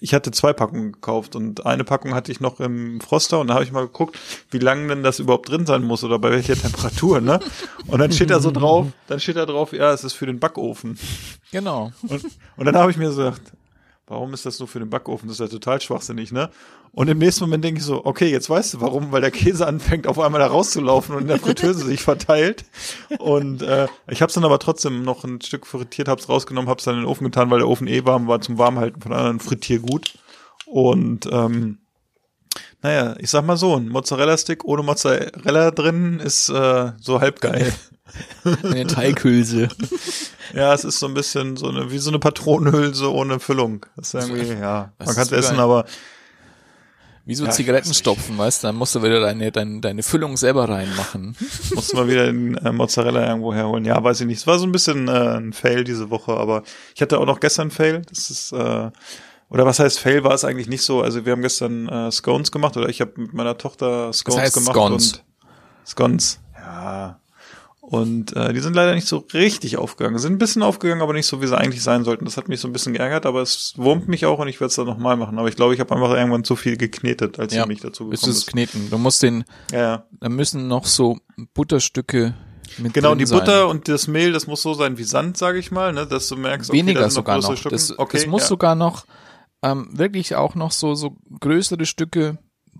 ich 0.00 0.12
hatte 0.12 0.30
zwei 0.30 0.52
Packungen 0.52 0.92
gekauft 0.92 1.36
und 1.36 1.64
eine 1.64 1.84
Packung 1.84 2.14
hatte 2.14 2.30
ich 2.30 2.40
noch 2.40 2.60
im 2.60 3.00
Froster 3.00 3.40
und 3.40 3.48
da 3.48 3.54
habe 3.54 3.64
ich 3.64 3.72
mal 3.72 3.86
geguckt, 3.86 4.18
wie 4.50 4.58
lange 4.58 4.88
denn 4.88 5.02
das 5.02 5.18
überhaupt 5.18 5.48
drin 5.48 5.64
sein 5.64 5.82
muss 5.82 6.04
oder 6.04 6.18
bei 6.18 6.30
welcher 6.30 6.56
Temperatur, 6.60 7.20
ne? 7.20 7.40
Und 7.86 8.00
dann 8.00 8.12
steht 8.12 8.30
da 8.30 8.40
so 8.40 8.50
drauf, 8.50 8.88
dann 9.06 9.20
steht 9.20 9.36
da 9.36 9.46
drauf, 9.46 9.72
ja, 9.72 9.92
es 9.92 10.04
ist 10.04 10.12
für 10.12 10.26
den 10.26 10.38
Backofen. 10.38 10.98
genau. 11.50 11.92
Und, 12.02 12.24
und 12.56 12.64
dann 12.66 12.76
habe 12.76 12.90
ich 12.90 12.96
mir 12.96 13.10
so 13.10 13.22
gedacht, 13.24 13.42
warum 14.06 14.32
ist 14.34 14.46
das 14.46 14.58
nur 14.58 14.68
für 14.68 14.78
den 14.78 14.90
Backofen? 14.90 15.28
Das 15.28 15.40
ist 15.40 15.40
ja 15.40 15.48
total 15.48 15.80
schwachsinnig, 15.80 16.32
ne? 16.32 16.50
Und 16.92 17.08
im 17.08 17.18
nächsten 17.18 17.44
Moment 17.44 17.64
denke 17.64 17.80
ich 17.80 17.84
so, 17.84 18.04
okay, 18.06 18.30
jetzt 18.30 18.48
weißt 18.48 18.74
du 18.74 18.80
warum, 18.80 19.12
weil 19.12 19.20
der 19.20 19.30
Käse 19.30 19.66
anfängt 19.66 20.06
auf 20.06 20.18
einmal 20.18 20.40
da 20.40 20.46
rauszulaufen 20.46 21.14
und 21.14 21.22
in 21.22 21.28
der 21.28 21.38
Fritteuse 21.38 21.84
sich 21.84 22.00
verteilt. 22.00 22.64
Und 23.18 23.62
äh, 23.62 23.86
ich 24.08 24.22
habe 24.22 24.28
es 24.28 24.34
dann 24.34 24.44
aber 24.44 24.58
trotzdem 24.58 25.02
noch 25.02 25.24
ein 25.24 25.40
Stück 25.42 25.66
frittiert, 25.66 26.08
habe 26.08 26.20
es 26.20 26.28
rausgenommen, 26.28 26.70
habe 26.70 26.78
es 26.78 26.84
dann 26.84 26.94
in 26.94 27.02
den 27.02 27.08
Ofen 27.08 27.24
getan, 27.24 27.50
weil 27.50 27.58
der 27.58 27.68
Ofen 27.68 27.86
eh 27.86 28.04
warm 28.04 28.28
war 28.28 28.40
zum 28.40 28.58
Warmhalten 28.58 29.02
von 29.02 29.12
anderen 29.12 29.40
Frittiergut. 29.40 30.14
Und 30.66 31.26
ähm, 31.30 31.78
naja, 32.82 33.14
ich 33.18 33.30
sag 33.30 33.44
mal 33.44 33.56
so, 33.56 33.76
ein 33.76 33.88
Mozzarella-Stick 33.88 34.64
ohne 34.64 34.82
Mozzarella 34.82 35.70
drin 35.70 36.20
ist 36.20 36.48
äh, 36.48 36.92
so 37.00 37.20
halb 37.20 37.40
geil. 37.40 37.72
Eine 38.62 38.86
Teighülse. 38.86 39.68
Ja, 40.54 40.72
es 40.72 40.84
ist 40.84 41.00
so 41.00 41.06
ein 41.06 41.14
bisschen 41.14 41.56
so 41.56 41.68
eine, 41.68 41.90
wie 41.90 41.98
so 41.98 42.10
eine 42.10 42.18
Patronenhülse 42.20 43.12
ohne 43.12 43.40
Füllung. 43.40 43.84
Das 43.96 44.14
ist 44.14 44.28
irgendwie, 44.28 44.54
ja, 44.54 44.92
man 44.98 45.14
kann 45.14 45.24
es 45.24 45.32
essen, 45.32 45.58
aber 45.58 45.84
Wie 47.24 47.34
so 47.34 47.44
Ja, 47.44 47.50
ich 47.50 47.56
Zigaretten 47.56 47.86
weiß 47.86 47.88
nicht. 47.88 47.98
stopfen, 47.98 48.38
weißt 48.38 48.62
du, 48.62 48.68
dann 48.68 48.76
musst 48.76 48.94
du 48.94 49.02
wieder 49.02 49.20
deine, 49.20 49.50
deine, 49.50 49.80
deine 49.80 50.02
Füllung 50.04 50.36
selber 50.36 50.68
reinmachen. 50.68 51.36
muss 51.74 51.92
mal 51.92 52.08
wieder 52.08 52.26
den 52.26 52.56
äh, 52.58 52.70
Mozzarella 52.72 53.26
irgendwo 53.26 53.52
herholen. 53.52 53.84
Ja, 53.84 54.02
weiß 54.02 54.20
ich 54.20 54.26
nicht. 54.28 54.38
Es 54.38 54.46
war 54.46 54.60
so 54.60 54.64
ein 54.66 54.72
bisschen 54.72 55.08
äh, 55.08 55.36
ein 55.36 55.52
Fail 55.52 55.82
diese 55.82 56.08
Woche, 56.08 56.32
aber 56.32 56.62
ich 56.94 57.02
hatte 57.02 57.18
auch 57.18 57.26
noch 57.26 57.40
gestern 57.40 57.72
Fail. 57.72 58.02
Das 58.08 58.30
ist, 58.30 58.52
äh, 58.52 58.90
oder 59.48 59.64
was 59.66 59.78
heißt 59.78 59.98
Fail 60.00 60.24
war 60.24 60.32
es 60.34 60.44
eigentlich 60.44 60.68
nicht 60.68 60.82
so. 60.82 61.02
Also 61.02 61.24
wir 61.24 61.32
haben 61.32 61.42
gestern 61.42 61.88
äh, 61.88 62.10
Scones 62.10 62.50
gemacht 62.50 62.76
oder 62.76 62.88
ich 62.88 63.00
habe 63.00 63.12
mit 63.16 63.32
meiner 63.32 63.56
Tochter 63.58 64.12
Scones 64.12 64.40
heißt 64.40 64.54
gemacht 64.54 64.74
Scones? 64.74 65.12
und 65.12 65.24
Scones. 65.86 66.40
Ja. 66.58 67.20
Und 67.80 68.34
äh, 68.34 68.52
die 68.52 68.58
sind 68.58 68.74
leider 68.74 68.96
nicht 68.96 69.06
so 69.06 69.24
richtig 69.32 69.76
aufgegangen. 69.76 70.18
Sind 70.18 70.32
ein 70.32 70.38
bisschen 70.38 70.64
aufgegangen, 70.64 71.02
aber 71.02 71.12
nicht 71.12 71.26
so, 71.26 71.40
wie 71.40 71.46
sie 71.46 71.56
eigentlich 71.56 71.84
sein 71.84 72.02
sollten. 72.02 72.24
Das 72.24 72.36
hat 72.36 72.48
mich 72.48 72.58
so 72.58 72.66
ein 72.66 72.72
bisschen 72.72 72.94
geärgert, 72.94 73.26
aber 73.26 73.42
es 73.42 73.74
wurmt 73.76 74.08
mich 74.08 74.26
auch 74.26 74.40
und 74.40 74.48
ich 74.48 74.58
werde 74.58 74.70
es 74.70 74.74
dann 74.74 74.86
nochmal 74.86 75.16
machen. 75.16 75.38
Aber 75.38 75.48
ich 75.48 75.54
glaube, 75.54 75.72
ich 75.72 75.78
habe 75.78 75.94
einfach 75.94 76.10
irgendwann 76.10 76.42
zu 76.42 76.56
viel 76.56 76.76
geknetet, 76.76 77.38
als 77.38 77.54
Ja, 77.54 77.62
ich 77.62 77.68
mich 77.68 77.80
dazu 77.80 78.10
ist 78.10 78.22
gekommen 78.22 78.32
es 78.32 78.38
ist. 78.38 78.46
Kneten. 78.48 78.90
Du 78.90 78.98
musst 78.98 79.22
den, 79.22 79.44
Ja, 79.70 79.78
ja. 79.78 80.04
da 80.18 80.28
müssen 80.28 80.66
noch 80.66 80.84
so 80.84 81.18
Butterstücke 81.54 82.34
mit 82.78 82.92
Genau, 82.92 83.14
die 83.14 83.24
sein. 83.24 83.38
Butter 83.38 83.68
und 83.68 83.86
das 83.86 84.08
Mehl, 84.08 84.32
das 84.32 84.48
muss 84.48 84.62
so 84.62 84.74
sein 84.74 84.98
wie 84.98 85.04
Sand, 85.04 85.36
sage 85.36 85.60
ich 85.60 85.70
mal, 85.70 85.92
ne, 85.92 86.08
dass 86.08 86.26
du 86.26 86.36
merkst, 86.36 86.70
okay, 86.70 86.78
Weniger 86.80 87.02
da 87.02 87.10
sind 87.10 87.24
noch 87.24 87.40
sogar 87.40 87.54
noch. 87.54 87.62
Das, 87.70 87.96
okay, 87.96 88.16
das 88.18 88.26
muss 88.26 88.42
ja. 88.42 88.48
sogar 88.48 88.74
noch 88.74 89.04
ähm, 89.62 89.88
wirklich 89.92 90.34
auch 90.36 90.54
noch 90.54 90.72
so 90.72 90.94
so 90.94 91.16
größere 91.40 91.86
Stücke 91.86 92.38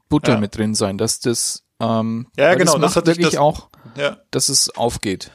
Butter 0.08 0.32
Ja. 0.34 0.40
mit 0.40 0.56
drin 0.56 0.74
sein, 0.74 0.98
dass 0.98 1.20
das 1.20 1.64
ähm, 1.80 2.28
Ja, 2.36 2.54
genau, 2.54 2.78
das 2.78 2.94
das 2.94 2.94
macht 2.96 3.08
ich 3.08 3.14
wirklich 3.16 3.30
das- 3.34 3.40
auch, 3.40 3.68
ja. 3.96 4.16
dass 4.30 4.48
es 4.48 4.70
aufgeht. 4.76 5.30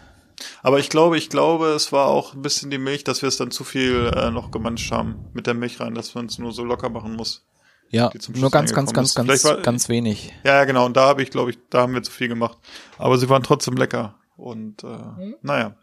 Aber 0.64 0.80
ich 0.80 0.90
glaube, 0.90 1.18
ich 1.20 1.30
glaube, 1.30 1.68
es 1.68 1.92
war 1.92 2.08
auch 2.08 2.34
ein 2.34 2.42
bisschen 2.42 2.72
die 2.72 2.80
Milch, 2.80 3.04
dass 3.04 3.22
wir 3.22 3.30
es 3.30 3.38
dann 3.38 3.52
zu 3.52 3.64
viel 3.64 4.12
äh, 4.16 4.32
noch 4.32 4.50
gemanscht 4.50 4.92
haben 4.92 5.26
mit 5.34 5.46
der 5.46 5.54
Milch 5.54 5.80
rein, 5.80 5.94
dass 5.94 6.16
man 6.16 6.26
es 6.26 6.40
nur 6.40 6.52
so 6.52 6.64
locker 6.64 6.90
machen 6.90 7.16
muss. 7.16 7.46
Ja, 7.92 8.10
nur 8.34 8.50
ganz, 8.50 8.74
ganz, 8.74 8.94
ganz, 8.94 9.14
ganz, 9.14 9.44
war- 9.44 9.58
ganz 9.58 9.88
wenig. 9.90 10.34
Ja, 10.44 10.56
ja, 10.56 10.64
genau. 10.66 10.86
Und 10.86 10.96
da 10.98 11.06
habe 11.08 11.22
ich, 11.22 11.30
glaube 11.30 11.52
ich, 11.52 11.60
da 11.70 11.82
haben 11.82 11.94
wir 11.94 12.02
zu 12.02 12.12
viel 12.12 12.28
gemacht. 12.30 12.58
Aber 12.98 13.18
sie 13.20 13.28
waren 13.30 13.44
trotzdem 13.44 13.76
lecker. 13.76 14.16
Und 14.38 14.84
äh, 14.84 14.88
Mhm. 14.88 15.36
naja. 15.44 15.76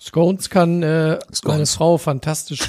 Scones 0.00 0.50
kann 0.50 0.82
äh, 0.82 1.18
Scones. 1.32 1.42
meine 1.44 1.66
Frau 1.66 1.98
fantastisch. 1.98 2.60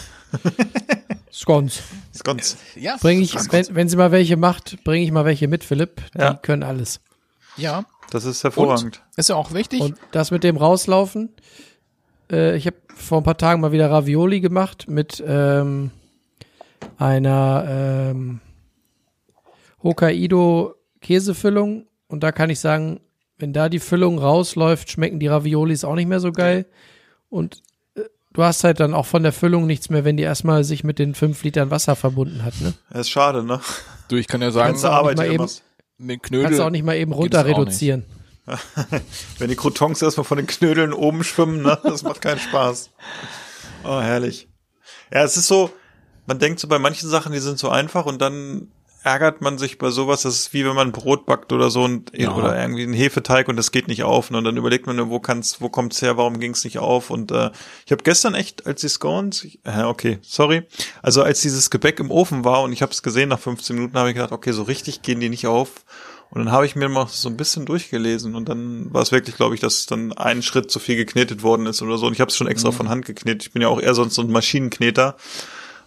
Scones. 1.31 1.81
Ganz. 2.23 2.57
Ja, 2.75 2.97
Bring 3.01 3.21
ich, 3.21 3.33
wenn, 3.51 3.65
wenn 3.75 3.89
sie 3.89 3.97
mal 3.97 4.11
welche 4.11 4.37
macht, 4.37 4.83
bringe 4.83 5.03
ich 5.03 5.11
mal 5.11 5.25
welche 5.25 5.47
mit, 5.47 5.63
Philipp. 5.63 6.01
Die 6.15 6.19
Ja. 6.21 6.33
können 6.35 6.63
alles. 6.63 6.99
ja. 7.57 7.85
Das 8.11 8.25
ist 8.25 8.43
hervorragend. 8.43 9.01
Ist 9.15 9.29
ja 9.29 9.35
auch 9.35 9.53
wichtig. 9.55 9.81
Und 9.81 9.97
das 10.11 10.29
mit 10.29 10.43
dem 10.43 10.55
rauslaufen. 10.55 11.29
Äh, 12.31 12.55
ich 12.57 12.67
habe 12.67 12.75
vor 12.93 13.19
ein 13.19 13.23
paar 13.23 13.37
Tagen 13.37 13.59
mal 13.61 13.71
wieder 13.71 13.89
Ravioli 13.89 14.39
gemacht 14.39 14.85
mit 14.87 15.23
ähm, 15.25 15.89
einer 16.99 17.65
ähm, 17.67 18.39
Hokkaido 19.81 20.75
Käsefüllung. 21.01 21.87
Und 22.07 22.21
da 22.23 22.31
kann 22.31 22.51
ich 22.51 22.59
sagen, 22.59 22.99
wenn 23.37 23.51
da 23.53 23.67
die 23.69 23.79
Füllung 23.79 24.19
rausläuft, 24.19 24.91
schmecken 24.91 25.19
die 25.19 25.27
Raviolis 25.27 25.83
auch 25.83 25.95
nicht 25.95 26.07
mehr 26.07 26.19
so 26.19 26.31
geil. 26.31 26.65
Und 27.29 27.63
du 28.33 28.43
hast 28.43 28.63
halt 28.63 28.79
dann 28.79 28.93
auch 28.93 29.05
von 29.05 29.23
der 29.23 29.31
Füllung 29.31 29.65
nichts 29.65 29.89
mehr, 29.89 30.03
wenn 30.05 30.17
die 30.17 30.23
erstmal 30.23 30.63
sich 30.63 30.83
mit 30.83 30.99
den 30.99 31.15
fünf 31.15 31.43
Litern 31.43 31.71
Wasser 31.71 31.95
verbunden 31.95 32.43
hat. 32.43 32.59
Ne? 32.61 32.73
Ja, 32.93 32.99
ist 32.99 33.09
schade, 33.09 33.43
ne? 33.43 33.61
du, 34.09 34.15
ich 34.15 34.27
kann 34.27 34.41
ja 34.41 34.51
sagen, 34.51 34.73
Ganze 34.73 34.89
auch 34.91 34.95
Arbeit, 34.95 35.17
mal 35.17 35.27
du 35.27 35.33
eben- 35.33 35.47
mit 35.97 36.23
Knödel. 36.23 36.45
Kannst 36.45 36.59
du 36.59 36.63
auch 36.63 36.69
nicht 36.69 36.83
mal 36.83 36.95
eben 36.95 37.13
runter 37.13 37.45
reduzieren. 37.45 38.03
Wenn 39.37 39.49
die 39.49 39.55
Croutons 39.55 40.01
erstmal 40.01 40.25
von 40.25 40.37
den 40.37 40.47
Knödeln 40.47 40.91
oben 40.91 41.23
schwimmen, 41.23 41.61
ne? 41.61 41.79
Das 41.83 42.03
macht 42.03 42.21
keinen 42.21 42.39
Spaß. 42.39 42.89
Oh, 43.85 44.01
herrlich. 44.01 44.49
Ja, 45.13 45.23
es 45.23 45.37
ist 45.37 45.47
so, 45.47 45.69
man 46.25 46.39
denkt 46.39 46.59
so 46.59 46.67
bei 46.67 46.79
manchen 46.79 47.09
Sachen, 47.09 47.31
die 47.31 47.39
sind 47.39 47.57
so 47.57 47.69
einfach 47.69 48.05
und 48.05 48.21
dann 48.21 48.67
ärgert 49.03 49.41
man 49.41 49.57
sich 49.57 49.77
bei 49.77 49.89
sowas, 49.89 50.21
das 50.23 50.35
ist 50.35 50.53
wie 50.53 50.65
wenn 50.65 50.75
man 50.75 50.91
Brot 50.91 51.25
backt 51.25 51.51
oder 51.51 51.69
so 51.69 51.83
und 51.83 52.11
Ja. 52.17 52.33
oder 52.33 52.59
irgendwie 52.59 52.83
einen 52.83 52.93
Hefeteig 52.93 53.47
und 53.49 53.57
das 53.57 53.71
geht 53.71 53.87
nicht 53.87 54.03
auf 54.03 54.31
ne? 54.31 54.37
und 54.37 54.43
dann 54.45 54.57
überlegt 54.57 54.87
man, 54.87 55.09
wo 55.09 55.19
kann's, 55.19 55.59
wo 55.61 55.69
kommt's 55.69 56.01
her, 56.01 56.17
warum 56.17 56.39
ging's 56.39 56.63
nicht 56.63 56.79
auf 56.79 57.09
und 57.09 57.31
äh, 57.31 57.51
ich 57.85 57.91
habe 57.91 58.03
gestern 58.03 58.33
echt, 58.33 58.65
als 58.65 58.81
die 58.81 58.87
Scones, 58.89 59.45
äh, 59.63 59.83
okay, 59.83 60.19
sorry, 60.21 60.63
also 61.01 61.21
als 61.23 61.41
dieses 61.41 61.69
Gebäck 61.69 61.99
im 61.99 62.11
Ofen 62.11 62.45
war 62.45 62.61
und 62.63 62.71
ich 62.71 62.81
habe 62.81 62.91
es 62.91 63.03
gesehen 63.03 63.29
nach 63.29 63.39
15 63.39 63.75
Minuten, 63.75 63.97
habe 63.97 64.09
ich 64.09 64.15
gedacht, 64.15 64.31
okay, 64.31 64.51
so 64.53 64.63
richtig 64.63 65.01
gehen 65.01 65.19
die 65.19 65.29
nicht 65.29 65.47
auf 65.47 65.83
und 66.29 66.43
dann 66.45 66.51
habe 66.51 66.65
ich 66.65 66.75
mir 66.75 66.89
mal 66.89 67.07
so 67.07 67.29
ein 67.29 67.37
bisschen 67.37 67.65
durchgelesen 67.67 68.33
und 68.33 68.49
dann 68.49 68.91
war 68.91 69.03
es 69.03 69.11
wirklich, 69.11 69.35
glaube 69.35 69.53
ich, 69.53 69.61
dass 69.61 69.85
dann 69.85 70.13
ein 70.13 70.41
Schritt 70.41 70.71
zu 70.71 70.79
viel 70.79 70.95
geknetet 70.95 71.43
worden 71.43 71.67
ist 71.67 71.83
oder 71.83 71.99
so. 71.99 72.07
Und 72.07 72.13
ich 72.13 72.21
habe 72.21 72.29
es 72.29 72.35
schon 72.35 72.47
extra 72.47 72.71
von 72.71 72.89
Hand 72.89 73.05
geknetet. 73.05 73.43
Ich 73.43 73.51
bin 73.51 73.61
ja 73.61 73.67
auch 73.67 73.79
eher 73.79 73.93
sonst 73.93 74.15
so 74.15 74.23
ein 74.23 74.31
Maschinenkneter. 74.31 75.15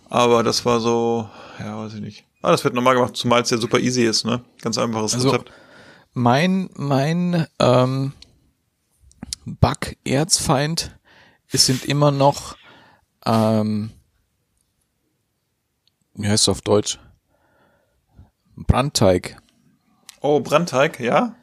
Aber 0.09 0.45
das 0.45 0.65
war 0.65 0.79
so, 0.79 1.29
ja, 1.59 1.77
weiß 1.77 1.95
ich 1.95 2.01
nicht. 2.01 2.26
Ah, 2.47 2.53
das 2.53 2.63
wird 2.63 2.75
normal 2.75 2.95
gemacht, 2.95 3.17
zumal 3.17 3.43
es 3.43 3.51
ja 3.51 3.59
super 3.59 3.81
easy 3.81 4.05
ist, 4.05 4.25
ne? 4.25 4.45
Ganz 4.63 4.79
einfaches 4.79 5.15
Also, 5.15 5.31
Rezept. 5.31 5.51
Mein, 6.15 6.71
mein 6.77 7.49
ähm, 7.59 8.13
Back-Erzfeind 9.45 10.97
es 11.51 11.67
sind 11.67 11.85
immer 11.85 12.13
noch, 12.13 12.57
ähm, 13.25 13.91
wie 16.15 16.29
heißt 16.29 16.45
es 16.45 16.49
auf 16.49 16.61
Deutsch? 16.61 17.01
Brandteig. 18.57 19.37
Oh, 20.21 20.39
Brandteig, 20.39 21.01
ja? 21.01 21.35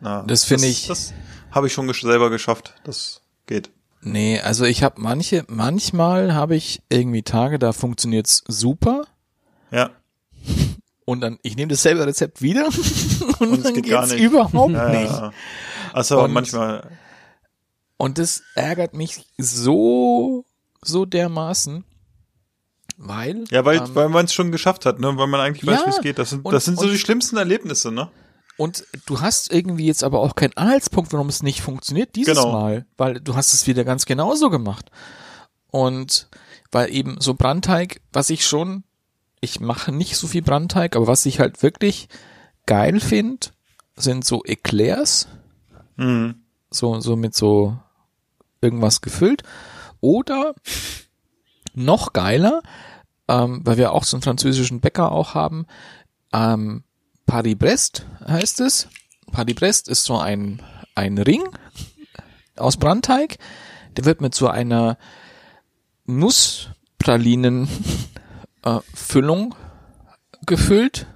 Na, 0.00 0.22
Das 0.24 0.44
finde 0.44 0.66
ich- 0.66 0.88
Das 0.88 1.14
habe 1.50 1.68
ich 1.68 1.72
schon 1.72 1.86
gesch 1.86 2.02
selber 2.02 2.28
geschafft. 2.28 2.74
Das 2.84 3.22
geht. 3.46 3.70
Nee, 4.02 4.40
also 4.40 4.64
ich 4.66 4.82
habe 4.82 5.00
manche, 5.00 5.44
manchmal 5.48 6.34
habe 6.34 6.54
ich 6.54 6.82
irgendwie 6.90 7.22
Tage, 7.22 7.58
da 7.58 7.72
funktioniert's 7.72 8.44
super. 8.46 9.06
Ja. 9.70 9.90
Und 11.10 11.20
dann, 11.22 11.38
ich 11.42 11.56
nehme 11.56 11.68
dasselbe 11.70 12.06
Rezept 12.06 12.40
wieder 12.40 12.66
und, 13.40 13.48
Und 13.50 13.64
dann 13.64 13.74
geht 13.74 13.84
geht's 13.84 14.12
nicht. 14.12 14.22
überhaupt 14.22 14.72
ja, 14.72 14.88
nicht. 14.90 15.10
ja. 15.12 15.32
Also 15.92 16.22
Und- 16.22 16.32
manchmal, 16.32 16.88
Und 17.96 18.18
das 18.18 18.42
ärgert 18.54 18.94
mich 18.94 19.24
so, 19.38 20.44
so 20.82 21.04
dermaßen, 21.06 21.84
weil. 22.96 23.44
ja, 23.50 23.64
weil, 23.64 23.78
ähm, 23.78 23.94
weil 23.94 24.08
man 24.08 24.26
es 24.26 24.34
schon 24.34 24.52
geschafft 24.52 24.86
hat, 24.86 25.00
ne? 25.00 25.16
Weil 25.16 25.26
man 25.26 25.40
eigentlich 25.40 25.66
weiß, 25.66 25.80
Ja, 25.80 25.86
wie 25.86 25.90
es 25.90 26.00
geht. 26.00 26.18
Das 26.18 26.30
sind, 26.30 26.44
und- 26.44 26.52
das 26.52 26.64
sind 26.64 26.78
so 26.78 26.88
die 26.88 26.98
schlimmsten 26.98 27.36
Erlebnisse, 27.36 27.90
ne? 27.90 28.08
Und 28.56 28.84
du 29.06 29.20
hast 29.20 29.50
irgendwie 29.50 29.86
jetzt 29.86 30.04
aber 30.04 30.20
auch 30.20 30.34
keinen 30.36 30.54
Anhaltspunkt, 30.56 31.12
warum 31.14 31.28
es 31.28 31.42
nicht 31.42 31.62
funktioniert 31.62 32.14
dieses 32.14 32.36
Genau. 32.36 32.52
Mal, 32.52 32.86
weil 32.98 33.14
du 33.20 33.34
hast 33.34 33.54
es 33.54 33.66
wieder 33.66 33.84
ganz 33.84 34.04
genauso 34.04 34.50
gemacht. 34.50 34.90
Und 35.68 36.28
weil 36.70 36.94
eben 36.94 37.16
so 37.20 37.34
Brandteig, 37.34 38.00
was 38.12 38.28
ich 38.28 38.46
schon, 38.46 38.84
ich 39.40 39.60
mache 39.60 39.92
nicht 39.92 40.16
so 40.16 40.26
viel 40.26 40.42
Brandteig, 40.42 40.96
aber 40.96 41.06
was 41.06 41.26
ich 41.26 41.40
halt 41.40 41.62
wirklich 41.62 42.08
geil 42.66 43.00
finde, 43.00 43.48
sind 43.96 44.24
so 44.24 44.44
Eclairs, 44.44 45.28
Mhm. 45.96 46.36
so, 46.70 47.00
so 47.00 47.16
mit 47.16 47.34
so 47.34 47.78
irgendwas 48.60 49.00
gefüllt. 49.00 49.42
Oder 50.00 50.54
noch 51.74 52.12
geiler, 52.12 52.62
ähm, 53.28 53.60
weil 53.64 53.76
wir 53.76 53.92
auch 53.92 54.04
so 54.04 54.16
einen 54.16 54.22
französischen 54.22 54.80
Bäcker 54.80 55.12
auch 55.12 55.34
haben, 55.34 55.66
ähm, 56.32 56.84
Paris 57.26 57.56
Brest 57.58 58.06
heißt 58.26 58.60
es. 58.60 58.88
Paris 59.30 59.54
Brest 59.54 59.88
ist 59.88 60.04
so 60.04 60.18
ein, 60.18 60.62
ein 60.94 61.18
Ring 61.18 61.42
aus 62.56 62.76
Brandteig. 62.76 63.38
Der 63.96 64.04
wird 64.04 64.20
mit 64.20 64.34
so 64.34 64.48
einer 64.48 64.96
Nusspralinen 66.06 67.68
äh, 68.64 68.78
Füllung 68.94 69.54
gefüllt. 70.46 71.06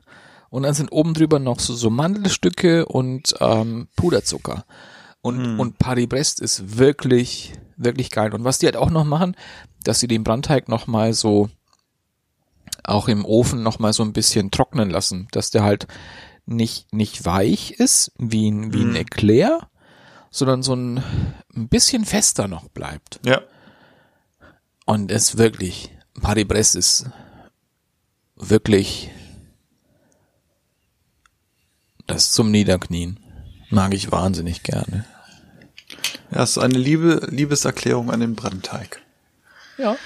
Und 0.51 0.63
dann 0.63 0.75
sind 0.75 0.93
oben 0.93 1.15
drüber 1.15 1.41
noch 1.41 1.59
so, 1.59 1.75
so 1.75 1.91
Mandelstücke 1.91 2.87
und 2.87 3.35
ähm, 3.41 3.89
Puderzucker. 3.97 4.65
Und, 5.21 5.59
und 5.59 5.79
Paris 5.79 6.09
Brest 6.09 6.41
ist 6.41 6.79
wirklich, 6.79 7.55
wirklich 7.77 8.11
geil. 8.11 8.33
Und 8.35 8.45
was 8.45 8.59
die 8.59 8.67
halt 8.67 8.77
auch 8.77 8.91
noch 8.91 9.05
machen, 9.05 9.37
dass 9.83 9.99
sie 9.99 10.07
den 10.07 10.23
Brandteig 10.23 10.69
noch 10.69 10.87
mal 10.87 11.13
so 11.13 11.49
auch 12.85 13.09
im 13.09 13.25
Ofen 13.25 13.63
noch 13.63 13.79
mal 13.79 13.93
so 13.93 14.03
ein 14.03 14.13
bisschen 14.13 14.51
trocknen 14.51 14.91
lassen, 14.91 15.29
dass 15.33 15.51
der 15.51 15.65
halt 15.65 15.87
nicht, 16.47 16.93
nicht 16.93 17.25
weich 17.25 17.73
ist, 17.73 18.13
wie 18.19 18.51
ein, 18.51 18.73
wie 18.75 18.83
ein 18.83 18.97
Eclair, 18.97 19.71
sondern 20.31 20.63
so 20.63 20.75
ein, 20.75 21.03
ein 21.57 21.69
bisschen 21.69 22.05
fester 22.05 22.47
noch 22.47 22.69
bleibt. 22.69 23.21
Ja. 23.25 23.41
Und 24.85 25.11
es 25.11 25.39
wirklich, 25.39 25.91
Paris 26.21 26.47
Brest 26.47 26.77
ist 26.77 27.07
wirklich 28.37 29.11
das 32.07 32.33
zum 32.33 32.51
Niederknien. 32.51 33.21
Mag 33.71 33.95
ich 33.95 34.13
wahnsinnig 34.13 34.63
gerne. 34.63 35.05
Ja, 36.31 36.43
es 36.43 36.51
ist 36.51 36.59
eine 36.59 36.79
Liebe, 36.79 37.27
Liebeserklärung 37.31 38.11
an 38.11 38.21
den 38.21 38.35
Brandteig. 38.35 39.01
Ja. 39.79 39.97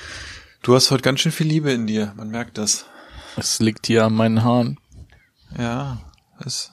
Du 0.62 0.74
hast 0.74 0.90
heute 0.90 1.02
ganz 1.02 1.20
schön 1.20 1.32
viel 1.32 1.46
Liebe 1.46 1.72
in 1.72 1.86
dir, 1.86 2.12
man 2.16 2.30
merkt 2.30 2.58
das. 2.58 2.86
Es 3.36 3.60
liegt 3.60 3.86
hier 3.86 4.04
an 4.04 4.14
meinen 4.14 4.42
Haaren. 4.42 4.78
Ja, 5.56 5.98
das 6.42 6.72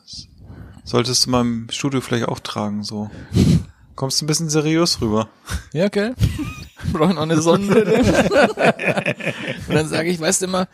solltest 0.84 1.26
du 1.26 1.30
mal 1.30 1.42
im 1.42 1.68
Studio 1.70 2.02
vielleicht 2.02 2.28
auch 2.28 2.40
tragen, 2.40 2.84
so. 2.84 3.10
Kommst 3.96 4.22
ein 4.22 4.28
bisschen 4.28 4.50
seriös 4.50 5.00
rüber. 5.00 5.30
Ja, 5.72 5.88
gell? 5.88 6.16
Brauche 6.92 7.14
noch 7.14 7.22
eine 7.22 7.42
Sonnenbrille. 7.42 7.98
Und 9.68 9.76
dann 9.76 9.88
sage 9.88 10.10
ich, 10.10 10.20
weißt 10.20 10.42
du 10.42 10.46
immer, 10.48 10.68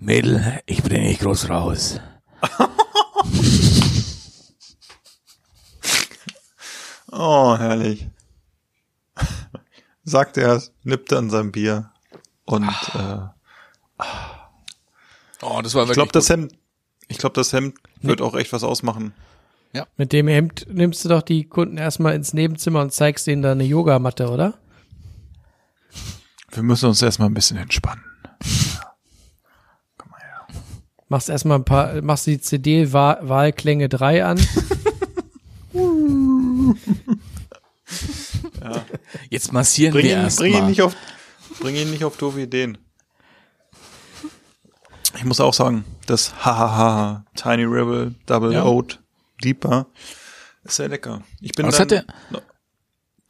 Mädel, 0.00 0.60
ich 0.66 0.82
bin 0.82 1.02
nicht 1.02 1.20
groß 1.20 1.48
raus. 1.50 2.00
Oh, 7.12 7.56
herrlich. 7.58 8.06
Sagt 10.04 10.36
er, 10.36 10.62
nippte 10.84 11.18
an 11.18 11.28
seinem 11.28 11.50
Bier. 11.50 11.90
Und 12.44 12.68
äh, 12.94 13.18
Oh, 15.42 15.60
das 15.62 15.74
war 15.74 15.82
ich 15.82 15.88
wirklich 15.88 15.94
glaube, 15.94 16.12
das 16.12 16.28
gut. 16.28 16.36
Hemd, 16.36 16.52
ich 17.08 17.18
glaube, 17.18 17.34
das 17.34 17.52
Hemd 17.52 17.74
wird 18.00 18.20
auch 18.22 18.34
echt 18.36 18.52
was 18.52 18.62
ausmachen. 18.62 19.12
Mit 19.96 20.12
dem 20.12 20.28
Hemd 20.28 20.66
nimmst 20.70 21.04
du 21.04 21.08
doch 21.08 21.22
die 21.22 21.44
Kunden 21.48 21.76
erstmal 21.78 22.14
ins 22.14 22.32
Nebenzimmer 22.32 22.80
und 22.80 22.92
zeigst 22.92 23.26
denen 23.26 23.42
da 23.42 23.52
eine 23.52 23.64
Yogamatte, 23.64 24.28
oder? 24.30 24.54
Wir 26.52 26.62
müssen 26.62 26.86
uns 26.86 27.02
erstmal 27.02 27.28
ein 27.28 27.34
bisschen 27.34 27.56
entspannen. 27.56 28.04
Machst 31.10 31.28
erstmal 31.28 31.58
ein 31.58 31.64
paar, 31.64 32.00
machst 32.02 32.28
die 32.28 32.40
CD-Wahlklänge 32.40 33.88
3 33.88 34.24
an. 34.24 34.38
Jetzt 39.28 39.52
massieren 39.52 39.92
Bring 39.92 40.04
wir 40.04 40.22
ihn, 40.22 40.36
bring, 40.36 40.46
ihn 40.46 40.52
erstmal. 40.52 40.68
nicht 40.68 40.82
auf, 40.82 40.94
bring 41.58 41.74
ihn 41.74 41.90
nicht 41.90 42.04
auf 42.04 42.16
doofe 42.16 42.42
Ideen. 42.42 42.78
Ich 45.16 45.24
muss 45.24 45.40
auch 45.40 45.52
sagen, 45.52 45.84
das 46.06 46.32
Hahaha 46.44 47.24
Tiny 47.34 47.64
Rebel 47.64 48.14
Double 48.26 48.52
Ja. 48.52 48.64
Oat 48.64 49.00
Deeper 49.42 49.86
ist 50.62 50.76
sehr 50.76 50.88
lecker. 50.88 51.22
Ich 51.40 51.50
bin 51.52 51.66
Aber 51.66 51.76
dann, 51.76 51.98
hat 51.98 52.04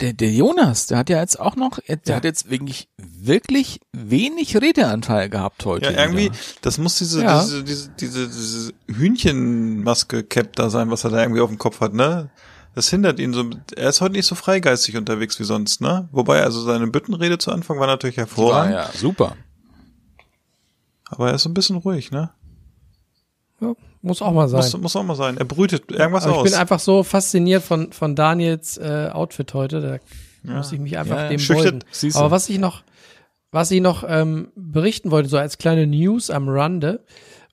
der- 0.00 0.12
Der, 0.12 0.30
Jonas, 0.32 0.86
der 0.86 0.98
hat 0.98 1.10
ja 1.10 1.18
jetzt 1.20 1.38
auch 1.38 1.56
noch, 1.56 1.78
der 2.06 2.16
hat 2.16 2.24
jetzt 2.24 2.50
wirklich, 2.50 2.88
wirklich 2.96 3.80
wenig 3.92 4.56
Redeanteil 4.56 5.28
gehabt 5.28 5.64
heute. 5.64 5.86
ja, 5.92 6.02
irgendwie, 6.02 6.24
wieder. 6.26 6.36
das 6.62 6.78
muss 6.78 6.98
diese, 6.98 7.22
Ja. 7.22 7.40
diese, 7.42 7.62
diese, 7.64 7.90
diese, 8.00 8.26
diese 8.28 8.72
Hühnchenmaske-Cap 8.88 10.54
da 10.56 10.70
sein, 10.70 10.90
was 10.90 11.04
er 11.04 11.10
da 11.10 11.20
irgendwie 11.22 11.40
auf 11.40 11.50
dem 11.50 11.58
Kopf 11.58 11.80
hat, 11.80 11.94
ne? 11.94 12.30
Das 12.74 12.88
hindert 12.88 13.18
ihn 13.18 13.32
so, 13.32 13.50
er 13.76 13.88
ist 13.88 14.00
heute 14.00 14.12
nicht 14.12 14.26
so 14.26 14.34
freigeistig 14.36 14.96
unterwegs 14.96 15.38
wie 15.40 15.44
sonst, 15.44 15.80
ne? 15.80 16.08
Wobei, 16.12 16.42
also 16.42 16.62
seine 16.62 16.86
Büttenrede 16.86 17.36
zu 17.38 17.50
Anfang 17.52 17.78
war 17.80 17.86
natürlich 17.88 18.16
War 18.16 18.26
hervorragend, 18.26 18.72
ja 18.74 18.90
super. 18.96 19.36
aber 21.06 21.28
er 21.30 21.34
ist 21.34 21.42
so 21.42 21.48
ein 21.50 21.54
bisschen 21.54 21.76
ruhig, 21.76 22.10
ne? 22.12 22.30
Ja, 23.60 23.74
muss 24.02 24.22
auch 24.22 24.32
mal 24.32 24.48
sein. 24.48 24.60
Muss, 24.60 24.76
muss 24.78 24.96
auch 24.96 25.02
mal 25.02 25.14
sein. 25.14 25.36
Er 25.36 25.44
brütet 25.44 25.90
irgendwas 25.90 26.24
Aber 26.24 26.32
ich 26.32 26.38
aus. 26.38 26.44
bin 26.44 26.54
einfach 26.54 26.80
so 26.80 27.02
fasziniert 27.02 27.62
von, 27.62 27.92
von 27.92 28.14
Daniels 28.16 28.78
äh, 28.78 29.08
Outfit 29.12 29.52
heute. 29.54 30.00
Da 30.42 30.52
muss 30.54 30.72
ich 30.72 30.78
mich 30.80 30.96
einfach 30.98 31.16
Ja, 31.16 31.28
dem 31.28 31.38
schüchtern. 31.38 31.80
beugen. 32.00 32.16
Aber 32.16 32.30
was 32.30 32.48
ich 32.48 32.58
noch, 32.58 32.82
was 33.52 33.70
ich 33.70 33.80
noch 33.80 34.04
ähm, 34.08 34.48
berichten 34.56 35.10
wollte, 35.10 35.28
so 35.28 35.36
als 35.38 35.58
kleine 35.58 35.86
News 35.86 36.30
am 36.30 36.48
Rande, 36.48 37.04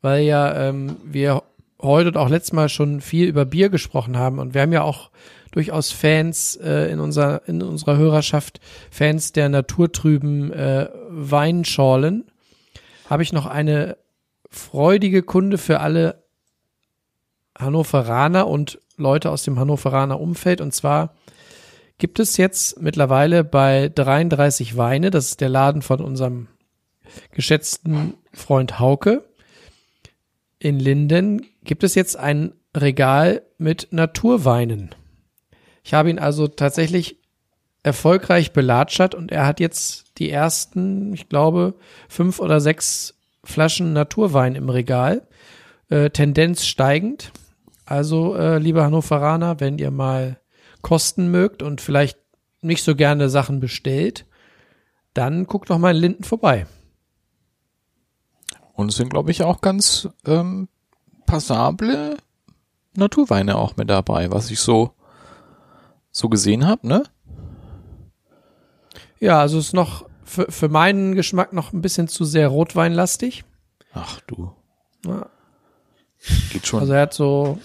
weil 0.01 0.23
ja 0.23 0.69
ähm, 0.69 0.97
wir 1.03 1.43
heute 1.81 2.09
und 2.09 2.17
auch 2.17 2.29
letztes 2.29 2.53
Mal 2.53 2.69
schon 2.69 3.01
viel 3.01 3.27
über 3.27 3.45
Bier 3.45 3.69
gesprochen 3.69 4.17
haben 4.17 4.39
und 4.39 4.53
wir 4.53 4.61
haben 4.61 4.71
ja 4.73 4.83
auch 4.83 5.11
durchaus 5.51 5.91
Fans 5.91 6.55
äh, 6.55 6.91
in 6.91 6.99
unserer 6.99 7.41
in 7.47 7.61
unserer 7.61 7.97
Hörerschaft 7.97 8.59
Fans 8.91 9.31
der 9.31 9.49
naturtrüben 9.49 10.51
äh, 10.53 10.87
Weinschorlen. 11.09 12.25
Habe 13.09 13.23
ich 13.23 13.31
noch 13.33 13.45
eine 13.45 13.97
freudige 14.49 15.23
Kunde 15.23 15.57
für 15.57 15.79
alle 15.81 16.23
Hannoveraner 17.57 18.47
und 18.47 18.79
Leute 18.97 19.29
aus 19.29 19.43
dem 19.43 19.59
Hannoveraner 19.59 20.19
Umfeld. 20.19 20.61
Und 20.61 20.73
zwar 20.73 21.15
gibt 21.97 22.19
es 22.19 22.37
jetzt 22.37 22.81
mittlerweile 22.81 23.43
bei 23.43 23.89
33 23.93 24.77
Weine, 24.77 25.11
das 25.11 25.29
ist 25.29 25.41
der 25.41 25.49
Laden 25.49 25.81
von 25.81 26.01
unserem 26.01 26.47
geschätzten 27.31 28.13
Freund 28.33 28.79
Hauke 28.79 29.23
in 30.59 30.79
Linden, 30.79 31.45
gibt 31.63 31.83
es 31.83 31.95
jetzt 31.95 32.17
ein 32.17 32.53
Regal 32.75 33.43
mit 33.57 33.89
Naturweinen. 33.91 34.93
Ich 35.83 35.93
habe 35.93 36.09
ihn 36.09 36.19
also 36.19 36.47
tatsächlich 36.47 37.17
erfolgreich 37.83 38.51
belatschert 38.51 39.15
und 39.15 39.31
er 39.31 39.45
hat 39.45 39.59
jetzt 39.59 40.17
die 40.17 40.29
ersten, 40.29 41.13
ich 41.13 41.29
glaube, 41.29 41.75
fünf 42.09 42.39
oder 42.39 42.59
sechs 42.59 43.15
Flaschen 43.43 43.93
Naturwein 43.93 44.55
im 44.55 44.69
Regal. 44.69 45.25
Äh, 45.89 46.09
Tendenz 46.09 46.65
steigend. 46.65 47.31
Also, 47.87 48.35
äh, 48.35 48.57
liebe 48.57 48.83
Hannoveraner, 48.83 49.61
wenn 49.61 49.77
ihr 49.77 49.91
mal 49.91 50.41
kosten 50.81 51.31
mögt 51.31 51.63
und 51.63 51.79
vielleicht 51.79 52.19
nicht 52.59 52.83
so 52.83 52.97
gerne 52.97 53.29
Sachen 53.29 53.61
bestellt, 53.61 54.25
dann 55.13 55.45
guckt 55.45 55.69
doch 55.69 55.77
mal 55.77 55.95
in 55.95 56.01
Linden 56.01 56.23
vorbei. 56.25 56.67
Und 58.73 58.89
es 58.89 58.97
sind, 58.97 59.09
glaube 59.09 59.31
ich, 59.31 59.41
auch 59.41 59.61
ganz 59.61 60.09
ähm, 60.25 60.67
passable 61.25 62.17
Naturweine 62.93 63.55
auch 63.55 63.77
mit 63.77 63.89
dabei, 63.89 64.31
was 64.31 64.51
ich 64.51 64.59
so 64.59 64.91
so 66.11 66.27
gesehen 66.27 66.67
habe, 66.67 66.85
ne? 66.85 67.03
Ja, 69.21 69.39
also 69.39 69.59
ist 69.59 69.73
noch 69.73 70.09
für, 70.25 70.51
für 70.51 70.67
meinen 70.67 71.15
Geschmack 71.15 71.53
noch 71.53 71.71
ein 71.71 71.81
bisschen 71.81 72.09
zu 72.09 72.25
sehr 72.25 72.49
rotweinlastig. 72.49 73.45
Ach 73.93 74.19
du. 74.27 74.51
Ja. 75.05 75.29
Geht 76.51 76.67
schon. 76.67 76.81
Also 76.81 76.93
er 76.93 77.01
hat 77.01 77.13
so, 77.13 77.59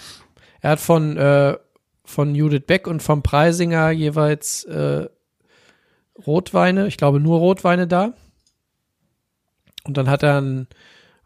er 0.60 0.70
hat 0.70 0.80
von, 0.80 1.16
äh, 1.16 1.56
von 2.05 2.34
Judith 2.34 2.64
Beck 2.66 2.86
und 2.86 3.02
vom 3.02 3.22
Preisinger 3.22 3.90
jeweils 3.90 4.64
äh, 4.64 5.09
Rotweine, 6.26 6.86
ich 6.86 6.97
glaube 6.97 7.20
nur 7.20 7.39
Rotweine 7.39 7.86
da. 7.86 8.12
Und 9.84 9.97
dann 9.97 10.09
hat 10.09 10.22
er 10.22 10.39
einen 10.39 10.68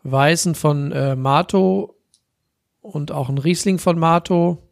Weißen 0.03 0.55
von 0.55 0.93
äh, 0.93 1.17
Mato 1.17 1.97
und 2.81 3.13
auch 3.13 3.29
einen 3.29 3.39
Riesling 3.39 3.79
von 3.79 3.99
Mato. 3.99 4.63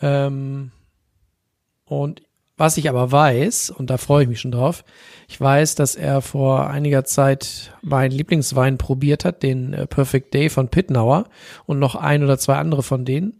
Ähm, 0.00 0.70
und 1.84 2.22
was 2.60 2.76
ich 2.76 2.90
aber 2.90 3.10
weiß, 3.10 3.70
und 3.70 3.88
da 3.88 3.96
freue 3.96 4.24
ich 4.24 4.28
mich 4.28 4.38
schon 4.38 4.52
drauf, 4.52 4.84
ich 5.28 5.40
weiß, 5.40 5.76
dass 5.76 5.94
er 5.94 6.20
vor 6.20 6.68
einiger 6.68 7.04
Zeit 7.04 7.72
meinen 7.80 8.10
Lieblingswein 8.10 8.76
probiert 8.76 9.24
hat, 9.24 9.42
den 9.42 9.72
äh, 9.72 9.86
Perfect 9.86 10.34
Day 10.34 10.50
von 10.50 10.68
Pitnauer 10.68 11.24
und 11.64 11.78
noch 11.78 11.94
ein 11.94 12.22
oder 12.22 12.36
zwei 12.36 12.56
andere 12.56 12.82
von 12.82 13.06
denen. 13.06 13.38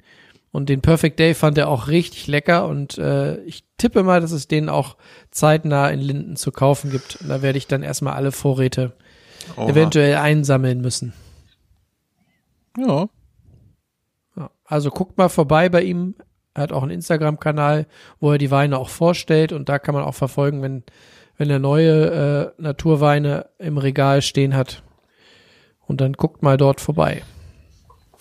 Und 0.53 0.71
den 0.71 0.81
Perfect 0.81 1.19
Day 1.19 1.35
fand 1.35 1.59
er 1.59 1.69
auch 1.69 1.89
richtig 1.89 2.29
lecker 2.29 2.67
und 2.67 2.97
äh, 2.97 3.37
ich 3.43 3.63
tippe 3.77 4.03
mal, 4.05 4.23
dass 4.23 4.33
es 4.33 4.49
den 4.49 4.71
auch 4.71 4.97
zeitnah 5.31 5.91
in 5.91 6.01
Linden 6.01 6.37
zu 6.37 6.51
kaufen 6.51 6.91
gibt. 6.91 7.21
Und 7.21 7.29
da 7.29 7.43
werde 7.43 7.59
ich 7.59 7.67
dann 7.67 7.83
erstmal 7.83 8.15
alle 8.15 8.33
Vorräte 8.33 8.95
Oha. 9.55 9.69
eventuell 9.69 10.17
einsammeln 10.17 10.81
müssen. 10.81 11.13
ja. 12.79 13.07
Ja, 14.35 14.51
also 14.65 14.91
guckt 14.91 15.19
mal 15.19 15.29
vorbei 15.29 15.69
bei 15.69 15.83
ihm. 15.83 16.15
Er 16.55 16.65
hat 16.65 16.73
auch 16.73 16.83
einen 16.83 16.91
Instagram-Kanal, 16.91 17.87
wo 18.19 18.33
er 18.33 18.39
die 18.39 18.51
Weine 18.51 18.79
auch 18.79 18.89
vorstellt 18.89 19.53
und 19.53 19.69
da 19.69 19.79
kann 19.79 19.95
man 19.95 20.05
auch 20.05 20.15
verfolgen, 20.15 20.63
wenn, 20.63 20.83
wenn 21.37 21.49
er 21.49 21.59
neue 21.59 22.53
äh, 22.59 22.63
Naturweine 22.63 23.47
im 23.59 23.79
Regal 23.79 24.21
stehen 24.23 24.57
hat. 24.57 24.83
Und 25.87 26.01
dann 26.01 26.13
guckt 26.13 26.43
mal 26.43 26.57
dort 26.57 26.81
vorbei. 26.81 27.23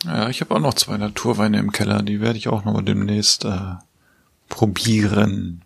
Ja, 0.05 0.29
ich 0.29 0.41
habe 0.41 0.55
auch 0.55 0.59
noch 0.59 0.75
zwei 0.75 0.97
Naturweine 0.97 1.59
im 1.59 1.71
Keller, 1.71 2.03
die 2.03 2.21
werde 2.21 2.37
ich 2.37 2.47
auch 2.47 2.63
noch 2.63 2.73
mal 2.73 2.83
demnächst 2.83 3.45
äh, 3.45 3.75
probieren. 4.47 5.63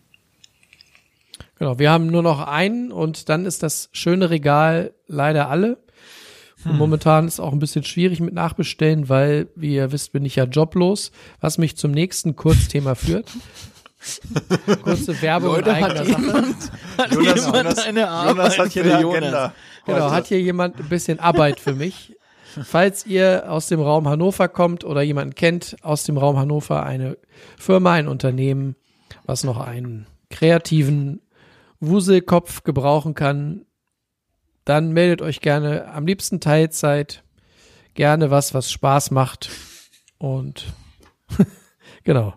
Genau, 1.59 1.79
wir 1.79 1.91
haben 1.91 2.07
nur 2.07 2.23
noch 2.23 2.47
einen 2.47 2.91
und 2.91 3.29
dann 3.29 3.45
ist 3.45 3.63
das 3.63 3.89
schöne 3.91 4.29
Regal 4.29 4.93
leider 5.07 5.49
alle. 5.49 5.82
Und 6.65 6.77
momentan 6.77 7.27
ist 7.27 7.39
auch 7.39 7.51
ein 7.51 7.59
bisschen 7.59 7.83
schwierig 7.83 8.19
mit 8.19 8.33
Nachbestellen, 8.33 9.09
weil, 9.09 9.47
wie 9.55 9.75
ihr 9.75 9.91
wisst, 9.91 10.13
bin 10.13 10.25
ich 10.25 10.35
ja 10.35 10.45
joblos, 10.45 11.11
was 11.41 11.57
mich 11.57 11.77
zum 11.77 11.91
nächsten 11.91 12.35
Kurzthema 12.35 12.95
führt. 12.95 13.29
Kurze 14.83 15.21
Werbung 15.21 15.57
in 15.57 15.63
eigener 15.63 16.05
Sache. 16.05 16.55
Jonas, 17.11 17.45
jemand 17.45 17.87
eine 17.87 18.09
Arbeit 18.09 18.57
hat 18.59 18.71
hier 18.71 18.83
eine 18.83 19.01
Jonas? 19.01 19.17
Agenda. 19.17 19.53
Genau, 19.85 20.11
hat 20.11 20.27
hier 20.27 20.41
jemand 20.41 20.79
ein 20.79 20.89
bisschen 20.89 21.19
Arbeit 21.19 21.59
für 21.59 21.73
mich. 21.73 22.15
Falls 22.63 23.05
ihr 23.05 23.45
aus 23.49 23.67
dem 23.67 23.79
Raum 23.79 24.07
Hannover 24.07 24.47
kommt 24.47 24.83
oder 24.83 25.01
jemanden 25.01 25.35
kennt 25.35 25.75
aus 25.81 26.03
dem 26.03 26.17
Raum 26.17 26.37
Hannover, 26.37 26.83
eine 26.83 27.17
Firma, 27.57 27.93
ein 27.93 28.07
Unternehmen, 28.07 28.75
was 29.25 29.43
noch 29.43 29.59
einen 29.59 30.05
kreativen 30.29 31.21
Wuselkopf 31.79 32.63
gebrauchen 32.63 33.15
kann, 33.15 33.65
dann 34.65 34.91
meldet 34.91 35.21
euch 35.21 35.41
gerne 35.41 35.91
am 35.93 36.05
liebsten 36.05 36.39
Teilzeit, 36.39 37.23
gerne 37.93 38.31
was, 38.31 38.53
was 38.53 38.71
Spaß 38.71 39.11
macht 39.11 39.49
und 40.17 40.65
genau. 42.03 42.33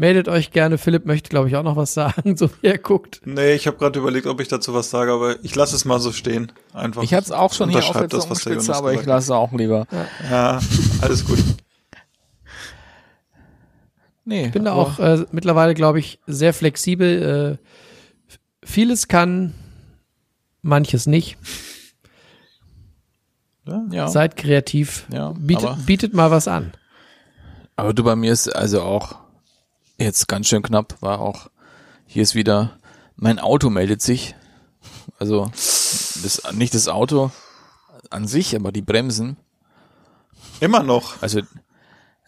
Meldet 0.00 0.28
euch 0.28 0.52
gerne. 0.52 0.78
Philipp 0.78 1.06
möchte, 1.06 1.28
glaube 1.28 1.48
ich, 1.48 1.56
auch 1.56 1.64
noch 1.64 1.74
was 1.74 1.92
sagen, 1.92 2.36
so 2.36 2.48
wie 2.60 2.68
er 2.68 2.78
guckt. 2.78 3.20
Nee, 3.24 3.54
ich 3.54 3.66
habe 3.66 3.76
gerade 3.78 3.98
überlegt, 3.98 4.26
ob 4.26 4.40
ich 4.40 4.46
dazu 4.46 4.72
was 4.72 4.90
sage, 4.90 5.12
aber 5.12 5.42
ich 5.44 5.54
lasse 5.56 5.74
es 5.74 5.84
mal 5.84 5.98
so 5.98 6.12
stehen. 6.12 6.52
Einfach. 6.72 7.02
Ich 7.02 7.14
hatte 7.14 7.26
es 7.26 7.32
auch 7.32 7.52
schon 7.52 7.70
hier 7.70 7.84
auf 7.84 7.92
der 7.92 8.06
das, 8.06 8.30
was 8.30 8.44
der 8.44 8.52
Zungenspitze, 8.52 8.76
aber 8.76 8.92
ich 8.92 9.04
lasse 9.04 9.34
auch 9.34 9.52
lieber. 9.52 9.86
Ja, 10.30 10.60
alles 11.00 11.24
gut. 11.24 11.38
Nee, 14.24 14.46
Ich 14.46 14.52
bin 14.52 14.66
da 14.66 14.74
auch 14.74 14.98
äh, 14.98 15.24
mittlerweile, 15.32 15.74
glaube 15.74 15.98
ich, 16.00 16.20
sehr 16.26 16.52
flexibel. 16.52 17.58
Äh, 17.60 18.36
vieles 18.62 19.08
kann, 19.08 19.54
manches 20.62 21.06
nicht. 21.06 21.36
ja. 23.90 24.08
Seid 24.08 24.36
kreativ. 24.36 25.06
Ja, 25.12 25.32
bietet, 25.38 25.86
bietet 25.86 26.14
mal 26.14 26.30
was 26.30 26.48
an. 26.48 26.72
Aber 27.76 27.92
du, 27.94 28.02
bei 28.02 28.16
mir 28.16 28.32
ist 28.32 28.48
also 28.48 28.82
auch 28.82 29.16
jetzt 29.98 30.26
ganz 30.28 30.48
schön 30.48 30.62
knapp, 30.62 30.96
war 31.00 31.20
auch, 31.20 31.50
hier 32.06 32.22
ist 32.22 32.34
wieder, 32.34 32.78
mein 33.16 33.38
Auto 33.38 33.70
meldet 33.70 34.02
sich. 34.02 34.34
Also, 35.18 35.50
das, 35.52 36.42
nicht 36.54 36.74
das 36.74 36.88
Auto 36.88 37.30
an 38.10 38.26
sich, 38.26 38.54
aber 38.56 38.72
die 38.72 38.82
Bremsen. 38.82 39.36
Immer 40.60 40.82
noch. 40.82 41.20
Also, 41.22 41.40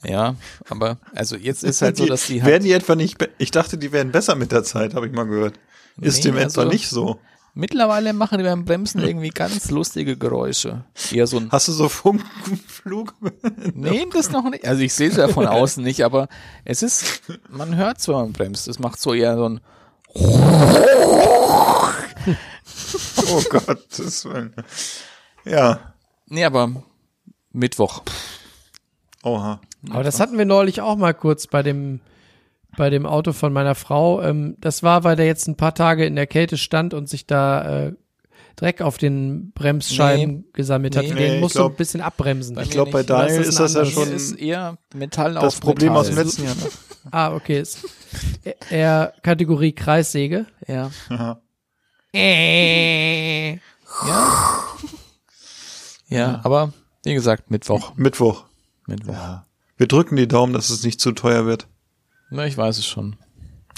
ja, 0.05 0.35
aber, 0.69 0.99
also 1.15 1.37
jetzt 1.37 1.63
ist 1.63 1.83
halt 1.83 1.97
so, 1.97 2.07
dass 2.07 2.27
die 2.27 2.37
werden 2.43 2.53
halt, 2.53 2.65
die 2.65 2.73
etwa 2.73 2.97
nicht, 2.97 3.17
ich 3.39 3.51
dachte, 3.51 3.77
die 3.77 3.93
werden 3.93 4.13
besser 4.13 4.35
mit 4.35 4.51
der 4.53 4.65
Zeit, 4.65 4.95
habe 4.95 5.07
ich 5.07 5.13
mal 5.13 5.25
gehört. 5.27 5.55
Ist 6.01 6.19
Nee, 6.19 6.31
dem 6.31 6.37
etwa 6.37 6.63
also- 6.63 6.65
nicht 6.73 6.89
so? 6.89 7.19
Mittlerweile 7.55 8.13
machen 8.13 8.39
die 8.39 8.45
beim 8.45 8.65
Bremsen 8.65 9.03
irgendwie 9.05 9.31
ganz 9.31 9.71
lustige 9.71 10.17
Geräusche. 10.17 10.85
Eher 11.13 11.27
so 11.27 11.39
ein, 11.39 11.51
Hast 11.51 11.69
du 11.69 11.73
so 11.73 11.89
Funkenflug? 11.89 13.15
nee, 13.75 14.07
das 14.13 14.31
noch 14.31 14.49
nicht. 14.49 14.67
Also 14.67 14.83
ich 14.83 14.95
sehe 14.95 15.09
es 15.09 15.17
ja 15.17 15.29
von 15.29 15.47
außen 15.47 15.83
nicht, 15.83 16.05
aber 16.05 16.29
es 16.65 16.83
ist, 16.83 17.23
man 17.49 17.77
hört 17.77 18.01
so, 18.01 18.13
wenn 18.13 18.21
man 18.21 18.33
bremst. 18.33 18.69
Es 18.69 18.79
macht 18.79 19.01
so 19.01 19.13
eher 19.15 19.37
so 19.37 19.49
ein, 19.49 19.61
Oh 23.33 23.43
Gott, 23.51 23.87
das 23.97 24.25
war, 24.25 24.49
ja, 25.45 25.79
nee, 26.27 26.45
aber 26.45 26.83
Mittwoch. 27.53 28.03
oha. 29.23 29.61
Aber 29.89 30.03
das 30.03 30.21
hatten 30.21 30.37
wir 30.37 30.45
neulich 30.45 30.81
auch 30.81 30.97
mal 30.97 31.15
kurz 31.15 31.47
bei 31.47 31.63
dem, 31.63 32.01
bei 32.77 32.91
dem 32.91 33.07
Auto 33.07 33.33
von 33.33 33.53
meiner 33.53 33.75
Frau. 33.75 34.23
Ähm, 34.23 34.57
das 34.61 34.83
war, 34.83 35.05
weil 35.05 35.17
der 35.17 35.27
jetzt 35.27 35.47
ein 35.49 35.57
paar 35.57 35.75
Tage 35.75 36.05
in 36.07 36.17
der 36.17 36.27
Kälte 36.27 36.57
stand 36.57 36.95
und 36.95 37.09
sich 37.09 37.27
da 37.27 37.87
äh, 37.89 37.93
Dreck 38.57 38.83
auf 38.83 38.99
den 38.99 39.53
Bremsscheiben 39.53 40.37
Nee. 40.39 40.45
gesammelt 40.53 40.95
hat. 40.97 41.05
Nee. 41.05 41.15
Den 41.15 41.35
Nee, 41.37 41.41
du 41.41 41.49
glaub- 41.49 41.73
ein 41.73 41.77
bisschen 41.77 42.01
abbremsen. 42.03 42.59
Ich 42.61 42.71
glaube, 42.71 42.91
bei. 42.91 43.01
Oder 43.01 43.27
ist 43.27 43.29
Daniel 43.29 43.39
das 43.39 43.49
ist 43.49 43.59
das 43.61 43.75
ja 43.75 43.85
schon 43.87 44.13
ist 44.13 44.33
eher 44.33 44.77
Metall 44.95 45.35
das 45.35 45.45
auf 45.45 45.61
Problem 45.61 45.93
Metall. 45.93 46.01
aus 46.01 46.07
dem 46.09 46.17
letzten 46.17 46.45
Jahr. 46.45 46.55
Ne? 46.55 46.63
Ah, 47.13 47.35
okay. 47.35 47.59
Ist 47.61 47.79
eher 48.71 49.15
Kategorie 49.23 49.73
Kreissäge. 49.73 50.45
Ja. 50.69 50.91
Aha. 51.09 51.41
Ja. 52.13 53.59
Ja, 56.09 56.41
aber 56.45 56.73
wie 57.05 57.15
gesagt, 57.15 57.51
Mittwoch. 57.51 57.95
Mittwoch. 57.97 58.45
Mittwoch. 58.87 59.15
Ja. 59.15 59.47
Wir 59.79 59.87
drücken 59.87 60.17
die 60.17 60.29
Daumen, 60.29 60.53
dass 60.53 60.69
es 60.71 60.83
nicht 60.85 61.01
zu 61.01 61.13
teuer 61.13 61.47
wird. 61.47 61.67
Na, 62.31 62.47
ich 62.47 62.57
weiß 62.57 62.79
es 62.79 62.87
schon. 62.87 63.17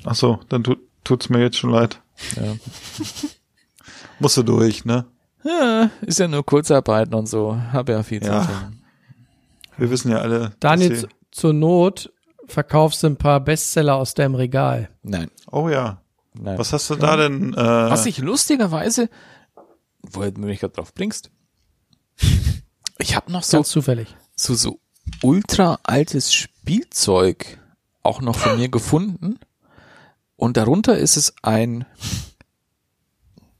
Ach 0.04 0.14
so, 0.14 0.40
dann 0.48 0.62
tut, 0.64 0.78
tut's 1.04 1.28
mir 1.28 1.40
jetzt 1.40 1.56
schon 1.56 1.70
leid. 1.70 2.00
Ja. 2.36 2.54
Musst 4.18 4.36
du 4.36 4.42
durch, 4.42 4.84
ne? 4.84 5.06
ja, 5.44 5.90
ist 6.02 6.18
ja 6.20 6.28
nur 6.28 6.44
Kurzarbeiten 6.46 7.14
und 7.14 7.26
so. 7.26 7.56
Hab 7.72 7.88
ja 7.88 8.02
viel 8.02 8.22
Ja. 8.24 8.42
Zeit. 8.42 8.56
Wir 9.78 9.90
wissen 9.90 10.10
ja 10.10 10.18
alle. 10.18 10.52
Daniel, 10.60 11.08
zur 11.30 11.52
Not 11.52 12.12
verkaufst 12.46 13.02
du 13.02 13.08
ein 13.08 13.16
paar 13.16 13.40
Bestseller 13.40 13.96
aus 13.96 14.14
deinem 14.14 14.34
Regal. 14.34 14.90
Nein. 15.02 15.30
Oh 15.50 15.68
ja. 15.68 16.00
Nein. 16.34 16.58
Was 16.58 16.72
hast 16.72 16.88
du 16.90 16.94
da 16.96 17.16
denn? 17.16 17.54
Äh, 17.54 17.56
Was 17.56 18.06
ich 18.06 18.18
lustigerweise, 18.18 19.08
wo 20.02 20.22
du 20.22 20.40
mich 20.42 20.60
gerade 20.60 20.74
drauf 20.74 20.94
bringst, 20.94 21.30
ich 22.98 23.16
habe 23.16 23.32
noch 23.32 23.42
so, 23.42 23.58
Ganz 23.58 23.68
zufällig. 23.70 24.14
so, 24.36 24.54
so 24.54 24.78
ultra 25.22 25.78
altes 25.82 26.32
Spielzeug 26.32 27.58
auch 28.02 28.20
noch 28.20 28.36
von 28.36 28.58
mir 28.58 28.68
gefunden. 28.68 29.38
Und 30.36 30.56
darunter 30.56 30.96
ist 30.98 31.16
es 31.16 31.34
ein, 31.42 31.84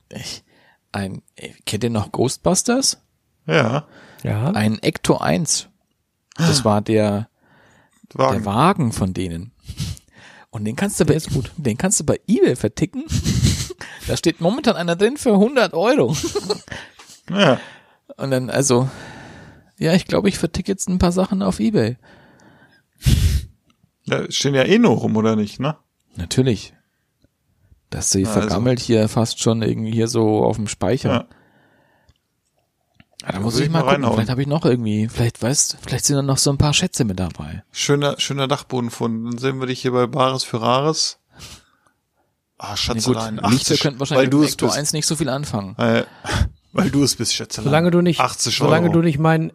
ich, 0.09 0.43
ein, 0.91 1.21
kennt 1.65 1.83
ihr 1.83 1.89
noch 1.89 2.11
Ghostbusters? 2.11 2.99
ja. 3.47 3.85
Ja. 4.23 4.51
Ein 4.51 4.79
Ecto 4.79 5.17
1. 5.17 5.67
Das 6.37 6.63
war 6.63 6.81
der, 6.81 7.27
der 8.13 8.19
Wagen. 8.19 8.45
Wagen 8.45 8.91
von 8.93 9.13
denen. 9.13 9.51
Und 10.49 10.65
den 10.65 10.75
kannst 10.75 10.99
du 10.99 11.05
bei, 11.05 11.17
den 11.57 11.77
kannst 11.77 11.99
du 11.99 12.05
bei 12.05 12.19
eBay 12.27 12.55
verticken. 12.55 13.03
da 14.07 14.15
steht 14.15 14.39
momentan 14.39 14.75
einer 14.75 14.95
drin 14.95 15.17
für 15.17 15.33
100 15.33 15.73
Euro. 15.73 16.15
Ja. 17.29 17.59
Und 18.17 18.31
dann, 18.31 18.49
also, 18.49 18.89
ja, 19.77 19.93
ich 19.93 20.05
glaube, 20.05 20.29
ich 20.29 20.37
verticke 20.37 20.71
jetzt 20.71 20.87
ein 20.89 20.99
paar 20.99 21.11
Sachen 21.11 21.41
auf 21.41 21.59
eBay. 21.59 21.97
Da 24.05 24.29
stehen 24.31 24.53
ja 24.55 24.63
eh 24.63 24.79
nur 24.79 24.97
rum, 24.97 25.15
oder 25.17 25.35
nicht, 25.35 25.59
ne? 25.59 25.77
Natürlich. 26.15 26.73
Das 27.89 28.11
sie 28.11 28.25
Also. 28.25 28.39
vergammelt 28.41 28.79
hier 28.79 29.07
fast 29.07 29.39
schon 29.39 29.61
irgendwie 29.61 29.91
hier 29.91 30.07
so 30.07 30.43
auf 30.43 30.55
dem 30.57 30.67
Speicher. 30.67 31.09
Ja. 31.09 31.25
Ja, 33.21 33.27
da 33.27 33.31
Da 33.33 33.39
muss 33.39 33.57
ich 33.57 33.65
ich 33.65 33.69
mal 33.69 33.79
mal 33.79 33.83
gucken. 33.83 33.95
reinhauen. 33.95 34.13
Vielleicht 34.15 34.29
habe 34.31 34.41
ich 34.41 34.47
noch 34.47 34.65
irgendwie, 34.65 35.07
vielleicht 35.07 35.41
weißt, 35.41 35.77
vielleicht 35.81 36.05
sind 36.05 36.17
da 36.17 36.21
noch 36.21 36.37
so 36.37 36.49
ein 36.49 36.57
paar 36.57 36.73
Schätze 36.73 37.05
mit 37.05 37.19
dabei. 37.19 37.63
Schöner, 37.71 38.19
schöner 38.19 38.47
Dachbodenfund. 38.49 39.25
Dann 39.33 39.37
sehen 39.37 39.59
wir 39.61 39.67
dich 39.67 39.81
hier 39.81 39.91
bei 39.93 40.07
Bares 40.07 40.43
für 40.43 40.61
Rares. 40.61 41.19
Ah, 42.57 42.71
Nee, 42.71 42.77
Schätzelein. 42.77 43.37
gut, 43.37 43.51
Lichter 43.51 43.75
könnten 43.77 43.99
wahrscheinlich 43.99 44.25
weil 44.25 44.29
du 44.29 44.39
mit 44.39 44.49
es 44.49 44.57
bist. 44.57 44.75
1 44.77 44.93
nicht 44.93 45.05
so 45.05 45.15
viel 45.15 45.29
anfangen. 45.29 45.75
Äh, 45.77 46.03
weil 46.73 46.89
du 46.91 47.03
es 47.03 47.15
bist, 47.15 47.33
Schätzelein. 47.33 47.65
Solange 47.65 47.91
du 47.91 48.01
nicht, 48.01 48.19
80 48.19 48.57
solange 48.57 48.87
Euro. 48.87 48.93
du 48.95 49.01
nicht 49.03 49.19
mein, 49.19 49.53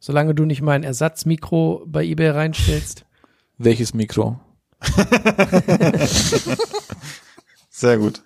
solange 0.00 0.34
du 0.34 0.44
nicht 0.44 0.62
mein 0.62 0.82
Ersatzmikro 0.82 1.84
bei 1.86 2.04
eBay 2.04 2.30
reinstellst. 2.30 3.04
Welches 3.64 3.94
Mikro? 3.94 4.38
Sehr 7.70 7.98
gut. 7.98 8.22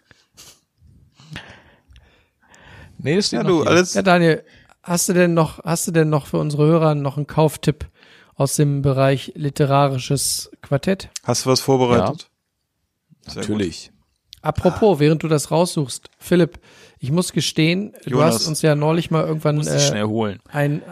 Nee, 2.98 3.16
das 3.16 3.28
steht 3.28 3.38
Ja, 3.42 3.44
du, 3.44 3.60
hier. 3.62 3.70
alles. 3.70 3.94
Ja, 3.94 4.02
Daniel, 4.02 4.44
hast 4.82 5.08
du 5.08 5.12
denn 5.12 5.34
noch, 5.34 5.64
hast 5.64 5.86
du 5.86 5.92
denn 5.92 6.08
noch 6.10 6.26
für 6.26 6.38
unsere 6.38 6.66
Hörer 6.66 6.94
noch 6.96 7.16
einen 7.16 7.26
Kauftipp 7.28 7.86
aus 8.34 8.56
dem 8.56 8.82
Bereich 8.82 9.32
literarisches 9.36 10.50
Quartett? 10.60 11.10
Hast 11.24 11.46
du 11.46 11.50
was 11.50 11.60
vorbereitet? 11.60 12.28
Sehr 13.26 13.42
Natürlich. 13.42 13.92
Apropos, 14.42 14.98
während 15.00 15.22
du 15.22 15.28
das 15.28 15.50
raussuchst, 15.50 16.08
Philipp, 16.18 16.58
ich 16.98 17.10
muss 17.12 17.32
gestehen, 17.32 17.94
du 18.04 18.10
Jonas. 18.10 18.34
hast 18.36 18.46
uns 18.48 18.62
ja 18.62 18.74
neulich 18.74 19.10
mal 19.10 19.24
irgendwann 19.24 19.60
äh, 19.60 19.78
schnell 19.80 20.04
holen. 20.04 20.40
ein, 20.48 20.82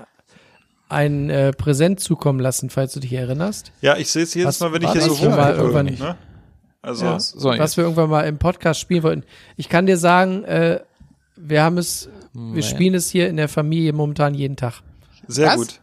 ein 0.89 1.31
äh, 1.31 1.53
Präsent 1.53 2.01
zukommen 2.01 2.39
lassen, 2.41 2.71
falls 2.71 2.93
du 2.93 3.01
dich 3.01 3.13
erinnerst. 3.13 3.73
Ja, 3.81 3.97
ich 3.97 4.11
sehe 4.11 4.23
es 4.23 4.35
jedes 4.35 4.49
Was 4.49 4.61
Mal, 4.61 4.73
wenn 4.73 4.83
ich 4.83 4.91
hier 4.93 5.03
so 5.03 5.15
rumgucke. 5.15 5.83
Ne? 5.85 6.17
Also, 6.83 7.05
Ja, 7.05 7.19
So, 7.21 7.51
jetzt. 7.53 7.61
was 7.61 7.77
wir 7.77 7.85
irgendwann 7.85 8.11
mal 8.11 8.23
im 8.23 8.39
Podcast 8.39 8.79
spielen 8.81 9.03
wollten. 9.03 9.25
Ich 9.57 9.69
kann 9.69 9.87
dir 9.87 9.97
sagen, 9.97 10.45
äh, 10.45 10.81
wir 11.37 11.63
haben 11.63 11.79
es, 11.79 12.09
wir 12.33 12.41
Naja. 12.43 12.63
spielen 12.63 12.95
es 12.95 13.11
hier 13.11 13.29
in 13.29 13.37
der 13.37 13.49
Familie 13.49 13.93
momentan 13.93 14.35
jeden 14.35 14.57
Tag. 14.57 14.83
sehr 15.27 15.49
Was? 15.49 15.57
gut. 15.57 15.81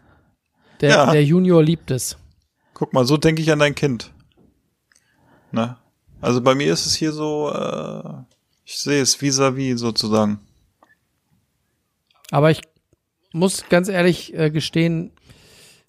Der, 0.81 0.89
Ja. 0.89 1.11
der 1.11 1.23
Junior 1.23 1.61
liebt 1.61 1.91
es. 1.91 2.17
Guck 2.73 2.93
mal, 2.93 3.05
so 3.05 3.17
denke 3.17 3.41
ich 3.41 3.51
an 3.51 3.59
dein 3.59 3.75
Kind. 3.75 4.11
Ne? 5.51 5.77
Also 6.21 6.41
bei 6.41 6.55
mir 6.55 6.71
ist 6.71 6.85
es 6.85 6.95
hier 6.95 7.11
so, 7.11 7.51
äh, 7.53 8.13
ich 8.63 8.79
sehe 8.79 9.01
es 9.01 9.15
vis-à-vis 9.21 9.77
sozusagen. 9.79 10.39
Aber 12.31 12.49
ich 12.49 12.61
muss 13.33 13.65
ganz 13.69 13.89
ehrlich 13.89 14.33
äh, 14.33 14.49
gestehen, 14.49 15.11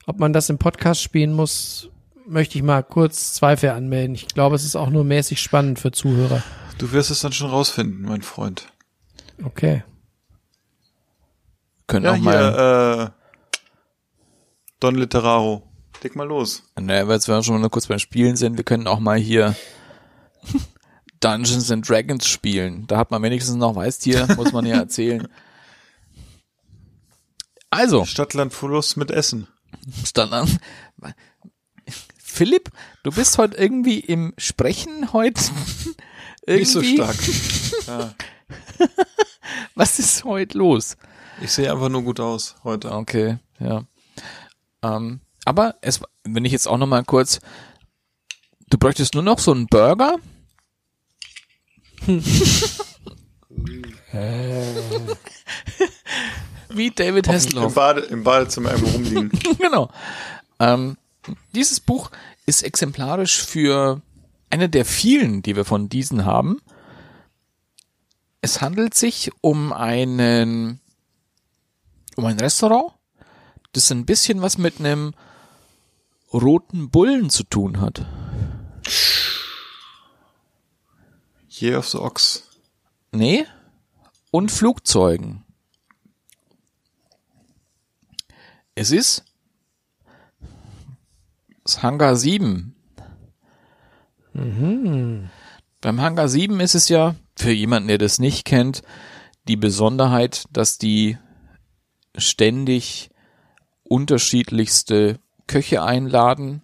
ob 0.07 0.19
man 0.19 0.33
das 0.33 0.51
im 0.51 0.59
Podcast 0.59 1.03
spielen 1.03 1.33
muss, 1.33 1.89
möchte 2.27 2.59
ich 2.59 2.65
mal 2.65 2.83
kurz 2.83 3.35
Zweifel 3.35 3.71
anmelden. 3.71 4.15
Ich 4.15 4.27
glaube, 4.29 4.57
es 4.57 4.65
ist 4.65 4.77
auch 4.77 4.91
nur 4.91 5.05
mäßig 5.05 5.41
spannend 5.41 5.79
für 5.79 5.93
Zuhörer. 5.93 6.43
Du 6.79 6.91
wirst 6.93 7.11
es 7.11 7.21
dann 7.21 7.33
schon 7.33 7.51
rausfinden, 7.51 8.03
mein 8.03 8.23
Freund. 8.23 8.73
Okay. 9.45 9.85
Können 11.87 12.07
Ja, 12.07 12.13
auch 12.13 12.19
mal. 12.19 12.33
hier, 12.55 13.05
äh, 13.05 13.25
Don 14.81 14.97
Literaro. 14.97 15.63
Leg 16.03 16.17
mal 16.17 16.27
los. 16.27 16.63
Naja, 16.79 17.07
weil 17.09 17.15
jetzt 17.15 17.29
wir 17.29 17.43
schon 17.43 17.61
mal 17.61 17.71
kurz 17.71 17.87
beim 17.87 17.99
Spielen 17.99 18.37
sind, 18.37 18.57
wir 18.57 18.65
können 18.65 18.87
auch 18.87 19.01
mal 19.01 19.19
hier 19.19 19.55
Dungeons 21.21 21.71
and 21.71 21.89
Dragons 21.89 22.27
spielen. 22.27 22.87
Da 22.87 22.99
hat 22.99 23.11
man 23.11 23.23
wenigstens 23.23 23.57
noch 23.57 23.75
Weißtier, 23.75 24.29
muss 24.37 24.53
man 24.53 24.67
ja 24.67 24.77
erzählen. 24.77 25.29
Also, 27.75 28.05
Stadtland 28.05 28.53
Fluss 28.55 28.97
mit 28.97 29.11
Essen. 29.11 29.49
an. 30.17 30.59
Philipp, 32.17 32.71
du 33.03 33.11
bist 33.11 33.37
heute 33.39 33.57
irgendwie 33.57 33.99
im 34.01 34.33
Sprechen 34.39 35.13
heute. 35.13 35.41
irgendwie, 36.47 36.61
Nicht 36.61 36.73
so 36.73 36.83
stark. 36.83 37.17
ja. 37.87 38.15
Was 39.75 39.99
ist 39.99 40.25
heute 40.25 40.57
los? 40.59 40.97
Ich 41.41 41.51
sehe 41.51 41.71
einfach 41.73 41.89
nur 41.89 42.03
gut 42.03 42.21
aus 42.21 42.55
heute. 42.63 42.93
Okay, 42.93 43.39
ja. 43.59 43.85
Ähm, 44.83 45.21
aber 45.45 45.75
es, 45.81 46.01
wenn 46.23 46.45
ich 46.45 46.53
jetzt 46.53 46.69
auch 46.69 46.79
noch 46.79 46.87
mal 46.87 47.05
kurz, 47.05 47.41
du 48.71 48.79
bräuchtest 48.79 49.15
nur 49.15 49.23
noch 49.25 49.41
so 49.41 49.51
einen 49.53 49.67
Burger. 49.67 50.17
Wie 56.69 56.91
David 56.91 57.27
Im, 57.27 57.33
Hasselhoff. 57.33 57.75
Bade, 57.75 58.01
Im 58.03 58.25
Badezimmer 58.25 58.73
irgendwo 58.73 58.93
rumliegen. 58.93 59.31
genau. 59.59 59.91
Ähm, 60.59 60.97
dieses 61.55 61.81
Buch 61.81 62.11
ist 62.47 62.63
exemplarisch 62.63 63.43
für 63.43 64.03
eine 64.51 64.69
der 64.69 64.85
vielen, 64.85 65.43
die 65.43 65.57
wir 65.57 65.65
von 65.65 65.89
diesen 65.89 66.25
haben. 66.25 66.61
Es 68.41 68.61
handelt 68.61 68.95
sich 68.95 69.31
um 69.41 69.73
einen, 69.73 70.81
um 72.17 72.25
ein 72.27 72.39
Restaurant, 72.39 72.93
das 73.73 73.91
ein 73.91 74.05
bisschen 74.05 74.43
was 74.43 74.59
mit 74.59 74.79
einem 74.79 75.15
roten 76.33 76.91
Bullen 76.91 77.31
zu 77.31 77.45
tun 77.45 77.81
hat. 77.81 78.05
Year 81.49 81.79
of 81.79 81.89
the 81.89 81.99
Ox. 81.99 82.49
Nee. 83.13 83.47
Und 84.31 84.51
Flugzeugen. 84.51 85.44
Es 88.75 88.91
ist 88.91 89.25
das 91.63 91.83
Hangar 91.83 92.17
7. 92.17 92.75
Beim 95.81 96.01
Hangar 96.01 96.29
7 96.29 96.59
ist 96.61 96.75
es 96.75 96.89
ja 96.89 97.15
für 97.37 97.53
jemanden, 97.53 97.89
der 97.89 97.99
das 97.99 98.19
nicht 98.19 98.45
kennt, 98.45 98.83
die 99.47 99.57
Besonderheit, 99.57 100.45
dass 100.53 100.79
die 100.79 101.19
ständig 102.17 103.11
unterschiedlichste 103.85 105.21
Köche 105.47 105.83
einladen 105.83 106.63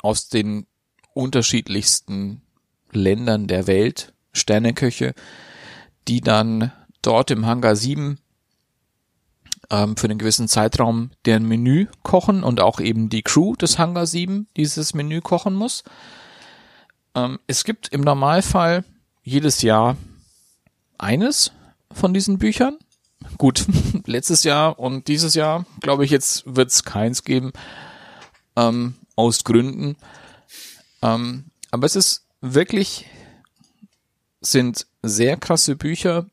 aus 0.00 0.28
den 0.28 0.66
unterschiedlichsten 1.12 2.42
Ländern 2.90 3.48
der 3.48 3.66
Welt, 3.66 4.14
Sterneköche, 4.32 5.14
die 6.06 6.20
dann 6.20 6.72
dort 7.02 7.30
im 7.30 7.44
Hangar 7.44 7.76
7 7.76 8.18
ähm, 9.70 9.96
für 9.96 10.06
einen 10.06 10.18
gewissen 10.18 10.48
Zeitraum 10.48 11.10
deren 11.24 11.46
Menü 11.46 11.86
kochen 12.02 12.42
und 12.42 12.60
auch 12.60 12.80
eben 12.80 13.08
die 13.08 13.22
Crew 13.22 13.54
des 13.56 13.78
Hangar 13.78 14.06
7 14.06 14.48
dieses 14.56 14.94
Menü 14.94 15.20
kochen 15.20 15.54
muss. 15.54 15.84
Ähm, 17.14 17.38
es 17.46 17.64
gibt 17.64 17.88
im 17.88 18.00
Normalfall 18.00 18.84
jedes 19.22 19.62
Jahr 19.62 19.96
eines 20.96 21.52
von 21.92 22.14
diesen 22.14 22.38
Büchern. 22.38 22.78
Gut, 23.36 23.66
letztes 24.06 24.44
Jahr 24.44 24.78
und 24.78 25.08
dieses 25.08 25.34
Jahr, 25.34 25.66
glaube 25.80 26.04
ich, 26.04 26.10
jetzt 26.10 26.44
wird 26.46 26.70
es 26.70 26.84
keins 26.84 27.24
geben, 27.24 27.52
ähm, 28.56 28.94
aus 29.16 29.44
Gründen. 29.44 29.96
Ähm, 31.02 31.46
aber 31.70 31.86
es 31.86 31.96
ist 31.96 32.26
wirklich, 32.40 33.06
sind 34.40 34.86
sehr 35.02 35.36
krasse 35.36 35.76
Bücher, 35.76 36.26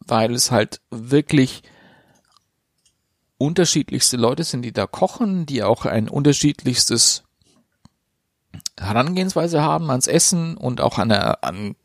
weil 0.00 0.34
es 0.34 0.50
halt 0.50 0.80
wirklich 0.90 1.62
unterschiedlichste 3.38 4.16
Leute 4.16 4.44
sind, 4.44 4.62
die 4.62 4.72
da 4.72 4.86
kochen, 4.86 5.46
die 5.46 5.62
auch 5.62 5.84
ein 5.84 6.08
unterschiedlichstes 6.08 7.22
Herangehensweise 8.78 9.62
haben 9.62 9.90
ans 9.90 10.06
Essen 10.06 10.56
und 10.56 10.80
auch 10.80 10.98
eine 10.98 11.42
an 11.42 11.76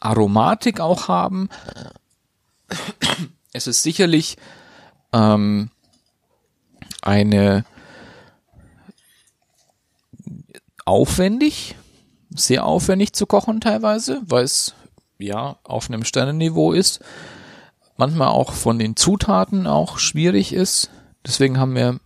Aromatik 0.00 0.80
auch 0.80 1.08
haben. 1.08 1.48
Es 3.52 3.66
ist 3.66 3.82
sicherlich 3.82 4.36
ähm, 5.12 5.70
eine 7.02 7.64
aufwendig, 10.84 11.76
sehr 12.30 12.64
aufwendig 12.64 13.12
zu 13.12 13.26
kochen 13.26 13.60
teilweise, 13.60 14.22
weil 14.24 14.44
es 14.44 14.74
ja 15.18 15.58
auf 15.64 15.88
einem 15.88 16.04
Sternenniveau 16.04 16.72
ist. 16.72 17.00
Manchmal 17.96 18.28
auch 18.28 18.52
von 18.52 18.78
den 18.78 18.96
Zutaten 18.96 19.66
auch 19.66 19.98
schwierig 19.98 20.52
ist. 20.52 20.90
Deswegen 21.26 21.58
haben 21.58 21.74
wir, 21.74 22.00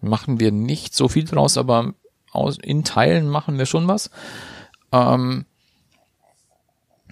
machen 0.00 0.40
wir 0.40 0.50
nicht 0.50 0.94
so 0.94 1.08
viel 1.08 1.24
draus, 1.24 1.56
aber 1.56 1.94
aus, 2.32 2.58
in 2.58 2.84
Teilen 2.84 3.28
machen 3.28 3.58
wir 3.58 3.66
schon 3.66 3.86
was. 3.86 4.10
Ähm, 4.92 5.46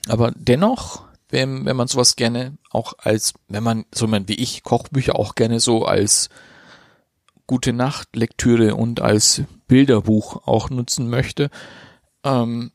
aber 0.09 0.33
dennoch, 0.35 1.05
wenn, 1.29 1.65
wenn 1.65 1.77
man 1.77 1.89
sowas 1.89 2.17
gerne 2.17 2.59
auch 2.71 2.95
als, 2.99 3.35
wenn 3.49 3.63
man, 3.63 3.85
so 3.95 4.07
man 4.07 4.29
wie 4.29 4.35
ich, 4.35 4.63
Kochbücher 4.63 5.17
auch 5.17 5.35
gerne 5.35 5.61
so 5.61 5.85
als 5.85 6.29
gute 7.47 7.73
Nacht 7.73 8.17
Lektüre 8.17 8.75
und 8.75 9.01
als 9.01 9.43
Bilderbuch 9.69 10.47
auch 10.47 10.71
nutzen 10.71 11.09
möchte, 11.09 11.51
ähm, 12.25 12.73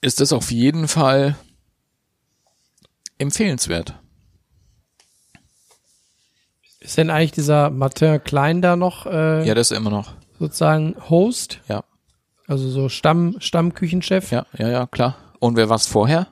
ist 0.00 0.20
das 0.20 0.32
auf 0.32 0.50
jeden 0.50 0.88
Fall 0.88 1.36
empfehlenswert. 3.22 3.94
Ist 6.80 6.98
denn 6.98 7.10
eigentlich 7.10 7.32
dieser 7.32 7.70
Martin 7.70 8.22
Klein 8.24 8.60
da 8.60 8.76
noch 8.76 9.06
äh, 9.06 9.46
Ja, 9.46 9.54
das 9.54 9.70
ist 9.70 9.76
immer 9.76 9.90
noch. 9.90 10.12
sozusagen 10.38 10.96
Host? 11.08 11.60
Ja. 11.68 11.84
Also 12.48 12.68
so 12.68 12.88
Stamm, 12.88 13.36
Stammküchenchef? 13.38 14.30
Ja, 14.32 14.46
ja, 14.58 14.68
ja, 14.68 14.86
klar. 14.86 15.16
Und 15.38 15.56
wer 15.56 15.68
war's 15.68 15.86
vorher? 15.86 16.26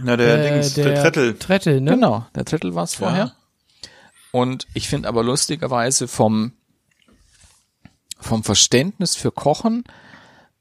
Na, 0.00 0.16
der 0.16 0.38
Äh, 0.44 0.52
Dings, 0.52 0.74
der, 0.74 1.00
Trettel. 1.00 1.38
Trettel, 1.38 1.80
ne? 1.80 1.92
Genau, 1.92 2.26
der 2.34 2.44
Trettel 2.44 2.74
war's 2.74 2.94
vorher. 2.94 3.32
Und 4.32 4.66
ich 4.74 4.88
finde 4.88 5.08
aber 5.08 5.22
lustigerweise 5.22 6.06
vom, 6.08 6.52
vom 8.20 8.44
Verständnis 8.44 9.16
für 9.16 9.30
Kochen 9.32 9.84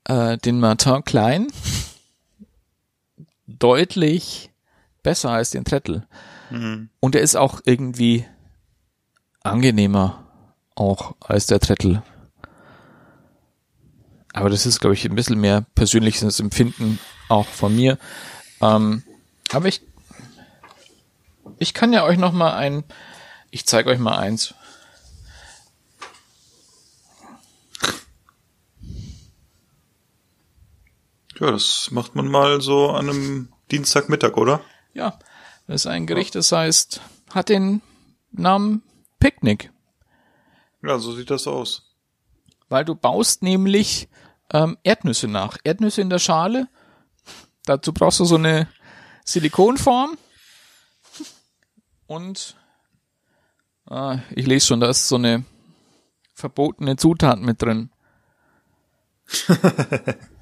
äh, 0.06 0.38
den 0.38 0.60
Martin 0.60 1.04
Klein 1.04 1.48
deutlich 3.48 4.52
besser 5.04 5.32
als 5.32 5.50
den 5.52 5.66
Trettel. 5.66 6.06
Und 7.00 7.16
er 7.16 7.22
ist 7.22 7.36
auch 7.36 7.62
irgendwie 7.66 8.26
angenehmer 9.44 10.26
auch 10.76 11.16
als 11.20 11.48
der 11.48 11.60
Trettel. 11.60 12.04
Aber 14.34 14.50
das 14.50 14.66
ist, 14.66 14.80
glaube 14.80 14.94
ich, 14.94 15.06
ein 15.06 15.16
bisschen 15.16 15.40
mehr 15.40 15.66
persönliches 15.74 16.40
Empfinden 16.40 17.00
auch 17.28 17.48
von 17.48 17.76
mir. 17.76 17.98
Ähm, 18.62 19.04
aber 19.52 19.68
ich, 19.68 19.82
ich 21.58 21.74
kann 21.74 21.92
ja 21.94 22.04
euch 22.04 22.18
noch 22.18 22.34
mal 22.34 22.54
ein, 22.54 22.84
ich 23.50 23.66
zeige 23.66 23.90
euch 23.90 24.00
mal 24.00 24.18
eins. 24.18 24.54
Ja, 31.40 31.52
das 31.52 31.90
macht 31.92 32.16
man 32.16 32.28
mal 32.28 32.62
so 32.62 32.90
an 32.92 33.10
einem 33.10 33.54
Dienstagmittag, 33.72 34.38
oder? 34.38 34.62
Ja, 34.94 35.20
das 35.68 35.82
ist 35.82 35.88
ein 35.88 36.08
Gericht, 36.08 36.36
das 36.36 36.52
heißt, 36.52 37.02
hat 37.32 37.50
den 37.50 37.82
Namen 38.32 38.82
Picknick, 39.20 39.72
Ja, 40.84 40.98
so 41.00 41.12
sieht 41.14 41.30
das 41.30 41.48
aus. 41.48 41.96
weil 42.70 42.86
du 42.86 42.96
baust 42.96 43.44
nämlich 43.44 44.10
ähm, 44.52 44.78
Erdnüsse 44.84 45.28
nach. 45.28 45.58
Erdnüsse 45.64 46.02
in 46.02 46.10
der 46.10 46.20
Schale. 46.20 46.68
Dazu 47.66 47.94
brauchst 47.94 48.20
du 48.20 48.26
so 48.26 48.36
eine 48.36 48.68
Silikonform. 49.26 50.18
Und 52.06 52.56
ah, 53.86 54.20
ich 54.32 54.46
lese 54.48 54.68
schon, 54.68 54.80
da 54.80 54.90
ist 54.90 55.08
so 55.08 55.16
eine 55.16 55.44
verbotene 56.34 56.96
Zutat 56.96 57.40
mit 57.40 57.62
drin. 57.62 57.92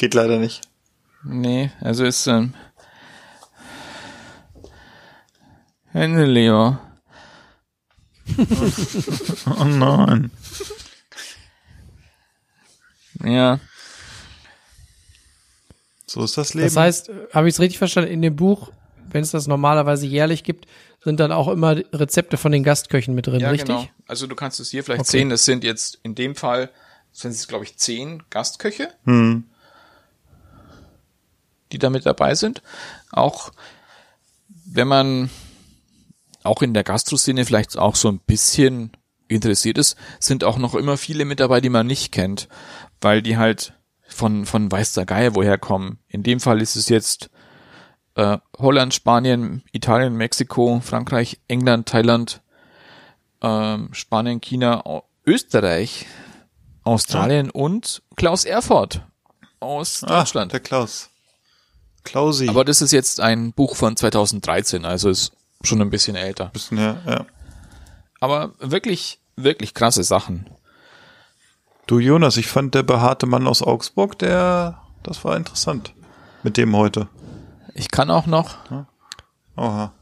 Geht 0.00 0.14
leider 0.14 0.38
nicht. 0.38 0.62
Nee, 1.24 1.70
also 1.82 2.06
ist 2.06 2.26
ähm, 2.26 2.54
Händeleo. 5.92 6.78
Oh 9.58 9.64
nein. 9.64 10.30
Ja, 13.22 13.60
So 16.06 16.24
ist 16.24 16.38
das 16.38 16.54
Leben. 16.54 16.64
Das 16.64 16.76
heißt, 16.76 17.10
habe 17.34 17.48
ich 17.48 17.54
es 17.56 17.60
richtig 17.60 17.76
verstanden, 17.76 18.10
in 18.10 18.22
dem 18.22 18.36
Buch, 18.36 18.72
wenn 19.10 19.22
es 19.22 19.32
das 19.32 19.46
normalerweise 19.46 20.06
jährlich 20.06 20.44
gibt, 20.44 20.66
sind 21.04 21.20
dann 21.20 21.30
auch 21.30 21.48
immer 21.48 21.76
Rezepte 21.92 22.38
von 22.38 22.52
den 22.52 22.62
Gastköchen 22.62 23.14
mit 23.14 23.26
drin, 23.26 23.40
ja 23.40 23.50
richtig? 23.50 23.68
genau. 23.68 23.86
Also 24.06 24.26
du 24.26 24.34
kannst 24.34 24.60
es 24.60 24.70
hier 24.70 24.82
vielleicht 24.82 25.00
Okay. 25.02 25.10
sehen, 25.18 25.28
das 25.28 25.44
sind 25.44 25.62
jetzt 25.62 25.98
in 26.02 26.14
dem 26.14 26.36
Fall, 26.36 26.70
sind 27.12 27.32
es 27.32 27.46
glaube 27.48 27.64
ich 27.64 27.76
zehn 27.76 28.22
Gastköche, 28.30 28.94
hm. 29.04 29.44
Die 31.72 31.78
da 31.78 31.90
mit 31.90 32.06
dabei 32.06 32.34
sind. 32.34 32.62
Auch 33.12 33.50
wenn 34.66 34.88
man 34.88 35.30
auch 36.42 36.62
in 36.62 36.74
der 36.74 36.84
Gastroszene 36.84 37.44
vielleicht 37.44 37.76
auch 37.78 37.96
so 37.96 38.08
ein 38.08 38.18
bisschen 38.18 38.92
interessiert 39.28 39.78
ist, 39.78 39.96
sind 40.18 40.42
auch 40.44 40.58
noch 40.58 40.74
immer 40.74 40.96
viele 40.96 41.24
mit 41.24 41.40
dabei, 41.40 41.60
die 41.60 41.68
man 41.68 41.86
nicht 41.86 42.12
kennt, 42.12 42.48
weil 43.00 43.22
die 43.22 43.36
halt 43.36 43.74
von, 44.08 44.46
von 44.46 44.70
weiß 44.70 44.94
der 44.94 45.06
Geier 45.06 45.34
woher 45.34 45.58
kommen. 45.58 45.98
In 46.08 46.22
dem 46.22 46.40
Fall 46.40 46.60
ist 46.60 46.74
es 46.76 46.88
jetzt 46.88 47.30
äh, 48.16 48.38
Holland, 48.58 48.92
Spanien, 48.94 49.62
Italien, 49.72 50.14
Mexiko, 50.16 50.80
Frankreich, 50.82 51.38
England, 51.46 51.88
Thailand, 51.88 52.40
ähm, 53.42 53.90
Spanien, 53.92 54.40
China, 54.40 54.82
Österreich, 55.26 56.06
Australien 56.82 57.50
und 57.50 58.02
Klaus 58.16 58.44
Erfurt 58.44 59.02
aus 59.60 60.02
Ah, 60.02 60.20
Deutschland. 60.20 60.52
der 60.52 60.60
Klaus. 60.60 61.09
Klausi. 62.04 62.48
Aber 62.48 62.64
das 62.64 62.82
ist 62.82 62.92
jetzt 62.92 63.20
ein 63.20 63.52
Buch 63.52 63.76
von 63.76 63.96
2013, 63.96 64.84
also 64.84 65.10
ist 65.10 65.32
schon 65.62 65.80
ein 65.80 65.90
bisschen 65.90 66.16
älter. 66.16 66.46
bisschen, 66.46 66.78
ja, 66.78 66.96
ja. 67.06 67.26
Aber 68.20 68.52
wirklich, 68.58 69.20
wirklich 69.36 69.74
krasse 69.74 70.04
Sachen. 70.04 70.48
Du 71.86 71.98
Jonas, 71.98 72.36
ich 72.36 72.46
fand 72.46 72.74
der 72.74 72.82
behaarte 72.82 73.26
Mann 73.26 73.46
aus 73.46 73.62
Augsburg, 73.62 74.18
der, 74.18 74.80
das 75.02 75.24
war 75.24 75.36
interessant. 75.36 75.92
Mit 76.42 76.56
dem 76.56 76.74
heute. 76.76 77.08
Ich 77.74 77.90
kann 77.90 78.10
auch 78.10 78.26
noch, 78.26 78.56
Oha. 79.56 79.92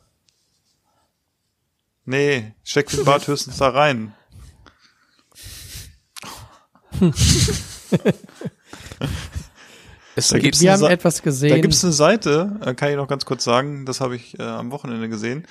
Nee, 2.05 2.55
steck 2.63 2.89
den 2.89 3.05
Bart 3.05 3.27
höchstens 3.27 3.59
da 3.59 3.71
rein. 3.71 4.15
es 10.19 10.29
Da 10.29 10.37
gibt, 10.37 10.45
gibt's 10.45 10.61
Wir 10.61 10.71
eine 10.71 10.75
haben 10.83 10.89
Sa- 10.89 10.91
etwas 10.93 11.17
Da 11.17 11.23
gesehen. 11.25 11.63
gibt's 11.63 11.83
eine 11.85 11.93
Seite, 11.93 12.57
äh, 12.65 12.75
kann 12.75 12.91
ich 12.91 12.97
noch 12.97 13.09
ganz 13.09 13.25
kurz 13.25 13.45
sagen, 13.45 13.87
das 13.87 14.01
habe 14.01 14.17
ich 14.17 14.39
äh, 14.39 14.43
am 14.43 14.71
Wochenende 14.71 15.09
gesehen. 15.09 15.45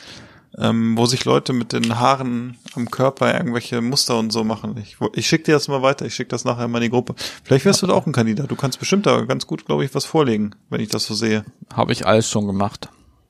ähm, 0.60 0.98
wo 0.98 1.06
sich 1.06 1.24
Leute 1.26 1.54
mit 1.54 1.72
den 1.74 2.00
Haaren 2.00 2.58
am 2.74 2.90
Körper 2.90 3.32
irgendwelche 3.34 3.80
Muster 3.82 4.18
und 4.18 4.32
so 4.32 4.44
machen. 4.44 4.76
Ich, 4.82 4.98
ich 5.14 5.28
schicke 5.28 5.44
dir 5.44 5.52
das 5.52 5.68
mal 5.68 5.82
weiter, 5.84 6.06
ich 6.06 6.16
schicke 6.16 6.30
das 6.30 6.46
nachher 6.46 6.68
mal 6.68 6.80
in 6.80 6.84
die 6.86 6.90
Gruppe. 6.90 7.14
Vielleicht 7.44 7.66
wärst 7.66 7.82
du 7.84 7.88
da 7.88 7.94
auch 7.94 8.08
ein 8.08 8.14
Kandidat. 8.14 8.50
Du 8.50 8.56
kannst 8.56 8.80
bestimmt 8.80 9.06
da 9.06 9.22
ganz 9.26 9.46
gut, 9.46 9.66
glaube 9.66 9.86
ich, 9.86 9.94
was 9.94 10.06
vorlegen, 10.06 10.56
wenn 10.70 10.80
ich 10.82 10.90
das 10.90 11.06
so 11.06 11.14
sehe. 11.14 11.46
Habe 11.74 11.92
ich 11.92 12.08
alles 12.08 12.28
schon 12.30 12.48
gemacht. 12.48 12.90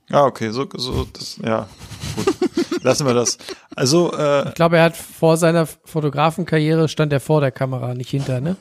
Ah, 0.10 0.24
okay, 0.26 0.52
so, 0.52 0.68
so, 0.76 1.06
das, 1.12 1.38
ja, 1.44 1.68
gut. 2.16 2.34
Lassen 2.84 3.06
wir 3.06 3.14
das. 3.16 3.38
Also, 3.76 4.14
äh, 4.14 4.50
Ich 4.50 4.54
glaube, 4.56 4.78
er 4.78 4.84
hat 4.84 4.96
vor 4.96 5.36
seiner 5.36 5.66
Fotografenkarriere 5.66 6.88
stand 6.88 7.12
er 7.12 7.20
vor 7.20 7.42
der 7.42 7.52
Kamera, 7.52 7.94
nicht 7.94 8.12
hinter, 8.12 8.40
ne? 8.40 8.56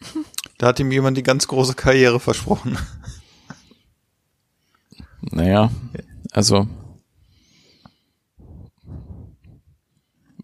da 0.62 0.68
hat 0.68 0.78
ihm 0.78 0.92
jemand 0.92 1.16
die 1.16 1.24
ganz 1.24 1.48
große 1.48 1.74
Karriere 1.74 2.20
versprochen. 2.20 2.78
Naja, 5.22 5.72
also. 6.30 6.68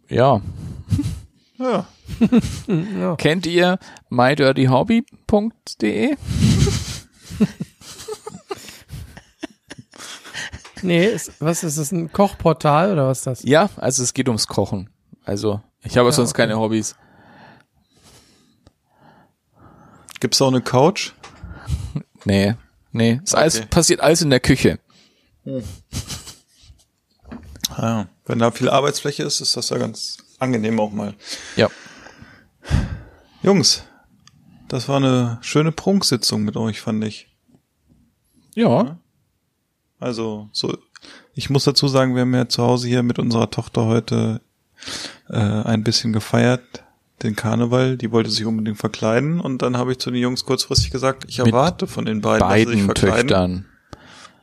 Ja. 0.08 0.40
Ja. 1.58 1.86
Kennt 3.16 3.46
ihr 3.46 3.78
mydirtyhobby.de? 4.08 6.16
Nee, 10.82 11.06
ist, 11.06 11.40
was 11.40 11.62
ist 11.62 11.78
das, 11.78 11.92
ein 11.92 12.12
Kochportal 12.12 12.92
oder 12.92 13.06
was 13.06 13.18
ist 13.18 13.26
das? 13.28 13.44
Ja, 13.44 13.70
also 13.76 14.02
es 14.02 14.14
geht 14.14 14.28
ums 14.28 14.48
Kochen. 14.48 14.90
Also, 15.24 15.60
ich 15.82 15.96
habe 15.96 16.10
sonst 16.10 16.30
okay. 16.30 16.42
keine 16.42 16.58
Hobbys. 16.58 16.96
Gibt's 20.20 20.40
auch 20.42 20.48
eine 20.48 20.60
Couch? 20.60 21.12
Nee, 22.24 22.54
nee. 22.92 23.20
Alles, 23.32 23.56
Okay. 23.58 23.66
passiert 23.70 24.00
alles 24.00 24.22
in 24.22 24.30
der 24.30 24.40
Küche. 24.40 24.78
Ah, 27.70 27.78
Ja. 27.78 28.08
Wenn 28.26 28.38
da 28.40 28.50
viel 28.50 28.68
Arbeitsfläche 28.68 29.22
ist, 29.22 29.40
ist 29.40 29.56
das 29.56 29.70
ja 29.70 29.78
ganz 29.78 30.18
angenehm 30.38 30.78
auch 30.80 30.90
mal. 30.92 31.14
Ja. 31.56 31.68
Jungs, 33.42 33.84
das 34.68 34.86
war 34.88 34.96
eine 34.98 35.38
schöne 35.40 35.72
Prunksitzung 35.72 36.42
mit 36.42 36.56
euch, 36.56 36.80
fand 36.80 37.04
ich. 37.04 37.28
Ja. 38.54 38.98
Also, 39.98 40.50
so, 40.52 40.76
ich 41.34 41.48
muss 41.48 41.64
dazu 41.64 41.88
sagen, 41.88 42.14
wir 42.14 42.22
haben 42.22 42.34
ja 42.34 42.48
zu 42.48 42.62
Hause 42.62 42.88
hier 42.88 43.02
mit 43.02 43.18
unserer 43.18 43.50
Tochter 43.50 43.86
heute 43.86 44.42
äh, 45.30 45.36
ein 45.38 45.84
bisschen 45.84 46.12
gefeiert, 46.12 46.84
den 47.22 47.36
Karneval. 47.36 47.96
Die 47.96 48.10
wollte 48.12 48.30
sich 48.30 48.44
unbedingt 48.44 48.78
verkleiden 48.78 49.40
und 49.40 49.62
dann 49.62 49.76
habe 49.76 49.92
ich 49.92 49.98
zu 49.98 50.10
den 50.10 50.20
Jungs 50.20 50.44
kurzfristig 50.44 50.90
gesagt, 50.90 51.24
ich 51.28 51.38
Mit 51.38 51.48
erwarte 51.48 51.86
von 51.86 52.04
den 52.04 52.20
beiden, 52.20 52.40
dass 52.40 52.54
sie 52.54 52.58
sich 52.60 52.68
Beiden 52.68 52.84
verkleiden. 52.84 53.28
Töchtern. 53.28 53.66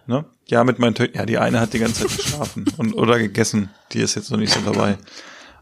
Ne? 0.07 0.25
Ja, 0.47 0.63
mit 0.63 0.79
meinen 0.79 0.95
Töchtern. 0.95 1.19
Ja, 1.19 1.25
die 1.25 1.37
eine 1.37 1.59
hat 1.59 1.73
die 1.73 1.79
ganze 1.79 2.07
Zeit 2.07 2.17
geschlafen 2.17 2.65
und 2.77 2.93
oder 2.93 3.17
gegessen. 3.17 3.69
Die 3.91 3.99
ist 3.99 4.15
jetzt 4.15 4.31
noch 4.31 4.37
nicht 4.37 4.53
so 4.53 4.59
dabei. 4.61 4.97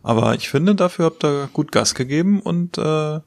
Aber 0.02 0.36
ich 0.36 0.50
finde, 0.50 0.76
dafür 0.76 1.06
habt 1.06 1.24
ihr 1.24 1.50
gut 1.54 1.72
Gas 1.72 1.96
gegeben 1.96 2.42
und 2.42 2.78
äh, 2.78 3.20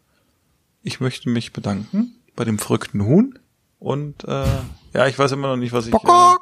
ich 0.82 1.00
möchte 1.00 1.30
mich 1.30 1.52
bedanken 1.52 2.14
bei 2.36 2.44
dem 2.44 2.58
verrückten 2.58 3.04
Huhn. 3.04 3.38
Und 3.78 4.24
äh, 4.24 4.44
ja, 4.92 5.06
ich 5.06 5.18
weiß 5.18 5.32
immer 5.32 5.48
noch 5.48 5.56
nicht, 5.56 5.72
was 5.72 5.86
ich. 5.86 5.94
Äh, 5.94 6.36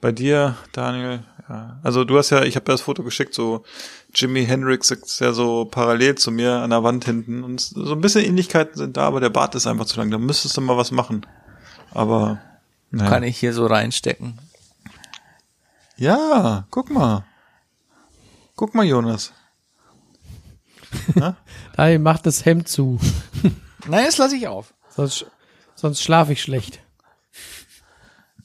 bei 0.00 0.12
dir, 0.12 0.56
Daniel, 0.72 1.24
ja. 1.48 1.80
Also 1.82 2.04
du 2.04 2.18
hast 2.18 2.30
ja, 2.30 2.42
ich 2.42 2.56
habe 2.56 2.70
ja 2.70 2.74
das 2.74 2.82
Foto 2.82 3.02
geschickt, 3.02 3.34
so 3.34 3.64
Jimi 4.14 4.44
Hendrix 4.44 4.90
ist 4.90 5.20
ja 5.20 5.32
so 5.32 5.64
parallel 5.64 6.16
zu 6.16 6.30
mir 6.30 6.54
an 6.54 6.70
der 6.70 6.82
Wand 6.82 7.04
hinten. 7.04 7.42
Und 7.42 7.60
so 7.60 7.92
ein 7.92 8.00
bisschen 8.00 8.24
Ähnlichkeiten 8.24 8.76
sind 8.76 8.96
da, 8.96 9.06
aber 9.06 9.20
der 9.20 9.30
Bart 9.30 9.54
ist 9.54 9.66
einfach 9.66 9.86
zu 9.86 9.98
lang. 9.98 10.10
Da 10.10 10.18
müsstest 10.18 10.56
du 10.56 10.60
mal 10.60 10.76
was 10.76 10.90
machen. 10.90 11.26
Aber 11.92 12.38
naja. 12.90 13.10
Kann 13.10 13.22
ich 13.22 13.38
hier 13.38 13.52
so 13.52 13.66
reinstecken. 13.66 14.38
Ja, 15.96 16.66
guck 16.70 16.90
mal. 16.90 17.24
Guck 18.56 18.74
mal, 18.74 18.84
Jonas. 18.84 19.32
Daniel 21.76 21.98
macht 21.98 22.26
das 22.26 22.44
Hemd 22.44 22.68
zu. 22.68 22.98
Nein, 23.86 24.06
das 24.06 24.16
lasse 24.16 24.36
ich 24.36 24.48
auf. 24.48 24.74
Sonst, 24.88 25.26
sonst 25.74 26.02
schlafe 26.02 26.32
ich 26.32 26.42
schlecht. 26.42 26.80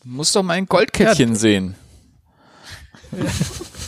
Du 0.03 0.09
musst 0.09 0.35
doch 0.35 0.43
mein 0.43 0.65
Goldkettchen 0.65 1.35
sehen. 1.35 1.75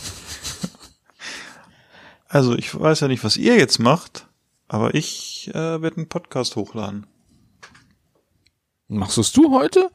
Also 2.28 2.54
ich 2.54 2.78
weiß 2.78 3.00
ja 3.00 3.08
nicht, 3.08 3.24
was 3.24 3.36
ihr 3.36 3.56
jetzt 3.56 3.78
macht, 3.78 4.26
aber 4.68 4.94
ich 4.94 5.48
äh, 5.54 5.80
werde 5.80 5.96
einen 5.96 6.08
Podcast 6.08 6.56
hochladen. 6.56 7.06
Machst 8.88 9.16
du's 9.16 9.32
du 9.32 9.52
heute? 9.52 9.90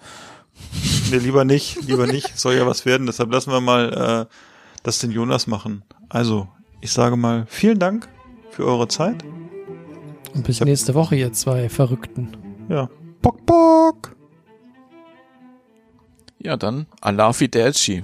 Nee, 1.11 1.17
lieber 1.17 1.45
nicht, 1.45 1.83
lieber 1.83 2.07
nicht. 2.07 2.39
Soll 2.39 2.55
ja 2.55 2.65
was 2.65 2.85
werden, 2.85 3.05
deshalb 3.05 3.31
lassen 3.31 3.51
wir 3.51 3.61
mal 3.61 4.27
äh, 4.29 4.33
das 4.83 4.99
den 4.99 5.11
Jonas 5.11 5.47
machen. 5.47 5.83
Also, 6.09 6.47
ich 6.79 6.91
sage 6.91 7.15
mal, 7.15 7.45
vielen 7.47 7.79
Dank 7.79 8.07
für 8.49 8.65
eure 8.65 8.87
Zeit. 8.87 9.23
Und 10.33 10.45
bis 10.45 10.61
nächste 10.61 10.93
Woche, 10.93 11.15
ihr 11.15 11.33
zwei 11.33 11.69
Verrückten. 11.69 12.35
Ja. 12.69 12.89
Bock, 13.21 13.45
bock. 13.45 14.15
Ja, 16.39 16.57
dann 16.57 16.87
Allah 17.01 17.33
Fidelci. 17.33 18.03